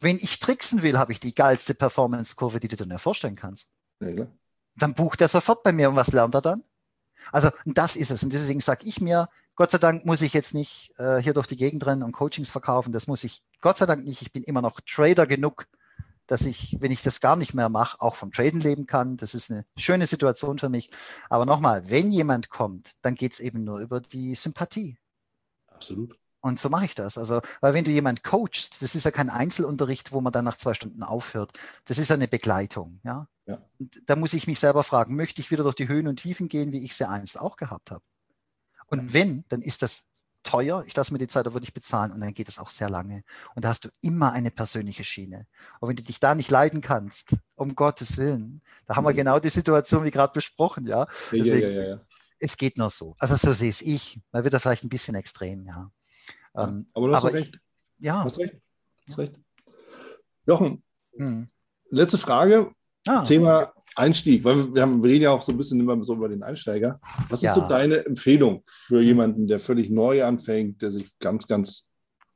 Wenn 0.00 0.16
ich 0.16 0.40
tricksen 0.40 0.82
will, 0.82 0.98
habe 0.98 1.12
ich 1.12 1.20
die 1.20 1.34
geilste 1.34 1.74
Performance-Kurve, 1.74 2.60
die 2.60 2.68
du 2.68 2.76
dir 2.76 2.98
vorstellen 2.98 3.36
kannst. 3.36 3.70
Ja, 4.00 4.26
dann 4.76 4.94
bucht 4.94 5.20
er 5.20 5.28
sofort 5.28 5.62
bei 5.62 5.72
mir 5.72 5.88
und 5.88 5.96
was 5.96 6.12
lernt 6.12 6.34
er 6.34 6.40
dann? 6.40 6.64
Also 7.32 7.50
das 7.64 7.96
ist 7.96 8.10
es. 8.10 8.22
Und 8.22 8.32
deswegen 8.32 8.60
sage 8.60 8.84
ich 8.86 9.00
mir, 9.00 9.28
Gott 9.56 9.70
sei 9.70 9.78
Dank 9.78 10.04
muss 10.04 10.22
ich 10.22 10.32
jetzt 10.32 10.52
nicht 10.54 10.92
äh, 10.98 11.18
hier 11.18 11.32
durch 11.32 11.46
die 11.46 11.56
Gegend 11.56 11.86
rennen 11.86 12.02
und 12.02 12.12
Coachings 12.12 12.50
verkaufen. 12.50 12.92
Das 12.92 13.06
muss 13.06 13.22
ich 13.24 13.42
Gott 13.60 13.76
sei 13.76 13.86
Dank 13.86 14.04
nicht. 14.04 14.22
Ich 14.22 14.32
bin 14.32 14.42
immer 14.42 14.62
noch 14.62 14.80
Trader 14.80 15.26
genug, 15.26 15.66
dass 16.26 16.42
ich, 16.42 16.76
wenn 16.80 16.90
ich 16.90 17.02
das 17.02 17.20
gar 17.20 17.36
nicht 17.36 17.54
mehr 17.54 17.68
mache, 17.68 18.00
auch 18.00 18.16
vom 18.16 18.32
Traden 18.32 18.60
leben 18.60 18.86
kann. 18.86 19.16
Das 19.16 19.34
ist 19.34 19.50
eine 19.50 19.64
schöne 19.76 20.06
Situation 20.06 20.58
für 20.58 20.68
mich. 20.68 20.90
Aber 21.28 21.46
nochmal, 21.46 21.88
wenn 21.88 22.10
jemand 22.10 22.50
kommt, 22.50 22.92
dann 23.02 23.14
geht 23.14 23.34
es 23.34 23.40
eben 23.40 23.62
nur 23.64 23.78
über 23.78 24.00
die 24.00 24.34
Sympathie. 24.34 24.96
Absolut. 25.68 26.18
Und 26.40 26.60
so 26.60 26.68
mache 26.68 26.84
ich 26.84 26.94
das. 26.94 27.16
Also, 27.16 27.40
weil 27.60 27.72
wenn 27.72 27.84
du 27.84 27.90
jemand 27.90 28.22
coachst, 28.22 28.82
das 28.82 28.94
ist 28.94 29.04
ja 29.04 29.10
kein 29.10 29.30
Einzelunterricht, 29.30 30.12
wo 30.12 30.20
man 30.20 30.32
dann 30.32 30.44
nach 30.44 30.58
zwei 30.58 30.74
Stunden 30.74 31.02
aufhört. 31.02 31.58
Das 31.86 31.96
ist 31.96 32.10
eine 32.10 32.28
Begleitung, 32.28 33.00
ja. 33.02 33.26
ja. 33.46 33.62
da 34.04 34.14
muss 34.14 34.34
ich 34.34 34.46
mich 34.46 34.60
selber 34.60 34.84
fragen, 34.84 35.16
möchte 35.16 35.40
ich 35.40 35.50
wieder 35.50 35.62
durch 35.62 35.74
die 35.74 35.88
Höhen 35.88 36.06
und 36.06 36.16
Tiefen 36.16 36.48
gehen, 36.48 36.70
wie 36.72 36.84
ich 36.84 36.94
sie 36.94 37.08
einst 37.08 37.40
auch 37.40 37.56
gehabt 37.56 37.90
habe? 37.90 38.04
Und 38.86 39.12
wenn, 39.12 39.44
dann 39.48 39.62
ist 39.62 39.82
das 39.82 40.08
teuer. 40.44 40.84
Ich 40.86 40.94
lasse 40.94 41.12
mir 41.12 41.18
die 41.18 41.26
Zeit 41.26 41.48
auch 41.48 41.54
wirklich 41.54 41.74
bezahlen 41.74 42.12
und 42.12 42.20
dann 42.20 42.34
geht 42.34 42.48
es 42.48 42.58
auch 42.58 42.70
sehr 42.70 42.88
lange. 42.88 43.24
Und 43.54 43.64
da 43.64 43.70
hast 43.70 43.86
du 43.86 43.88
immer 44.02 44.32
eine 44.32 44.50
persönliche 44.50 45.02
Schiene. 45.02 45.46
Und 45.80 45.88
wenn 45.88 45.96
du 45.96 46.02
dich 46.02 46.20
da 46.20 46.34
nicht 46.34 46.50
leiden 46.50 46.80
kannst, 46.80 47.34
um 47.56 47.74
Gottes 47.74 48.18
Willen, 48.18 48.62
da 48.86 48.94
haben 48.94 49.04
wir 49.04 49.14
genau 49.14 49.38
die 49.40 49.48
Situation 49.48 50.04
wie 50.04 50.10
gerade 50.10 50.32
besprochen, 50.32 50.86
ja. 50.86 51.06
Deswegen, 51.32 51.72
ja, 51.72 51.82
ja, 51.82 51.88
ja, 51.88 52.00
es 52.38 52.56
geht 52.56 52.78
nur 52.78 52.90
so. 52.90 53.16
Also 53.18 53.36
so 53.36 53.52
sehe 53.52 53.70
es 53.70 53.82
ich. 53.82 54.20
Man 54.30 54.44
wird 54.44 54.54
da 54.54 54.58
vielleicht 54.58 54.84
ein 54.84 54.90
bisschen 54.90 55.14
extrem, 55.14 55.66
ja. 55.66 55.90
Ähm, 56.54 56.86
aber 56.92 57.08
du 57.08 57.14
hast 57.14 57.24
aber 57.24 57.34
recht. 57.34 57.54
Ich, 57.98 58.04
ja. 58.04 58.22
Du 58.22 58.24
hast 58.24 58.38
recht. 58.38 58.54
Hast 59.08 59.18
recht. 59.18 59.34
Jochen, 60.46 60.82
hm. 61.16 61.48
letzte 61.90 62.18
Frage. 62.18 62.70
Ah, 63.06 63.22
Thema 63.22 63.72
Einstieg, 63.96 64.44
weil 64.44 64.74
wir, 64.74 64.82
haben, 64.82 65.02
wir 65.02 65.10
reden 65.10 65.24
ja 65.24 65.30
auch 65.30 65.42
so 65.42 65.52
ein 65.52 65.58
bisschen 65.58 65.80
immer 65.80 66.02
so 66.04 66.14
über 66.14 66.28
den 66.28 66.42
Einsteiger. 66.42 67.00
Was 67.28 67.42
ja. 67.42 67.50
ist 67.50 67.60
so 67.60 67.68
deine 67.68 68.04
Empfehlung 68.04 68.62
für 68.66 69.00
jemanden, 69.00 69.46
der 69.46 69.60
völlig 69.60 69.90
neu 69.90 70.24
anfängt, 70.24 70.82
der 70.82 70.90
sich 70.90 71.16
ganz, 71.18 71.46
ganz 71.46 71.88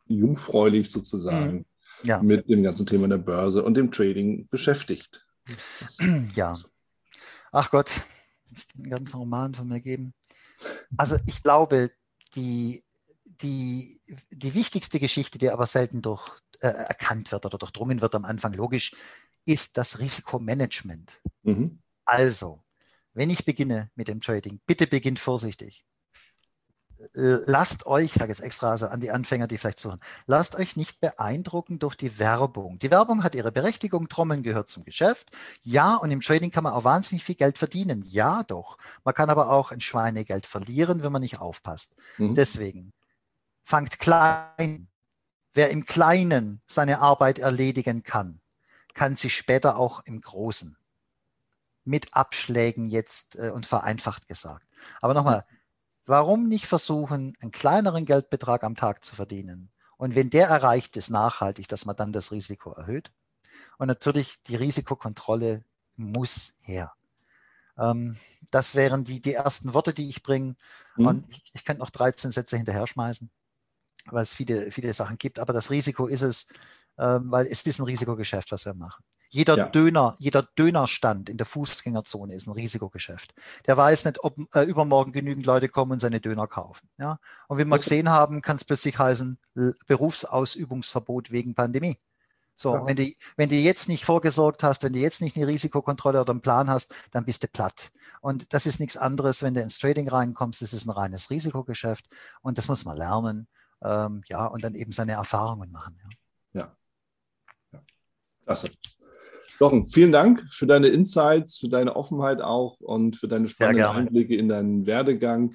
jungfräulich 0.07 0.91
sozusagen 0.91 1.67
ja. 2.05 2.23
mit 2.23 2.49
dem 2.49 2.63
ganzen 2.63 2.87
Thema 2.87 3.09
der 3.09 3.19
Börse 3.19 3.63
und 3.63 3.75
dem 3.75 3.91
Trading 3.91 4.49
beschäftigt? 4.49 5.25
Ja. 6.35 6.57
Ach 7.51 7.71
Gott, 7.71 7.91
ich 8.55 8.69
kann 8.69 8.83
einen 8.83 8.91
ganzen 8.91 9.19
Roman 9.19 9.55
von 9.55 9.69
mir 9.69 9.81
geben. 9.81 10.13
Also 10.97 11.17
ich 11.27 11.43
glaube, 11.43 11.91
die 12.37 12.83
die, 13.43 14.01
die 14.31 14.55
wichtigste 14.55 14.99
Geschichte, 14.99 15.39
die 15.39 15.51
aber 15.51 15.67
selten 15.67 16.03
durch, 16.03 16.29
äh, 16.61 16.69
erkannt 16.69 17.31
wird 17.33 17.47
oder 17.47 17.59
durchdrungen 17.59 18.01
wird 18.01 18.15
am 18.15 18.25
Anfang, 18.25 18.53
logisch, 18.53 18.93
ist 19.49 19.79
das 19.79 19.99
Risikomanagement. 19.99 21.21
Mhm. 21.43 21.79
Also, 22.05 22.63
wenn 23.15 23.31
ich 23.31 23.45
beginne 23.45 23.91
mit 23.95 24.09
dem 24.09 24.21
Trading, 24.21 24.61
bitte 24.67 24.87
beginnt 24.87 25.19
vorsichtig. 25.19 25.85
Äh, 27.15 27.39
lasst 27.47 27.87
euch, 27.87 28.07
ich 28.07 28.15
sage 28.15 28.31
jetzt 28.31 28.43
extra 28.43 28.73
also 28.73 28.89
an 28.89 29.01
die 29.01 29.11
Anfänger, 29.11 29.47
die 29.47 29.57
vielleicht 29.57 29.81
suchen, 29.81 30.01
lasst 30.27 30.57
euch 30.57 30.77
nicht 30.77 31.01
beeindrucken 31.01 31.79
durch 31.79 31.95
die 31.95 32.19
Werbung. 32.19 32.79
Die 32.79 32.91
Werbung 32.91 33.25
hat 33.25 33.35
ihre 33.35 33.53
Berechtigung, 33.53 34.09
Trommeln 34.09 34.43
gehört 34.43 34.69
zum 34.69 34.85
Geschäft. 34.85 35.31
Ja, 35.63 35.97
und 35.97 36.11
im 36.11 36.21
Trading 36.21 36.51
kann 36.51 36.65
man 36.65 36.75
auch 36.75 36.85
wahnsinnig 36.85 37.25
viel 37.25 37.37
Geld 37.37 37.57
verdienen. 37.57 38.03
Ja, 38.07 38.43
doch. 38.43 38.77
Man 39.05 39.15
kann 39.15 39.31
aber 39.31 39.51
auch 39.51 39.71
ein 39.71 39.81
Schweinegeld 39.81 40.47
verlieren, 40.47 41.03
wenn 41.03 41.13
man 41.13 41.23
nicht 41.23 41.41
aufpasst. 41.41 41.95
Mhm. 42.19 42.35
Deswegen, 42.35 42.93
fangt 43.63 43.99
klein. 43.99 44.89
Wer 45.55 45.71
im 45.71 45.87
Kleinen 45.87 46.61
seine 46.67 47.01
Arbeit 47.01 47.39
erledigen 47.39 48.03
kann, 48.03 48.41
kann 48.95 49.17
sich 49.17 49.37
später 49.37 49.77
auch 49.77 50.01
im 50.05 50.21
Großen. 50.21 50.77
Mit 51.85 52.15
Abschlägen 52.15 52.91
jetzt 52.91 53.37
äh, 53.37 53.51
und 53.51 53.67
vereinfacht 53.67 54.29
gesagt. 54.29 54.67
Aber 55.01 55.15
nochmal, 55.15 55.47
warum 56.05 56.49
nicht 56.49 56.67
versuchen, 56.67 57.35
einen 57.41 57.51
kleineren 57.51 58.05
Geldbetrag 58.05 58.65
am 58.65 58.75
Tag 58.75 59.05
zu 59.05 59.17
verdienen? 59.17 59.71
Und 59.97 60.15
wenn 60.15 60.31
der 60.31 60.49
erreicht 60.49 60.97
ist, 60.97 61.11
nachhaltig, 61.11 61.69
dass 61.69 61.85
man 61.85 61.97
dann 61.97 62.13
das 62.13 62.31
Risiko 62.31 62.73
erhöht. 62.73 63.11
Und 63.79 63.89
natürlich 63.89 64.43
die 64.45 64.57
Risikokontrolle 64.57 65.65
muss 65.97 66.55
her. 66.61 66.93
Ähm, 67.77 68.17
das 68.51 68.75
wären 68.75 69.05
die, 69.05 69.21
die 69.21 69.35
ersten 69.35 69.75
Worte, 69.75 69.95
die 69.95 70.09
ich 70.09 70.23
bringe. 70.23 70.57
Mhm. 70.97 71.07
Und 71.07 71.31
ich, 71.31 71.43
ich 71.53 71.65
könnte 71.65 71.81
noch 71.81 71.91
13 71.91 72.33
Sätze 72.33 72.57
hinterher 72.57 72.87
schmeißen 72.87 73.31
weil 74.13 74.23
es 74.23 74.35
viele, 74.35 74.71
viele 74.71 74.93
Sachen 74.93 75.19
gibt. 75.19 75.39
Aber 75.39 75.53
das 75.53 75.71
Risiko 75.71 76.07
ist 76.07 76.23
es, 76.23 76.49
weil 76.99 77.47
es 77.47 77.63
ist 77.63 77.79
ein 77.79 77.85
Risikogeschäft, 77.85 78.53
was 78.53 78.67
wir 78.67 78.75
machen. 78.75 79.03
Jeder 79.31 79.57
ja. 79.57 79.69
Döner, 79.69 80.15
jeder 80.19 80.43
Dönerstand 80.43 81.29
in 81.29 81.37
der 81.37 81.47
Fußgängerzone 81.47 82.35
ist 82.35 82.47
ein 82.47 82.53
Risikogeschäft. 82.53 83.35
Der 83.67 83.77
weiß 83.77 84.07
nicht, 84.07 84.25
ob 84.25 84.37
äh, 84.55 84.63
übermorgen 84.63 85.13
genügend 85.13 85.45
Leute 85.45 85.69
kommen 85.69 85.93
und 85.93 86.01
seine 86.01 86.21
Döner 86.21 86.47
kaufen. 86.47 86.89
Ja? 86.99 87.19
Und 87.47 87.59
wie 87.59 87.65
wir 87.67 87.79
gesehen 87.79 88.09
haben, 88.09 88.41
kann 88.41 88.57
es 88.57 88.65
plötzlich 88.65 88.99
heißen, 88.99 89.39
Berufsausübungsverbot 89.87 91.31
wegen 91.31 91.55
Pandemie. 91.55 91.99
So, 92.57 92.75
ja. 92.75 92.87
wenn, 92.87 92.97
du, 92.97 93.13
wenn 93.37 93.49
du 93.49 93.55
jetzt 93.55 93.89
nicht 93.89 94.05
vorgesorgt 94.05 94.63
hast, 94.63 94.83
wenn 94.83 94.93
du 94.93 94.99
jetzt 94.99 95.21
nicht 95.21 95.37
eine 95.37 95.47
Risikokontrolle 95.47 96.21
oder 96.21 96.33
einen 96.33 96.41
Plan 96.41 96.69
hast, 96.69 96.93
dann 97.13 97.25
bist 97.25 97.43
du 97.43 97.49
platt. 97.49 97.91
Und 98.21 98.53
das 98.53 98.67
ist 98.67 98.81
nichts 98.81 98.97
anderes, 98.97 99.43
wenn 99.43 99.55
du 99.55 99.61
ins 99.61 99.79
Trading 99.79 100.09
reinkommst, 100.09 100.63
das 100.63 100.73
ist 100.73 100.87
ein 100.87 100.91
reines 100.91 101.31
Risikogeschäft 101.31 102.07
und 102.41 102.59
das 102.59 102.67
muss 102.67 102.85
man 102.85 102.97
lernen 102.97 103.47
ähm, 103.83 104.23
ja, 104.27 104.47
und 104.47 104.65
dann 104.65 104.75
eben 104.75 104.91
seine 104.91 105.13
Erfahrungen 105.13 105.71
machen. 105.71 106.01
Ja. 106.03 106.09
Klasse. 108.49 108.71
Jochen, 109.61 109.85
vielen 109.85 110.11
Dank 110.11 110.43
für 110.51 110.67
deine 110.67 110.89
Insights, 110.89 111.59
für 111.59 111.69
deine 111.69 111.97
Offenheit 111.97 112.41
auch 112.41 112.81
und 112.81 113.17
für 113.17 113.29
deine 113.29 113.47
spannenden 113.49 113.85
Einblicke 113.85 114.35
in 114.35 114.49
deinen 114.49 114.87
Werdegang 114.87 115.55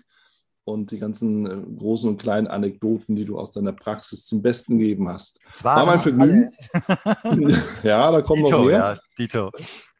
und 0.63 0.91
die 0.91 0.99
ganzen 0.99 1.45
äh, 1.47 1.77
großen 1.79 2.07
und 2.07 2.21
kleinen 2.21 2.45
Anekdoten, 2.45 3.15
die 3.15 3.25
du 3.25 3.39
aus 3.39 3.49
deiner 3.51 3.71
Praxis 3.71 4.27
zum 4.27 4.43
Besten 4.43 4.77
gegeben 4.77 5.09
hast. 5.09 5.39
Es 5.49 5.63
war, 5.63 5.77
war 5.77 5.85
mein 5.87 6.01
Vergnügen. 6.01 6.51
ja, 7.83 8.11
da 8.11 8.21
kommen 8.21 8.43
Dito, 8.43 8.57
noch 8.59 8.65
mehr. 8.65 8.77
Ja, 8.77 8.97
Dito. 9.17 9.51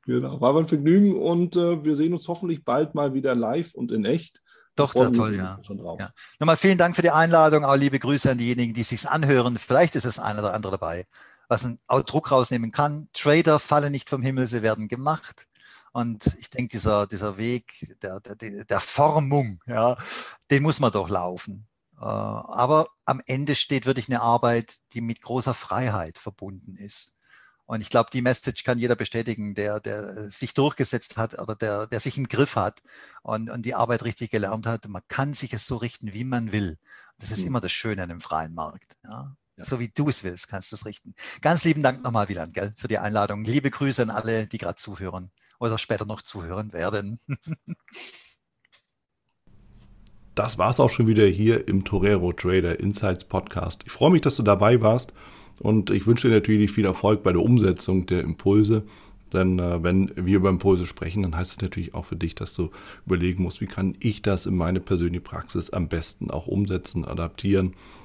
Genau, 0.06 0.40
war 0.40 0.54
mein 0.54 0.68
Vergnügen 0.68 1.20
und 1.20 1.56
äh, 1.56 1.84
wir 1.84 1.96
sehen 1.96 2.14
uns 2.14 2.28
hoffentlich 2.28 2.64
bald 2.64 2.94
mal 2.94 3.16
wieder 3.16 3.34
live 3.34 3.74
und 3.74 3.92
in 3.92 4.06
echt. 4.06 4.40
Doch, 4.76 4.94
das 4.94 5.12
toll, 5.12 5.36
ja. 5.36 5.60
ja. 5.98 6.10
Nochmal 6.40 6.58
vielen 6.58 6.78
Dank 6.78 6.96
für 6.96 7.02
die 7.02 7.12
Einladung. 7.12 7.66
Auch 7.66 7.76
liebe 7.76 7.98
Grüße 7.98 8.30
an 8.30 8.38
diejenigen, 8.38 8.74
die 8.74 8.84
sich 8.84 9.08
anhören. 9.08 9.58
Vielleicht 9.58 9.96
ist 9.96 10.06
es 10.06 10.20
ein 10.20 10.38
oder 10.38 10.54
andere 10.54 10.74
dabei, 10.74 11.06
was 11.48 11.66
einen 11.66 11.80
Druck 11.88 12.32
rausnehmen 12.32 12.72
kann. 12.72 13.10
Trader 13.14 13.60
fallen 13.60 13.92
nicht 13.92 14.10
vom 14.10 14.22
Himmel, 14.22 14.48
sie 14.48 14.62
werden 14.62 14.88
gemacht. 14.88 15.48
Und 15.92 16.26
ich 16.40 16.50
denke, 16.50 16.70
dieser, 16.70 17.06
dieser 17.06 17.38
Weg 17.38 17.96
der, 18.02 18.20
der, 18.20 18.66
der 18.66 18.80
Formung, 18.80 19.62
ja, 19.68 19.96
den 20.50 20.64
muss 20.64 20.80
man 20.80 20.92
doch 20.92 21.08
laufen. 21.08 21.68
Äh, 21.98 22.06
aber 22.06 22.88
am 23.06 23.22
Ende 23.28 23.56
steht 23.56 23.86
wirklich 23.86 24.10
eine 24.10 24.22
Arbeit, 24.22 24.78
die 24.94 25.02
mit 25.02 25.22
großer 25.22 25.54
Freiheit 25.54 26.18
verbunden 26.18 26.76
ist. 26.78 27.14
Und 27.66 27.82
ich 27.82 27.90
glaube, 27.90 28.10
die 28.12 28.22
Message 28.22 28.64
kann 28.64 28.80
jeder 28.80 28.96
bestätigen, 28.96 29.56
der, 29.56 29.80
der 29.80 30.30
sich 30.30 30.54
durchgesetzt 30.54 31.16
hat 31.16 31.40
oder 31.40 31.56
der, 31.56 31.88
der 31.88 32.00
sich 32.00 32.18
im 32.18 32.28
Griff 32.28 32.56
hat 32.56 32.82
und, 33.22 33.50
und 33.50 33.64
die 33.64 33.76
Arbeit 33.76 34.04
richtig 34.04 34.32
gelernt 34.32 34.66
hat. 34.66 34.88
Man 34.88 35.02
kann 35.08 35.34
sich 35.34 35.54
es 35.54 35.66
so 35.66 35.78
richten, 35.78 36.14
wie 36.14 36.26
man 36.26 36.52
will. 36.52 36.78
Das 37.20 37.32
ist 37.32 37.42
mhm. 37.42 37.48
immer 37.48 37.62
das 37.62 37.72
Schöne 37.72 38.04
an 38.04 38.10
dem 38.10 38.20
freien 38.20 38.54
Markt. 38.54 38.98
Ja? 39.06 39.36
Ja. 39.58 39.66
So 39.66 39.80
wie 39.80 39.90
du 39.90 40.10
es 40.10 40.24
willst, 40.24 40.48
kannst 40.48 40.72
du 40.72 40.76
es 40.76 40.86
richten. 40.86 41.14
Ganz 41.42 41.64
lieben 41.64 41.84
Dank 41.84 42.04
nochmal, 42.04 42.28
Wieland, 42.30 42.54
gell, 42.54 42.74
für 42.76 42.88
die 42.88 42.98
Einladung. 42.98 43.44
Liebe 43.44 43.70
Grüße 43.70 44.02
an 44.02 44.10
alle, 44.10 44.48
die 44.48 44.58
gerade 44.58 44.76
zuhören 44.76 45.32
oder 45.60 45.78
später 45.78 46.06
noch 46.06 46.22
zuhören 46.22 46.74
werden. 46.74 47.20
das 50.36 50.58
war 50.58 50.72
es 50.72 50.80
auch 50.80 50.90
schon 50.90 51.08
wieder 51.08 51.26
hier 51.28 51.68
im 51.68 51.86
Torero 51.86 52.34
Trader 52.34 52.80
Insights 52.80 53.24
Podcast. 53.24 53.84
Ich 53.86 53.92
freue 53.92 54.12
mich, 54.12 54.22
dass 54.22 54.36
du 54.36 54.44
dabei 54.44 54.82
warst. 54.82 55.14
Und 55.60 55.92
ich 55.92 56.08
wünsche 56.08 56.28
dir 56.28 56.34
natürlich 56.34 56.72
viel 56.72 56.86
Erfolg 56.86 57.22
bei 57.22 57.32
der 57.32 57.42
Umsetzung 57.42 58.08
der 58.08 58.22
Impulse. 58.22 58.84
Denn 59.32 59.60
äh, 59.60 59.84
wenn 59.84 60.12
wir 60.16 60.38
über 60.38 60.50
Impulse 60.50 60.86
sprechen, 60.86 61.24
dann 61.24 61.36
heißt 61.36 61.52
es 61.52 61.62
natürlich 61.62 61.94
auch 61.94 62.06
für 62.06 62.16
dich, 62.16 62.36
dass 62.36 62.54
du 62.54 62.70
überlegen 63.06 63.44
musst, 63.44 63.62
wie 63.62 63.66
kann 63.66 63.96
ich 64.00 64.22
das 64.22 64.46
in 64.46 64.56
meine 64.56 64.80
persönliche 64.80 65.22
Praxis 65.22 65.72
am 65.72 65.90
besten 65.90 66.32
auch 66.32 66.48
umsetzen, 66.48 67.06
adaptieren. 67.06 67.76